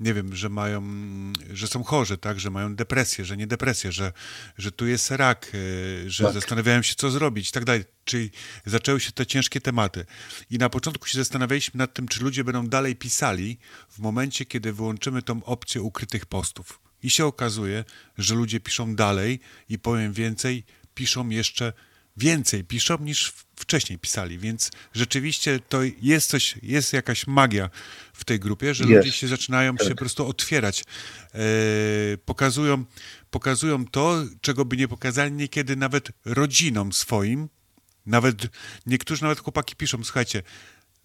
nie 0.00 0.14
wiem, 0.14 0.36
że 0.36 0.48
mają, 0.48 0.82
że 1.52 1.66
są 1.66 1.84
chorzy, 1.84 2.18
tak, 2.18 2.40
że 2.40 2.50
mają 2.50 2.74
depresję, 2.76 3.24
że 3.24 3.36
nie 3.36 3.46
depresję, 3.46 3.92
że, 3.92 4.12
że 4.58 4.72
tu 4.72 4.86
jest 4.86 5.10
rak, 5.10 5.52
e, 6.06 6.10
że 6.10 6.24
Tak. 6.24 6.34
zastanawiają 6.34 6.82
się, 6.82 6.94
co 6.94 7.10
zrobić 7.10 7.48
i 7.48 7.52
tak 7.52 7.64
dalej. 7.64 7.84
Czyli 8.04 8.30
zaczęły 8.66 9.00
się 9.00 9.12
te 9.12 9.26
ciężkie 9.26 9.60
tematy. 9.60 10.06
I 10.50 10.58
na 10.58 10.68
początku 10.68 11.06
się 11.06 11.18
zastanawialiśmy 11.18 11.78
nad 11.78 11.94
tym, 11.94 12.08
czy 12.08 12.24
ludzie 12.24 12.44
będą 12.44 12.66
dalej 12.66 12.96
pisali 12.96 13.58
w 13.88 13.98
momencie, 13.98 14.44
kiedy 14.44 14.72
wyłączymy 14.72 15.22
tą 15.22 15.44
opcję 15.44 15.82
ukrytych 15.82 16.26
postów. 16.26 16.80
I 17.02 17.10
się 17.10 17.26
okazuje, 17.26 17.84
że 18.18 18.34
ludzie 18.34 18.60
piszą 18.60 18.94
dalej 18.96 19.40
i 19.68 19.78
powiem 19.78 20.12
więcej, 20.12 20.64
piszą 20.94 21.28
jeszcze 21.28 21.72
więcej 22.18 22.64
piszą 22.64 22.98
niż 22.98 23.32
wcześniej 23.56 23.98
pisali, 23.98 24.38
więc 24.38 24.70
rzeczywiście 24.94 25.60
to 25.68 25.80
jest 26.02 26.30
coś, 26.30 26.54
jest 26.62 26.92
jakaś 26.92 27.26
magia 27.26 27.70
w 28.12 28.24
tej 28.24 28.40
grupie, 28.40 28.74
że 28.74 28.84
Jest. 28.84 28.96
ludzie 28.96 29.12
się 29.12 29.28
zaczynają 29.28 29.76
się 29.76 29.90
po 29.90 29.96
prostu 29.96 30.26
otwierać. 30.26 30.84
E, 31.34 31.38
pokazują, 32.24 32.84
pokazują 33.30 33.86
to, 33.86 34.24
czego 34.40 34.64
by 34.64 34.76
nie 34.76 34.88
pokazali 34.88 35.32
niekiedy 35.32 35.76
nawet 35.76 36.08
rodzinom 36.24 36.92
swoim. 36.92 37.48
Nawet 38.06 38.36
niektórzy 38.86 39.22
nawet 39.22 39.40
chłopaki 39.40 39.76
piszą, 39.76 40.04
słuchajcie, 40.04 40.42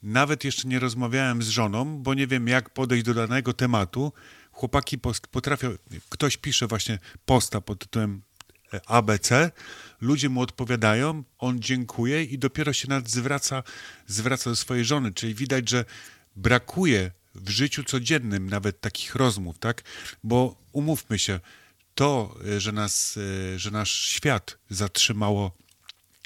nawet 0.04 0.44
jeszcze 0.44 0.68
nie 0.68 0.80
rozmawiałem 0.80 1.44
z 1.44 1.48
żoną, 1.48 1.98
bo 1.98 2.14
nie 2.14 2.28
wiem 2.28 2.48
jak 2.48 2.70
podejść 2.70 3.06
do 3.06 3.14
danego 3.14 3.54
tematu. 3.54 4.14
Chłopaki 4.52 4.98
potrafią, 5.32 5.76
ktoś 6.10 6.38
pisze 6.38 6.68
właśnie 6.68 7.00
posta 7.26 7.62
pod 7.62 7.80
tytułem 7.80 8.22
e, 8.74 8.90
ABC, 8.90 9.52
ludzie 10.04 10.30
mu 10.30 10.42
odpowiadają, 10.42 11.24
on 11.40 11.60
dziękuje 11.60 12.24
i 12.24 12.38
dopiero 12.38 12.74
się 12.74 12.90
nawet 12.90 13.10
zwraca, 13.10 13.64
zwraca 14.08 14.50
do 14.50 14.56
swojej 14.56 14.86
żony, 14.86 15.14
czyli 15.14 15.36
widać, 15.36 15.70
że 15.70 15.86
brakuje 16.36 17.12
w 17.36 17.50
życiu 17.50 17.84
codziennym 17.84 18.50
nawet 18.50 18.82
takich 18.82 19.16
rozmów, 19.16 19.60
tak? 19.60 19.84
Bo 20.24 20.56
umówmy 20.72 21.20
się, 21.20 21.40
to, 21.96 22.36
e, 22.48 22.60
że, 22.60 22.72
nas, 22.72 23.18
e, 23.56 23.60
że 23.60 23.72
nasz 23.72 23.92
świat 23.92 24.58
zatrzymało 24.70 25.52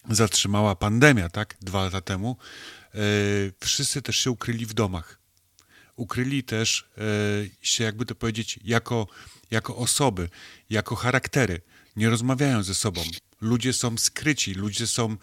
zatrzymała 0.10 0.76
pandemia, 0.76 1.30
tak, 1.30 1.56
dwa 1.62 1.84
lata 1.84 2.02
temu, 2.02 2.38
e, 2.94 3.00
wszyscy 3.60 4.02
też 4.02 4.18
się 4.18 4.32
ukryli 4.32 4.66
w 4.66 4.74
domach. 4.74 5.20
Ukryli 5.96 6.44
też 6.44 6.90
się, 7.62 7.84
jakby 7.84 8.06
to 8.06 8.16
powiedzieć, 8.16 8.60
jako, 8.64 9.08
jako 9.52 9.76
osoby, 9.76 10.30
jako 10.70 10.96
charaktery. 10.96 11.62
Nie 11.96 12.10
rozmawiają 12.10 12.64
ze 12.64 12.76
sobą. 12.76 13.04
Ludzie 13.42 13.74
są 13.74 13.98
skryci, 13.98 14.54
ludzie 14.54 14.88
są 14.88 15.12
e, 15.12 15.18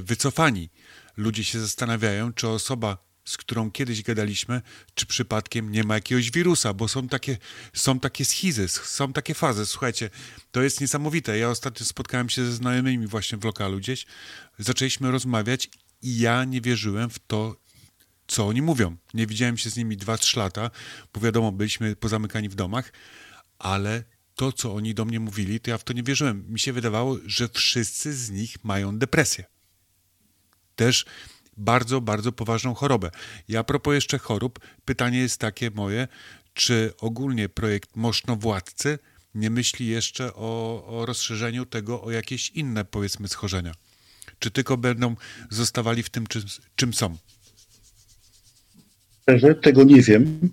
wycofani. 0.00 0.70
Ludzie 1.16 1.44
się 1.44 1.60
zastanawiają, 1.60 2.32
czy 2.32 2.48
osoba, 2.48 2.98
z 3.24 3.36
którą 3.36 3.70
kiedyś 3.70 4.02
gadaliśmy, 4.02 4.62
czy 4.94 5.06
przypadkiem 5.06 5.72
nie 5.72 5.84
ma 5.84 5.94
jakiegoś 5.94 6.30
wirusa, 6.30 6.74
bo 6.74 6.88
są 6.88 7.08
takie, 7.08 7.38
są 7.72 8.00
takie 8.00 8.24
schizy, 8.24 8.68
są 8.68 9.12
takie 9.12 9.34
fazy. 9.34 9.66
Słuchajcie, 9.66 10.10
to 10.50 10.62
jest 10.62 10.80
niesamowite. 10.80 11.38
Ja 11.38 11.48
ostatnio 11.48 11.86
spotkałem 11.86 12.28
się 12.28 12.44
ze 12.44 12.52
znajomymi 12.52 13.06
właśnie 13.06 13.38
w 13.38 13.44
lokalu 13.44 13.78
gdzieś. 13.78 14.06
Zaczęliśmy 14.58 15.10
rozmawiać 15.10 15.68
i 16.02 16.18
ja 16.18 16.44
nie 16.44 16.60
wierzyłem 16.60 17.10
w 17.10 17.18
to, 17.18 17.56
co 18.26 18.46
oni 18.46 18.62
mówią. 18.62 18.96
Nie 19.14 19.26
widziałem 19.26 19.58
się 19.58 19.70
z 19.70 19.76
nimi 19.76 19.98
2-3 19.98 20.36
lata, 20.36 20.70
bo 21.14 21.20
wiadomo, 21.20 21.52
byliśmy 21.52 21.96
pozamykani 21.96 22.48
w 22.48 22.54
domach, 22.54 22.92
ale 23.58 24.04
to, 24.40 24.52
co 24.52 24.74
oni 24.74 24.94
do 24.94 25.04
mnie 25.04 25.20
mówili, 25.20 25.60
to 25.60 25.70
ja 25.70 25.78
w 25.78 25.84
to 25.84 25.92
nie 25.92 26.02
wierzyłem. 26.02 26.44
Mi 26.48 26.58
się 26.58 26.72
wydawało, 26.72 27.18
że 27.26 27.48
wszyscy 27.48 28.14
z 28.14 28.30
nich 28.30 28.64
mają 28.64 28.98
depresję. 28.98 29.44
Też 30.76 31.04
bardzo, 31.56 32.00
bardzo 32.00 32.32
poważną 32.32 32.74
chorobę. 32.74 33.10
I 33.48 33.56
a 33.56 33.64
propos 33.64 33.94
jeszcze 33.94 34.18
chorób, 34.18 34.58
pytanie 34.84 35.18
jest 35.18 35.38
takie 35.38 35.70
moje, 35.70 36.08
czy 36.54 36.92
ogólnie 36.98 37.48
projekt 37.48 37.96
Moszno 37.96 38.36
Władcy 38.36 38.98
nie 39.34 39.50
myśli 39.50 39.86
jeszcze 39.86 40.34
o, 40.34 40.84
o 40.86 41.06
rozszerzeniu 41.06 41.66
tego 41.66 42.02
o 42.02 42.10
jakieś 42.10 42.50
inne, 42.50 42.84
powiedzmy, 42.84 43.28
schorzenia? 43.28 43.72
Czy 44.38 44.50
tylko 44.50 44.76
będą 44.76 45.16
zostawali 45.50 46.02
w 46.02 46.10
tym, 46.10 46.26
czym, 46.26 46.42
czym 46.76 46.94
są? 46.94 47.16
Szczerze, 49.22 49.54
tego 49.54 49.84
nie 49.84 50.02
wiem 50.02 50.52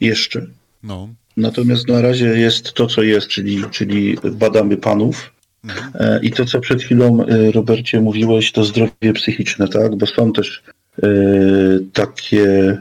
jeszcze. 0.00 0.46
No, 0.82 1.14
Natomiast 1.36 1.88
na 1.88 2.02
razie 2.02 2.26
jest 2.26 2.72
to, 2.72 2.86
co 2.86 3.02
jest, 3.02 3.28
czyli, 3.28 3.64
czyli 3.70 4.16
badamy 4.32 4.76
panów. 4.76 5.34
E, 5.94 6.20
I 6.22 6.30
to, 6.30 6.44
co 6.44 6.60
przed 6.60 6.82
chwilą, 6.82 7.26
e, 7.26 7.52
Robercie, 7.52 8.00
mówiłeś, 8.00 8.52
to 8.52 8.64
zdrowie 8.64 9.12
psychiczne, 9.14 9.68
tak? 9.68 9.96
Bo 9.96 10.06
są 10.06 10.32
też 10.32 10.62
e, 11.02 11.08
takie 11.92 12.76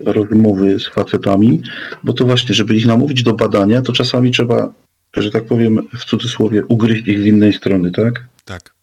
rozmowy 0.00 0.80
z 0.80 0.88
facetami, 0.88 1.62
bo 2.04 2.12
to 2.12 2.24
właśnie, 2.24 2.54
żeby 2.54 2.76
ich 2.76 2.86
namówić 2.86 3.22
do 3.22 3.34
badania, 3.34 3.82
to 3.82 3.92
czasami 3.92 4.30
trzeba, 4.30 4.72
że 5.16 5.30
tak 5.30 5.44
powiem, 5.44 5.88
w 5.98 6.04
cudzysłowie, 6.04 6.66
ugryźć 6.66 7.08
ich 7.08 7.20
z 7.20 7.26
innej 7.26 7.52
strony, 7.52 7.90
tak? 7.90 8.24
tak. 8.44 8.74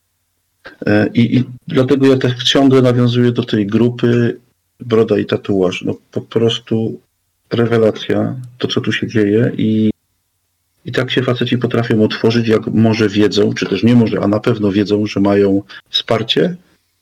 I, 1.13 1.37
I 1.37 1.43
dlatego 1.67 2.07
ja 2.07 2.17
tak 2.17 2.43
ciągle 2.43 2.81
nawiązuję 2.81 3.31
do 3.31 3.43
tej 3.43 3.67
grupy 3.67 4.37
broda 4.79 5.17
i 5.17 5.25
tatuaż. 5.25 5.81
No 5.81 5.95
po 6.11 6.21
prostu 6.21 6.99
rewelacja, 7.51 8.35
to 8.57 8.67
co 8.67 8.81
tu 8.81 8.91
się 8.91 9.07
dzieje 9.07 9.51
i, 9.57 9.91
i 10.85 10.91
tak 10.91 11.11
się 11.11 11.23
faceci 11.23 11.57
potrafią 11.57 12.03
otworzyć, 12.03 12.47
jak 12.47 12.67
może 12.67 13.09
wiedzą, 13.09 13.53
czy 13.53 13.65
też 13.65 13.83
nie 13.83 13.95
może, 13.95 14.19
a 14.19 14.27
na 14.27 14.39
pewno 14.39 14.71
wiedzą, 14.71 15.05
że 15.05 15.19
mają 15.19 15.63
wsparcie. 15.89 16.55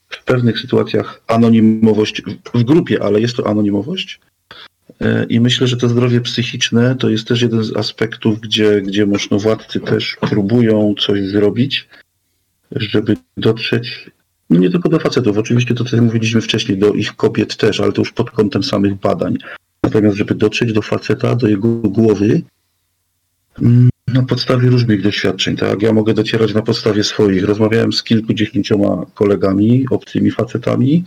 W 0.08 0.24
pewnych 0.24 0.58
sytuacjach 0.58 1.22
anonimowość 1.26 2.22
w- 2.54 2.62
grupie, 2.64 3.02
ale 3.02 3.20
jest 3.20 3.36
to 3.36 3.46
anonimowość. 3.46 4.20
E, 5.00 5.24
I 5.24 5.40
myślę, 5.40 5.66
że 5.66 5.76
to 5.76 5.88
zdrowie 5.88 6.20
psychiczne 6.20 6.96
to 6.96 7.10
jest 7.10 7.28
też 7.28 7.42
jeden 7.42 7.64
z 7.64 7.76
aspektów, 7.76 8.40
gdzie, 8.40 8.82
gdzie 8.82 9.06
mocnowładcy 9.06 9.80
też 9.80 10.16
próbują 10.20 10.94
coś 10.98 11.28
zrobić, 11.28 11.88
żeby 12.72 13.16
dotrzeć 13.36 14.10
no 14.50 14.58
nie 14.58 14.70
tylko 14.70 14.88
do 14.88 14.98
facetów, 14.98 15.38
oczywiście 15.38 15.74
to, 15.74 15.84
co 15.84 16.02
mówiliśmy 16.02 16.40
wcześniej, 16.40 16.78
do 16.78 16.92
ich 16.92 17.16
kobiet 17.16 17.56
też, 17.56 17.80
ale 17.80 17.92
to 17.92 18.00
już 18.00 18.12
pod 18.12 18.30
kątem 18.30 18.62
samych 18.62 18.94
badań. 18.94 19.38
Natomiast, 19.90 20.16
żeby 20.16 20.34
dotrzeć 20.34 20.72
do 20.72 20.82
faceta, 20.82 21.36
do 21.36 21.48
jego 21.48 21.68
głowy, 21.68 22.42
mm, 23.62 23.90
na 24.08 24.22
podstawie 24.22 24.68
różnych 24.68 25.02
doświadczeń, 25.02 25.56
tak? 25.56 25.82
Ja 25.82 25.92
mogę 25.92 26.14
docierać 26.14 26.54
na 26.54 26.62
podstawie 26.62 27.04
swoich. 27.04 27.44
Rozmawiałem 27.44 27.92
z 27.92 28.02
kilkudziesięcioma 28.02 29.06
kolegami, 29.14 29.86
obcymi 29.90 30.30
facetami, 30.30 31.04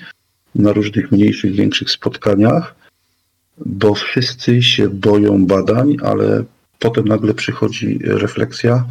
na 0.55 0.73
różnych 0.73 1.11
mniejszych, 1.11 1.55
większych 1.55 1.91
spotkaniach, 1.91 2.75
bo 3.65 3.95
wszyscy 3.95 4.63
się 4.63 4.89
boją 4.89 5.45
badań, 5.45 5.97
ale 6.01 6.43
potem 6.79 7.05
nagle 7.05 7.33
przychodzi 7.33 7.99
refleksja, 8.03 8.85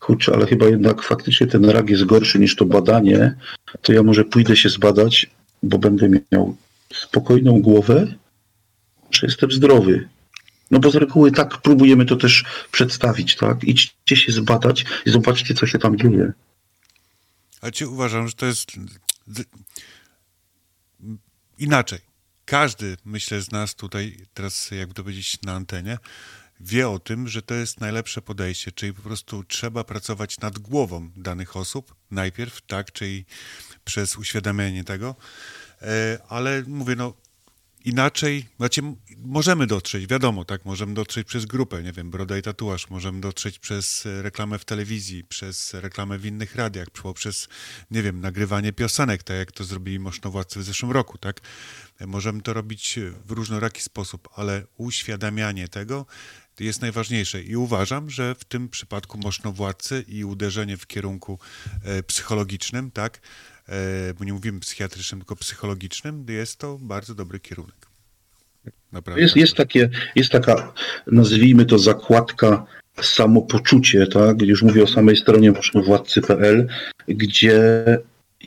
kurczę, 0.00 0.32
ale 0.34 0.46
chyba 0.46 0.66
jednak 0.66 1.02
faktycznie 1.02 1.46
ten 1.46 1.64
rak 1.64 1.90
jest 1.90 2.04
gorszy 2.04 2.38
niż 2.38 2.56
to 2.56 2.64
badanie, 2.64 3.34
to 3.82 3.92
ja 3.92 4.02
może 4.02 4.24
pójdę 4.24 4.56
się 4.56 4.68
zbadać, 4.68 5.30
bo 5.62 5.78
będę 5.78 6.08
miał 6.32 6.56
spokojną 6.92 7.62
głowę, 7.62 8.06
że 9.16 9.26
jestem 9.26 9.52
zdrowy. 9.52 10.08
No 10.70 10.78
bo 10.78 10.90
z 10.90 10.94
reguły 10.94 11.32
tak 11.32 11.62
próbujemy 11.62 12.06
to 12.06 12.16
też 12.16 12.44
przedstawić, 12.72 13.36
tak? 13.36 13.64
Idźcie 13.64 14.16
się 14.16 14.32
zbadać 14.32 14.84
i 15.06 15.10
zobaczcie, 15.10 15.54
co 15.54 15.66
się 15.66 15.78
tam 15.78 15.98
dzieje. 15.98 16.32
Ale 17.60 17.72
ci 17.72 17.84
uważam, 17.84 18.28
że 18.28 18.34
to 18.34 18.46
jest 18.46 18.72
inaczej. 21.58 21.98
Każdy, 22.44 22.96
myślę, 23.04 23.40
z 23.40 23.52
nas 23.52 23.74
tutaj, 23.74 24.16
teraz 24.34 24.70
jakby 24.70 24.94
to 24.94 25.02
powiedzieć 25.02 25.38
na 25.42 25.52
antenie, 25.52 25.98
wie 26.60 26.88
o 26.88 26.98
tym, 26.98 27.28
że 27.28 27.42
to 27.42 27.54
jest 27.54 27.80
najlepsze 27.80 28.22
podejście, 28.22 28.72
czyli 28.72 28.92
po 28.92 29.02
prostu 29.02 29.44
trzeba 29.44 29.84
pracować 29.84 30.40
nad 30.40 30.58
głową 30.58 31.10
danych 31.16 31.56
osób 31.56 31.94
najpierw, 32.10 32.60
tak, 32.60 32.92
czyli 32.92 33.24
przez 33.84 34.16
uświadamianie 34.16 34.84
tego, 34.84 35.16
E, 35.84 36.18
ale 36.28 36.62
mówię, 36.66 36.96
no 36.96 37.14
inaczej, 37.84 38.46
znaczy 38.56 38.82
możemy 39.18 39.66
dotrzeć, 39.66 40.06
wiadomo, 40.06 40.44
tak, 40.44 40.64
możemy 40.64 40.94
dotrzeć 40.94 41.26
przez 41.26 41.46
grupę, 41.46 41.82
nie 41.82 41.92
wiem, 41.92 42.10
Broda 42.10 42.38
i 42.38 42.42
Tatuaż, 42.42 42.90
możemy 42.90 43.20
dotrzeć 43.20 43.58
przez 43.58 44.06
e, 44.06 44.22
reklamę 44.22 44.58
w 44.58 44.64
telewizji, 44.64 45.24
przez 45.24 45.74
reklamę 45.74 46.18
w 46.18 46.26
innych 46.26 46.54
radiach, 46.54 46.90
poprzez, 46.90 47.48
nie 47.90 48.02
wiem, 48.02 48.20
nagrywanie 48.20 48.72
piosenek, 48.72 49.22
tak 49.22 49.36
jak 49.36 49.52
to 49.52 49.64
zrobili 49.64 49.98
Moszynowładcy 49.98 50.60
w 50.60 50.62
zeszłym 50.62 50.92
roku, 50.92 51.18
tak. 51.18 51.40
E, 52.00 52.06
Możemy 52.06 52.42
to 52.42 52.52
robić 52.52 52.98
w 53.26 53.30
różnoraki 53.30 53.82
sposób, 53.82 54.28
ale 54.36 54.66
uświadamianie 54.76 55.68
tego 55.68 56.06
jest 56.60 56.80
najważniejsze 56.80 57.42
i 57.42 57.56
uważam, 57.56 58.10
że 58.10 58.34
w 58.34 58.44
tym 58.44 58.68
przypadku 58.68 59.18
Moszynowładcy 59.18 60.04
i 60.08 60.24
uderzenie 60.24 60.76
w 60.76 60.86
kierunku 60.86 61.38
e, 61.82 62.02
psychologicznym, 62.02 62.90
tak, 62.90 63.16
e, 63.16 63.20
bo 64.18 64.24
nie 64.24 64.32
mówimy 64.32 64.60
psychiatrycznym, 64.60 65.20
tylko 65.20 65.36
psychologicznym, 65.36 66.26
jest 66.28 66.56
to 66.56 66.78
bardzo 66.80 67.14
dobry 67.14 67.40
kierunek. 67.40 67.86
Naprawdę. 68.92 69.22
Jest, 69.22 69.36
jest, 69.36 69.54
takie, 69.54 69.90
jest 70.14 70.30
taka, 70.30 70.72
nazwijmy 71.06 71.64
to 71.64 71.78
zakładka 71.78 72.66
samopoczucie, 73.02 74.06
tak? 74.06 74.42
Już 74.42 74.62
mówię 74.62 74.82
o 74.82 74.86
samej 74.86 75.16
stronie 75.16 75.52
mocznowładcy.pl, 75.52 76.68
gdzie 77.08 77.84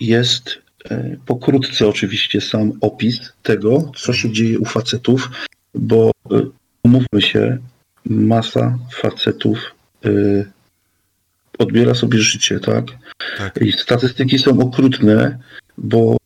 jest 0.01 0.57
e, 0.89 1.17
pokrótce 1.25 1.87
oczywiście 1.87 2.41
sam 2.41 2.71
opis 2.81 3.33
tego, 3.43 3.91
co 3.95 4.13
się 4.13 4.31
dzieje 4.31 4.59
u 4.59 4.65
facetów, 4.65 5.29
bo 5.73 6.11
e, 6.31 6.41
umówmy 6.83 7.21
się, 7.21 7.57
masa 8.05 8.79
facetów 9.01 9.59
e, 10.05 10.09
odbiera 11.57 11.93
sobie 11.93 12.19
życie, 12.19 12.59
tak? 12.59 12.85
Tak. 13.37 13.59
I 13.61 13.71
statystyki 13.71 14.39
są 14.39 14.59
okrutne, 14.59 15.39
bo 15.77 16.17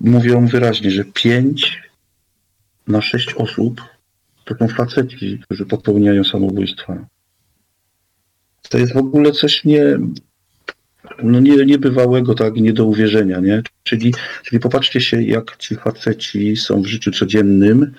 mówią 0.00 0.46
wyraźnie, 0.46 0.90
że 0.90 1.04
5 1.04 1.82
na 2.86 3.02
6 3.02 3.34
osób 3.34 3.82
to 4.44 4.54
są 4.58 4.68
faceci, 4.68 5.38
którzy 5.44 5.66
popełniają 5.66 6.24
samobójstwa. 6.24 7.06
To 8.68 8.78
jest 8.78 8.92
w 8.92 8.96
ogóle 8.96 9.32
coś 9.32 9.64
nie, 9.64 9.98
no 11.22 11.40
nie, 11.40 11.64
niebywałego, 11.66 12.34
tak, 12.34 12.54
nie 12.54 12.72
do 12.72 12.84
uwierzenia, 12.84 13.40
nie? 13.40 13.62
Czyli, 13.82 14.14
czyli 14.42 14.60
popatrzcie 14.60 15.00
się, 15.00 15.22
jak 15.22 15.56
ci 15.56 15.76
faceci 15.76 16.56
są 16.56 16.82
w 16.82 16.86
życiu 16.86 17.10
codziennym, 17.10 17.92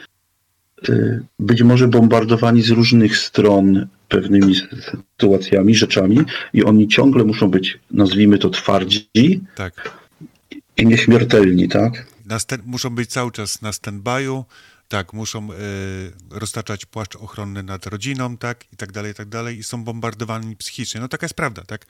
y, 0.90 1.22
być 1.40 1.62
może 1.62 1.88
bombardowani 1.88 2.62
z 2.62 2.70
różnych 2.70 3.18
stron 3.18 3.88
pewnymi 4.12 4.56
sytuacjami, 4.56 5.76
rzeczami 5.76 6.18
i 6.54 6.64
oni 6.64 6.88
ciągle 6.88 7.24
muszą 7.24 7.52
być, 7.52 7.80
nazwijmy 7.92 8.38
to, 8.38 8.50
twardzi 8.50 9.10
tak. 9.56 9.92
i 10.78 10.86
nieśmiertelni, 10.86 11.68
tak? 11.68 12.06
Sten- 12.40 12.62
muszą 12.66 12.90
być 12.90 13.10
cały 13.10 13.32
czas 13.32 13.62
na 13.62 13.72
stand-by'u, 13.72 14.44
tak, 14.88 15.14
muszą 15.14 15.48
e, 15.52 15.56
roztaczać 16.30 16.86
płaszcz 16.86 17.16
ochronny 17.16 17.64
nad 17.64 17.86
rodziną, 17.88 18.38
tak, 18.38 18.66
i 18.74 18.78
tak 18.78 18.92
dalej, 18.92 19.12
i 19.12 19.16
tak 19.16 19.30
dalej, 19.30 19.58
i 19.58 19.64
są 19.64 19.84
bombardowani 19.84 20.56
psychicznie. 20.56 21.02
No 21.02 21.08
taka 21.08 21.26
jest 21.26 21.34
prawda, 21.34 21.62
tak? 21.68 21.86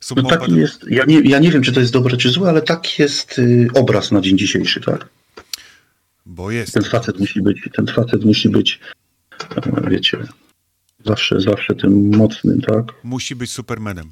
Są 0.00 0.14
No 0.14 0.28
taki 0.28 0.56
jest, 0.56 0.84
ja 0.90 1.04
nie, 1.04 1.20
ja 1.20 1.38
nie 1.38 1.50
wiem, 1.50 1.62
czy 1.62 1.72
to 1.72 1.80
jest 1.80 1.92
dobre, 1.92 2.16
czy 2.16 2.30
złe, 2.30 2.48
ale 2.48 2.62
tak 2.62 2.98
jest 2.98 3.38
y, 3.38 3.68
obraz 3.74 4.12
na 4.12 4.20
dzień 4.20 4.38
dzisiejszy, 4.38 4.80
tak? 4.80 5.08
Bo 6.26 6.50
jest. 6.50 6.74
Ten 6.74 6.82
facet 6.82 7.20
musi 7.20 7.42
być, 7.42 7.68
ten 7.72 7.86
facet 7.86 8.24
musi 8.24 8.48
być, 8.48 8.80
e, 9.56 9.90
wiecie, 9.90 10.18
zawsze, 11.04 11.40
zawsze 11.40 11.74
tym 11.74 12.16
mocnym, 12.16 12.60
tak? 12.60 12.84
Musi 13.04 13.36
być 13.36 13.50
supermanem. 13.50 14.10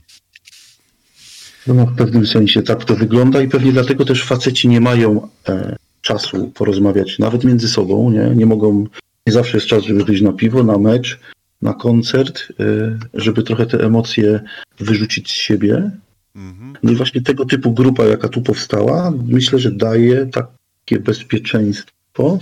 No, 1.66 1.86
w 1.86 1.97
pewnym 1.97 2.27
sensie 2.27 2.62
tak 2.62 2.85
to 2.85 2.97
wygląda 2.97 3.43
i 3.43 3.48
pewnie 3.48 3.73
dlatego 3.73 4.05
też 4.05 4.24
faceci 4.24 4.69
nie 4.69 4.81
mają 4.81 5.28
e, 5.48 5.77
czasu 6.01 6.52
porozmawiać 6.55 7.19
nawet 7.19 7.44
między 7.44 7.69
sobą, 7.69 8.10
nie? 8.10 8.36
Nie 8.36 8.47
mogą, 8.47 8.86
nie 9.27 9.32
zawsze 9.32 9.56
jest 9.56 9.66
czas, 9.66 9.85
żeby 9.85 10.05
wyjść 10.05 10.23
na 10.23 10.32
piwo, 10.32 10.62
na 10.62 10.78
mecz, 10.78 11.19
na 11.62 11.74
koncert, 11.74 12.48
e, 12.60 12.98
żeby 13.15 13.43
trochę 13.43 13.66
te 13.66 13.81
emocje 13.85 14.40
wyrzucić 14.81 15.31
z 15.31 15.35
siebie. 15.35 15.90
Mhm. 16.36 16.77
No 16.82 16.93
i 16.93 16.94
właśnie 16.94 17.20
tego 17.20 17.44
typu 17.44 17.73
grupa, 17.73 18.05
jaka 18.05 18.28
tu 18.28 18.43
powstała, 18.43 19.12
myślę, 19.27 19.59
że 19.59 19.70
daje 19.73 20.27
takie 20.27 21.01
bezpieczeństwo 21.01 22.39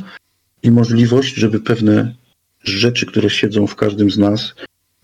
i 0.63 0.71
możliwość, 0.71 1.35
żeby 1.35 1.61
pewne 1.61 2.15
rzeczy, 2.69 3.07
które 3.07 3.31
siedzą 3.31 3.67
w 3.67 3.77
każdym 3.77 4.11
z 4.11 4.19
nas, 4.19 4.55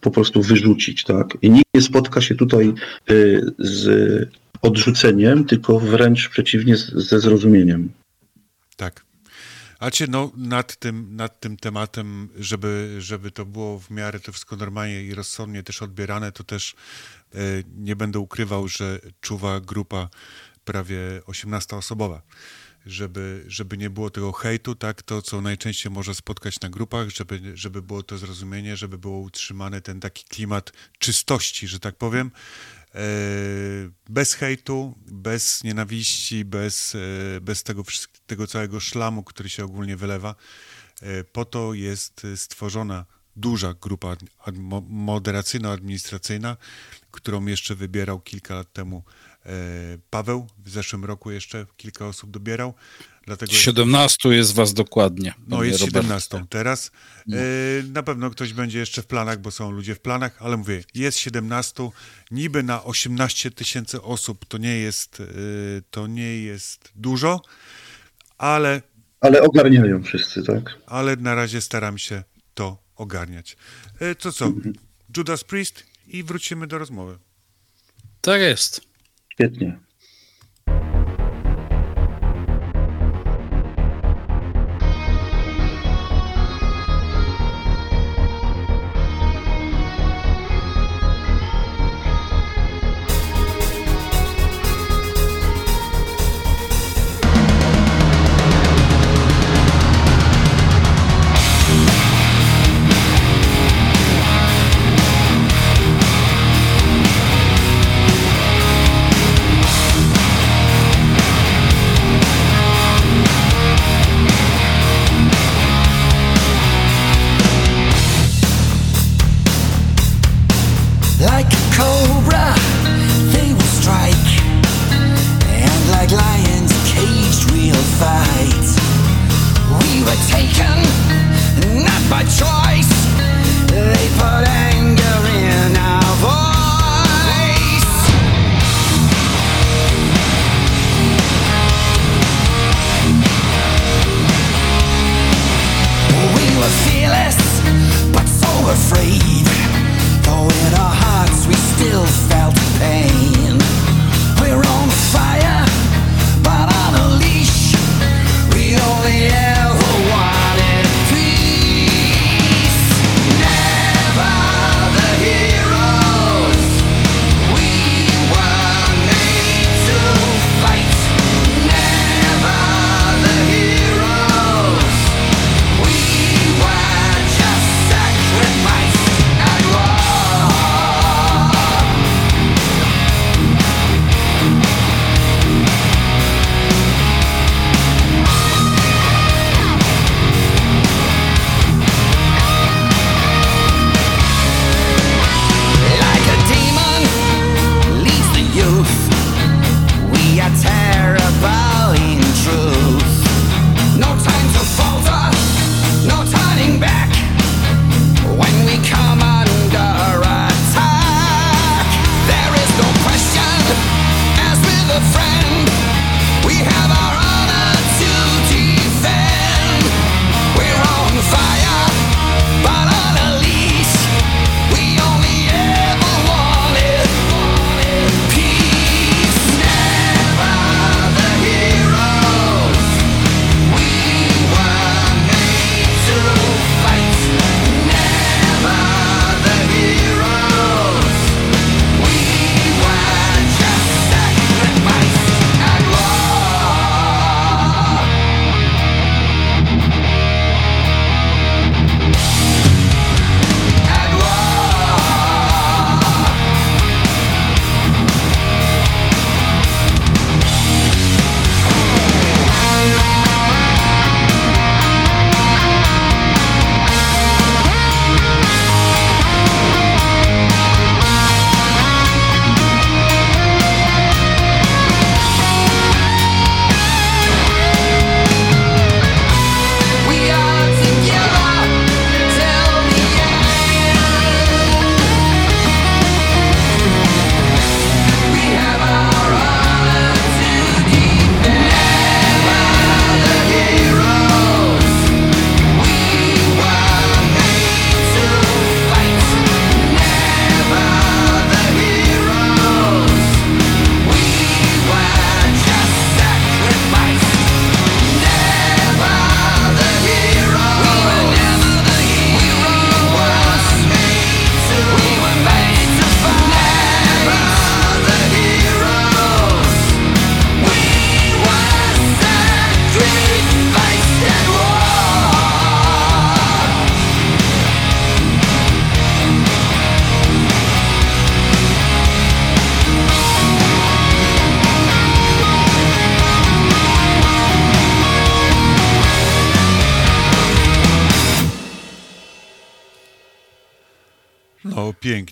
po 0.00 0.10
prostu 0.10 0.42
wyrzucić, 0.42 1.04
tak? 1.04 1.38
I 1.42 1.50
nie 1.50 1.82
spotka 1.82 2.20
się 2.20 2.34
tutaj 2.34 2.72
y, 3.10 3.40
z 3.58 4.28
odrzuceniem, 4.62 5.44
tylko 5.44 5.80
wręcz 5.80 6.28
przeciwnie 6.28 6.76
ze 6.76 7.20
zrozumieniem. 7.20 7.92
Tak. 8.76 9.04
A 9.78 9.90
cię 9.90 10.06
no, 10.08 10.30
nad 10.36 10.76
tym, 10.76 11.16
nad 11.16 11.40
tym 11.40 11.56
tematem, 11.56 12.28
żeby, 12.38 12.96
żeby 12.98 13.30
to 13.30 13.46
było 13.46 13.78
w 13.78 13.90
miarę 13.90 14.20
to 14.20 14.32
wszystko 14.32 14.56
normalnie 14.56 15.02
i 15.02 15.14
rozsądnie 15.14 15.62
też 15.62 15.82
odbierane, 15.82 16.32
to 16.32 16.44
też 16.44 16.74
e, 17.34 17.38
nie 17.76 17.96
będę 17.96 18.18
ukrywał, 18.18 18.68
że 18.68 18.98
czuwa 19.20 19.60
grupa 19.60 20.08
prawie 20.64 20.98
18-osobowa. 21.26 22.20
Żeby, 22.86 23.44
żeby 23.48 23.78
nie 23.78 23.90
było 23.90 24.10
tego 24.10 24.32
hejtu, 24.32 24.74
tak, 24.74 25.02
to 25.02 25.22
co 25.22 25.40
najczęściej 25.40 25.92
może 25.92 26.14
spotkać 26.14 26.60
na 26.60 26.68
grupach, 26.68 27.08
żeby, 27.08 27.40
żeby 27.54 27.82
było 27.82 28.02
to 28.02 28.18
zrozumienie, 28.18 28.76
żeby 28.76 28.98
było 28.98 29.18
utrzymany 29.18 29.80
ten 29.80 30.00
taki 30.00 30.24
klimat 30.24 30.72
czystości, 30.98 31.68
że 31.68 31.80
tak 31.80 31.96
powiem, 31.96 32.30
e, 32.94 33.00
bez 34.08 34.34
hejtu, 34.34 34.98
bez 35.06 35.64
nienawiści, 35.64 36.44
bez, 36.44 36.94
e, 36.94 37.40
bez 37.40 37.62
tego, 37.62 37.82
tego 38.26 38.46
całego 38.46 38.80
szlamu, 38.80 39.22
który 39.24 39.48
się 39.48 39.64
ogólnie 39.64 39.96
wylewa. 39.96 40.34
E, 41.02 41.24
Po 41.24 41.44
to 41.44 41.74
jest 41.74 42.26
stworzona 42.36 43.04
duża 43.36 43.74
grupa 43.74 44.08
ad- 44.08 44.24
ad- 44.44 44.58
mo- 44.58 44.84
moderacyjno-administracyjna, 44.88 46.56
którą 47.10 47.46
jeszcze 47.46 47.74
wybierał 47.74 48.20
kilka 48.20 48.54
lat 48.54 48.72
temu 48.72 49.04
Paweł. 50.10 50.46
W 50.64 50.70
zeszłym 50.70 51.04
roku 51.04 51.30
jeszcze 51.30 51.66
kilka 51.76 52.06
osób 52.06 52.30
dobierał. 52.30 52.74
Dlatego 53.26 53.52
17 53.52 54.28
jest 54.28 54.54
was 54.54 54.74
dokładnie. 54.74 55.34
no 55.48 55.62
jest 55.64 55.80
Robercie. 55.80 56.08
17 56.08 56.44
teraz. 56.50 56.90
E, 57.32 57.36
na 57.92 58.02
pewno 58.02 58.30
ktoś 58.30 58.52
będzie 58.52 58.78
jeszcze 58.78 59.02
w 59.02 59.06
planach, 59.06 59.40
bo 59.40 59.50
są 59.50 59.70
ludzie 59.70 59.94
w 59.94 60.00
planach, 60.00 60.36
ale 60.42 60.56
mówię, 60.56 60.84
jest 60.94 61.18
17, 61.18 61.90
niby 62.30 62.62
na 62.62 62.84
18 62.84 63.50
tysięcy 63.50 64.02
osób 64.02 64.44
to 64.46 64.58
nie 64.58 64.78
jest, 64.78 65.20
e, 65.20 65.24
to 65.90 66.06
nie 66.06 66.38
jest 66.42 66.90
dużo, 66.94 67.40
ale, 68.38 68.82
Ale 69.20 69.42
ogarniają 69.42 70.02
wszyscy, 70.02 70.42
tak? 70.42 70.78
ale 70.86 71.16
na 71.16 71.34
razie 71.34 71.60
staram 71.60 71.98
się 71.98 72.22
to 72.54 72.82
ogarniać. 72.96 73.56
E, 74.00 74.14
to 74.14 74.32
co? 74.32 74.52
Judas 75.16 75.44
Priest 75.44 75.84
i 76.08 76.22
wrócimy 76.22 76.66
do 76.66 76.78
rozmowy. 76.78 77.18
Tak 78.20 78.40
jest. 78.40 78.91
Świetnie. 79.32 79.78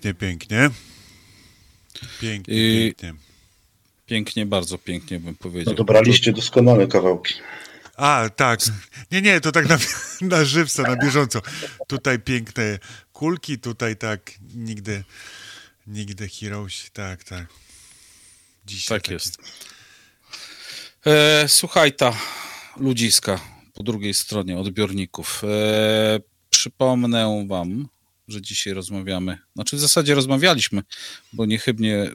Pięknie, 0.00 0.14
pięknie. 0.14 0.70
Pięknie, 2.20 2.54
I- 2.54 2.94
pięknie. 2.94 3.14
Pięknie, 4.06 4.46
bardzo 4.46 4.78
pięknie 4.78 5.20
bym 5.20 5.34
powiedział. 5.34 5.72
No 5.72 5.76
dobraliście 5.76 6.32
doskonale 6.32 6.86
kawałki. 6.86 7.34
A, 7.96 8.28
tak. 8.36 8.60
Nie, 9.10 9.22
nie, 9.22 9.40
to 9.40 9.52
tak 9.52 9.68
na, 9.68 9.78
na 10.36 10.44
żywca, 10.44 10.82
na 10.82 10.96
bieżąco. 10.96 11.42
Tutaj 11.86 12.18
piękne 12.18 12.78
kulki, 13.12 13.58
tutaj 13.58 13.96
tak, 13.96 14.32
nigdy, 14.54 15.04
nigdy 15.86 16.28
heroes, 16.28 16.90
tak, 16.92 17.24
tak. 17.24 17.46
Dzisiaj 18.66 18.98
Tak 18.98 19.02
taki- 19.02 19.12
jest. 19.12 19.38
E, 21.06 21.48
słuchaj 21.48 21.92
ta 21.92 22.12
ludziska 22.76 23.40
po 23.74 23.82
drugiej 23.82 24.14
stronie 24.14 24.58
odbiorników. 24.58 25.42
E, 25.44 26.20
przypomnę 26.50 27.46
wam, 27.48 27.88
że 28.30 28.42
dzisiaj 28.42 28.72
rozmawiamy, 28.74 29.38
znaczy 29.54 29.76
w 29.76 29.80
zasadzie 29.80 30.14
rozmawialiśmy, 30.14 30.82
bo 31.32 31.46
niechybnie 31.46 32.10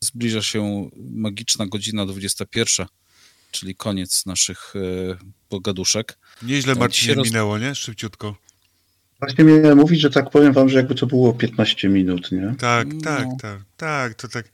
zbliża 0.00 0.42
się 0.42 0.90
magiczna 0.96 1.66
godzina 1.66 2.06
21, 2.06 2.86
czyli 3.50 3.74
koniec 3.74 4.26
naszych 4.26 4.72
e, 4.76 4.80
pogaduszek. 5.48 6.18
Nieźle 6.42 6.74
Marcinie 6.74 7.14
roz- 7.14 7.26
minęło, 7.26 7.58
nie? 7.58 7.74
Szybciutko. 7.74 8.36
Właśnie 9.20 9.44
miałem 9.44 9.78
mówić, 9.78 10.00
że 10.00 10.10
tak 10.10 10.30
powiem 10.30 10.52
wam, 10.52 10.68
że 10.68 10.76
jakby 10.76 10.94
to 10.94 11.06
było 11.06 11.32
15 11.32 11.88
minut, 11.88 12.32
nie? 12.32 12.54
Tak, 12.58 12.88
No. 12.94 13.00
tak, 13.00 13.26
tak, 13.42 13.60
tak, 13.76 14.14
to 14.14 14.28
tak, 14.28 14.48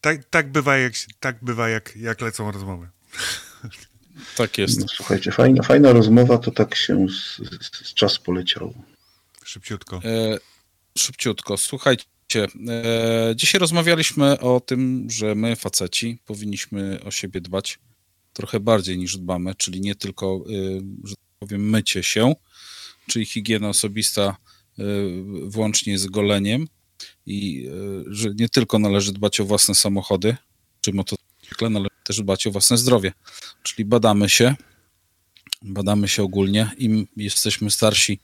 tak, 0.00 0.24
tak 0.24 0.52
bywa, 0.52 0.76
jak, 0.76 0.92
tak 1.20 1.44
bywa 1.44 1.68
jak, 1.68 1.96
jak 1.96 2.20
lecą 2.20 2.50
rozmowy. 2.52 2.88
Tak 4.36 4.58
jest. 4.58 4.80
No, 4.80 4.86
słuchajcie, 4.88 5.32
fajna, 5.32 5.62
fajna 5.62 5.92
rozmowa, 5.92 6.38
to 6.38 6.50
tak 6.50 6.74
się 6.74 7.06
z, 7.08 7.36
z, 7.64 7.86
z 7.88 7.94
czas 7.94 8.18
poleciał. 8.18 8.74
Szybciutko. 9.44 10.00
E, 10.04 10.38
szybciutko. 10.98 11.56
Słuchajcie, 11.56 12.06
e, 12.68 13.34
dzisiaj 13.36 13.58
rozmawialiśmy 13.58 14.40
o 14.40 14.60
tym, 14.60 15.06
że 15.10 15.34
my, 15.34 15.56
faceci, 15.56 16.18
powinniśmy 16.24 17.00
o 17.04 17.10
siebie 17.10 17.40
dbać 17.40 17.78
trochę 18.32 18.60
bardziej 18.60 18.98
niż 18.98 19.16
dbamy, 19.18 19.54
czyli 19.54 19.80
nie 19.80 19.94
tylko, 19.94 20.44
y, 20.50 20.82
że 21.04 21.14
tak 21.14 21.38
powiem, 21.38 21.70
mycie 21.70 22.02
się, 22.02 22.34
czyli 23.06 23.26
higiena 23.26 23.68
osobista 23.68 24.36
y, 24.78 24.82
włącznie 25.46 25.98
z 25.98 26.06
goleniem 26.06 26.68
i 27.26 27.68
że 28.06 28.34
nie 28.34 28.48
tylko 28.48 28.78
należy 28.78 29.12
dbać 29.12 29.40
o 29.40 29.44
własne 29.44 29.74
samochody 29.74 30.36
czy 30.80 30.92
motocykle, 30.92 31.70
należy 31.70 31.90
też 32.04 32.22
dbać 32.22 32.46
o 32.46 32.50
własne 32.50 32.78
zdrowie, 32.78 33.12
czyli 33.62 33.84
badamy 33.84 34.28
się, 34.28 34.54
badamy 35.62 36.08
się 36.08 36.22
ogólnie, 36.22 36.70
im 36.78 37.06
jesteśmy 37.16 37.70
starsi, 37.70 38.20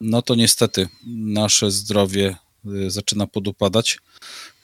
no 0.00 0.22
to 0.22 0.34
niestety 0.34 0.88
nasze 1.06 1.70
zdrowie 1.70 2.36
y, 2.66 2.90
zaczyna 2.90 3.26
podupadać. 3.26 3.98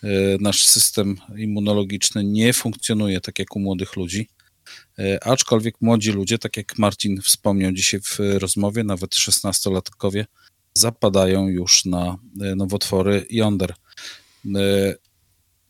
Y, 0.04 0.38
Nasz 0.40 0.64
system 0.64 1.16
immunologiczny 1.36 2.24
nie 2.24 2.52
funkcjonuje 2.52 3.20
tak 3.20 3.38
jak 3.38 3.56
u 3.56 3.60
młodych 3.60 3.96
ludzi. 3.96 4.28
Y, 4.98 5.18
Aczkolwiek 5.22 5.74
młodzi 5.80 6.12
ludzie, 6.12 6.38
tak 6.38 6.56
jak 6.56 6.78
Marcin 6.78 7.20
wspomniał 7.22 7.72
dzisiaj 7.72 8.00
w 8.00 8.18
rozmowie, 8.18 8.84
nawet 8.84 9.10
16-latkowie 9.10 10.24
zapadają 10.74 11.48
już 11.48 11.84
na 11.84 12.18
nowotwory 12.56 13.26
jąder. 13.30 13.74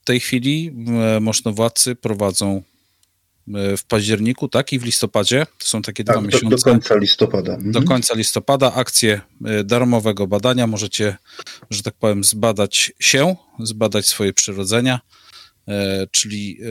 W 0.02 0.04
tej 0.04 0.20
chwili 0.20 0.70
y, 1.16 1.20
możnowładcy 1.20 1.94
prowadzą 1.96 2.62
w 3.46 3.84
październiku, 3.88 4.48
tak 4.48 4.72
i 4.72 4.78
w 4.78 4.84
listopadzie, 4.84 5.46
to 5.58 5.66
są 5.66 5.82
takie 5.82 6.04
dwa 6.04 6.14
Tak, 6.14 6.22
do, 6.22 6.28
miesiące 6.28 6.56
do 6.56 6.62
końca 6.62 6.96
listopada. 6.96 7.54
Mhm. 7.54 7.72
do 7.72 7.82
końca 7.82 8.14
listopada 8.14 8.74
akcję 8.74 9.20
y, 9.60 9.64
darmowego 9.64 10.26
badania. 10.26 10.66
Możecie, 10.66 11.16
że 11.70 11.82
tak 11.82 11.94
powiem, 11.94 12.24
zbadać 12.24 12.92
się, 13.00 13.36
zbadać 13.58 14.08
swoje 14.08 14.32
przyrodzenia, 14.32 15.00
e, 15.68 16.06
czyli 16.10 16.58
e, 16.62 16.66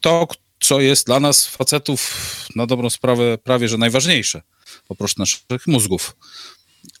to, 0.00 0.28
co 0.60 0.80
jest 0.80 1.06
dla 1.06 1.20
nas, 1.20 1.46
facetów, 1.46 2.16
na 2.56 2.66
dobrą 2.66 2.90
sprawę 2.90 3.38
prawie 3.38 3.68
że 3.68 3.78
najważniejsze, 3.78 4.42
oprócz 4.88 5.16
naszych 5.16 5.66
mózgów. 5.66 6.16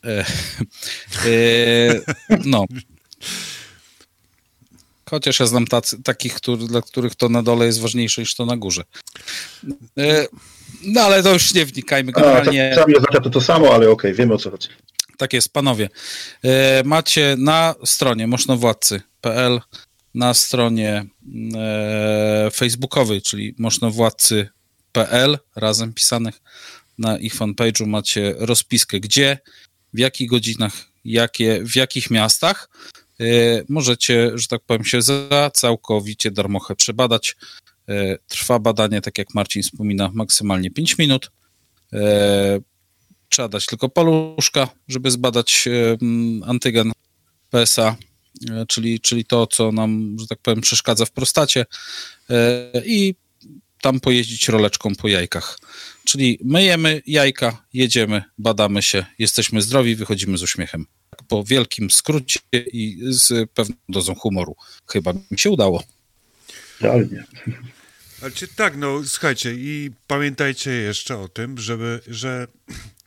E, 0.04 0.24
e, 1.26 2.00
no. 2.44 2.64
Chociaż 5.10 5.40
ja 5.40 5.46
znam 5.46 5.66
tacy, 5.66 6.02
takich, 6.02 6.34
który, 6.34 6.66
dla 6.66 6.82
których 6.82 7.14
to 7.14 7.28
na 7.28 7.42
dole 7.42 7.66
jest 7.66 7.80
ważniejsze 7.80 8.20
niż 8.22 8.34
to 8.34 8.46
na 8.46 8.56
górze. 8.56 8.84
E, 9.98 10.26
no 10.82 11.00
ale 11.00 11.22
to 11.22 11.32
już 11.32 11.54
nie 11.54 11.66
wnikajmy. 11.66 12.12
A, 12.14 12.20
Generalnie... 12.20 12.72
tak, 12.74 12.84
sami 12.84 12.96
oznacza 12.96 13.20
to 13.20 13.30
to 13.30 13.40
samo, 13.40 13.74
ale 13.74 13.90
okej, 13.90 14.14
wiemy 14.14 14.34
o 14.34 14.38
co 14.38 14.50
chodzi. 14.50 14.68
Tak 15.16 15.32
jest, 15.32 15.52
panowie. 15.52 15.88
E, 16.44 16.82
Macie 16.84 17.36
na 17.38 17.74
stronie 17.84 18.26
możnowładcy.pl, 18.26 19.60
na 20.14 20.34
stronie 20.34 21.04
e, 21.56 22.50
facebookowej, 22.54 23.22
czyli 23.22 23.54
możnowładcy.pl, 23.58 25.38
razem 25.56 25.92
pisanych 25.92 26.40
na 26.98 27.18
ich 27.18 27.34
fanpage'u 27.34 27.86
macie 27.86 28.34
rozpiskę, 28.38 29.00
gdzie, 29.00 29.38
w 29.94 29.98
jakich 29.98 30.28
godzinach, 30.28 30.72
jakie, 31.04 31.60
w 31.64 31.76
jakich 31.76 32.10
miastach 32.10 32.68
możecie, 33.68 34.30
że 34.34 34.48
tak 34.48 34.60
powiem, 34.66 34.84
się 34.84 35.02
za 35.02 35.50
całkowicie 35.54 36.30
darmochę 36.30 36.76
przebadać. 36.76 37.36
E, 37.88 38.18
Trwa 38.28 38.58
badanie, 38.58 39.00
tak 39.00 39.18
jak 39.18 39.34
Marcin 39.34 39.62
wspomina, 39.62 40.10
maksymalnie 40.14 40.70
5 40.70 40.98
minut. 40.98 41.30
E, 41.92 42.60
trzeba 43.28 43.48
dać 43.48 43.66
tylko 43.66 43.88
paluszka, 43.88 44.68
żeby 44.88 45.10
zbadać 45.10 45.64
e, 45.68 45.96
antygen 46.46 46.92
PSA, 47.50 47.96
e, 48.50 48.66
czyli, 48.66 49.00
czyli 49.00 49.24
to, 49.24 49.46
co 49.46 49.72
nam, 49.72 50.16
że 50.20 50.26
tak 50.26 50.38
powiem, 50.38 50.60
przeszkadza 50.60 51.04
w 51.04 51.10
prostacie 51.10 51.66
e, 52.30 52.70
i 52.86 53.14
tam 53.80 54.00
pojeździć 54.00 54.48
roleczką 54.48 54.94
po 54.94 55.08
jajkach. 55.08 55.58
Czyli 56.04 56.38
myjemy 56.44 57.02
jajka, 57.06 57.64
jedziemy, 57.72 58.22
badamy 58.38 58.82
się, 58.82 59.06
jesteśmy 59.18 59.62
zdrowi, 59.62 59.96
wychodzimy 59.96 60.38
z 60.38 60.42
uśmiechem. 60.42 60.86
Po 61.28 61.44
wielkim 61.44 61.90
skrócie 61.90 62.40
i 62.52 62.98
z 63.08 63.50
pewną 63.50 63.76
dozą 63.88 64.14
humoru. 64.14 64.56
Chyba 64.86 65.12
mi 65.30 65.38
się 65.38 65.50
udało. 65.50 65.82
Realnie. 66.80 67.24
Znaczy 68.18 68.48
tak, 68.48 68.76
no 68.76 69.04
słuchajcie 69.04 69.54
i 69.54 69.90
pamiętajcie 70.06 70.70
jeszcze 70.70 71.18
o 71.18 71.28
tym, 71.28 71.58
żeby, 71.58 72.00
że 72.06 72.46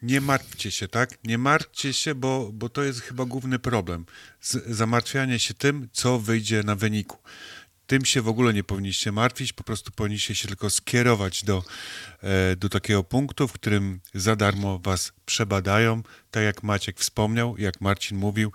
nie 0.01 0.21
martwcie 0.21 0.71
się, 0.71 0.87
tak? 0.87 1.17
Nie 1.23 1.37
martwcie 1.37 1.93
się, 1.93 2.15
bo, 2.15 2.49
bo 2.53 2.69
to 2.69 2.83
jest 2.83 3.01
chyba 3.01 3.25
główny 3.25 3.59
problem. 3.59 4.05
Z, 4.41 4.65
zamartwianie 4.67 5.39
się 5.39 5.53
tym, 5.53 5.89
co 5.91 6.19
wyjdzie 6.19 6.63
na 6.63 6.75
wyniku. 6.75 7.17
Tym 7.87 8.05
się 8.05 8.21
w 8.21 8.27
ogóle 8.27 8.53
nie 8.53 8.63
powinniście 8.63 9.11
martwić, 9.11 9.53
po 9.53 9.63
prostu 9.63 9.91
powinniście 9.91 10.35
się 10.35 10.47
tylko 10.47 10.69
skierować 10.69 11.43
do, 11.43 11.63
e, 12.21 12.55
do 12.55 12.69
takiego 12.69 13.03
punktu, 13.03 13.47
w 13.47 13.53
którym 13.53 13.99
za 14.13 14.35
darmo 14.35 14.79
was 14.79 15.13
przebadają. 15.25 16.03
Tak 16.31 16.43
jak 16.43 16.63
Maciek 16.63 16.99
wspomniał, 16.99 17.57
jak 17.57 17.81
Marcin 17.81 18.17
mówił, 18.17 18.51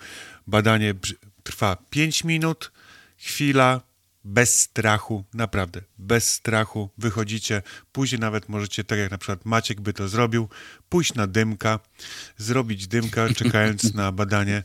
badanie 0.47 0.95
trwa 1.43 1.77
5 1.91 2.25
minut, 2.25 2.73
chwila, 3.17 3.81
bez 4.25 4.61
strachu, 4.61 5.25
naprawdę, 5.35 5.81
bez 5.99 6.33
strachu 6.33 6.91
wychodzicie. 6.99 7.63
Później 7.93 8.21
nawet 8.21 8.49
możecie, 8.49 8.85
tak 8.85 8.99
jak 8.99 9.11
na 9.11 9.19
przykład 9.19 9.45
Maciek 9.45 9.81
by 9.81 9.93
to 9.93 10.09
zrobił, 10.09 10.49
pójść 10.89 11.15
na 11.15 11.27
dymka, 11.27 11.81
zrobić 12.37 12.87
dymka, 12.87 13.29
czekając 13.35 13.95
na 13.95 14.13
badanie 14.13 14.57
e, 14.57 14.65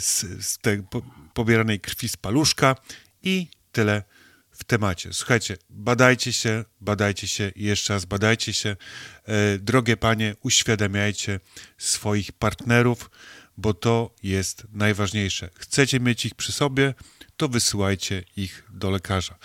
z, 0.00 0.26
z 0.46 0.58
tej 0.58 0.82
po, 0.82 1.02
pobieranej 1.34 1.80
krwi 1.80 2.08
z 2.08 2.16
paluszka 2.16 2.76
i 3.22 3.48
tyle 3.72 4.02
w 4.50 4.64
temacie. 4.64 5.12
Słuchajcie, 5.12 5.56
badajcie 5.70 6.32
się, 6.32 6.64
badajcie 6.80 7.28
się 7.28 7.52
i 7.56 7.64
jeszcze 7.64 7.94
raz 7.94 8.04
badajcie 8.04 8.52
się. 8.52 8.76
E, 9.24 9.58
drogie 9.58 9.96
panie, 9.96 10.34
uświadamiajcie 10.42 11.40
swoich 11.78 12.32
partnerów, 12.32 13.10
bo 13.56 13.74
to 13.74 14.14
jest 14.22 14.66
najważniejsze. 14.72 15.50
Chcecie 15.54 16.00
mieć 16.00 16.26
ich 16.26 16.34
przy 16.34 16.52
sobie, 16.52 16.94
to 17.36 17.48
wysyłajcie 17.48 18.24
ich 18.36 18.64
do 18.70 18.90
lekarza. 18.90 19.38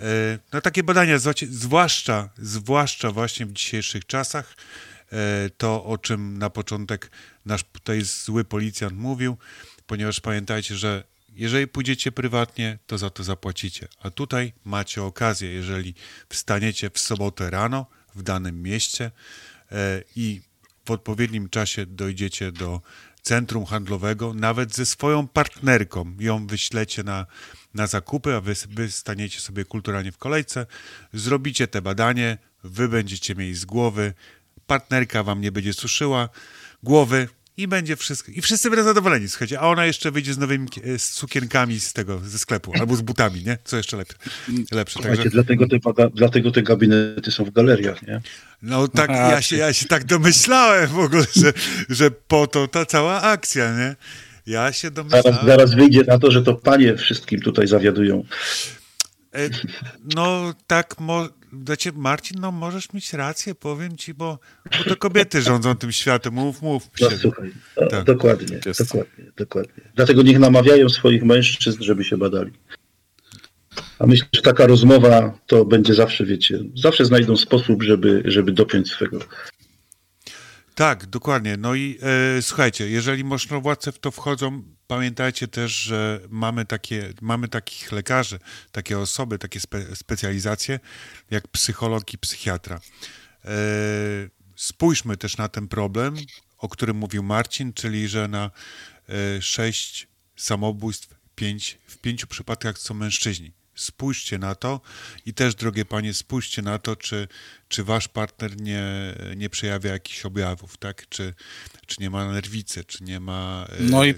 E, 0.00 0.38
No 0.52 0.60
takie 0.60 0.82
badania, 0.82 1.18
zwłaszcza, 1.50 2.28
zwłaszcza 2.38 3.10
właśnie 3.10 3.46
w 3.46 3.52
dzisiejszych 3.52 4.06
czasach, 4.06 4.56
e, 5.12 5.50
to 5.56 5.84
o 5.84 5.98
czym 5.98 6.38
na 6.38 6.50
początek 6.50 7.10
nasz 7.46 7.62
tutaj 7.64 8.02
zły 8.02 8.44
policjant 8.44 8.96
mówił, 8.96 9.36
ponieważ 9.86 10.20
pamiętajcie, 10.20 10.76
że 10.76 11.04
jeżeli 11.36 11.68
pójdziecie 11.68 12.12
prywatnie, 12.12 12.78
to 12.86 12.98
za 12.98 13.10
to 13.10 13.24
zapłacicie. 13.24 13.88
A 14.02 14.10
tutaj 14.10 14.52
macie 14.64 15.02
okazję, 15.02 15.52
jeżeli 15.52 15.94
wstaniecie 16.28 16.90
w 16.90 16.98
sobotę 16.98 17.50
rano 17.50 17.86
w 18.14 18.22
danym 18.22 18.62
mieście 18.62 19.10
e, 19.72 20.02
i 20.16 20.40
w 20.84 20.90
odpowiednim 20.90 21.48
czasie 21.48 21.86
dojdziecie 21.86 22.52
do 22.52 22.80
centrum 23.22 23.64
handlowego, 23.64 24.34
nawet 24.34 24.74
ze 24.74 24.86
swoją 24.86 25.28
partnerką, 25.28 26.16
ją 26.18 26.46
wyślecie 26.46 27.02
na, 27.02 27.26
na 27.74 27.86
zakupy, 27.86 28.34
a 28.34 28.40
wy, 28.40 28.54
wy 28.68 28.90
staniecie 28.90 29.40
sobie 29.40 29.64
kulturalnie 29.64 30.12
w 30.12 30.18
kolejce, 30.18 30.66
zrobicie 31.12 31.68
te 31.68 31.82
badanie, 31.82 32.38
wy 32.64 32.88
będziecie 32.88 33.34
mieli 33.34 33.54
z 33.54 33.64
głowy, 33.64 34.14
partnerka 34.66 35.22
wam 35.22 35.40
nie 35.40 35.52
będzie 35.52 35.72
suszyła 35.72 36.28
głowy 36.82 37.28
i 37.56 37.68
będzie 37.68 37.96
wszystko. 37.96 38.32
I 38.32 38.40
wszyscy 38.40 38.70
będą 38.70 38.84
zadowoleni, 38.84 39.28
słuchajcie. 39.28 39.60
A 39.60 39.68
ona 39.68 39.86
jeszcze 39.86 40.10
wyjdzie 40.10 40.34
z 40.34 40.38
nowymi 40.38 40.68
z 40.98 41.10
cukierkami 41.10 41.80
z 41.80 41.92
tego, 41.92 42.20
ze 42.24 42.38
sklepu, 42.38 42.72
albo 42.80 42.96
z 42.96 43.00
butami, 43.00 43.44
nie? 43.44 43.58
Co 43.64 43.76
jeszcze 43.76 43.96
lepsze. 43.96 44.14
lepsze. 44.72 45.00
Także, 45.00 45.30
dlatego, 45.30 45.66
te, 45.68 45.78
dlatego 46.14 46.50
te 46.50 46.62
gabinety 46.62 47.30
są 47.30 47.44
w 47.44 47.50
galeriach, 47.50 48.02
nie? 48.06 48.20
no 48.62 48.88
tak, 48.88 49.10
A, 49.10 49.14
ja 49.30 49.42
się, 49.42 49.56
ja 49.56 49.72
się 49.72 49.86
tak 49.86 50.04
domyślałem 50.04 50.86
w 50.88 50.98
ogóle, 50.98 51.24
że, 51.36 51.52
że 51.88 52.10
po 52.10 52.46
to 52.46 52.68
ta 52.68 52.86
cała 52.86 53.22
akcja, 53.22 53.76
nie? 53.76 53.96
Ja 54.46 54.72
się 54.72 54.88
Zaraz, 54.88 54.94
domyślałem. 54.94 55.46
zaraz 55.46 55.74
wyjdzie 55.74 56.02
na 56.04 56.18
to, 56.18 56.30
że 56.30 56.42
to 56.42 56.54
panie 56.54 56.96
wszystkim 56.96 57.40
tutaj 57.40 57.66
zawiadują. 57.66 58.24
E, 59.34 59.50
No 60.16 60.54
tak, 60.66 61.00
mo, 61.00 61.28
znaczy, 61.66 61.92
Marcin, 61.92 62.40
no 62.40 62.52
możesz 62.52 62.92
mieć 62.92 63.12
rację, 63.12 63.54
powiem 63.54 63.96
ci, 63.96 64.14
bo, 64.14 64.38
bo 64.78 64.84
to 64.84 64.96
kobiety 64.96 65.42
rządzą 65.50 65.74
tym 65.74 65.92
światem, 65.92 66.34
mów, 66.34 66.62
mów. 66.62 66.88
No 67.00 67.08
słuchaj, 67.10 67.52
o, 67.76 67.86
Tak. 67.86 68.04
dokładnie, 68.04 68.60
Jest. 68.66 68.84
dokładnie, 68.84 69.24
dokładnie. 69.36 69.82
Dlatego 69.94 70.22
niech 70.22 70.38
namawiają 70.38 70.88
swoich 70.88 71.22
mężczyzn, 71.24 71.82
żeby 71.82 72.04
się 72.04 72.16
badali. 72.16 72.52
A 73.98 74.06
myślę, 74.06 74.26
że 74.32 74.42
taka 74.42 74.66
rozmowa 74.66 75.38
to 75.46 75.64
będzie 75.64 75.94
zawsze, 75.94 76.24
wiecie, 76.24 76.58
zawsze 76.74 77.04
znajdą 77.04 77.36
sposób, 77.36 77.82
żeby, 77.82 78.22
żeby 78.24 78.52
dopiąć 78.52 78.90
swego. 78.90 79.18
Tak, 80.74 81.06
dokładnie. 81.06 81.56
No 81.56 81.74
i 81.74 81.98
e, 82.38 82.42
słuchajcie, 82.42 82.88
jeżeli 82.88 83.24
możnowładcy 83.24 83.92
w 83.92 83.98
to 83.98 84.10
wchodzą, 84.10 84.62
pamiętajcie 84.86 85.48
też, 85.48 85.72
że 85.72 86.20
mamy, 86.28 86.64
takie, 86.64 87.12
mamy 87.20 87.48
takich 87.48 87.92
lekarzy, 87.92 88.38
takie 88.72 88.98
osoby, 88.98 89.38
takie 89.38 89.60
spe, 89.60 89.96
specjalizacje, 89.96 90.80
jak 91.30 91.48
psycholog 91.48 92.14
i 92.14 92.18
psychiatra. 92.18 92.80
E, 93.44 93.50
spójrzmy 94.56 95.16
też 95.16 95.36
na 95.36 95.48
ten 95.48 95.68
problem, 95.68 96.16
o 96.58 96.68
którym 96.68 96.96
mówił 96.96 97.22
Marcin, 97.22 97.72
czyli 97.72 98.08
że 98.08 98.28
na 98.28 98.50
e, 99.08 99.42
sześć 99.42 100.08
samobójstw 100.36 101.14
pięć, 101.34 101.78
w 101.86 101.98
pięciu 101.98 102.26
przypadkach 102.26 102.78
są 102.78 102.94
mężczyźni. 102.94 103.52
Spójrzcie 103.74 104.38
na 104.38 104.54
to 104.54 104.80
i 105.26 105.34
też, 105.34 105.54
drogie 105.54 105.84
panie, 105.84 106.14
spójrzcie 106.14 106.62
na 106.62 106.78
to, 106.78 106.96
czy, 106.96 107.28
czy 107.68 107.84
wasz 107.84 108.08
partner 108.08 108.60
nie, 108.60 108.84
nie 109.36 109.50
przejawia 109.50 109.92
jakichś 109.92 110.24
objawów, 110.24 110.76
tak? 110.76 111.08
Czy, 111.08 111.34
czy 111.86 111.96
nie 112.00 112.10
ma 112.10 112.32
nerwicy, 112.32 112.84
czy 112.84 113.04
nie 113.04 113.20
ma... 113.20 113.66
e, 113.68 113.82
No 113.82 114.04
i 114.04 114.14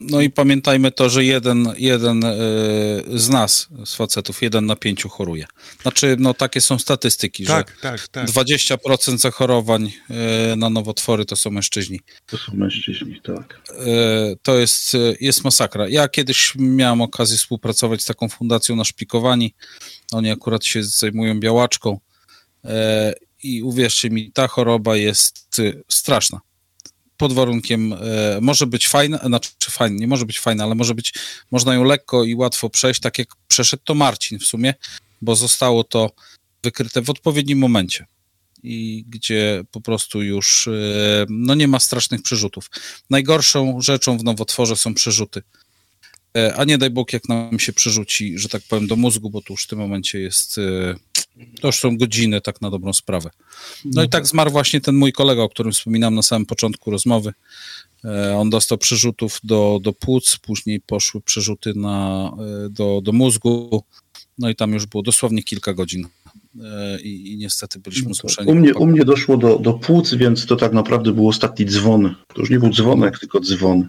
No 0.00 0.20
i 0.20 0.30
pamiętajmy 0.30 0.90
to, 0.90 1.08
że 1.08 1.24
jeden, 1.24 1.72
jeden 1.76 2.24
y, 2.24 2.32
z 3.14 3.28
nas, 3.28 3.68
z 3.84 3.94
facetów, 3.94 4.42
jeden 4.42 4.66
na 4.66 4.76
pięciu 4.76 5.08
choruje. 5.08 5.46
Znaczy, 5.82 6.16
no 6.18 6.34
takie 6.34 6.60
są 6.60 6.78
statystyki, 6.78 7.44
Tak, 7.44 7.68
że 7.68 7.82
tak, 7.82 8.08
tak. 8.08 8.26
20% 8.28 9.18
zachorowań 9.18 9.92
y, 10.52 10.56
na 10.56 10.70
nowotwory 10.70 11.24
to 11.24 11.36
są 11.36 11.50
mężczyźni. 11.50 12.00
To 12.26 12.36
są 12.36 12.52
mężczyźni, 12.54 13.20
tak. 13.22 13.60
Y, 13.70 14.36
to 14.42 14.58
jest, 14.58 14.96
jest 15.20 15.44
masakra. 15.44 15.88
Ja 15.88 16.08
kiedyś 16.08 16.52
miałem 16.56 17.00
okazję 17.00 17.38
współpracować 17.38 18.02
z 18.02 18.06
taką 18.06 18.28
fundacją 18.28 18.76
Naszpikowani. 18.76 19.54
Oni 20.12 20.30
akurat 20.30 20.64
się 20.64 20.84
zajmują 20.84 21.40
białaczką. 21.40 22.00
I 23.42 23.62
uwierzcie 23.62 24.10
mi, 24.10 24.32
ta 24.32 24.48
choroba 24.48 24.96
jest 24.96 25.60
straszna. 25.88 26.40
Pod 27.20 27.32
warunkiem, 27.32 27.92
e, 27.92 27.98
może 28.40 28.66
być 28.66 28.88
fajna, 28.88 29.18
znaczy 29.18 29.50
fajna, 29.70 29.96
nie 29.98 30.08
może 30.08 30.26
być 30.26 30.40
fajna, 30.40 30.64
ale 30.64 30.74
może 30.74 30.94
być, 30.94 31.14
można 31.50 31.74
ją 31.74 31.84
lekko 31.84 32.24
i 32.24 32.34
łatwo 32.34 32.70
przejść, 32.70 33.00
tak 33.00 33.18
jak 33.18 33.28
przeszedł 33.48 33.82
to 33.84 33.94
Marcin 33.94 34.38
w 34.38 34.44
sumie, 34.44 34.74
bo 35.22 35.36
zostało 35.36 35.84
to 35.84 36.10
wykryte 36.62 37.02
w 37.02 37.10
odpowiednim 37.10 37.58
momencie 37.58 38.06
i 38.62 39.04
gdzie 39.08 39.62
po 39.70 39.80
prostu 39.80 40.22
już 40.22 40.68
e, 40.68 41.26
no 41.28 41.54
nie 41.54 41.68
ma 41.68 41.80
strasznych 41.80 42.22
przerzutów. 42.22 42.70
Najgorszą 43.10 43.80
rzeczą 43.80 44.18
w 44.18 44.24
nowotworze 44.24 44.76
są 44.76 44.94
przerzuty. 44.94 45.42
E, 46.36 46.54
A 46.56 46.64
nie 46.64 46.78
daj 46.78 46.90
Bóg, 46.90 47.12
jak 47.12 47.28
nam 47.28 47.58
się 47.58 47.72
przerzuci, 47.72 48.38
że 48.38 48.48
tak 48.48 48.62
powiem, 48.68 48.86
do 48.86 48.96
mózgu, 48.96 49.30
bo 49.30 49.40
to 49.40 49.52
już 49.52 49.64
w 49.64 49.66
tym 49.66 49.78
momencie 49.78 50.20
jest, 50.20 50.60
to 51.60 51.68
już 51.68 51.78
są 51.78 51.96
godziny 51.98 52.40
tak 52.40 52.60
na 52.60 52.70
dobrą 52.70 52.92
sprawę. 52.92 53.30
No 53.84 54.02
i 54.02 54.08
tak 54.08 54.26
zmarł 54.26 54.50
właśnie 54.50 54.80
ten 54.80 54.94
mój 54.94 55.12
kolega, 55.12 55.42
o 55.42 55.48
którym 55.48 55.72
wspominałem 55.72 56.14
na 56.14 56.22
samym 56.22 56.46
początku 56.46 56.90
rozmowy. 56.90 57.32
E, 58.04 58.36
On 58.36 58.50
dostał 58.50 58.78
przerzutów 58.78 59.40
do, 59.44 59.78
do 59.82 59.92
płuc, 59.92 60.38
później 60.42 60.80
poszły 60.80 61.20
przerzuty 61.20 61.72
na, 61.76 62.30
e, 62.66 62.70
do, 62.70 63.00
do 63.04 63.12
mózgu, 63.12 63.84
no 64.38 64.50
i 64.50 64.56
tam 64.56 64.72
już 64.72 64.86
było 64.86 65.02
dosłownie 65.02 65.42
kilka 65.42 65.74
godzin. 65.74 66.08
E, 66.62 67.00
I, 67.00 67.32
i 67.32 67.36
niestety 67.36 67.78
byliśmy 67.78 68.08
No 68.08 68.14
tak. 68.14 68.20
zmuszeni. 68.20 68.50
U 68.50 68.54
mnie, 68.54 68.74
u 68.74 68.86
mnie 68.86 69.04
doszło 69.04 69.36
do, 69.36 69.58
do 69.58 69.72
płuc, 69.72 70.14
więc 70.14 70.46
to 70.46 70.56
tak 70.56 70.72
naprawdę 70.72 71.12
był 71.12 71.28
ostatni 71.28 71.66
dzwon. 71.66 72.14
To 72.34 72.40
już 72.40 72.50
nie 72.50 72.58
był 72.58 72.70
dzwonek, 72.70 73.18
tylko 73.18 73.40
dzwon. 73.40 73.88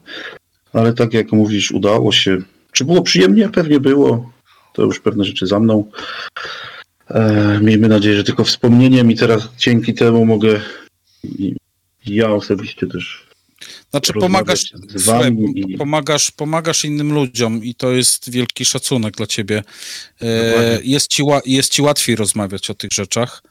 Ale 0.73 0.93
tak 0.93 1.13
jak 1.13 1.31
mówisz, 1.31 1.71
udało 1.71 2.11
się. 2.11 2.37
Czy 2.71 2.85
było 2.85 3.01
przyjemnie? 3.01 3.49
Pewnie 3.49 3.79
było. 3.79 4.31
To 4.73 4.83
już 4.83 4.99
pewne 4.99 5.23
rzeczy 5.23 5.47
za 5.47 5.59
mną. 5.59 5.91
E, 7.13 7.59
miejmy 7.61 7.87
nadzieję, 7.87 8.17
że 8.17 8.23
tylko 8.23 8.43
wspomnieniem 8.43 9.11
i 9.11 9.15
teraz 9.15 9.47
dzięki 9.57 9.93
temu 9.93 10.25
mogę 10.25 10.61
ja 12.05 12.29
osobiście 12.31 12.87
też 12.87 13.31
Znaczy 13.91 14.13
pomagasz, 14.13 14.73
słuchaj, 14.97 15.37
i- 15.55 15.77
pomagasz, 15.77 16.31
pomagasz 16.31 16.85
innym 16.85 17.13
ludziom 17.13 17.63
i 17.63 17.75
to 17.75 17.91
jest 17.91 18.29
wielki 18.29 18.65
szacunek 18.65 19.15
dla 19.17 19.27
ciebie. 19.27 19.63
E, 20.21 20.79
jest, 20.83 21.07
ci, 21.07 21.23
jest 21.45 21.71
ci 21.71 21.81
łatwiej 21.81 22.15
rozmawiać 22.15 22.69
o 22.69 22.73
tych 22.73 22.91
rzeczach, 22.91 23.43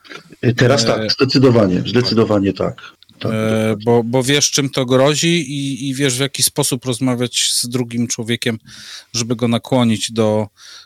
E, 0.43 0.53
Teraz 0.55 0.83
E, 0.83 0.87
tak, 0.87 1.13
zdecydowanie, 1.13 1.83
zdecydowanie 1.87 2.53
tak. 2.53 2.83
tak, 3.19 3.33
e, 3.33 3.77
bo, 3.85 4.05
bo 4.05 4.23
wiesz 4.23 4.51
czym 4.51 4.71
to 4.71 4.87
grozi 4.87 5.29
i, 5.53 5.89
i 5.89 5.95
wiesz 5.95 6.17
w 6.17 6.21
jaki 6.21 6.43
sposób 6.43 6.85
rozmawiać 6.85 7.51
z 7.53 7.69
drugim 7.69 8.07
człowiekiem, 8.07 8.59
żeby 9.15 9.37
go 9.37 9.49
nakłonić 9.49 10.13
do 10.13 10.49
e, 10.49 10.80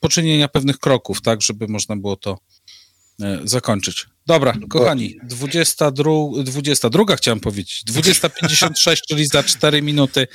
poczynienia 0.00 0.48
pewnych 0.48 0.78
kroków, 0.78 1.22
tak, 1.22 1.42
żeby 1.42 1.68
można 1.68 1.96
było 1.96 2.16
to 2.16 2.38
e, 3.22 3.40
zakończyć. 3.44 4.06
Dobra, 4.26 4.54
kochani, 4.68 5.16
22, 5.24 6.10
22 6.44 7.16
chciałem 7.16 7.40
powiedzieć, 7.40 7.82
20.56, 7.88 8.96
czyli 9.08 9.26
za 9.26 9.42
4 9.42 9.82
minuty, 9.82 10.26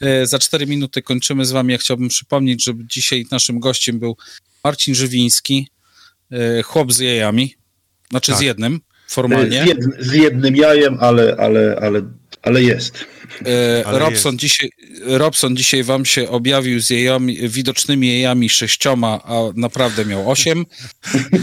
e, 0.00 0.26
za 0.26 0.38
4 0.38 0.66
minuty 0.66 1.02
kończymy 1.02 1.44
z 1.44 1.52
wami. 1.52 1.72
Ja 1.72 1.78
chciałbym 1.78 2.08
przypomnieć, 2.08 2.64
że 2.64 2.72
dzisiaj 2.76 3.26
naszym 3.30 3.60
gościem 3.60 3.98
był 3.98 4.16
Marcin 4.64 4.94
Żywiński, 4.94 5.68
chłop 6.64 6.92
z 6.92 6.98
jajami, 6.98 7.54
znaczy 8.10 8.30
Tak. 8.30 8.40
z 8.40 8.42
jednym, 8.42 8.80
Z, 9.06 9.14
formalnie. 9.14 9.56
jed, 9.66 9.78
z 10.00 10.12
jednym 10.12 10.56
jajem, 10.56 10.96
ale, 11.00 11.36
ale, 11.38 11.78
ale, 11.82 12.02
ale 12.42 12.62
jest. 12.62 13.04
E, 13.46 13.86
Ale 13.86 13.98
Robson, 13.98 14.38
dzisiaj, 14.38 14.70
Robson 15.04 15.56
dzisiaj 15.56 15.82
wam 15.82 16.04
się 16.04 16.28
objawił 16.28 16.80
z 16.80 16.90
jajami, 16.90 17.48
widocznymi 17.48 18.08
jajami 18.08 18.48
sześcioma, 18.48 19.20
a 19.24 19.34
naprawdę 19.54 20.04
miał 20.04 20.30
osiem. 20.30 20.66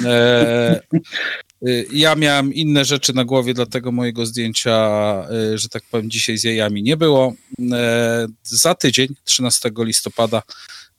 E, 0.06 0.80
y, 1.68 1.88
ja 1.92 2.16
miałem 2.16 2.54
inne 2.54 2.86
rzeczy 2.86 3.14
na 3.14 3.26
głowie, 3.26 3.54
dlatego 3.54 3.92
mojego 3.92 4.26
zdjęcia, 4.26 4.78
y, 5.54 5.58
że 5.58 5.70
tak 5.70 5.84
powiem, 5.92 6.10
dzisiaj 6.10 6.38
z 6.38 6.44
jajami 6.44 6.84
nie 6.84 6.98
było. 6.98 7.34
E, 7.72 8.28
za 8.44 8.76
tydzień, 8.76 9.08
13 9.24 9.72
listopada, 9.78 10.42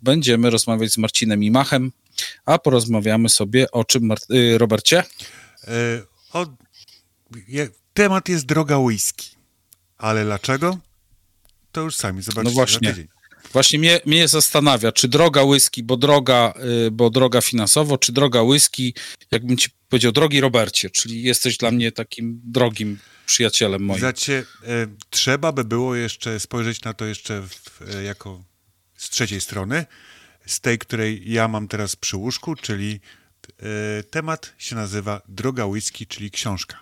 będziemy 0.00 0.50
rozmawiać 0.50 0.92
z 0.92 0.98
Marcinem 0.98 1.42
Imachem, 1.42 1.92
a 2.44 2.58
porozmawiamy 2.58 3.28
sobie 3.28 3.70
o 3.70 3.84
czym, 3.84 4.06
Mar- 4.06 4.18
Robercie? 4.56 4.98
E, 5.68 6.02
o, 6.32 6.46
je, 7.48 7.68
temat 7.94 8.28
jest 8.28 8.46
droga 8.46 8.78
whisky. 8.78 9.39
Ale 10.00 10.24
dlaczego? 10.24 10.78
To 11.72 11.80
już 11.80 11.96
sami 11.96 12.22
zobaczycie 12.22 12.50
No 12.50 12.54
właśnie. 12.54 12.94
Właśnie 13.52 13.78
mnie, 13.78 14.00
mnie 14.06 14.28
zastanawia, 14.28 14.92
czy 14.92 15.08
droga 15.08 15.42
whisky, 15.42 15.82
bo 15.82 15.96
droga, 15.96 16.54
y, 16.86 16.90
bo 16.90 17.10
droga 17.10 17.40
finansowo, 17.40 17.98
czy 17.98 18.12
droga 18.12 18.42
whisky, 18.42 18.94
jakbym 19.30 19.56
ci 19.56 19.68
powiedział, 19.88 20.12
drogi 20.12 20.40
Robercie, 20.40 20.90
czyli 20.90 21.22
jesteś 21.22 21.56
dla 21.56 21.70
mnie 21.70 21.92
takim 21.92 22.40
drogim 22.44 22.98
przyjacielem 23.26 23.82
moim. 23.82 24.00
Znacie, 24.00 24.44
e, 24.62 24.86
trzeba 25.10 25.52
by 25.52 25.64
było 25.64 25.94
jeszcze 25.94 26.40
spojrzeć 26.40 26.82
na 26.82 26.94
to 26.94 27.04
jeszcze 27.04 27.42
w, 27.42 27.82
e, 27.94 28.02
jako 28.02 28.44
z 28.96 29.10
trzeciej 29.10 29.40
strony, 29.40 29.86
z 30.46 30.60
tej, 30.60 30.78
której 30.78 31.32
ja 31.32 31.48
mam 31.48 31.68
teraz 31.68 31.96
przy 31.96 32.16
łóżku, 32.16 32.56
czyli 32.56 33.00
e, 33.58 34.02
temat 34.02 34.52
się 34.58 34.76
nazywa 34.76 35.22
Droga 35.28 35.66
Whisky, 35.66 36.06
czyli 36.06 36.30
książka. 36.30 36.80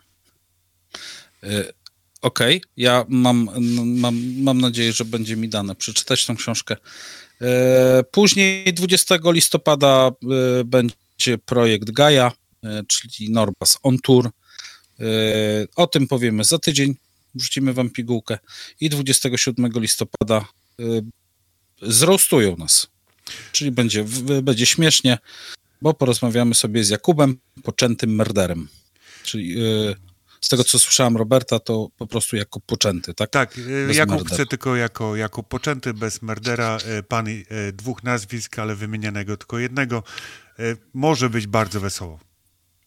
Okej, 2.23 2.63
ja 2.77 3.05
mam, 3.09 3.51
mam, 3.85 4.43
mam 4.43 4.61
nadzieję, 4.61 4.93
że 4.93 5.05
będzie 5.05 5.37
mi 5.37 5.49
dane. 5.49 5.75
Przeczytać 5.75 6.27
tą 6.27 6.37
książkę. 6.37 6.77
E, 7.41 8.05
Później 8.11 8.75
20 8.75 9.15
listopada 9.25 10.11
e, 10.61 10.65
będzie 10.65 11.39
projekt 11.45 11.91
Gaia, 11.91 12.33
e, 12.65 12.83
czyli 12.89 13.31
Norbas 13.31 13.79
on 13.83 13.99
Tour. 13.99 14.31
O 15.77 15.87
tym 15.87 16.07
powiemy 16.09 16.45
za 16.45 16.59
tydzień, 16.59 16.95
wrzucimy 17.35 17.73
wam 17.73 17.91
pigułkę. 17.91 18.39
I 18.81 18.91
27 18.91 19.73
listopada 19.75 20.45
zroastują 21.83 22.57
nas, 22.57 22.87
czyli 23.53 23.71
będzie, 23.71 24.05
będzie 24.43 24.67
śmiesznie, 24.67 25.19
bo 25.83 25.95
porozmawiamy 25.95 26.55
sobie 26.55 26.85
z 26.85 26.89
Jakubem, 26.89 27.39
poczętym 27.63 28.15
merderem, 28.15 28.69
czyli 29.23 29.57
z 30.41 30.49
tego 30.49 30.65
co 30.65 30.79
słyszałem 30.79 31.17
Roberta, 31.17 31.59
to 31.59 31.89
po 31.99 32.07
prostu 32.07 32.37
jako 32.37 32.61
poczęty, 32.61 33.15
tak? 33.15 33.31
Tak, 33.31 33.59
e, 33.59 33.87
Bez 33.87 33.97
Jakub 33.97 34.15
merdera. 34.15 34.35
chce 34.35 34.47
tylko 34.47 34.77
jako, 34.77 35.17
jako 35.17 35.43
poczęty, 35.43 35.95
bez 35.95 36.23
merdera, 36.23 36.79
e, 36.85 37.03
pan 37.03 37.27
e, 37.29 37.33
dwóch 37.73 38.03
nazwisk, 38.05 38.59
ale 38.59 38.75
wymienianego 38.75 39.37
tylko 39.37 39.59
jednego. 39.59 40.03
Może 40.95 41.31
być 41.31 41.47
bardzo 41.47 41.81
wesoło. 41.81 42.19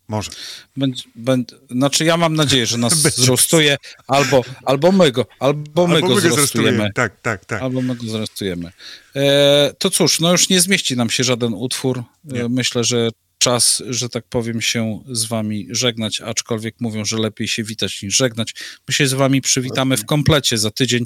Może. 0.07 0.32
Będzie, 0.78 1.03
będzie, 1.15 1.56
znaczy 1.69 2.06
ja 2.06 2.18
mam 2.18 2.36
nadzieję, 2.36 2.65
że 2.65 2.78
nas 2.78 2.94
zrostuje, 3.26 3.78
albo, 4.07 4.44
albo 4.65 4.91
my 4.91 5.11
go, 5.11 5.26
albo 5.40 5.88
my 5.88 5.95
Albo 5.95 6.07
go 6.07 6.15
my 6.15 6.22
zrostujemy. 6.22 6.38
zrostujemy. 6.38 6.90
Tak, 6.95 7.22
tak, 7.22 7.45
tak. 7.45 7.61
Albo 7.61 7.82
my 7.82 7.95
go 7.95 8.07
zrostujemy. 8.07 8.72
E, 9.15 9.73
to 9.78 9.90
cóż, 9.90 10.19
no 10.19 10.32
już 10.32 10.49
nie 10.49 10.61
zmieści 10.61 10.98
nam 10.98 11.10
się 11.10 11.23
żaden 11.23 11.53
utwór. 11.53 12.03
E, 12.34 12.49
myślę, 12.49 12.84
że 12.84 13.10
czas, 13.41 13.84
że 13.89 14.09
tak 14.09 14.27
powiem, 14.27 14.61
się 14.61 15.03
z 15.11 15.26
wami 15.26 15.68
żegnać, 15.69 16.22
aczkolwiek 16.22 16.76
mówią, 16.80 17.05
że 17.05 17.18
lepiej 17.18 17.47
się 17.47 17.63
witać 17.63 18.01
niż 18.01 18.18
żegnać. 18.18 18.53
My 18.88 18.93
się 18.93 19.07
z 19.07 19.13
wami 19.13 19.41
przywitamy 19.41 19.97
w 19.97 20.05
komplecie 20.05 20.57
za 20.57 20.72
tydzień, 20.72 21.05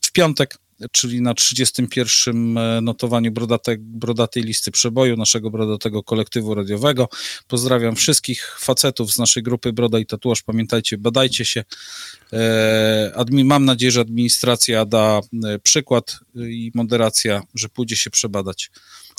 w 0.00 0.12
piątek, 0.12 0.58
czyli 0.92 1.20
na 1.20 1.34
31. 1.34 2.58
notowaniu 2.82 3.32
brodate, 3.32 3.76
brodatej 3.78 4.42
listy 4.42 4.70
przeboju 4.70 5.16
naszego 5.16 5.50
brodatego 5.50 6.02
kolektywu 6.02 6.54
radiowego. 6.54 7.08
Pozdrawiam 7.48 7.96
wszystkich 7.96 8.56
facetów 8.60 9.12
z 9.12 9.18
naszej 9.18 9.42
grupy 9.42 9.72
Broda 9.72 9.98
i 9.98 10.06
Tatuaż. 10.06 10.42
Pamiętajcie, 10.42 10.98
badajcie 10.98 11.44
się. 11.44 11.64
E, 12.32 13.24
mam 13.44 13.64
nadzieję, 13.64 13.92
że 13.92 14.00
administracja 14.00 14.84
da 14.84 15.20
e, 15.44 15.58
przykład 15.58 16.18
e, 16.36 16.50
i 16.50 16.72
moderacja, 16.74 17.42
że 17.54 17.68
pójdzie 17.68 17.96
się 17.96 18.10
przebadać 18.10 18.70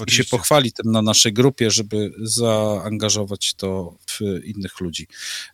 i 0.03 0.11
się 0.11 0.13
Oczywiście. 0.13 0.37
pochwali 0.37 0.71
tym 0.71 0.91
na 0.91 1.01
naszej 1.01 1.33
grupie, 1.33 1.71
żeby 1.71 2.11
zaangażować 2.21 3.53
to 3.53 3.97
w 4.07 4.19
innych 4.45 4.79
ludzi. 4.79 5.07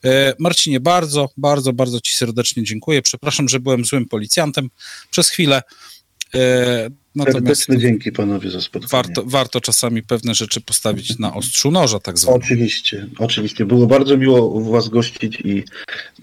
E, 0.05 0.33
Marcinie, 0.39 0.79
bardzo, 0.79 1.29
bardzo, 1.37 1.73
bardzo 1.73 2.01
Ci 2.01 2.13
serdecznie 2.13 2.63
dziękuję. 2.63 3.01
Przepraszam, 3.01 3.49
że 3.49 3.59
byłem 3.59 3.85
złym 3.85 4.05
policjantem 4.05 4.69
przez 5.11 5.29
chwilę. 5.29 5.61
E, 6.35 6.89
Natomiast 7.15 7.37
Serdeczne 7.37 7.77
dzięki 7.77 8.11
panowie 8.11 8.51
za 8.51 8.61
spotkanie. 8.61 9.03
warto, 9.03 9.23
warto 9.25 9.61
czasami 9.61 10.03
pewne 10.03 10.35
rzeczy 10.35 10.61
postawić 10.61 11.19
na 11.19 11.33
ostrzu 11.33 11.71
noża, 11.71 11.99
tak 11.99 12.19
zwanego. 12.19 12.45
Oczywiście, 12.45 13.07
oczywiście. 13.19 13.65
Było 13.65 13.87
bardzo 13.87 14.17
miło 14.17 14.61
was 14.61 14.89
gościć 14.89 15.41
i, 15.45 15.63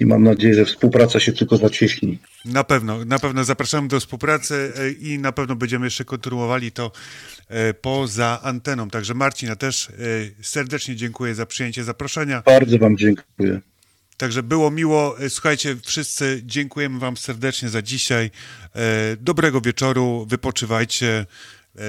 i 0.01 0.07
mam 0.07 0.23
nadzieję, 0.23 0.55
że 0.55 0.65
współpraca 0.65 1.21
się 1.21 1.33
tylko 1.33 1.57
zacieśni. 1.57 2.19
Na 2.45 2.65
pewno, 2.65 3.05
na 3.05 3.19
pewno 3.19 3.45
zapraszamy 3.45 3.89
do 3.89 4.01
współpracy 4.01 4.73
e, 4.77 4.91
i 4.91 5.19
na 5.19 5.33
pewno 5.33 5.57
będziemy 5.57 5.87
jeszcze 5.87 6.05
kontynuowali 6.05 6.73
to 6.73 6.93
e, 7.49 7.75
poza 7.75 8.41
anteną. 8.43 8.91
Także 8.91 9.15
Marcina 9.15 9.57
też 9.57 9.89
serdecznie 10.43 10.97
dziękuję 10.97 11.35
za 11.35 11.47
przyjęcie 11.47 11.85
zaproszenia. 11.85 12.43
Bardzo 12.47 12.79
wam 12.79 12.97
dziękuję. 12.97 13.61
Także 14.19 14.43
było 14.43 14.71
miło. 14.71 15.21
E, 15.21 15.31
Słuchajcie, 15.31 15.77
wszyscy 15.85 16.43
dziękujemy 16.45 16.99
wam 16.99 17.17
serdecznie 17.17 17.69
za 17.69 17.83
dzisiaj. 17.83 18.31
E, 18.75 19.17
Dobrego 19.21 19.61
wieczoru, 19.61 20.27
wypoczywajcie, 20.29 21.27
e, 21.79 21.81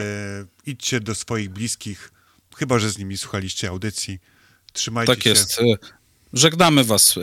idźcie 0.66 1.00
do 1.00 1.16
swoich 1.16 1.50
bliskich, 1.50 2.12
chyba 2.58 2.80
że 2.80 2.90
z 2.90 2.98
nimi 2.98 3.18
słuchaliście 3.18 3.70
audycji. 3.70 4.20
Trzymajcie 4.74 5.14
Tak 5.16 5.24
się. 5.24 5.30
jest. 5.30 5.60
E, 5.60 5.64
Żegnamy 6.34 6.84
Was. 6.84 7.20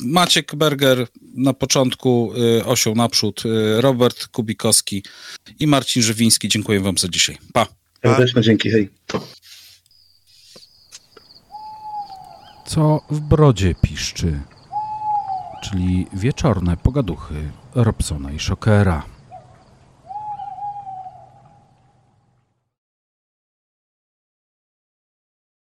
Maciek 0.00 0.54
Berger 0.56 1.06
na 1.34 1.52
początku, 1.52 2.32
osioł 2.64 2.94
naprzód, 2.94 3.42
Robert 3.76 4.26
Kubikowski 4.26 5.02
i 5.58 5.66
Marcin 5.66 6.02
Żywiński. 6.02 6.48
Dziękuję 6.48 6.80
Wam 6.80 6.98
za 6.98 7.08
dzisiaj. 7.08 7.38
Pa. 7.52 7.66
Serdeczne 8.02 8.42
dzięki, 8.42 8.70
hej. 8.70 8.90
Co 12.66 13.00
w 13.10 13.20
brodzie 13.20 13.74
piszczy, 13.74 14.40
czyli 15.62 16.06
wieczorne 16.12 16.76
pogaduchy 16.76 17.34
Robsona 17.74 18.32
i 18.32 18.38
Szokera. 18.38 19.02